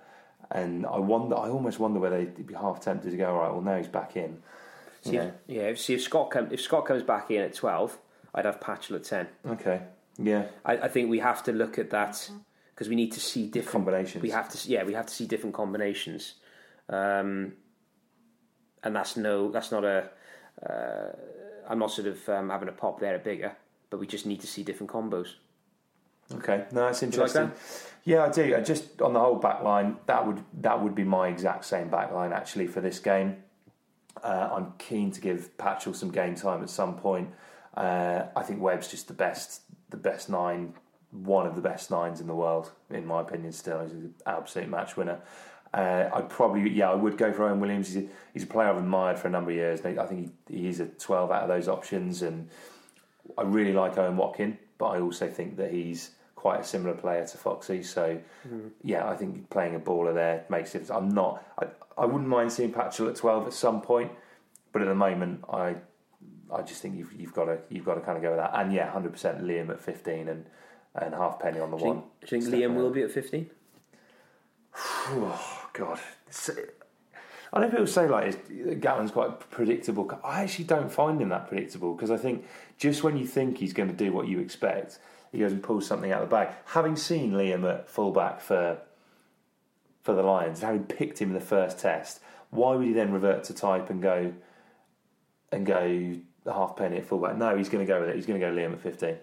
And 0.51 0.85
I 0.85 0.97
wonder, 0.97 1.35
I 1.35 1.49
almost 1.49 1.79
wonder 1.79 1.99
whether 1.99 2.17
they'd 2.17 2.47
be 2.47 2.55
half 2.55 2.81
tempted 2.81 3.11
to 3.11 3.17
go, 3.17 3.29
"All 3.29 3.39
right, 3.39 3.51
well 3.51 3.61
now 3.61 3.77
he's 3.77 3.87
back 3.87 4.15
in." 4.15 4.41
see 5.01 5.15
Yeah. 5.15 5.23
if, 5.23 5.33
yeah, 5.47 5.73
see 5.75 5.93
if 5.93 6.01
Scott 6.01 6.31
come, 6.31 6.49
if 6.51 6.61
Scott 6.61 6.85
comes 6.85 7.03
back 7.03 7.31
in 7.31 7.41
at 7.41 7.53
twelve, 7.53 7.97
I'd 8.33 8.45
have 8.45 8.59
Patchell 8.59 8.95
at 8.95 9.03
ten. 9.03 9.27
Okay, 9.45 9.81
yeah, 10.17 10.47
I, 10.65 10.77
I 10.77 10.87
think 10.87 11.09
we 11.09 11.19
have 11.19 11.43
to 11.43 11.51
look 11.51 11.77
at 11.79 11.89
that 11.91 12.29
because 12.73 12.89
we 12.89 12.95
need 12.95 13.11
to 13.13 13.19
see 13.19 13.47
different 13.47 13.85
Combinations. 13.85 14.21
We 14.21 14.31
have 14.31 14.49
to, 14.49 14.69
yeah, 14.69 14.83
we 14.83 14.93
have 14.93 15.05
to 15.05 15.13
see 15.13 15.25
different 15.25 15.55
combinations, 15.55 16.35
um, 16.89 17.53
and 18.83 18.95
that's 18.95 19.15
no, 19.17 19.51
that's 19.51 19.71
not 19.71 19.83
a. 19.85 20.09
Uh, 20.65 21.15
I'm 21.69 21.79
not 21.79 21.91
sort 21.91 22.07
of 22.07 22.27
um, 22.27 22.49
having 22.49 22.67
a 22.67 22.73
pop 22.73 22.99
there 22.99 23.15
at 23.15 23.23
Biggar, 23.23 23.53
but 23.89 23.99
we 23.99 24.07
just 24.07 24.25
need 24.25 24.41
to 24.41 24.47
see 24.47 24.63
different 24.63 24.91
combos. 24.91 25.35
Okay, 26.35 26.65
no, 26.71 26.85
that's 26.85 27.01
like 27.01 27.13
interesting. 27.13 27.51
yeah, 28.03 28.25
I 28.25 28.29
do. 28.29 28.55
I 28.55 28.61
just 28.61 29.01
on 29.01 29.13
the 29.13 29.19
whole 29.19 29.35
back 29.35 29.63
line, 29.63 29.97
that 30.05 30.25
would 30.25 30.43
that 30.61 30.81
would 30.81 30.95
be 30.95 31.03
my 31.03 31.27
exact 31.27 31.65
same 31.65 31.89
back 31.89 32.11
line 32.11 32.33
actually 32.33 32.67
for 32.67 32.81
this 32.81 32.99
game. 32.99 33.37
Uh, 34.23 34.49
I'm 34.53 34.73
keen 34.77 35.11
to 35.11 35.21
give 35.21 35.55
Patchell 35.57 35.95
some 35.95 36.11
game 36.11 36.35
time 36.35 36.61
at 36.61 36.69
some 36.69 36.95
point. 36.95 37.29
Uh, 37.75 38.23
I 38.35 38.43
think 38.43 38.61
Webb's 38.61 38.89
just 38.89 39.07
the 39.07 39.13
best, 39.13 39.61
the 39.89 39.97
best 39.97 40.29
nine, 40.29 40.73
one 41.11 41.47
of 41.47 41.55
the 41.55 41.61
best 41.61 41.89
nines 41.91 42.19
in 42.19 42.27
the 42.27 42.35
world, 42.35 42.71
in 42.89 43.05
my 43.05 43.21
opinion. 43.21 43.51
Still, 43.51 43.81
he's 43.83 43.93
an 43.93 44.13
absolute 44.25 44.69
match 44.69 44.97
winner. 44.97 45.19
Uh, 45.73 46.09
I'd 46.13 46.29
probably, 46.29 46.69
yeah, 46.71 46.89
I 46.89 46.95
would 46.95 47.17
go 47.17 47.31
for 47.31 47.47
Owen 47.47 47.59
Williams. 47.59 47.93
He's 47.93 48.03
a, 48.03 48.07
he's 48.33 48.43
a 48.43 48.47
player 48.47 48.69
I've 48.69 48.77
admired 48.77 49.19
for 49.19 49.27
a 49.27 49.31
number 49.31 49.51
of 49.51 49.57
years. 49.57 49.81
I 49.85 50.05
think 50.05 50.33
he, 50.49 50.57
he's 50.57 50.79
a 50.79 50.87
12 50.87 51.31
out 51.31 51.43
of 51.43 51.47
those 51.47 51.67
options, 51.67 52.23
and 52.23 52.49
I 53.37 53.43
really 53.43 53.73
like 53.73 53.97
Owen 53.97 54.17
Watkin, 54.17 54.57
but 54.77 54.87
I 54.87 54.99
also 54.99 55.29
think 55.29 55.57
that 55.57 55.71
he's 55.71 56.11
quite 56.39 56.61
a 56.61 56.63
similar 56.63 56.95
player 56.95 57.27
to 57.27 57.37
Foxy. 57.37 57.83
So, 57.83 58.17
mm-hmm. 58.47 58.69
yeah, 58.81 59.09
I 59.09 59.17
think 59.17 59.49
playing 59.49 59.75
a 59.75 59.79
baller 59.79 60.13
there 60.13 60.45
makes 60.49 60.73
it. 60.73 60.89
I'm 60.89 61.09
not. 61.09 61.43
I, 61.59 61.65
I 61.97 62.05
wouldn't 62.05 62.29
mind 62.29 62.53
seeing 62.53 62.71
Patchell 62.71 63.09
at 63.09 63.17
12 63.17 63.47
at 63.47 63.53
some 63.53 63.81
point, 63.81 64.09
but 64.71 64.81
at 64.81 64.87
the 64.87 64.95
moment, 64.95 65.43
I 65.51 65.75
I 66.49 66.61
just 66.61 66.81
think 66.81 66.97
you've 66.97 67.11
you've 67.11 67.33
got 67.33 67.45
to 67.45 67.59
you've 67.69 67.83
got 67.83 67.95
to 67.95 68.01
kind 68.01 68.15
of 68.15 68.23
go 68.23 68.29
with 68.29 68.39
that. 68.39 68.51
And 68.53 68.71
yeah, 68.71 68.89
100% 68.89 69.41
Liam 69.41 69.69
at 69.69 69.81
15 69.81 70.29
and 70.29 70.45
and 70.95 71.13
Halfpenny 71.13 71.59
on 71.59 71.71
the 71.71 71.77
Do 71.77 71.85
one. 71.85 72.03
think, 72.21 72.29
do 72.29 72.35
you 72.37 72.41
think 72.41 72.55
Liam 72.55 72.75
will 72.75 72.89
be 72.89 73.03
at 73.03 73.11
15? 73.11 73.49
Oh 74.75 75.69
God. 75.73 75.99
It's- 76.27 76.49
I 77.51 77.59
know 77.59 77.69
people 77.69 77.87
say 77.87 78.07
like 78.07 78.47
Gatland's 78.47 79.11
quite 79.11 79.39
predictable. 79.49 80.09
I 80.23 80.43
actually 80.43 80.65
don't 80.65 80.91
find 80.91 81.19
him 81.19 81.29
that 81.29 81.47
predictable 81.47 81.95
because 81.95 82.11
I 82.11 82.17
think 82.17 82.45
just 82.77 83.03
when 83.03 83.17
you 83.17 83.25
think 83.25 83.57
he's 83.57 83.73
going 83.73 83.89
to 83.89 83.95
do 83.95 84.13
what 84.13 84.27
you 84.27 84.39
expect, 84.39 84.99
he 85.31 85.39
goes 85.39 85.51
and 85.51 85.61
pulls 85.61 85.85
something 85.85 86.11
out 86.11 86.23
of 86.23 86.29
the 86.29 86.35
bag. 86.35 86.49
Having 86.65 86.95
seen 86.97 87.31
Liam 87.33 87.69
at 87.69 87.87
fullback 87.89 88.41
for 88.41 88.79
for 90.01 90.13
the 90.13 90.23
Lions, 90.23 90.61
having 90.61 90.83
picked 90.85 91.19
him 91.21 91.29
in 91.29 91.33
the 91.35 91.41
first 91.41 91.77
test, 91.79 92.19
why 92.49 92.75
would 92.75 92.85
he 92.87 92.93
then 92.93 93.11
revert 93.11 93.43
to 93.45 93.53
type 93.53 93.89
and 93.89 94.01
go 94.01 94.33
and 95.51 95.65
go 95.65 96.15
Halfpenny 96.45 96.97
at 96.97 97.05
fullback? 97.05 97.37
No, 97.37 97.55
he's 97.55 97.69
going 97.69 97.85
to 97.85 97.91
go 97.91 97.99
with 98.01 98.09
it. 98.09 98.15
He's 98.15 98.25
going 98.25 98.39
to 98.39 98.45
go 98.45 98.53
Liam 98.53 98.73
at 98.73 98.81
fifteen. 98.81 99.17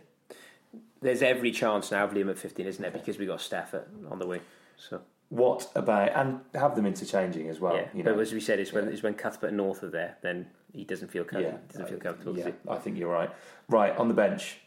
There's 1.02 1.22
every 1.22 1.50
chance 1.50 1.90
now 1.90 2.04
of 2.04 2.12
Liam 2.12 2.30
at 2.30 2.38
15, 2.38 2.66
isn't 2.66 2.82
there? 2.82 2.90
Because 2.90 3.18
we 3.18 3.26
got 3.26 3.52
at, 3.52 3.86
on 4.10 4.18
the 4.18 4.26
wing. 4.26 4.40
So 4.76 5.02
What 5.28 5.70
about 5.74 6.12
and 6.14 6.40
have 6.54 6.74
them 6.74 6.86
interchanging 6.86 7.48
as 7.48 7.60
well? 7.60 7.76
yeah, 7.76 7.88
you 7.94 8.02
know, 8.02 8.14
but 8.14 8.20
as 8.20 8.32
we 8.32 8.40
said, 8.40 8.58
it's 8.58 8.72
when 8.72 8.88
it's 8.88 9.02
when 9.02 9.14
Cuthbert 9.14 9.48
and 9.48 9.58
North 9.58 9.82
are 9.82 9.90
there, 9.90 10.16
then 10.22 10.46
he 10.72 10.84
doesn't 10.84 11.08
feel 11.08 11.24
com- 11.24 11.42
yeah, 11.42 11.56
doesn't 11.68 11.88
feel 11.88 11.98
comfortable. 11.98 12.36
Yeah? 12.38 12.50
I 12.68 12.76
think 12.76 12.98
you're 12.98 13.12
right. 13.12 13.30
Right 13.68 13.96
on 13.96 14.08
the 14.08 14.14
bench. 14.14 14.58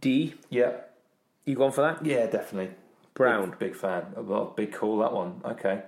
D, 0.00 0.34
Yeah, 0.48 0.72
you 1.44 1.54
gone 1.56 1.72
for 1.72 1.82
that? 1.82 2.04
yeah, 2.04 2.26
definitely. 2.26 2.74
Brown. 3.14 3.50
Big, 3.50 3.58
big 3.58 3.74
fan. 3.76 4.06
Lot, 4.16 4.56
big 4.56 4.72
call 4.72 4.98
that 4.98 5.12
one. 5.12 5.42
Okay, 5.44 5.82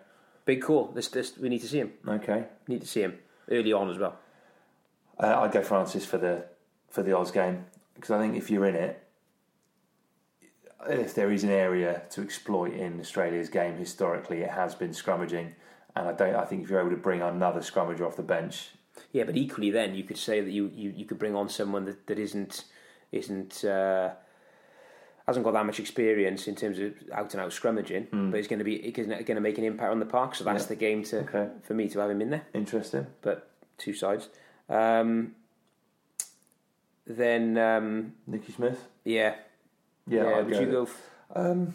Big 0.45 0.61
call. 0.63 0.89
This, 0.89 1.09
this, 1.09 1.39
we 1.39 1.49
need 1.49 1.61
to 1.61 1.69
see 1.69 1.79
him. 1.79 1.93
okay. 2.07 2.47
Need 2.69 2.81
to 2.83 2.87
see 2.87 3.01
him 3.03 3.19
early 3.51 3.73
on 3.73 3.89
as 3.91 3.99
well. 3.99 4.17
Uh, 5.19 5.41
I'd 5.41 5.53
go 5.53 5.63
Francis 5.63 6.05
for 6.05 6.19
the 6.19 6.47
for 6.91 7.03
the 7.03 7.17
Oz 7.17 7.31
game 7.31 7.65
because 7.95 8.11
I 8.11 8.19
think 8.19 8.37
if 8.37 8.51
you're 8.51 8.67
in 8.67 8.75
it, 8.75 9.03
if 10.89 11.15
there 11.15 11.31
is 11.31 11.45
an 11.45 11.51
area 11.51 12.03
to 12.11 12.23
exploit 12.23 12.73
in 12.75 12.99
Australia's 13.01 13.49
game 13.49 13.77
historically, 13.77 14.43
it 14.43 14.51
has 14.51 14.75
been 14.75 14.91
scrummaging, 14.91 15.53
and 15.95 16.09
I 16.09 16.13
don't. 16.13 16.35
I 16.35 16.45
think 16.45 16.65
if 16.65 16.71
you're 16.71 16.81
able 16.81 16.91
to 16.91 16.97
bring 16.97 17.23
another 17.23 17.61
scrummager 17.61 18.03
off 18.07 18.17
the 18.17 18.23
bench, 18.23 18.71
Yeah, 19.13 19.25
but 19.25 19.37
equally, 19.37 19.71
then 19.71 19.95
you 19.95 20.03
could 20.03 20.19
say 20.19 20.41
that 20.41 20.51
you, 20.51 20.71
you, 20.75 20.91
you 20.91 21.05
could 21.05 21.19
bring 21.21 21.37
on 21.37 21.49
someone 21.49 21.85
that, 21.85 22.07
that 22.09 22.19
isn't 22.19 22.65
isn't 23.23 23.65
uh, 23.65 24.11
hasn't 25.27 25.45
got 25.45 25.53
that 25.53 25.65
much 25.67 25.79
experience 25.79 26.49
in 26.49 26.57
terms 26.57 26.79
of 26.81 26.95
out 27.13 27.33
and 27.35 27.41
out 27.41 27.51
scrummaging, 27.51 28.07
but 28.31 28.41
is 28.41 28.49
going 28.49 28.59
to 28.59 28.65
be 28.65 28.79
going 28.91 29.09
to 29.27 29.41
make 29.41 29.59
an 29.59 29.65
impact 29.65 29.93
on 29.93 30.01
the 30.01 30.07
park. 30.07 30.35
So 30.35 30.43
that's 30.45 30.65
Yeah. 30.65 30.69
the 30.69 30.77
game 30.77 31.03
to 31.05 31.21
Okay. 31.21 31.49
for 31.63 31.75
me 31.75 31.89
to 31.91 32.01
have 32.01 32.11
him 32.11 32.21
in 32.23 32.31
there. 32.31 32.43
interesting. 32.55 33.07
But 33.21 33.49
two 33.79 33.93
sides. 33.95 34.29
Um, 34.69 35.35
then 37.07 37.59
um, 37.59 38.15
Nicky 38.27 38.53
Smith. 38.53 38.87
yeah, 39.05 39.35
Yeah, 40.07 40.25
yeah. 40.25 40.37
I'd 40.39 40.51
you 40.51 40.67
go 40.71 40.83
f- 40.85 41.11
Um, 41.35 41.75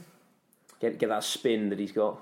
get 0.79 0.97
get 0.97 1.09
that 1.09 1.23
spin 1.23 1.69
that 1.69 1.79
he's 1.79 1.91
got? 1.91 2.19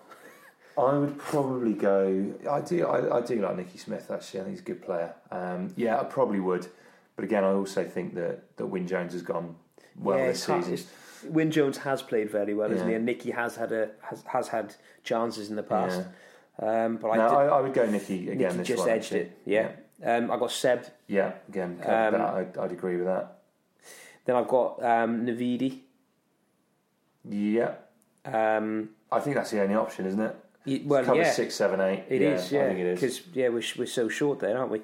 I 0.77 0.97
would 0.97 1.17
probably 1.17 1.73
go. 1.73 2.33
I 2.49 2.59
do. 2.61 2.85
I, 2.85 3.17
I 3.17 3.21
do 3.21 3.41
like 3.41 3.55
Nicky 3.55 3.77
Smith. 3.77 4.11
Actually, 4.11 4.41
I 4.41 4.43
think 4.43 4.55
he's 4.55 4.61
a 4.61 4.65
good 4.65 4.81
player. 4.81 5.13
Um, 5.31 5.73
yeah, 5.77 5.99
I 5.99 6.03
probably 6.03 6.39
would. 6.41 6.67
But 7.15 7.25
again, 7.25 7.43
I 7.43 7.51
also 7.53 7.83
think 7.83 8.15
that 8.15 8.55
that 8.57 8.65
Wyn 8.67 8.87
Jones 8.87 9.13
has 9.13 9.21
gone 9.21 9.55
well 9.97 10.17
yeah, 10.17 10.27
this 10.27 10.43
season. 10.43 10.79
Wyn 11.27 11.49
Jones 11.49 11.77
has 11.79 12.01
played 12.01 12.29
very 12.29 12.53
well, 12.53 12.71
isn't 12.71 12.87
he? 12.87 12.93
And 12.93 13.05
Nicky 13.05 13.31
has 13.31 13.55
had 13.55 13.71
a 13.71 13.89
has, 14.01 14.23
has 14.27 14.47
had 14.49 14.75
chances 15.03 15.49
in 15.49 15.55
the 15.55 15.63
past. 15.63 16.01
Um, 16.61 16.97
but 16.97 17.09
I, 17.09 17.17
no, 17.17 17.29
did, 17.29 17.35
I, 17.35 17.45
I 17.47 17.61
would 17.61 17.73
go 17.73 17.85
Nicky 17.89 18.29
again. 18.29 18.37
Nicky 18.37 18.57
this 18.57 18.67
just 18.67 18.79
one, 18.79 18.89
edged 18.89 19.05
actually. 19.05 19.19
it. 19.21 19.37
Yeah. 19.45 19.71
Um, 20.03 20.29
I 20.29 20.37
got 20.37 20.51
Seb. 20.51 20.85
Yeah, 21.07 21.31
again, 21.49 21.79
Um, 21.85 22.15
I'd, 22.15 22.57
I'd 22.57 22.71
agree 22.71 22.97
with 22.97 23.05
that. 23.05 23.37
Then 24.25 24.35
I've 24.35 24.47
got 24.47 24.83
um, 24.83 25.25
Navidi. 25.25 25.79
Yeah, 27.27 27.75
Um, 28.25 28.89
I 29.11 29.19
think 29.19 29.35
that's 29.35 29.51
the 29.51 29.61
only 29.61 29.75
option, 29.75 30.05
isn't 30.05 30.19
it? 30.19 30.35
y- 30.65 30.81
well, 30.85 31.03
Covers 31.03 31.25
yeah, 31.27 31.31
six, 31.31 31.55
seven, 31.55 31.79
eight. 31.81 32.03
it 32.09 32.21
yeah, 32.21 32.27
is. 32.35 32.51
Yeah, 32.51 32.63
I 32.63 32.67
think 32.67 32.79
it 32.79 32.85
is. 32.87 32.99
because 32.99 33.21
yeah, 33.33 33.49
we're 33.49 33.63
we're 33.77 33.85
so 33.87 34.09
short 34.09 34.39
there, 34.39 34.57
aren't 34.57 34.71
we? 34.71 34.81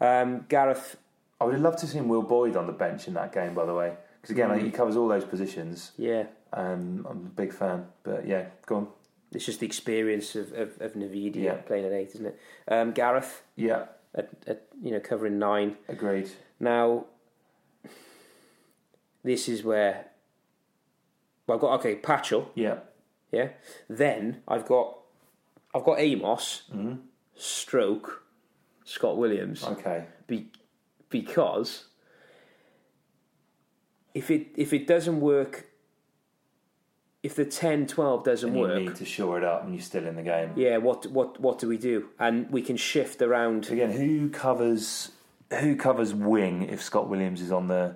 Um, 0.00 0.44
Gareth. 0.48 0.96
I 1.42 1.44
would 1.44 1.54
have 1.54 1.62
loved 1.62 1.78
to 1.78 1.86
see 1.86 2.00
Will 2.00 2.22
Boyd 2.22 2.56
on 2.56 2.66
the 2.66 2.72
bench 2.72 3.08
in 3.08 3.14
that 3.14 3.32
game, 3.32 3.52
by 3.54 3.66
the 3.66 3.74
way, 3.74 3.96
because 4.20 4.30
again, 4.30 4.50
think 4.50 4.62
he 4.62 4.70
Mm. 4.70 4.74
covers 4.74 4.96
all 4.96 5.08
those 5.08 5.24
positions. 5.24 5.92
Yeah, 5.98 6.26
Um, 6.52 7.06
I'm 7.08 7.18
a 7.26 7.30
big 7.30 7.52
fan, 7.52 7.86
but 8.04 8.26
yeah, 8.26 8.46
go 8.66 8.76
on. 8.76 8.88
it's 9.32 9.44
just 9.46 9.60
the 9.60 9.66
experience 9.66 10.36
of 10.36 10.52
of, 10.52 10.80
of 10.80 10.92
Navidi 10.94 11.36
Yeah. 11.42 11.54
playing 11.56 11.84
at 11.86 11.92
eight, 11.92 12.10
isn't 12.14 12.26
it? 12.26 12.38
Um, 12.68 12.92
Gareth 12.92 13.42
Yeah, 13.56 13.86
at, 14.14 14.28
at 14.46 14.68
you 14.82 14.90
know 14.92 15.00
covering 15.00 15.38
nine. 15.38 15.76
agreed. 15.88 16.30
Now, 16.60 17.06
this 19.24 19.48
is 19.48 19.64
where. 19.64 20.06
Well, 21.46 21.56
I've 21.56 21.60
got 21.60 21.72
okay, 21.80 21.96
Patchell. 21.96 22.46
Yeah, 22.54 22.78
Yeah. 23.32 23.48
Then 23.88 24.42
I've 24.46 24.66
got 24.66 24.98
I've 25.74 25.84
got 25.84 25.98
Amos, 25.98 26.62
Mm-hmm. 26.72 26.94
Stroke, 27.34 28.22
Scott 28.84 29.16
Williams. 29.16 29.64
okay. 29.64 30.04
Be, 30.26 30.50
because 31.12 31.84
if 34.14 34.30
it 34.30 34.48
if 34.56 34.72
it 34.72 34.86
doesn't 34.86 35.20
work, 35.20 35.66
if 37.22 37.34
the 37.36 37.44
10-12 37.46 38.24
doesn't 38.24 38.48
And 38.48 38.58
you 38.58 38.62
work, 38.64 38.78
need 38.82 38.96
to 38.96 39.04
shore 39.04 39.38
it 39.38 39.44
up, 39.44 39.62
and 39.64 39.72
you're 39.74 39.80
still 39.82 40.04
in 40.06 40.16
the 40.16 40.22
game. 40.22 40.50
yeah, 40.56 40.78
what 40.78 41.06
what 41.06 41.38
what 41.40 41.58
do 41.60 41.68
we 41.68 41.78
do? 41.78 42.08
And 42.18 42.50
we 42.50 42.62
can 42.62 42.76
shift 42.76 43.22
around. 43.22 43.68
Again, 43.70 43.92
who 43.92 44.28
covers 44.28 45.12
who 45.60 45.76
covers 45.76 46.12
wing 46.14 46.62
if 46.64 46.82
Scott 46.82 47.08
Williams 47.08 47.40
is 47.40 47.52
on 47.52 47.68
the 47.68 47.94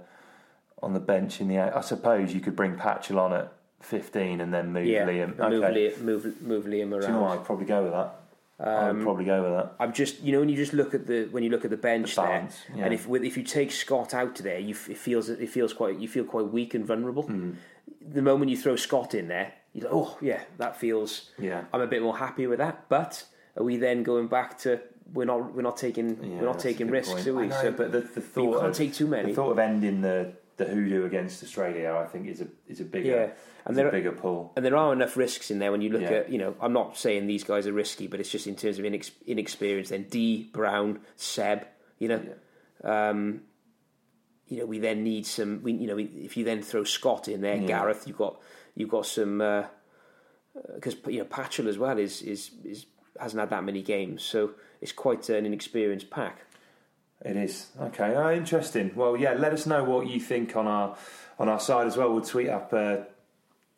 on 0.83 0.93
the 0.95 1.01
bench 1.01 1.41
in 1.41 1.49
the? 1.49 1.59
I 1.59 1.81
suppose 1.81 2.33
you 2.33 2.41
could 2.41 2.55
bring 2.55 2.77
Patchell 2.77 3.19
on 3.19 3.33
at 3.33 3.53
15 3.81 4.41
and 4.41 4.53
then 4.55 4.73
move 4.73 4.87
Yeah, 4.87 5.07
Liam. 5.07 5.37
move, 5.39 5.63
Okay. 5.65 5.91
Liam, 5.91 6.01
move 6.03 6.43
move 6.43 6.65
Liam 6.65 6.93
around. 6.93 7.01
Do 7.01 7.07
you 7.09 7.13
know 7.15 7.23
what? 7.23 7.39
I'd 7.39 7.45
probably 7.45 7.67
go 7.67 7.83
with 7.83 7.93
that. 7.93 8.15
I 8.59 8.89
Um, 8.89 8.97
would 8.97 9.05
probably 9.05 9.25
go 9.27 9.43
with 9.43 9.53
that. 9.53 9.75
I'm 9.79 9.93
just, 9.93 10.23
you 10.23 10.33
know, 10.33 10.41
when 10.41 10.49
you 10.49 10.57
just 10.57 10.73
look 10.73 10.95
at 10.95 11.07
the 11.07 11.27
when 11.27 11.43
you 11.43 11.51
look 11.51 11.65
at 11.65 11.71
the 11.71 11.77
bench 11.77 12.15
The 12.15 12.23
there, 12.23 12.49
yeah. 12.75 12.85
and 12.85 12.95
if 12.95 13.07
if 13.09 13.37
you 13.37 13.43
take 13.43 13.71
Scott 13.71 14.15
out 14.15 14.37
there, 14.37 14.59
you 14.59 14.71
it 14.89 14.97
feels 14.97 15.29
it 15.29 15.49
feels 15.51 15.73
quite 15.75 15.99
you 15.99 16.09
feel 16.09 16.25
quite 16.25 16.49
weak 16.49 16.75
and 16.75 16.85
vulnerable. 16.87 17.25
Hmm. 17.25 17.53
The 18.01 18.23
moment 18.23 18.51
you 18.51 18.57
throw 18.57 18.77
Scott 18.77 19.15
in 19.15 19.29
there, 19.29 19.53
you're 19.75 19.85
like, 19.85 19.95
oh 19.95 20.17
yeah, 20.23 20.41
that 20.59 20.77
feels. 20.79 21.31
Yeah. 21.39 21.65
I'm 21.73 21.81
a 21.83 21.87
bit 21.87 22.03
more 22.03 22.17
happy 22.17 22.47
with 22.47 22.59
that. 22.59 22.89
But 22.89 23.25
are 23.57 23.63
we 23.65 23.77
then 23.77 24.03
going 24.03 24.29
back 24.29 24.59
to 24.61 24.81
we're 25.13 25.27
not 25.27 25.55
we're 25.55 25.63
not 25.63 25.77
taking 25.77 26.17
Yeah, 26.23 26.39
we're 26.41 26.47
not 26.47 26.59
taking 26.59 26.89
risks, 26.91 27.13
point. 27.13 27.27
are 27.29 27.35
we? 27.35 27.45
I 27.45 27.49
know, 27.49 27.63
so, 27.63 27.73
but 27.73 27.93
the, 27.93 28.01
the 28.01 28.21
you 28.21 28.27
thought 28.27 28.61
can't 28.61 28.71
of, 28.71 28.77
take 28.77 28.95
too 28.95 29.07
many. 29.07 29.29
The 29.31 29.35
thought 29.37 29.51
of 29.53 29.59
ending 29.59 30.01
the 30.01 30.33
the 30.57 30.65
hoodoo 30.65 31.05
against 31.05 31.43
Australia, 31.43 31.95
I 32.03 32.07
think, 32.07 32.29
is 32.29 32.41
a 32.41 32.49
is 32.67 32.81
a 32.81 32.85
bigger 32.85 33.09
Yeah, 33.11 33.23
and 33.23 33.33
and 33.67 33.79
a 33.79 33.83
there- 33.83 33.91
bigger 33.91 34.13
pull. 34.13 34.53
And 34.57 34.65
there 34.65 34.77
are 34.77 34.93
enough 34.93 35.17
risks 35.17 35.51
in 35.51 35.59
there 35.59 35.71
when 35.73 35.83
you 35.83 35.91
look 35.91 36.03
Yeah. 36.03 36.11
at, 36.13 36.31
you 36.31 36.39
know, 36.39 36.55
I'm 36.61 36.73
not 36.73 36.97
saying 36.97 37.27
these 37.27 37.45
guys 37.45 37.67
are 37.67 37.73
risky, 37.73 38.07
but 38.07 38.21
it's 38.21 38.31
just 38.31 38.47
in 38.47 38.57
terms 38.57 38.79
of 38.79 38.85
inex- 38.85 39.11
inexperience. 39.27 39.91
Then 39.91 40.05
D, 40.09 40.49
Brown, 40.53 41.01
Seb, 41.17 41.67
you 41.99 42.09
know, 42.09 42.23
um, 42.85 43.43
you 44.49 44.59
know, 44.59 44.67
we 44.67 44.79
then 44.79 45.03
need 45.03 45.27
some. 45.27 45.63
We, 45.63 45.73
you 45.73 45.87
know, 45.89 45.97
we, 45.97 46.05
if 46.05 46.37
you 46.37 46.45
then 46.45 46.63
throw 46.63 46.85
Scott 46.85 47.29
in 47.29 47.41
there, 47.41 47.57
Yeah. 47.57 47.67
Gareth, 47.67 48.07
you've 48.07 48.17
got 48.19 48.41
you've 48.75 48.91
got 48.91 49.05
some 49.07 49.39
because 50.75 50.97
you 51.09 51.19
know 51.19 51.25
Patchell 51.27 51.67
as 51.67 51.77
well 51.79 51.99
is 51.99 52.23
is 52.23 52.51
is 52.65 52.87
hasn't 53.21 53.41
had 53.41 53.51
that 53.51 53.65
many 53.65 53.83
games, 53.83 54.23
so 54.23 54.53
it's 54.81 54.93
quite 54.93 55.29
an 55.29 55.45
inexperienced 55.47 56.11
pack. 56.11 56.46
It 57.25 57.37
is 57.37 57.69
okay. 57.81 58.15
Uh, 58.15 58.33
interesting. 58.33 58.93
Well, 58.95 59.17
yeah. 59.17 59.35
Let 59.35 59.53
us 59.53 59.67
know 59.67 59.85
what 59.85 60.07
you 60.07 60.21
think 60.21 60.57
on 60.57 60.67
our 60.67 60.97
on 61.39 61.49
our 61.49 61.61
side 61.61 61.87
as 61.87 61.97
well. 61.97 62.13
We'll 62.13 62.25
tweet 62.25 62.49
up 62.49 62.73
uh, 62.73 62.99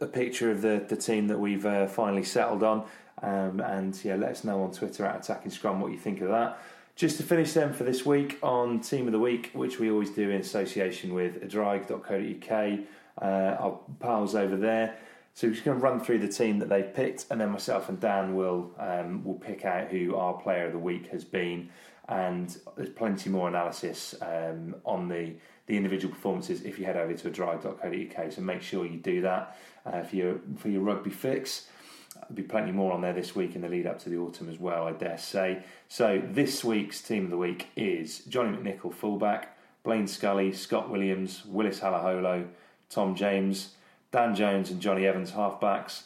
a 0.01 0.07
picture 0.07 0.51
of 0.51 0.62
the 0.62 0.84
the 0.89 0.97
team 0.97 1.28
that 1.28 1.39
we've 1.39 1.64
uh, 1.64 1.86
finally 1.86 2.24
settled 2.24 2.62
on, 2.62 2.84
um, 3.22 3.61
and 3.61 3.99
yeah, 4.05 4.16
let 4.16 4.30
us 4.30 4.45
know 4.45 4.62
on 4.62 4.72
Twitter 4.72 5.07
at 5.07 5.24
Attacking 5.24 5.51
Scrum 5.51 5.80
what 5.80 5.93
you 5.93 5.99
think 5.99 6.20
of 6.20 6.28
that. 6.28 6.59
Just 6.97 7.16
to 7.18 7.22
finish 7.22 7.53
then 7.53 7.72
for 7.72 7.84
this 7.84 8.05
week 8.05 8.39
on 8.43 8.80
Team 8.80 9.07
of 9.07 9.12
the 9.12 9.20
Week, 9.20 9.53
which 9.53 9.78
we 9.78 9.89
always 9.89 10.11
do 10.11 10.30
in 10.30 10.41
association 10.41 11.14
with 11.14 11.41
adrive.co.uk, 11.45 12.78
uh, 13.22 13.24
our 13.24 13.78
pals 14.01 14.34
over 14.34 14.57
there. 14.57 14.97
So 15.32 15.47
we're 15.47 15.53
just 15.53 15.64
going 15.64 15.78
to 15.78 15.84
run 15.84 16.01
through 16.01 16.18
the 16.18 16.28
team 16.28 16.59
that 16.59 16.68
they've 16.68 16.93
picked, 16.93 17.26
and 17.30 17.41
then 17.41 17.51
myself 17.51 17.89
and 17.89 18.01
Dan 18.01 18.34
will 18.34 18.72
um, 18.80 19.22
will 19.22 19.36
pick 19.36 19.64
out 19.64 19.93
who 19.93 20.16
our 20.16 20.34
player 20.34 20.66
of 20.66 20.72
the 20.72 20.80
week 20.80 21.07
has 21.12 21.24
been. 21.24 21.68
And 22.09 22.57
there's 22.77 22.89
plenty 22.89 23.29
more 23.29 23.49
analysis 23.49 24.15
um, 24.23 24.77
on 24.85 25.09
the 25.09 25.35
the 25.67 25.77
individual 25.77 26.15
performances 26.15 26.63
if 26.63 26.79
you 26.79 26.87
head 26.87 26.97
over 26.97 27.13
to 27.13 27.29
a 27.29 27.31
drive.co.uk. 27.31 28.33
So 28.33 28.41
make 28.41 28.63
sure 28.63 28.87
you 28.87 28.97
do 28.97 29.21
that 29.21 29.57
uh, 29.85 30.03
for 30.03 30.17
your 30.17 30.41
for 30.57 30.69
your 30.69 30.81
rugby 30.81 31.11
fix. 31.11 31.69
There'll 32.15 32.35
be 32.35 32.43
plenty 32.43 32.73
more 32.73 32.93
on 32.93 33.03
there 33.03 33.13
this 33.13 33.37
week 33.37 33.55
in 33.55 33.61
the 33.61 33.69
lead 33.69 33.87
up 33.87 33.99
to 34.01 34.09
the 34.09 34.17
autumn 34.17 34.49
as 34.49 34.59
well, 34.59 34.89
I 34.89 34.93
dare 34.93 35.19
say. 35.19 35.63
So 35.89 36.21
this 36.25 36.65
week's 36.65 37.01
team 37.01 37.25
of 37.25 37.31
the 37.31 37.37
week 37.37 37.69
is 37.77 38.21
Johnny 38.21 38.57
McNicholl, 38.57 38.93
fullback, 38.93 39.57
Blaine 39.85 40.09
Scully, 40.09 40.53
Scott 40.53 40.91
Williams, 40.91 41.45
Willis 41.47 41.81
Halaholo, 41.81 42.49
Tom 42.91 43.15
James, 43.15 43.75
Dan 44.11 44.35
Jones, 44.35 44.71
and 44.71 44.81
Johnny 44.81 45.07
Evans, 45.07 45.33
halfbacks. 45.33 46.05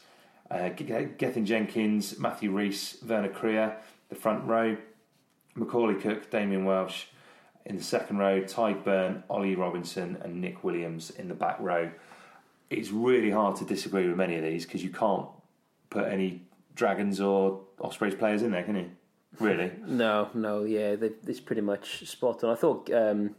Uh, 0.50 0.68
Gethin 0.68 1.46
Jenkins, 1.46 2.18
Matthew 2.18 2.50
Rees, 2.50 2.98
Werner 3.08 3.30
Kruger, 3.30 3.74
the 4.10 4.14
front 4.14 4.44
row. 4.44 4.76
Macaulay 5.54 5.94
Cook, 5.94 6.30
Damien 6.30 6.64
Welsh 6.64 7.04
in 7.64 7.76
the 7.76 7.82
second 7.82 8.18
row, 8.18 8.42
Ty 8.42 8.74
Byrne, 8.74 9.22
Ollie 9.30 9.54
Robinson, 9.54 10.18
and 10.22 10.40
Nick 10.40 10.64
Williams 10.64 11.10
in 11.10 11.28
the 11.28 11.34
back 11.34 11.58
row. 11.60 11.90
It's 12.70 12.90
really 12.90 13.30
hard 13.30 13.56
to 13.56 13.64
disagree 13.64 14.08
with 14.08 14.16
many 14.16 14.36
of 14.36 14.42
these 14.42 14.64
because 14.64 14.82
you 14.82 14.90
can't 14.90 15.26
put 15.90 16.08
any 16.08 16.42
Dragons 16.74 17.20
or 17.20 17.60
Ospreys 17.80 18.14
players 18.14 18.42
in 18.42 18.50
there, 18.50 18.62
can 18.64 18.76
you? 18.76 18.90
Really? 19.38 19.72
No, 19.86 20.28
no, 20.34 20.64
yeah, 20.64 20.96
they, 20.96 21.10
it's 21.26 21.40
pretty 21.40 21.62
much 21.62 22.06
spot 22.08 22.42
on. 22.44 22.50
I 22.50 22.54
thought 22.54 22.90
um, 22.92 23.34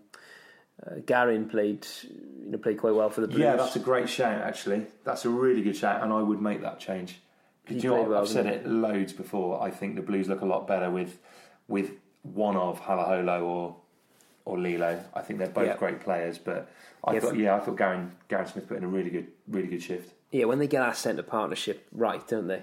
uh, 0.85 0.95
Garyn 0.99 1.49
played, 1.49 1.85
you 2.03 2.51
know, 2.51 2.57
played 2.57 2.77
quite 2.79 2.93
well 2.93 3.09
for 3.09 3.21
the 3.21 3.27
Blues. 3.27 3.39
yeah, 3.39 3.55
that's 3.55 3.75
a 3.75 3.79
great 3.79 4.09
shout, 4.09 4.41
actually. 4.41 4.85
That's 5.03 5.25
a 5.25 5.29
really 5.29 5.61
good 5.61 5.75
shout, 5.75 6.03
and 6.03 6.13
I 6.13 6.21
would 6.21 6.41
make 6.41 6.61
that 6.61 6.79
change. 6.79 7.19
You 7.69 7.81
know 7.89 8.03
well, 8.03 8.21
I've 8.21 8.27
said 8.27 8.43
didn't 8.43 8.65
it 8.65 8.69
loads 8.69 9.13
before. 9.13 9.63
I 9.63 9.71
think 9.71 9.95
the 9.95 10.01
Blues 10.01 10.27
look 10.27 10.41
a 10.41 10.45
lot 10.45 10.67
better 10.67 10.91
with 10.91 11.17
with 11.67 11.91
one 12.23 12.55
of 12.57 12.81
Halaholo 12.81 13.41
or 13.43 13.75
or 14.45 14.59
Lee-Lo. 14.59 14.99
I 15.13 15.21
think 15.21 15.39
they're 15.39 15.47
both 15.47 15.67
Yeah. 15.67 15.77
great 15.77 16.01
players, 16.01 16.37
but 16.37 16.69
I 17.05 17.13
Yeah, 17.13 17.19
thought, 17.21 17.37
yeah, 17.37 17.55
I 17.55 17.59
thought 17.61 17.77
Garyn, 17.77 18.09
Garyn 18.29 18.45
Smith 18.51 18.67
put 18.67 18.75
in 18.75 18.83
a 18.83 18.87
really 18.89 19.09
good, 19.09 19.27
really 19.47 19.67
good 19.69 19.81
shift. 19.81 20.11
Yeah, 20.31 20.45
when 20.45 20.59
they 20.59 20.67
get 20.67 20.81
our 20.81 20.93
centre 20.93 21.23
partnership 21.23 21.87
right, 21.93 22.25
don't 22.27 22.47
they? 22.47 22.61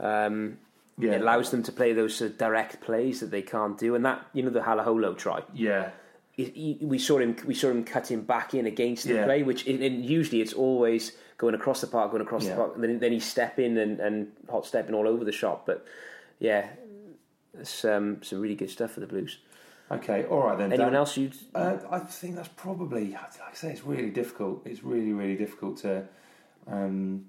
Um, 0.00 0.58
Yeah, 0.98 1.12
It 1.12 1.20
allows 1.20 1.50
them 1.50 1.62
to 1.64 1.72
play 1.72 1.92
those 1.92 2.14
sort 2.14 2.30
of 2.30 2.38
direct 2.38 2.80
plays 2.80 3.20
that 3.20 3.30
they 3.30 3.42
can't 3.42 3.76
do, 3.76 3.94
and 3.94 4.02
that 4.06 4.24
you 4.32 4.42
know 4.42 4.48
the 4.48 4.60
Halaholo 4.60 5.14
try. 5.18 5.42
yeah, 5.52 5.90
he, 6.32 6.44
he, 6.80 6.86
we 6.86 6.98
saw 6.98 7.18
him 7.18 7.36
we 7.46 7.52
saw 7.52 7.68
him 7.68 7.84
cutting 7.84 8.22
back 8.22 8.54
in 8.54 8.64
against 8.64 9.04
the 9.06 9.12
Yeah. 9.14 9.24
play, 9.24 9.42
which 9.42 9.66
and 9.66 9.82
and 9.82 10.02
usually 10.02 10.40
it's 10.40 10.54
always 10.54 11.12
going 11.36 11.54
across 11.54 11.82
the 11.82 11.86
park, 11.86 12.10
going 12.12 12.22
across 12.22 12.44
Yeah. 12.44 12.52
the 12.54 12.56
park, 12.62 12.72
and 12.76 12.84
then 12.84 12.98
then 13.00 13.12
he's 13.12 13.26
stepping 13.26 13.76
and, 13.76 14.00
and 14.00 14.32
hot 14.50 14.64
stepping 14.64 14.94
all 14.94 15.06
over 15.06 15.22
the 15.24 15.32
shop. 15.32 15.66
But 15.66 15.84
yeah, 16.38 16.68
it's 17.60 17.84
um, 17.84 18.22
some 18.22 18.40
really 18.40 18.54
good 18.54 18.70
stuff 18.70 18.92
for 18.92 19.00
the 19.00 19.06
Blues. 19.06 19.38
Okay, 19.90 20.24
all 20.24 20.46
right 20.46 20.58
then. 20.58 20.72
Anyone 20.72 20.92
Dan. 20.92 20.98
else 20.98 21.16
you'd 21.16 21.34
Uh, 21.54 21.76
I 21.90 22.00
think 22.00 22.34
that's 22.34 22.48
probably, 22.48 23.10
like 23.10 23.40
I 23.40 23.54
say, 23.54 23.70
it's 23.70 23.84
really 23.84 24.10
difficult. 24.10 24.62
It's 24.66 24.82
really, 24.82 25.12
really 25.12 25.36
difficult 25.36 25.78
to 25.78 26.04
um, 26.66 27.26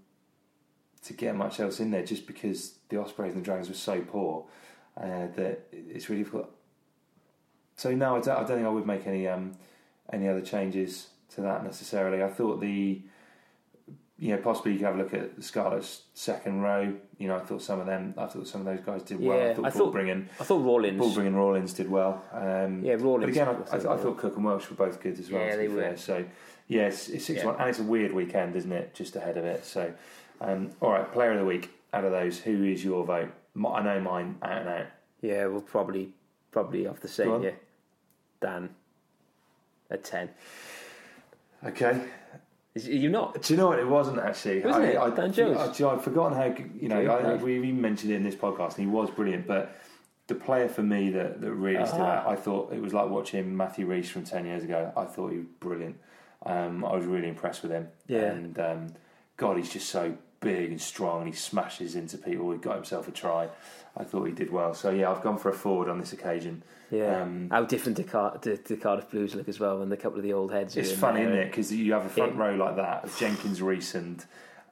to 1.04 1.14
get 1.14 1.36
much 1.36 1.60
else 1.60 1.80
in 1.80 1.92
there 1.92 2.04
just 2.04 2.26
because 2.26 2.74
the 2.90 3.00
Ospreys 3.00 3.34
and 3.34 3.42
the 3.42 3.46
Dragons 3.46 3.70
were 3.70 3.76
so 3.76 4.02
poor 4.02 4.46
uh, 4.98 5.28
that 5.36 5.68
it's 5.72 6.10
really 6.10 6.24
difficult. 6.24 6.50
So 7.76 7.94
no, 7.94 8.16
I 8.16 8.22
don't, 8.22 8.36
I 8.36 8.40
don't 8.40 8.48
think 8.48 8.66
I 8.66 8.70
would 8.70 8.88
make 8.88 9.06
any 9.06 9.28
um, 9.28 9.54
any 10.12 10.28
other 10.28 10.42
changes 10.42 11.10
to 11.36 11.42
that 11.42 11.64
necessarily. 11.64 12.24
I 12.24 12.30
thought 12.30 12.60
the 12.60 13.02
you 14.20 14.36
know 14.36 14.42
possibly 14.42 14.72
you 14.74 14.80
could 14.80 14.86
have 14.88 14.96
a 14.96 14.98
look 14.98 15.14
at 15.14 15.36
the 15.36 15.42
Scarlet's 15.44 16.02
second 16.14 16.62
row. 16.62 16.94
You 17.20 17.28
know, 17.28 17.36
I 17.36 17.40
thought 17.40 17.62
some 17.62 17.80
of 17.80 17.86
them, 17.86 18.14
I 18.18 18.26
thought 18.26 18.48
some 18.48 18.62
of 18.62 18.66
those 18.66 18.84
guys 18.86 19.04
did 19.04 19.20
well. 19.20 19.38
Yeah, 19.38 19.50
I 19.50 19.54
thought 19.54 19.66
I 19.66 19.70
Paul 19.70 19.80
thought- 19.80 19.92
bringing 19.92 20.30
I 20.40 20.44
thought 20.44 20.64
Rawlins. 20.64 20.98
Ball 21.00 21.14
bringing 21.14 21.36
Rawlins 21.36 21.74
did 21.74 21.90
well. 21.90 22.24
Um, 22.32 22.84
Yeah, 22.84 22.94
Rawlins 22.96 23.22
But 23.26 23.30
again, 23.30 23.48
I, 23.48 23.52
I 23.52 23.54
I, 23.78 23.80
thought 23.80 24.00
I 24.00 24.02
thought 24.04 24.18
Cook 24.18 24.36
and 24.36 24.46
Welsh 24.46 24.70
were 24.70 24.76
both 24.76 25.00
good 25.02 25.20
as 25.20 25.30
well. 25.32 25.44
Yeah, 25.44 25.52
to 25.52 25.58
they 25.58 25.68
be 25.68 25.74
were. 25.74 25.82
fair. 25.82 25.98
So 25.98 26.26
yeah, 26.68 26.88
it's, 26.88 27.00
six 27.02 27.30
Yeah. 27.30 27.46
one, 27.46 27.56
and 27.60 27.70
it's 27.70 27.80
a 27.80 27.84
weird 27.84 28.12
weekend, 28.14 28.56
isn't 28.56 28.72
it? 28.72 28.94
Just 28.96 29.16
ahead 29.16 29.38
of 29.38 29.46
it. 29.46 29.66
So 29.66 29.94
um, 30.42 30.72
all 30.82 30.92
right, 30.92 31.12
player 31.14 31.32
of 31.34 31.40
the 31.40 31.46
week 31.46 31.70
out 31.94 32.04
of 32.04 32.12
those, 32.12 32.40
who 32.40 32.64
is 32.64 32.84
your 32.84 33.06
vote? 33.06 33.30
I 33.56 33.82
know 33.82 34.00
mine 34.02 34.38
out 34.44 34.58
and 34.60 34.70
out. 34.70 34.86
Yeah, 35.22 35.46
we'll 35.48 35.62
probably 35.62 36.10
probably 36.52 36.86
off 36.88 37.00
the 37.00 37.08
same. 37.08 37.42
Yeah, 37.44 37.52
Dan 38.42 38.70
at 39.92 40.04
ten. 40.04 40.30
Okay. 41.66 42.02
Is, 42.78 42.88
are 42.88 42.92
you 42.92 43.10
not? 43.10 43.42
Do 43.42 43.54
you 43.54 43.58
know 43.58 43.68
what 43.68 43.80
it 43.80 43.88
wasn't 43.88 44.20
actually? 44.20 44.62
Wasn't 44.62 44.86
I, 44.86 44.88
it? 44.90 44.98
I, 44.98 45.10
Dan 45.10 45.34
Jones. 45.34 45.58
I, 45.58 45.66
you 45.74 45.86
know, 45.86 45.92
I've 45.92 46.04
forgotten 46.04 46.38
how 46.38 46.56
you 46.80 46.88
know. 46.90 47.02
I, 47.06 47.36
we 47.36 47.58
even 47.58 47.82
mentioned 47.82 48.12
it 48.12 48.16
in 48.16 48.24
this 48.24 48.36
podcast, 48.36 48.78
and 48.78 48.86
he 48.86 48.88
was 48.88 49.10
brilliant. 49.10 49.48
But 49.48 49.76
the 50.28 50.36
player 50.36 50.68
for 50.70 50.84
me 50.84 51.10
that, 51.12 51.42
that 51.42 51.52
really 51.54 51.86
stood 51.88 52.02
Ah. 52.02 52.20
out, 52.22 52.28
I 52.28 52.36
thought 52.36 52.74
it 52.74 52.82
was 52.82 52.94
like 52.94 53.10
watching 53.10 53.56
Matthew 53.56 53.86
Rees 53.88 54.10
from 54.10 54.24
ten 54.26 54.46
years 54.46 54.64
ago. 54.64 54.92
I 54.96 55.06
thought 55.06 55.32
he 55.32 55.38
was 55.38 55.48
brilliant. 55.60 55.98
Um, 56.46 56.86
I 56.86 56.96
was 56.96 57.06
really 57.06 57.28
impressed 57.30 57.64
with 57.64 57.72
him. 57.72 57.88
Yeah. 58.08 58.26
And 58.32 58.60
um, 58.60 58.88
God, 59.38 59.58
he's 59.58 59.72
just 59.72 59.90
so 59.90 60.16
big 60.40 60.72
and 60.72 60.82
strong, 60.82 61.20
and 61.22 61.28
he 61.30 61.36
smashes 61.36 61.96
into 61.96 62.18
people. 62.18 62.52
He 62.52 62.58
got 62.58 62.76
himself 62.76 63.08
a 63.08 63.12
try. 63.12 63.50
I 63.96 64.04
thought 64.04 64.26
he 64.26 64.32
did 64.32 64.52
well. 64.52 64.74
So 64.74 64.92
yeah, 64.92 65.12
I've 65.12 65.24
gone 65.24 65.38
for 65.38 65.50
a 65.50 65.54
forward 65.54 65.90
on 65.90 66.00
this 66.00 66.14
occasion. 66.14 66.64
Yeah. 66.92 67.24
Um, 67.24 67.50
How 67.52 67.64
different 67.64 67.98
do, 67.98 68.04
Car- 68.04 68.38
Cardiff 68.82 69.10
Blues 69.10 69.36
look 69.36 69.50
as 69.50 69.60
well 69.60 69.80
when 69.80 69.92
a 69.92 69.98
couple 69.98 70.18
of 70.20 70.24
the 70.24 70.34
old 70.34 70.52
heads. 70.52 70.78
It's 70.78 70.92
in 70.92 70.98
funny, 70.98 71.22
there. 71.22 71.32
isn't 71.32 71.42
it? 71.44 71.52
Because 71.52 71.74
you 71.74 71.94
have 71.94 72.06
a 72.06 72.10
front 72.10 72.36
row 72.36 72.56
like 72.56 72.76
that 72.76 73.04
of 73.04 73.18
Jenkins, 73.18 73.62
Rees, 73.62 73.96
and, 73.96 74.24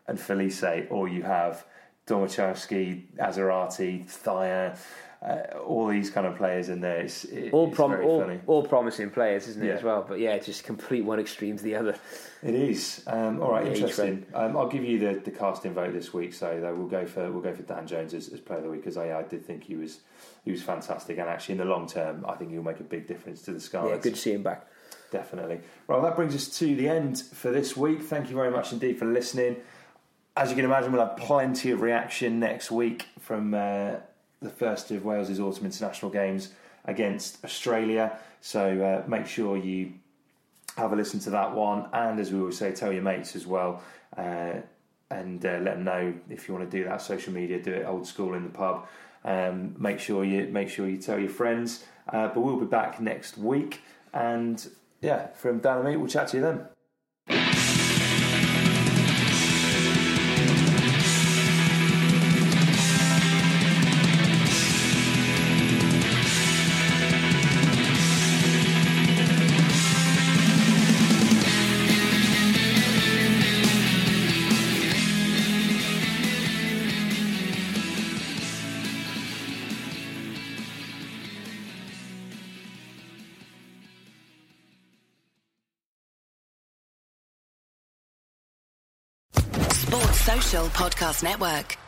and 0.08 0.18
Filise, 0.18 0.88
or 0.90 1.08
you 1.08 1.24
have 1.24 1.66
Domachowski, 2.08 3.04
Azarati, 3.18 4.06
Thyer, 4.06 4.78
uh, 5.26 5.58
all 5.66 5.88
these 5.88 6.12
kind 6.12 6.28
of 6.28 6.36
players 6.38 6.70
in 6.70 6.82
there. 6.82 7.00
It's, 7.00 7.24
it, 7.26 7.52
All, 7.52 7.68
it's 7.68 7.76
prom- 7.76 7.92
very 7.92 8.06
all, 8.06 8.22
funny. 8.22 8.40
all 8.46 8.64
promising 8.64 9.10
players, 9.10 9.48
isn't 9.48 9.64
it, 9.64 9.68
Yeah. 9.68 9.74
as 9.74 9.84
well? 9.84 10.06
But 10.08 10.20
yeah, 10.20 10.38
just 10.38 10.64
complete 10.64 11.04
one 11.04 11.20
extreme 11.20 11.58
to 11.58 11.64
the 11.64 11.76
other. 11.76 11.96
It 12.44 12.54
is. 12.54 13.04
Um, 13.08 13.42
all 13.42 13.52
right, 13.52 13.66
Yeah, 13.66 13.72
interesting. 13.74 14.26
Um, 14.36 14.56
I'll 14.56 14.68
give 14.70 14.84
you 14.84 15.00
the, 15.00 15.20
the 15.20 15.32
casting 15.32 15.74
vote 15.74 15.94
this 15.94 16.14
week. 16.14 16.34
So 16.36 16.60
though 16.62 16.76
we'll 16.76 16.88
go 16.88 17.08
for 17.08 17.32
we'll 17.32 17.42
go 17.42 17.54
for 17.56 17.64
Dan 17.64 17.88
Jones 17.88 18.14
as, 18.14 18.30
as 18.30 18.40
player 18.40 18.60
of 18.60 18.66
the 18.66 18.70
week 18.70 18.82
because 18.82 18.98
I, 18.98 19.18
I 19.18 19.24
did 19.24 19.44
think 19.44 19.64
he 19.64 19.76
was 19.76 20.02
he 20.44 20.52
was 20.52 20.62
fantastic 20.62 21.18
and 21.18 21.28
actually 21.28 21.54
in 21.54 21.58
the 21.60 21.66
long 21.66 21.88
term 21.88 22.24
I 22.28 22.36
think 22.36 22.52
he'll 22.52 22.62
make 22.62 22.80
a 22.80 22.84
big 22.84 23.08
difference 23.08 23.42
to 23.44 23.52
the 23.54 23.70
Yeah, 23.74 23.98
good 23.98 24.14
to 24.14 24.20
see 24.22 24.34
him 24.34 24.44
back. 24.44 24.68
Definitely. 25.12 25.62
Well, 25.88 26.02
that 26.04 26.16
brings 26.16 26.36
us 26.36 26.48
to 26.60 26.76
the 26.76 26.88
end 26.88 27.20
for 27.20 27.52
this 27.52 27.76
week. 27.76 28.04
Thank 28.04 28.30
you 28.30 28.36
very 28.36 28.52
much 28.52 28.72
indeed 28.74 29.00
for 29.00 29.06
listening. 29.06 29.58
As 30.38 30.50
you 30.50 30.56
can 30.56 30.66
imagine, 30.66 30.92
we'll 30.92 31.06
have 31.08 31.18
plenty 31.18 31.72
of 31.72 31.82
reaction 31.82 32.40
next 32.40 32.70
week 32.70 33.08
from 33.20 33.54
uh, 33.54 33.96
the 34.46 34.52
first 34.52 34.92
of 34.92 35.04
Wales's 35.04 35.40
autumn 35.40 35.66
international 35.66 36.12
games 36.12 36.54
against 36.86 37.44
Australia. 37.44 38.18
So 38.42 38.82
uh, 38.82 39.10
make 39.10 39.26
sure 39.26 39.58
you 39.58 39.94
have 40.78 40.94
a 40.94 40.96
listen 40.96 41.20
to 41.22 41.30
that 41.32 41.54
one, 41.54 41.88
and 41.94 42.20
as 42.20 42.32
we 42.32 42.40
always 42.40 42.58
say, 42.58 42.72
tell 42.72 42.94
your 42.94 43.02
mates 43.02 43.36
as 43.36 43.46
well. 43.48 43.82
Uh, 44.16 44.62
and 45.12 45.46
uh, 45.46 45.60
let 45.62 45.76
them 45.76 45.84
know 45.84 46.14
if 46.30 46.48
you 46.48 46.54
want 46.54 46.70
to 46.70 46.78
do 46.78 46.84
that 46.86 47.02
social 47.02 47.32
media. 47.34 47.62
Do 47.62 47.74
it 47.74 47.86
old 47.86 48.08
school 48.08 48.34
in 48.34 48.44
the 48.44 48.50
pub. 48.50 48.88
Um, 49.24 49.76
make 49.78 50.00
sure 50.00 50.24
you 50.24 50.48
make 50.48 50.70
sure 50.70 50.88
you 50.88 50.98
tell 50.98 51.20
your 51.20 51.30
friends. 51.30 51.86
Uh, 52.10 52.28
but 52.28 52.40
we'll 52.42 52.60
be 52.60 52.66
back 52.66 53.00
next 53.00 53.38
week, 53.38 53.82
and 54.14 54.68
yeah, 55.02 55.28
from 55.28 55.60
Dan 55.60 55.78
and 55.78 55.88
me, 55.88 55.98
we'll 55.98 56.08
chat 56.08 56.28
to 56.30 56.38
you 56.38 56.44
then. 56.44 56.66
Podcast 90.76 91.24
Network. 91.24 91.85